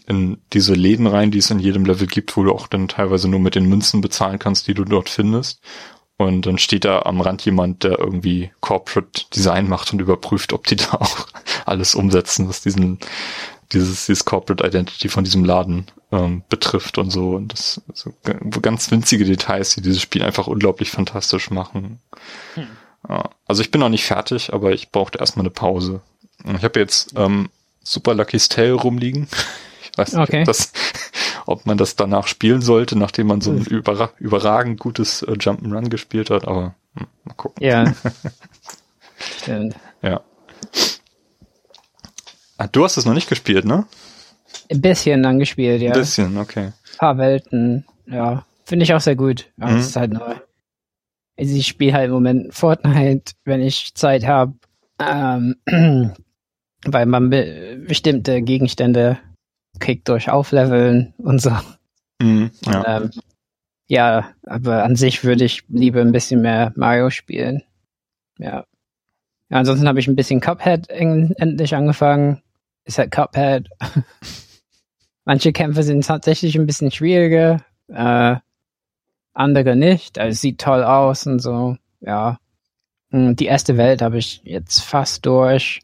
in 0.07 0.39
diese 0.53 0.75
Läden 0.75 1.07
rein, 1.07 1.31
die 1.31 1.39
es 1.39 1.51
in 1.51 1.61
jedem 1.61 1.85
Level 1.85 2.07
gibt, 2.07 2.37
wo 2.37 2.43
du 2.43 2.53
auch 2.53 2.67
dann 2.67 2.89
teilweise 2.89 3.29
nur 3.29 3.41
mit 3.41 3.55
den 3.55 3.69
Münzen 3.69 4.01
bezahlen 4.01 4.39
kannst, 4.39 4.67
die 4.67 4.75
du 4.75 4.85
dort 4.85 5.09
findest. 5.09 5.61
Und 6.27 6.47
dann 6.47 6.59
steht 6.59 6.85
da 6.85 7.03
am 7.03 7.21
Rand 7.21 7.45
jemand, 7.45 7.85
der 7.85 7.99
irgendwie 7.99 8.51
Corporate 8.61 9.25
Design 9.35 9.69
macht 9.69 9.93
und 9.93 10.01
überprüft, 10.01 10.53
ob 10.53 10.67
die 10.67 10.77
da 10.77 10.93
auch 10.93 11.27
alles 11.67 11.95
umsetzen, 11.95 12.49
was 12.49 12.63
diesen, 12.63 12.99
dieses, 13.73 14.07
dieses 14.07 14.25
Corporate 14.25 14.67
Identity 14.67 15.09
von 15.09 15.25
diesem 15.25 15.45
Laden 15.45 15.87
ähm, 16.11 16.43
betrifft 16.49 16.99
und 16.99 17.11
so. 17.11 17.31
Und 17.37 17.53
das 17.53 17.81
so 17.95 18.13
ganz 18.61 18.91
winzige 18.91 19.25
Details, 19.25 19.75
die 19.75 19.83
dieses 19.83 20.03
Spiel 20.03 20.23
einfach 20.23 20.47
unglaublich 20.47 20.91
fantastisch 20.91 21.51
machen. 21.51 22.01
Hm. 22.55 22.67
Ja, 23.09 23.31
also 23.47 23.63
ich 23.63 23.71
bin 23.71 23.81
noch 23.81 23.89
nicht 23.89 24.05
fertig, 24.05 24.53
aber 24.53 24.73
ich 24.73 24.91
brauchte 24.91 25.19
erstmal 25.19 25.43
eine 25.43 25.51
Pause. 25.51 26.01
Ich 26.57 26.63
habe 26.63 26.79
jetzt 26.79 27.15
ähm, 27.17 27.51
Super 27.83 28.15
Lucky's 28.15 28.49
Tale 28.49 28.73
rumliegen. 28.73 29.29
Ich 29.93 29.99
weiß 29.99 30.13
nicht, 30.15 30.23
okay. 30.23 30.41
ob, 30.41 30.47
das, 30.47 30.73
ob 31.47 31.67
man 31.67 31.79
das 31.79 31.97
danach 31.97 32.27
spielen 32.27 32.61
sollte, 32.61 32.97
nachdem 32.97 33.27
man 33.29 33.41
so 33.41 33.51
ein 33.51 33.65
überra 33.65 34.11
überragend 34.19 34.79
gutes 34.81 35.23
äh, 35.23 35.33
Jump'n'Run 35.33 35.89
gespielt 35.89 36.31
hat, 36.31 36.47
aber 36.47 36.75
hm, 36.95 37.07
mal 37.25 37.35
gucken. 37.35 37.65
Ja. 37.65 37.93
Stimmt. 39.19 39.77
Ja. 40.03 40.21
Ah, 42.59 42.69
du 42.69 42.85
hast 42.85 42.97
es 42.97 43.05
noch 43.05 43.15
nicht 43.15 43.29
gespielt, 43.29 43.65
ne? 43.65 43.87
Ein 44.71 44.81
bisschen 44.81 45.25
angespielt, 45.25 45.83
ja. 45.83 45.93
Ein 45.93 45.99
bisschen, 45.99 46.39
okay. 46.39 46.67
Ein 46.67 46.99
paar 46.99 47.19
Welten, 47.19 47.87
ja. 48.07 48.45
Finde 48.65 48.85
ich 48.85 48.95
auch 48.95 49.01
sehr 49.01 49.17
gut. 49.17 49.51
Aber 49.59 49.73
mhm. 49.73 49.79
es 49.79 49.89
ist 49.89 49.97
halt 49.97 50.13
neu. 50.13 50.35
Also 51.37 51.57
ich 51.57 51.67
spiele 51.67 51.95
halt 51.95 52.07
im 52.07 52.13
Moment 52.13 52.55
Fortnite, 52.55 53.33
wenn 53.45 53.61
ich 53.61 53.95
Zeit 53.95 54.27
habe. 54.27 54.55
Ähm, 54.99 55.57
weil 56.85 57.07
man 57.07 57.31
be 57.31 57.83
bestimmte 57.87 58.43
Gegenstände 58.43 59.19
kriegt 59.83 60.09
durch 60.09 60.31
Aufleveln 60.31 61.13
und 61.19 61.41
so. 61.41 61.51
Mhm, 62.21 62.51
ja. 62.65 62.99
Ähm, 62.99 63.11
ja, 63.89 64.31
aber 64.47 64.85
an 64.85 64.97
sich 64.97 65.25
würde 65.25 65.45
ich 65.45 65.65
lieber 65.69 66.01
ein 66.01 66.13
bisschen 66.13 66.41
mehr 66.41 66.73
Mario 66.77 67.11
spielen. 67.11 67.63
Ja. 68.39 68.65
ja 69.51 69.57
ansonsten 69.59 69.89
habe 69.89 70.01
ich 70.01 70.09
ein 70.09 70.17
bisschen 70.17 70.41
Cuphead 70.41 70.89
endlich 70.89 71.75
angefangen. 71.75 72.41
Ist 72.85 72.99
halt 72.99 73.11
Cuphead. 73.11 73.69
Manche 75.25 75.53
Kämpfe 75.53 75.83
sind 75.83 76.07
tatsächlich 76.07 76.57
ein 76.57 76.67
bisschen 76.67 76.91
schwieriger, 76.91 77.65
äh, 77.89 78.37
andere 79.35 79.77
nicht. 79.77 80.19
Also 80.19 80.33
es 80.33 80.41
sieht 80.41 80.61
toll 80.61 80.85
aus 80.85 81.27
und 81.27 81.41
so. 81.41 81.77
Ja. 82.01 82.39
Hm, 83.11 83.37
die 83.37 83.47
erste 83.47 83.77
Welt 83.77 84.01
habe 84.01 84.19
ich 84.19 84.41
jetzt 84.45 84.81
fast 84.81 85.27
durch. 85.27 85.81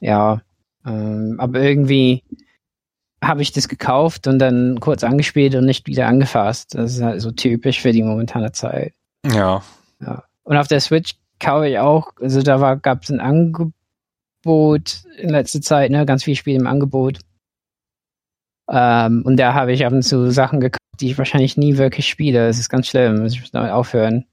Ja. 0.00 0.42
Ähm, 0.84 1.36
aber 1.38 1.60
irgendwie 1.60 2.22
habe 3.22 3.42
ich 3.42 3.52
das 3.52 3.68
gekauft 3.68 4.26
und 4.26 4.38
dann 4.38 4.78
kurz 4.80 5.02
angespielt 5.02 5.54
und 5.54 5.64
nicht 5.64 5.86
wieder 5.86 6.06
angefasst. 6.06 6.74
Das 6.74 6.94
ist 6.94 7.02
halt 7.02 7.20
so 7.20 7.30
typisch 7.30 7.80
für 7.80 7.92
die 7.92 8.02
momentane 8.02 8.52
Zeit. 8.52 8.92
Ja. 9.24 9.62
ja. 10.00 10.24
Und 10.44 10.56
auf 10.56 10.68
der 10.68 10.80
Switch 10.80 11.14
kaufe 11.40 11.68
ich 11.68 11.78
auch, 11.78 12.12
also 12.20 12.42
da 12.42 12.74
gab 12.74 13.02
es 13.02 13.10
ein 13.10 13.20
Angebot 13.20 13.72
in 15.18 15.30
letzter 15.30 15.60
Zeit, 15.60 15.90
ne, 15.90 16.06
ganz 16.06 16.24
viele 16.24 16.36
Spiele 16.36 16.58
im 16.58 16.66
Angebot. 16.66 17.18
Ähm, 18.68 19.22
und 19.24 19.36
da 19.38 19.54
habe 19.54 19.72
ich 19.72 19.86
ab 19.86 19.92
und 19.92 20.02
zu 20.02 20.30
Sachen 20.30 20.60
gekauft, 20.60 20.80
die 21.00 21.10
ich 21.10 21.18
wahrscheinlich 21.18 21.56
nie 21.56 21.78
wirklich 21.78 22.08
spiele. 22.08 22.46
Das 22.46 22.58
ist 22.58 22.68
ganz 22.68 22.88
schlimm, 22.88 23.22
muss 23.22 23.32
ich 23.32 23.50
damit 23.50 23.70
aufhören. 23.70 24.26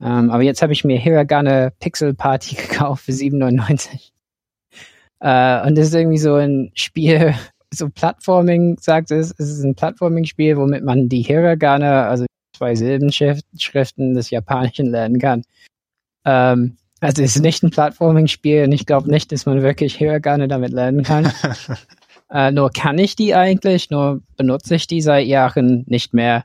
Ähm, 0.00 0.30
aber 0.30 0.42
jetzt 0.42 0.62
habe 0.62 0.72
ich 0.72 0.84
mir 0.84 0.98
Hiragana 0.98 1.70
Pixel 1.80 2.14
Party 2.14 2.54
gekauft 2.68 3.04
für 3.04 3.12
7,99. 3.12 4.12
Äh, 5.20 5.66
und 5.66 5.76
das 5.76 5.88
ist 5.88 5.94
irgendwie 5.94 6.18
so 6.18 6.34
ein 6.34 6.70
Spiel, 6.74 7.34
so 7.72 7.88
Plattforming 7.88 8.78
sagt 8.80 9.10
es, 9.10 9.34
es 9.38 9.50
ist 9.50 9.62
ein 9.62 9.74
Plattforming-Spiel, 9.74 10.56
womit 10.56 10.84
man 10.84 11.08
die 11.08 11.22
Hiragana, 11.22 12.08
also 12.08 12.26
zwei 12.56 12.74
Silbenschriften 12.74 14.14
des 14.14 14.30
Japanischen 14.30 14.86
lernen 14.86 15.18
kann. 15.18 15.42
Ähm, 16.24 16.76
also 17.00 17.22
es 17.22 17.36
ist 17.36 17.42
nicht 17.42 17.62
ein 17.62 17.70
Plattforming-Spiel 17.70 18.64
und 18.64 18.72
ich 18.72 18.86
glaube 18.86 19.10
nicht, 19.10 19.30
dass 19.30 19.46
man 19.46 19.62
wirklich 19.62 19.96
Hiragana 19.96 20.46
damit 20.46 20.72
lernen 20.72 21.04
kann. 21.04 21.32
äh, 22.30 22.50
nur 22.50 22.70
kann 22.70 22.98
ich 22.98 23.14
die 23.14 23.34
eigentlich, 23.34 23.90
nur 23.90 24.22
benutze 24.36 24.74
ich 24.74 24.86
die 24.86 25.00
seit 25.00 25.26
Jahren 25.26 25.84
nicht 25.86 26.14
mehr. 26.14 26.44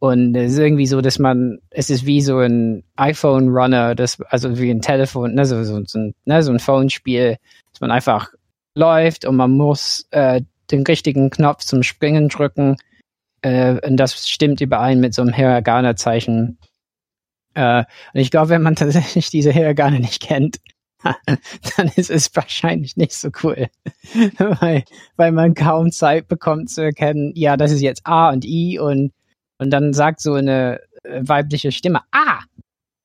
Und 0.00 0.34
es 0.34 0.54
ist 0.54 0.58
irgendwie 0.58 0.86
so, 0.86 1.00
dass 1.00 1.20
man, 1.20 1.60
es 1.70 1.88
ist 1.88 2.04
wie 2.04 2.20
so 2.22 2.38
ein 2.38 2.82
iPhone-Runner, 2.96 3.94
das, 3.94 4.20
also 4.22 4.58
wie 4.58 4.70
ein 4.70 4.80
Telefon, 4.80 5.34
ne, 5.34 5.44
so, 5.44 5.62
so, 5.62 5.80
so 5.84 5.98
ein, 5.98 6.14
ne, 6.24 6.42
so 6.42 6.50
ein 6.50 6.58
Phone-Spiel, 6.58 7.36
dass 7.72 7.80
man 7.80 7.92
einfach 7.92 8.32
läuft 8.74 9.24
und 9.24 9.36
man 9.36 9.52
muss 9.52 10.08
äh, 10.10 10.40
den 10.72 10.84
richtigen 10.84 11.30
Knopf 11.30 11.64
zum 11.64 11.82
Springen 11.82 12.28
drücken. 12.28 12.76
Äh, 13.42 13.78
und 13.86 13.96
das 13.96 14.28
stimmt 14.28 14.60
überein 14.60 15.00
mit 15.00 15.14
so 15.14 15.22
einem 15.22 15.32
Hiragana-Zeichen. 15.32 16.58
Äh, 17.54 17.84
und 18.14 18.20
ich 18.20 18.30
glaube, 18.30 18.50
wenn 18.50 18.62
man 18.62 18.76
tatsächlich 18.76 19.30
diese 19.30 19.52
Hiragana 19.52 19.98
nicht 19.98 20.22
kennt, 20.22 20.60
dann 21.76 21.88
ist 21.96 22.10
es 22.10 22.34
wahrscheinlich 22.34 22.96
nicht 22.96 23.14
so 23.14 23.30
cool. 23.42 23.66
weil, 24.38 24.84
weil 25.16 25.32
man 25.32 25.54
kaum 25.54 25.90
Zeit 25.90 26.28
bekommt 26.28 26.70
zu 26.70 26.82
erkennen, 26.82 27.32
ja, 27.34 27.56
das 27.56 27.72
ist 27.72 27.80
jetzt 27.80 28.06
A 28.06 28.30
und 28.30 28.44
I 28.44 28.78
und, 28.78 29.12
und 29.58 29.70
dann 29.70 29.92
sagt 29.92 30.20
so 30.20 30.34
eine 30.34 30.80
äh, 31.02 31.20
weibliche 31.22 31.72
Stimme 31.72 32.00
A. 32.12 32.40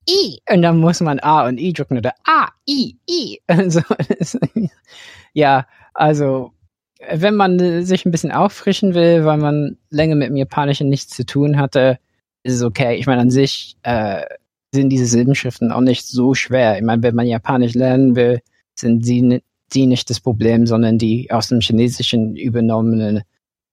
I. 0.09 0.39
Und 0.49 0.61
dann 0.61 0.77
muss 0.77 1.01
man 1.01 1.19
A 1.19 1.47
und 1.47 1.59
I 1.59 1.73
drücken 1.73 1.97
oder 1.97 2.13
A, 2.25 2.47
I, 2.69 2.97
I. 3.09 3.41
Also, 3.47 3.81
ja, 5.33 5.67
also 5.93 6.53
wenn 7.09 7.35
man 7.35 7.59
äh, 7.59 7.83
sich 7.83 8.05
ein 8.05 8.11
bisschen 8.11 8.31
auffrischen 8.31 8.93
will, 8.93 9.25
weil 9.25 9.37
man 9.37 9.77
länger 9.89 10.15
mit 10.15 10.29
dem 10.29 10.37
Japanischen 10.37 10.89
nichts 10.89 11.15
zu 11.15 11.25
tun 11.25 11.57
hatte, 11.57 11.99
ist 12.43 12.55
es 12.55 12.63
okay. 12.63 12.95
Ich 12.95 13.05
meine, 13.07 13.21
an 13.21 13.29
sich 13.29 13.77
äh, 13.83 14.23
sind 14.73 14.89
diese 14.89 15.05
Silbenschriften 15.05 15.71
auch 15.71 15.81
nicht 15.81 16.05
so 16.05 16.33
schwer. 16.33 16.77
Ich 16.77 16.83
meine, 16.83 17.03
wenn 17.03 17.15
man 17.15 17.27
Japanisch 17.27 17.73
lernen 17.73 18.15
will, 18.15 18.39
sind 18.75 19.05
sie, 19.05 19.41
sie 19.71 19.87
nicht 19.87 20.09
das 20.09 20.19
Problem, 20.19 20.67
sondern 20.67 20.97
die 20.97 21.31
aus 21.31 21.47
dem 21.47 21.61
Chinesischen 21.61 22.35
übernommenen 22.35 23.21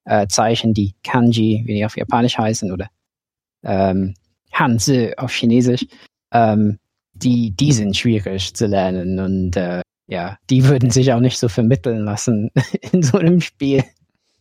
äh, 0.05 0.27
Zeichen, 0.29 0.75
die 0.75 0.95
Kanji, 1.03 1.63
wie 1.67 1.75
die 1.75 1.85
auf 1.85 1.97
Japanisch 1.97 2.39
heißen, 2.39 2.73
oder 2.73 2.89
ähm, 3.63 4.15
Hanzi 4.53 5.15
auf 5.17 5.33
Chinesisch, 5.33 5.87
ähm, 6.33 6.79
die, 7.15 7.53
die 7.53 7.73
sind 7.73 7.97
schwierig 7.97 8.55
zu 8.55 8.67
lernen 8.67 9.19
und 9.19 9.57
äh, 9.57 9.83
ja, 10.07 10.39
die 10.51 10.65
würden 10.67 10.91
sich 10.91 11.13
auch 11.13 11.21
nicht 11.21 11.39
so 11.39 11.49
vermitteln 11.49 12.05
lassen 12.05 12.51
in 12.93 13.03
so 13.03 13.19
einem 13.19 13.41
Spiel. 13.41 13.85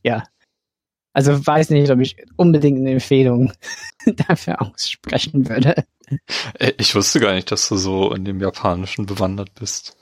Ja. 0.03 0.23
Also 1.13 1.45
weiß 1.45 1.69
nicht, 1.69 1.91
ob 1.91 1.99
ich 1.99 2.15
unbedingt 2.37 2.79
eine 2.79 2.91
Empfehlung 2.93 3.53
dafür 4.27 4.61
aussprechen 4.61 5.47
würde. 5.47 5.85
Äh, 6.59 6.73
ich 6.77 6.95
wusste 6.95 7.19
gar 7.19 7.33
nicht, 7.33 7.51
dass 7.51 7.69
du 7.69 7.77
so 7.77 8.13
in 8.13 8.25
dem 8.25 8.39
Japanischen 8.41 9.05
bewandert 9.05 9.53
bist. 9.53 9.95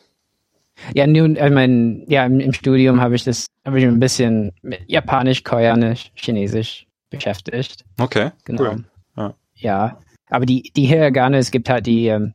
Ja, 0.95 1.05
nun, 1.05 1.35
ich 1.35 1.51
meine, 1.51 2.05
ja, 2.07 2.25
im, 2.25 2.53
Studium 2.53 3.01
habe 3.01 3.15
ich 3.15 3.23
das, 3.25 3.45
habe 3.65 3.77
ich 3.79 3.85
ein 3.85 3.99
bisschen 3.99 4.53
mit 4.61 4.81
Japanisch, 4.87 5.43
Koreanisch, 5.43 6.11
Chinesisch 6.15 6.87
beschäftigt. 7.09 7.83
Okay, 7.99 8.31
Genau. 8.45 8.63
cool. 8.63 8.85
Ja. 9.17 9.35
Ja, 9.55 9.99
aber 10.29 10.45
die, 10.45 10.71
die 10.75 10.85
Hiragane, 10.85 11.37
es 11.37 11.51
gibt 11.51 11.69
halt 11.69 11.85
die, 11.85 12.07
ähm, 12.07 12.33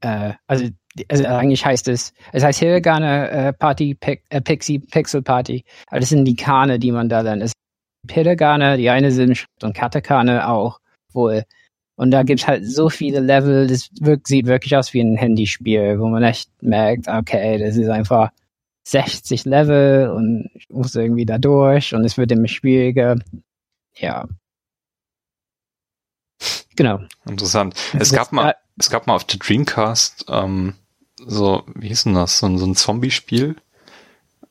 äh, 0.00 0.34
also, 0.46 0.64
die- 0.66 0.74
also 1.08 1.24
eigentlich 1.26 1.64
heißt 1.64 1.88
es, 1.88 2.12
es 2.32 2.42
heißt 2.42 2.58
Hiragane 2.58 3.30
äh, 3.30 3.52
Party, 3.52 3.96
äh, 4.00 4.40
Pixie, 4.40 4.78
Pixel 4.78 5.22
Party, 5.22 5.64
aber 5.88 6.00
das 6.00 6.08
sind 6.08 6.24
die 6.24 6.36
Kane, 6.36 6.78
die 6.78 6.92
man 6.92 7.08
da 7.08 7.20
lernt. 7.20 7.42
Es 7.42 7.52
gibt 8.02 8.14
Hiragane, 8.14 8.76
die 8.76 8.88
eine 8.90 9.10
Silbenschrift 9.10 9.62
und 9.64 9.74
Katakane 9.76 10.48
auch 10.48 10.80
wohl. 11.12 11.44
Und 11.98 12.10
da 12.10 12.22
gibt's 12.24 12.46
halt 12.46 12.66
so 12.66 12.90
viele 12.90 13.20
Level, 13.20 13.66
das 13.66 13.88
wirkt, 14.00 14.26
sieht 14.28 14.46
wirklich 14.46 14.76
aus 14.76 14.92
wie 14.92 15.00
ein 15.00 15.16
Handyspiel, 15.16 15.98
wo 15.98 16.08
man 16.08 16.22
echt 16.22 16.50
merkt, 16.62 17.08
okay, 17.08 17.58
das 17.58 17.76
ist 17.76 17.88
einfach 17.88 18.30
60 18.86 19.44
Level 19.46 20.10
und 20.10 20.50
ich 20.54 20.68
muss 20.68 20.94
irgendwie 20.94 21.24
da 21.26 21.38
durch 21.38 21.94
und 21.94 22.04
es 22.04 22.18
wird 22.18 22.30
immer 22.32 22.48
schwieriger. 22.48 23.16
Ja. 23.96 24.26
Genau. 26.76 27.00
Interessant. 27.28 27.74
Es 27.94 28.10
Das- 28.10 28.12
gab 28.12 28.32
mal, 28.32 28.54
es 28.78 28.90
gab 28.90 29.06
mal 29.06 29.14
auf 29.14 29.24
der 29.24 29.38
Dreamcast 29.38 30.26
ähm, 30.28 30.74
so, 31.24 31.64
wie 31.74 31.88
hieß 31.88 32.04
denn 32.04 32.14
das, 32.14 32.38
so, 32.38 32.46
ein- 32.46 32.58
so 32.58 32.66
ein 32.66 32.74
Zombie-Spiel, 32.74 33.56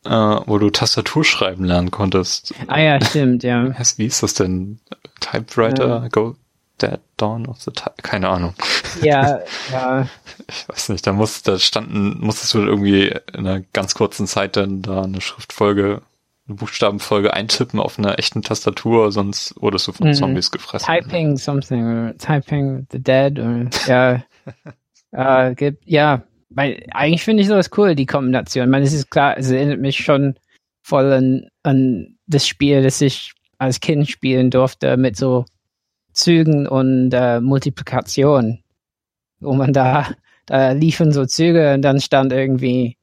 äh, 0.06 0.10
wo 0.10 0.58
du 0.58 0.70
Tastatur 0.70 1.24
schreiben 1.24 1.64
lernen 1.66 1.92
konntest. 1.92 2.54
Ah 2.68 2.80
ja, 2.80 3.04
stimmt, 3.04 3.44
ja. 3.44 3.70
Wie 3.98 4.04
hieß 4.04 4.22
das 4.22 4.34
denn? 4.36 4.80
Typewriter, 5.20 6.08
Go 6.12 6.36
Dead 6.82 7.00
Dawn 7.18 7.48
of 7.48 7.62
the 7.62 7.72
Type, 7.72 7.96
keine 8.04 8.30
Ahnung. 8.30 8.54
Ja, 9.02 9.40
ja, 9.72 10.08
Ich 10.50 10.68
weiß 10.70 10.90
nicht, 10.90 11.08
da 11.08 11.14
muss, 11.14 11.42
da 11.42 11.58
standen, 11.58 12.20
musstest 12.20 12.54
du 12.54 12.60
irgendwie 12.60 13.08
in 13.34 13.48
einer 13.48 13.62
ganz 13.74 13.96
kurzen 13.96 14.28
Zeit 14.28 14.58
dann 14.58 14.82
da 14.82 15.04
eine 15.04 15.22
Schriftfolge, 15.22 16.02
eine 16.48 16.56
Buchstabenfolge 16.58 17.34
eintippen 17.34 17.80
auf 17.80 17.98
einer 17.98 18.20
echten 18.20 18.42
Tastatur, 18.42 19.12
sonst 19.12 19.56
wurdest 19.60 19.88
du 19.88 19.94
von 19.94 20.10
Mhm. 20.10 20.14
Zombies 20.14 20.52
gefressen. 20.52 20.86
typing 20.86 21.38
something 21.38 21.84
or 21.86 22.18
typing 22.18 22.86
the 22.92 23.00
dead 23.02 23.40
or 23.40 23.68
ja, 23.88 24.22
äh, 25.50 25.56
gibt, 25.56 25.84
ja, 25.88 26.24
weil 26.56 26.84
eigentlich 26.92 27.24
finde 27.24 27.42
ich 27.42 27.48
sowas 27.48 27.70
cool, 27.78 27.96
die 27.96 28.06
Kombination. 28.06 28.70
Meine, 28.70 28.86
es 28.86 28.94
ist 28.94 29.12
klar, 29.12 29.38
es 29.38 29.52
erinnert 29.52 29.80
mich 29.80 29.98
schon 29.98 30.36
voll 30.82 31.12
an, 31.12 31.48
an 31.64 32.18
das 32.28 32.48
Spiel, 32.48 32.82
das 32.82 33.02
ich 33.02 33.34
als 33.58 33.80
Kind 33.82 34.10
spielen 34.10 34.50
durfte 34.50 34.98
mit 34.98 35.18
so 35.18 35.46
Zügen 36.14 36.68
und 36.68 37.12
äh, 37.14 37.42
Multiplikation, 37.42 38.64
wo 39.40 39.54
man 39.54 39.74
da, 39.74 40.08
da 40.46 40.72
liefen 40.72 41.12
so 41.12 41.26
Züge 41.26 41.74
und 41.74 41.82
dann 41.82 42.00
stand 42.00 42.32
irgendwie 42.32 42.98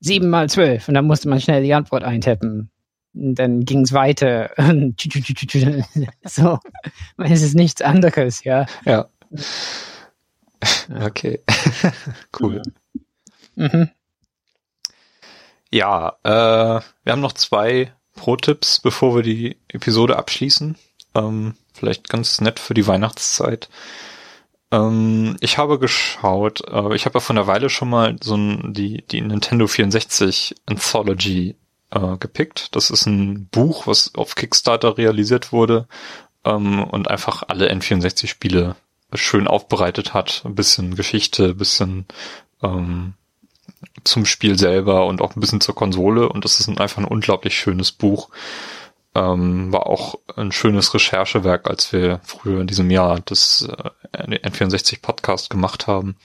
sieben 0.00 0.28
mal 0.30 0.48
zwölf 0.48 0.88
und 0.88 0.94
dann 0.94 1.06
musste 1.06 1.28
man 1.28 1.40
schnell 1.40 1.62
die 1.62 1.74
Antwort 1.74 2.02
eintippen. 2.02 2.70
Und 3.14 3.34
dann 3.34 3.64
ging's 3.64 3.92
weiter. 3.92 4.50
so, 6.24 6.58
es 7.18 7.42
ist 7.42 7.54
nichts 7.54 7.82
anderes, 7.82 8.42
ja. 8.44 8.66
Ja. 8.84 9.06
Okay. 11.00 11.40
cool. 12.40 12.62
Mhm. 13.56 13.90
Ja, 15.70 16.16
äh, 16.22 16.80
wir 17.04 17.12
haben 17.12 17.20
noch 17.20 17.32
zwei 17.32 17.92
Pro-Tipps, 18.14 18.80
bevor 18.80 19.16
wir 19.16 19.22
die 19.22 19.56
Episode 19.68 20.16
abschließen. 20.16 20.76
Ähm, 21.14 21.54
vielleicht 21.74 22.08
ganz 22.08 22.40
nett 22.40 22.60
für 22.60 22.74
die 22.74 22.86
Weihnachtszeit. 22.86 23.68
Ähm, 24.70 25.36
ich 25.40 25.58
habe 25.58 25.78
geschaut, 25.78 26.62
äh, 26.68 26.94
ich 26.94 27.04
habe 27.06 27.14
ja 27.14 27.20
von 27.20 27.36
der 27.36 27.46
Weile 27.46 27.68
schon 27.68 27.90
mal 27.90 28.16
so 28.22 28.36
ein, 28.36 28.72
die, 28.72 29.04
die 29.06 29.20
Nintendo 29.20 29.66
64 29.66 30.54
Anthology 30.66 31.56
äh, 31.90 32.16
gepickt. 32.18 32.74
Das 32.74 32.90
ist 32.90 33.06
ein 33.06 33.48
Buch, 33.48 33.86
was 33.86 34.14
auf 34.14 34.34
Kickstarter 34.34 34.98
realisiert 34.98 35.52
wurde 35.52 35.86
ähm, 36.44 36.82
und 36.84 37.08
einfach 37.08 37.44
alle 37.48 37.70
N64-Spiele 37.70 38.76
schön 39.14 39.46
aufbereitet 39.46 40.14
hat. 40.14 40.42
Ein 40.44 40.54
bisschen 40.54 40.96
Geschichte, 40.96 41.50
ein 41.50 41.56
bisschen 41.56 42.06
ähm, 42.62 43.14
zum 44.04 44.24
Spiel 44.26 44.58
selber 44.58 45.06
und 45.06 45.20
auch 45.20 45.36
ein 45.36 45.40
bisschen 45.40 45.60
zur 45.60 45.74
Konsole 45.74 46.28
und 46.28 46.44
das 46.44 46.60
ist 46.60 46.68
ein, 46.68 46.78
einfach 46.78 46.98
ein 46.98 47.04
unglaublich 47.04 47.58
schönes 47.58 47.92
Buch. 47.92 48.30
Ähm, 49.14 49.72
war 49.72 49.86
auch 49.86 50.18
ein 50.36 50.52
schönes 50.52 50.92
Recherchewerk, 50.92 51.68
als 51.68 51.92
wir 51.92 52.20
früher 52.22 52.60
in 52.60 52.66
diesem 52.66 52.90
Jahr 52.90 53.20
das 53.24 53.68
äh, 54.12 54.20
N64 54.20 55.00
Podcast 55.00 55.48
gemacht 55.48 55.86
haben. 55.86 56.16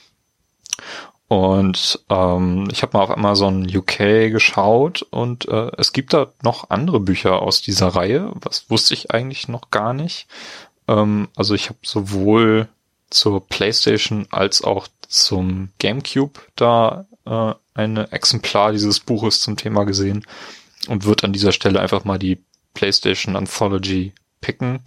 Und 1.32 2.04
ähm, 2.10 2.68
ich 2.70 2.82
habe 2.82 2.98
mal 2.98 3.04
auf 3.06 3.12
Amazon 3.12 3.66
UK 3.66 4.30
geschaut 4.30 5.02
und 5.04 5.48
äh, 5.48 5.72
es 5.78 5.94
gibt 5.94 6.12
da 6.12 6.34
noch 6.44 6.70
andere 6.70 7.00
Bücher 7.00 7.42
aus 7.42 7.62
dieser 7.62 7.88
Reihe. 7.88 8.34
Was 8.42 8.70
wusste 8.70 8.94
ich 8.94 9.12
eigentlich 9.12 9.48
noch 9.48 9.72
gar 9.72 9.94
nicht. 9.94 10.28
Ähm, 10.90 11.30
also 11.38 11.56
ich 11.56 11.70
habe 11.70 11.80
sowohl 11.84 12.68
zur 13.10 13.48
PlayStation 13.48 14.28
als 14.32 14.62
auch 14.62 14.90
zum 15.12 15.70
GameCube 15.80 16.40
da 16.56 17.06
äh, 17.26 17.54
ein 17.74 17.98
Exemplar 17.98 18.72
dieses 18.72 19.00
Buches 19.00 19.42
zum 19.42 19.58
Thema 19.58 19.84
gesehen 19.84 20.26
und 20.88 21.06
wird 21.06 21.24
an 21.24 21.34
dieser 21.34 21.52
Stelle 21.52 21.80
einfach 21.80 22.06
mal 22.06 22.18
die 22.18 22.40
PlayStation 22.74 23.36
Anthology 23.36 24.14
picken, 24.40 24.80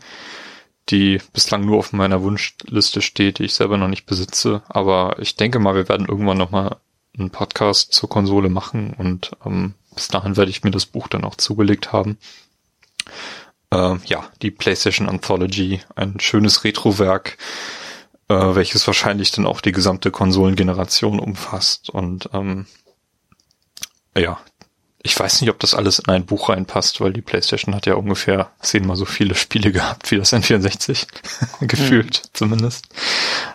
die 0.89 1.21
bislang 1.33 1.65
nur 1.65 1.79
auf 1.79 1.93
meiner 1.93 2.23
Wunschliste 2.23 3.03
steht, 3.03 3.39
die 3.39 3.45
ich 3.45 3.55
selber 3.55 3.77
noch 3.77 3.89
nicht 3.89 4.07
besitze. 4.07 4.63
Aber 4.69 5.17
ich 5.19 5.37
denke 5.37 5.59
mal, 5.59 5.75
wir 5.75 5.89
werden 5.89 6.09
irgendwann 6.09 6.39
noch 6.39 6.51
mal 6.51 6.77
einen 7.17 7.31
Podcast 7.31 7.93
zur 7.93 8.09
Konsole 8.09 8.49
machen 8.49 8.95
und 8.95 9.33
ähm, 9.45 9.75
bis 9.95 10.09
dahin 10.09 10.37
werde 10.37 10.51
ich 10.51 10.65
mir 10.65 10.73
das 10.73 10.87
Buch 10.87 11.09
dann 11.09 11.25
auch 11.25 11.37
zugelegt 11.37 11.93
haben. 11.93 12.19
Äh, 13.71 13.97
ja, 14.07 14.29
die 14.43 14.51
PlayStation 14.51 15.09
Anthology, 15.09 15.81
ein 15.95 16.19
schönes 16.19 16.65
Retrowerk, 16.65 17.39
äh, 18.29 18.35
welches 18.35 18.87
wahrscheinlich 18.87 19.33
dann 19.33 19.47
auch 19.47 19.61
die 19.61 19.73
gesamte 19.73 20.11
Konsolengeneration 20.11 21.19
umfasst. 21.19 21.91
Und 21.91 22.29
ähm, 22.33 22.67
ja, 24.17 24.39
ich 25.03 25.19
weiß 25.19 25.41
nicht, 25.41 25.51
ob 25.51 25.61
das 25.61 25.75
alles 25.75 25.99
in 25.99 26.09
ein 26.09 26.25
Buch 26.25 26.49
reinpasst, 26.49 27.01
weil 27.01 27.13
die 27.13 27.21
PlayStation 27.21 27.75
hat 27.75 27.85
ja 27.87 27.95
ungefähr 27.95 28.51
zehnmal 28.61 28.97
so 28.97 29.05
viele 29.05 29.35
Spiele 29.35 29.71
gehabt 29.71 30.11
wie 30.11 30.17
das 30.17 30.33
N64, 30.33 31.07
gefühlt 31.61 32.23
zumindest. 32.33 32.87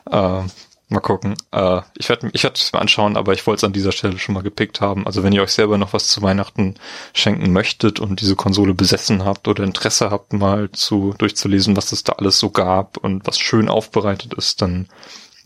Äh, 0.10 0.44
mal 0.90 1.00
gucken. 1.00 1.36
Äh, 1.52 1.82
ich 1.98 2.10
werde 2.10 2.30
ich 2.34 2.44
werd 2.44 2.58
es 2.58 2.74
mir 2.74 2.80
anschauen, 2.80 3.16
aber 3.16 3.34
ich 3.34 3.46
wollte 3.48 3.60
es 3.60 3.64
an 3.64 3.74
dieser 3.74 3.92
Stelle 3.92 4.18
schon 4.18 4.36
mal 4.36 4.44
gepickt 4.44 4.82
haben. 4.82 5.06
Also 5.06 5.24
wenn 5.24 5.34
ihr 5.34 5.44
euch 5.44 5.54
selber 5.54 5.78
noch 5.78 5.94
was 5.94 6.08
zu 6.08 6.22
Weihnachten 6.22 6.76
schenken 7.14 7.54
möchtet 7.54 8.00
und 8.00 8.22
diese 8.22 8.36
Konsole 8.36 8.74
besessen 8.74 9.24
habt 9.24 9.48
oder 9.48 9.64
Interesse 9.64 10.10
habt, 10.10 10.34
mal 10.34 10.72
zu 10.72 11.14
durchzulesen, 11.18 11.78
was 11.78 11.92
es 11.92 12.04
da 12.04 12.14
alles 12.14 12.40
so 12.40 12.50
gab 12.50 12.98
und 12.98 13.26
was 13.28 13.40
schön 13.40 13.70
aufbereitet 13.70 14.34
ist, 14.34 14.62
dann 14.62 14.88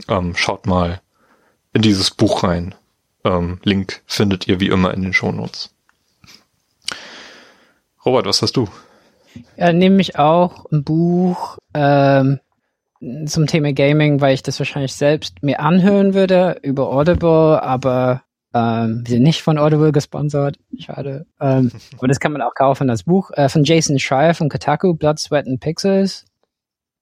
ähm, 0.08 0.36
schaut 0.36 0.66
mal 0.66 1.02
in 1.74 1.82
dieses 1.82 2.12
Buch 2.12 2.44
rein. 2.44 2.74
Ähm, 3.26 3.60
Link 3.64 4.02
findet 4.06 4.48
ihr 4.48 4.60
wie 4.60 4.68
immer 4.68 4.94
in 4.94 5.02
den 5.02 5.14
Shownotes. 5.14 5.72
Robert, 8.06 8.26
was 8.26 8.42
hast 8.42 8.58
du? 8.58 8.68
Ja, 9.58 9.74
nehme 9.74 10.02
ich 10.02 10.20
auch 10.20 10.66
ein 10.72 10.84
Buch 10.84 11.58
ähm, 11.74 12.40
zum 13.26 13.48
Thema 13.48 13.74
Gaming, 13.74 14.22
weil 14.22 14.34
ich 14.34 14.44
das 14.44 14.60
wahrscheinlich 14.60 14.94
selbst 14.94 15.44
mir 15.44 15.60
anhören 15.60 16.14
würde 16.14 16.60
über 16.62 16.90
Audible, 16.90 17.62
aber 17.62 18.24
ähm, 18.54 19.04
wir 19.06 19.16
sind 19.16 19.24
nicht 19.24 19.42
von 19.42 19.58
Audible 19.58 19.92
gesponsert. 19.92 20.58
Schade. 20.78 21.26
Ähm, 21.42 21.72
aber 21.98 22.08
das 22.08 22.20
kann 22.20 22.32
man 22.32 22.42
auch 22.42 22.54
kaufen, 22.54 22.88
das 22.88 23.04
Buch 23.04 23.32
äh, 23.32 23.50
von 23.50 23.64
Jason 23.64 24.00
Schreier 24.00 24.34
von 24.34 24.50
Kotaku, 24.50 24.94
Blood, 24.94 25.20
Sweat 25.20 25.48
and 25.48 25.60
Pixels. 25.60 26.26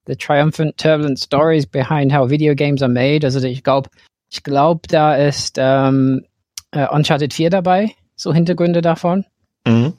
The 0.08 0.16
Triumphant, 0.16 0.78
Turbulent 0.78 1.20
Stories 1.20 1.68
Behind 1.68 2.12
How 2.12 2.30
Video 2.30 2.56
Games 2.56 2.82
Are 2.82 2.92
Made. 2.92 3.26
Also 3.26 3.40
ich 3.46 3.64
glaube, 3.64 3.90
ich 4.30 4.44
glaube, 4.44 4.82
da 4.88 5.16
ist 5.16 5.58
ähm, 5.60 6.26
äh, 6.72 6.88
Uncharted 6.88 7.34
4 7.34 7.50
dabei, 7.50 7.92
so 8.16 8.34
Hintergründe 8.34 8.82
davon. 8.82 9.26
Mhm. 9.68 9.94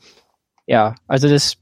Ja, 0.67 0.97
also 1.07 1.29
das 1.29 1.57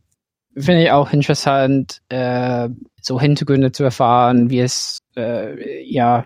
finde 0.57 0.85
ich 0.85 0.91
auch 0.91 1.13
interessant, 1.13 2.01
äh, 2.09 2.69
so 3.05 3.21
Hintergründe 3.21 3.73
zu 3.73 3.85
erfahren, 3.85 4.51
wie 4.51 4.61
es, 4.61 4.99
äh, 5.17 5.83
ja, 5.85 6.25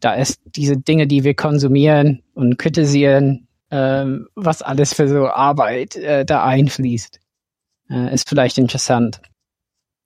da 0.00 0.14
ist 0.14 0.40
diese 0.44 0.76
Dinge, 0.76 1.06
die 1.06 1.24
wir 1.24 1.34
konsumieren 1.34 2.22
und 2.34 2.58
kritisieren, 2.58 3.48
ähm, 3.70 4.28
was 4.34 4.62
alles 4.62 4.94
für 4.94 5.08
so 5.08 5.28
Arbeit 5.28 5.96
äh, 5.96 6.24
da 6.24 6.44
einfließt, 6.44 7.20
äh, 7.90 8.14
ist 8.14 8.28
vielleicht 8.28 8.58
interessant. 8.58 9.20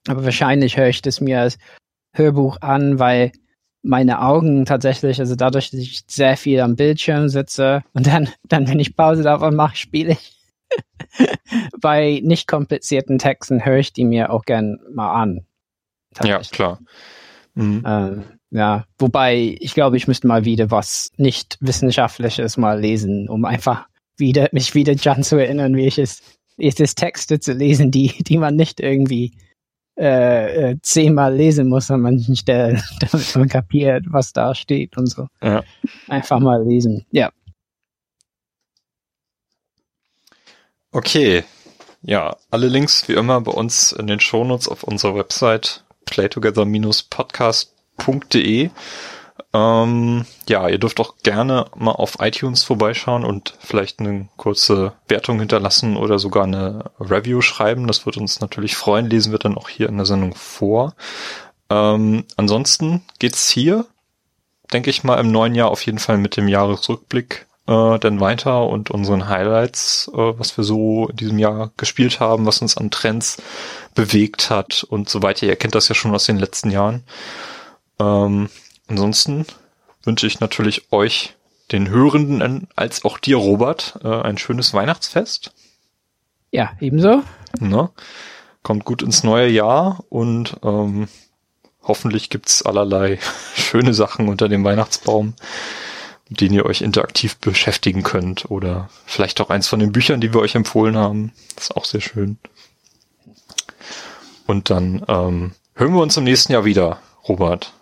Aber 0.06 0.24
wahrscheinlich 0.24 0.76
höre 0.76 0.88
ich 0.88 1.00
das 1.00 1.20
mir 1.20 1.40
als 1.40 1.58
Hörbuch 2.12 2.60
an, 2.60 2.98
weil 2.98 3.32
meine 3.82 4.22
Augen 4.22 4.64
tatsächlich, 4.64 5.20
also 5.20 5.36
dadurch, 5.36 5.70
dass 5.70 5.80
ich 5.80 6.04
sehr 6.06 6.36
viel 6.36 6.60
am 6.60 6.76
Bildschirm 6.76 7.28
sitze 7.28 7.82
und 7.92 8.06
dann, 8.06 8.28
dann 8.48 8.68
wenn 8.68 8.80
ich 8.80 8.96
Pause 8.96 9.22
davon 9.22 9.54
mache, 9.54 9.76
spiele 9.76 10.12
ich. 10.12 10.36
Bei 11.80 12.20
nicht 12.24 12.48
komplizierten 12.48 13.18
Texten 13.18 13.64
höre 13.64 13.78
ich 13.78 13.92
die 13.92 14.04
mir 14.04 14.30
auch 14.30 14.44
gern 14.44 14.78
mal 14.90 15.12
an. 15.12 15.46
Ja, 16.22 16.38
klar. 16.38 16.78
Mhm. 17.54 17.82
Ähm, 17.86 18.24
ja, 18.50 18.84
wobei 18.98 19.56
ich 19.58 19.74
glaube, 19.74 19.96
ich 19.96 20.06
müsste 20.06 20.26
mal 20.26 20.44
wieder 20.44 20.70
was 20.70 21.10
nicht 21.16 21.56
wissenschaftliches 21.60 22.56
mal 22.56 22.80
lesen, 22.80 23.28
um 23.28 23.44
einfach 23.44 23.86
wieder 24.16 24.48
mich 24.52 24.74
wieder 24.74 24.94
dran 24.94 25.24
zu 25.24 25.36
erinnern, 25.36 25.76
wie 25.76 25.86
ich 25.86 25.98
es, 25.98 26.22
wie 26.56 26.68
es 26.68 26.78
ist, 26.78 26.96
Texte 26.96 27.40
zu 27.40 27.52
lesen, 27.52 27.90
die 27.90 28.22
die 28.22 28.38
man 28.38 28.54
nicht 28.54 28.80
irgendwie 28.80 29.32
äh, 29.96 30.70
äh, 30.70 30.76
zehnmal 30.82 31.34
lesen 31.36 31.68
muss 31.68 31.90
an 31.90 32.00
manchen 32.00 32.34
Stellen, 32.34 32.82
damit 33.00 33.36
man 33.36 33.48
kapiert, 33.48 34.04
was 34.08 34.32
da 34.32 34.54
steht 34.54 34.96
und 34.96 35.06
so. 35.06 35.28
Ja. 35.40 35.62
Einfach 36.08 36.40
mal 36.40 36.64
lesen. 36.64 37.06
Ja. 37.12 37.30
Okay. 40.90 41.44
Ja, 42.02 42.36
alle 42.50 42.68
Links 42.68 43.08
wie 43.08 43.14
immer 43.14 43.40
bei 43.40 43.52
uns 43.52 43.92
in 43.92 44.06
den 44.06 44.20
Shownotes 44.20 44.68
auf 44.68 44.82
unserer 44.82 45.14
Website 45.14 45.83
playtogether-podcast.de. 46.04 48.70
Ähm, 49.52 50.26
ja, 50.48 50.68
ihr 50.68 50.78
dürft 50.78 51.00
auch 51.00 51.16
gerne 51.22 51.66
mal 51.76 51.92
auf 51.92 52.16
iTunes 52.20 52.64
vorbeischauen 52.64 53.24
und 53.24 53.54
vielleicht 53.60 54.00
eine 54.00 54.28
kurze 54.36 54.94
Wertung 55.08 55.38
hinterlassen 55.38 55.96
oder 55.96 56.18
sogar 56.18 56.44
eine 56.44 56.90
Review 56.98 57.40
schreiben. 57.40 57.86
Das 57.86 58.04
wird 58.04 58.16
uns 58.16 58.40
natürlich 58.40 58.76
freuen. 58.76 59.08
Lesen 59.08 59.30
wir 59.32 59.38
dann 59.38 59.56
auch 59.56 59.68
hier 59.68 59.88
in 59.88 59.96
der 59.96 60.06
Sendung 60.06 60.34
vor. 60.34 60.94
Ähm, 61.70 62.24
ansonsten 62.36 63.02
geht's 63.18 63.48
hier, 63.48 63.86
denke 64.72 64.90
ich 64.90 65.04
mal, 65.04 65.20
im 65.20 65.30
neuen 65.30 65.54
Jahr 65.54 65.70
auf 65.70 65.86
jeden 65.86 65.98
Fall 65.98 66.18
mit 66.18 66.36
dem 66.36 66.48
Jahresrückblick 66.48 67.46
äh, 67.66 67.98
dann 67.98 68.20
weiter 68.20 68.66
und 68.66 68.90
unseren 68.90 69.28
Highlights, 69.28 70.10
äh, 70.12 70.38
was 70.38 70.56
wir 70.56 70.64
so 70.64 71.08
in 71.08 71.16
diesem 71.16 71.38
Jahr 71.38 71.72
gespielt 71.76 72.20
haben, 72.20 72.46
was 72.46 72.60
uns 72.60 72.76
an 72.76 72.90
Trends 72.90 73.42
bewegt 73.94 74.50
hat 74.50 74.84
und 74.84 75.08
so 75.08 75.22
weiter. 75.22 75.46
Ihr 75.46 75.56
kennt 75.56 75.74
das 75.74 75.88
ja 75.88 75.94
schon 75.94 76.14
aus 76.14 76.26
den 76.26 76.38
letzten 76.38 76.70
Jahren. 76.70 77.04
Ähm, 77.98 78.48
ansonsten 78.88 79.46
wünsche 80.02 80.26
ich 80.26 80.40
natürlich 80.40 80.92
euch, 80.92 81.34
den 81.72 81.88
Hörenden, 81.88 82.68
als 82.76 83.06
auch 83.06 83.18
dir, 83.18 83.36
Robert, 83.36 83.98
äh, 84.04 84.08
ein 84.08 84.36
schönes 84.36 84.74
Weihnachtsfest. 84.74 85.54
Ja, 86.50 86.72
ebenso. 86.78 87.22
Na, 87.58 87.90
kommt 88.62 88.84
gut 88.84 89.02
ins 89.02 89.24
neue 89.24 89.48
Jahr 89.48 90.04
und 90.10 90.56
ähm, 90.62 91.08
hoffentlich 91.82 92.28
gibt's 92.28 92.62
allerlei 92.62 93.18
schöne 93.56 93.94
Sachen 93.94 94.28
unter 94.28 94.48
dem 94.48 94.62
Weihnachtsbaum 94.62 95.34
mit 96.28 96.40
denen 96.40 96.54
ihr 96.54 96.66
euch 96.66 96.80
interaktiv 96.80 97.36
beschäftigen 97.36 98.02
könnt 98.02 98.50
oder 98.50 98.88
vielleicht 99.06 99.40
auch 99.40 99.50
eins 99.50 99.68
von 99.68 99.80
den 99.80 99.92
Büchern, 99.92 100.20
die 100.20 100.32
wir 100.32 100.40
euch 100.40 100.54
empfohlen 100.54 100.96
haben. 100.96 101.32
Das 101.54 101.64
ist 101.64 101.76
auch 101.76 101.84
sehr 101.84 102.00
schön. 102.00 102.38
Und 104.46 104.70
dann 104.70 105.04
ähm, 105.08 105.52
hören 105.74 105.94
wir 105.94 106.02
uns 106.02 106.16
im 106.16 106.24
nächsten 106.24 106.52
Jahr 106.52 106.64
wieder, 106.64 107.00
Robert. 107.28 107.72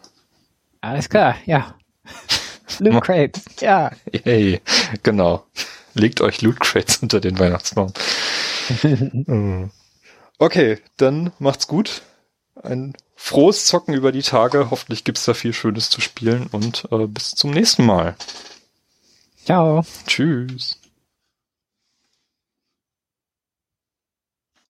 Alles 0.80 1.08
klar, 1.08 1.36
ja. 1.46 1.74
Loot 2.78 3.04
Crates, 3.04 3.44
ja. 3.60 3.90
Hey, 4.24 4.60
genau. 5.02 5.44
Legt 5.94 6.20
euch 6.20 6.40
Loot 6.42 6.60
Crates 6.60 6.98
unter 6.98 7.20
den 7.20 7.38
Weihnachtsbaum. 7.38 7.92
okay, 10.38 10.78
dann 10.96 11.32
macht's 11.38 11.66
gut. 11.66 12.02
Ein 12.62 12.94
frohes 13.14 13.66
Zocken 13.66 13.94
über 13.94 14.12
die 14.12 14.22
Tage. 14.22 14.70
Hoffentlich 14.70 15.04
gibt's 15.04 15.24
da 15.24 15.34
viel 15.34 15.52
Schönes 15.52 15.90
zu 15.90 16.00
spielen 16.00 16.48
und 16.50 16.88
äh, 16.90 17.06
bis 17.06 17.30
zum 17.30 17.50
nächsten 17.50 17.84
Mal. 17.84 18.16
Ciao. 19.44 19.84
Tschüss. 20.06 20.81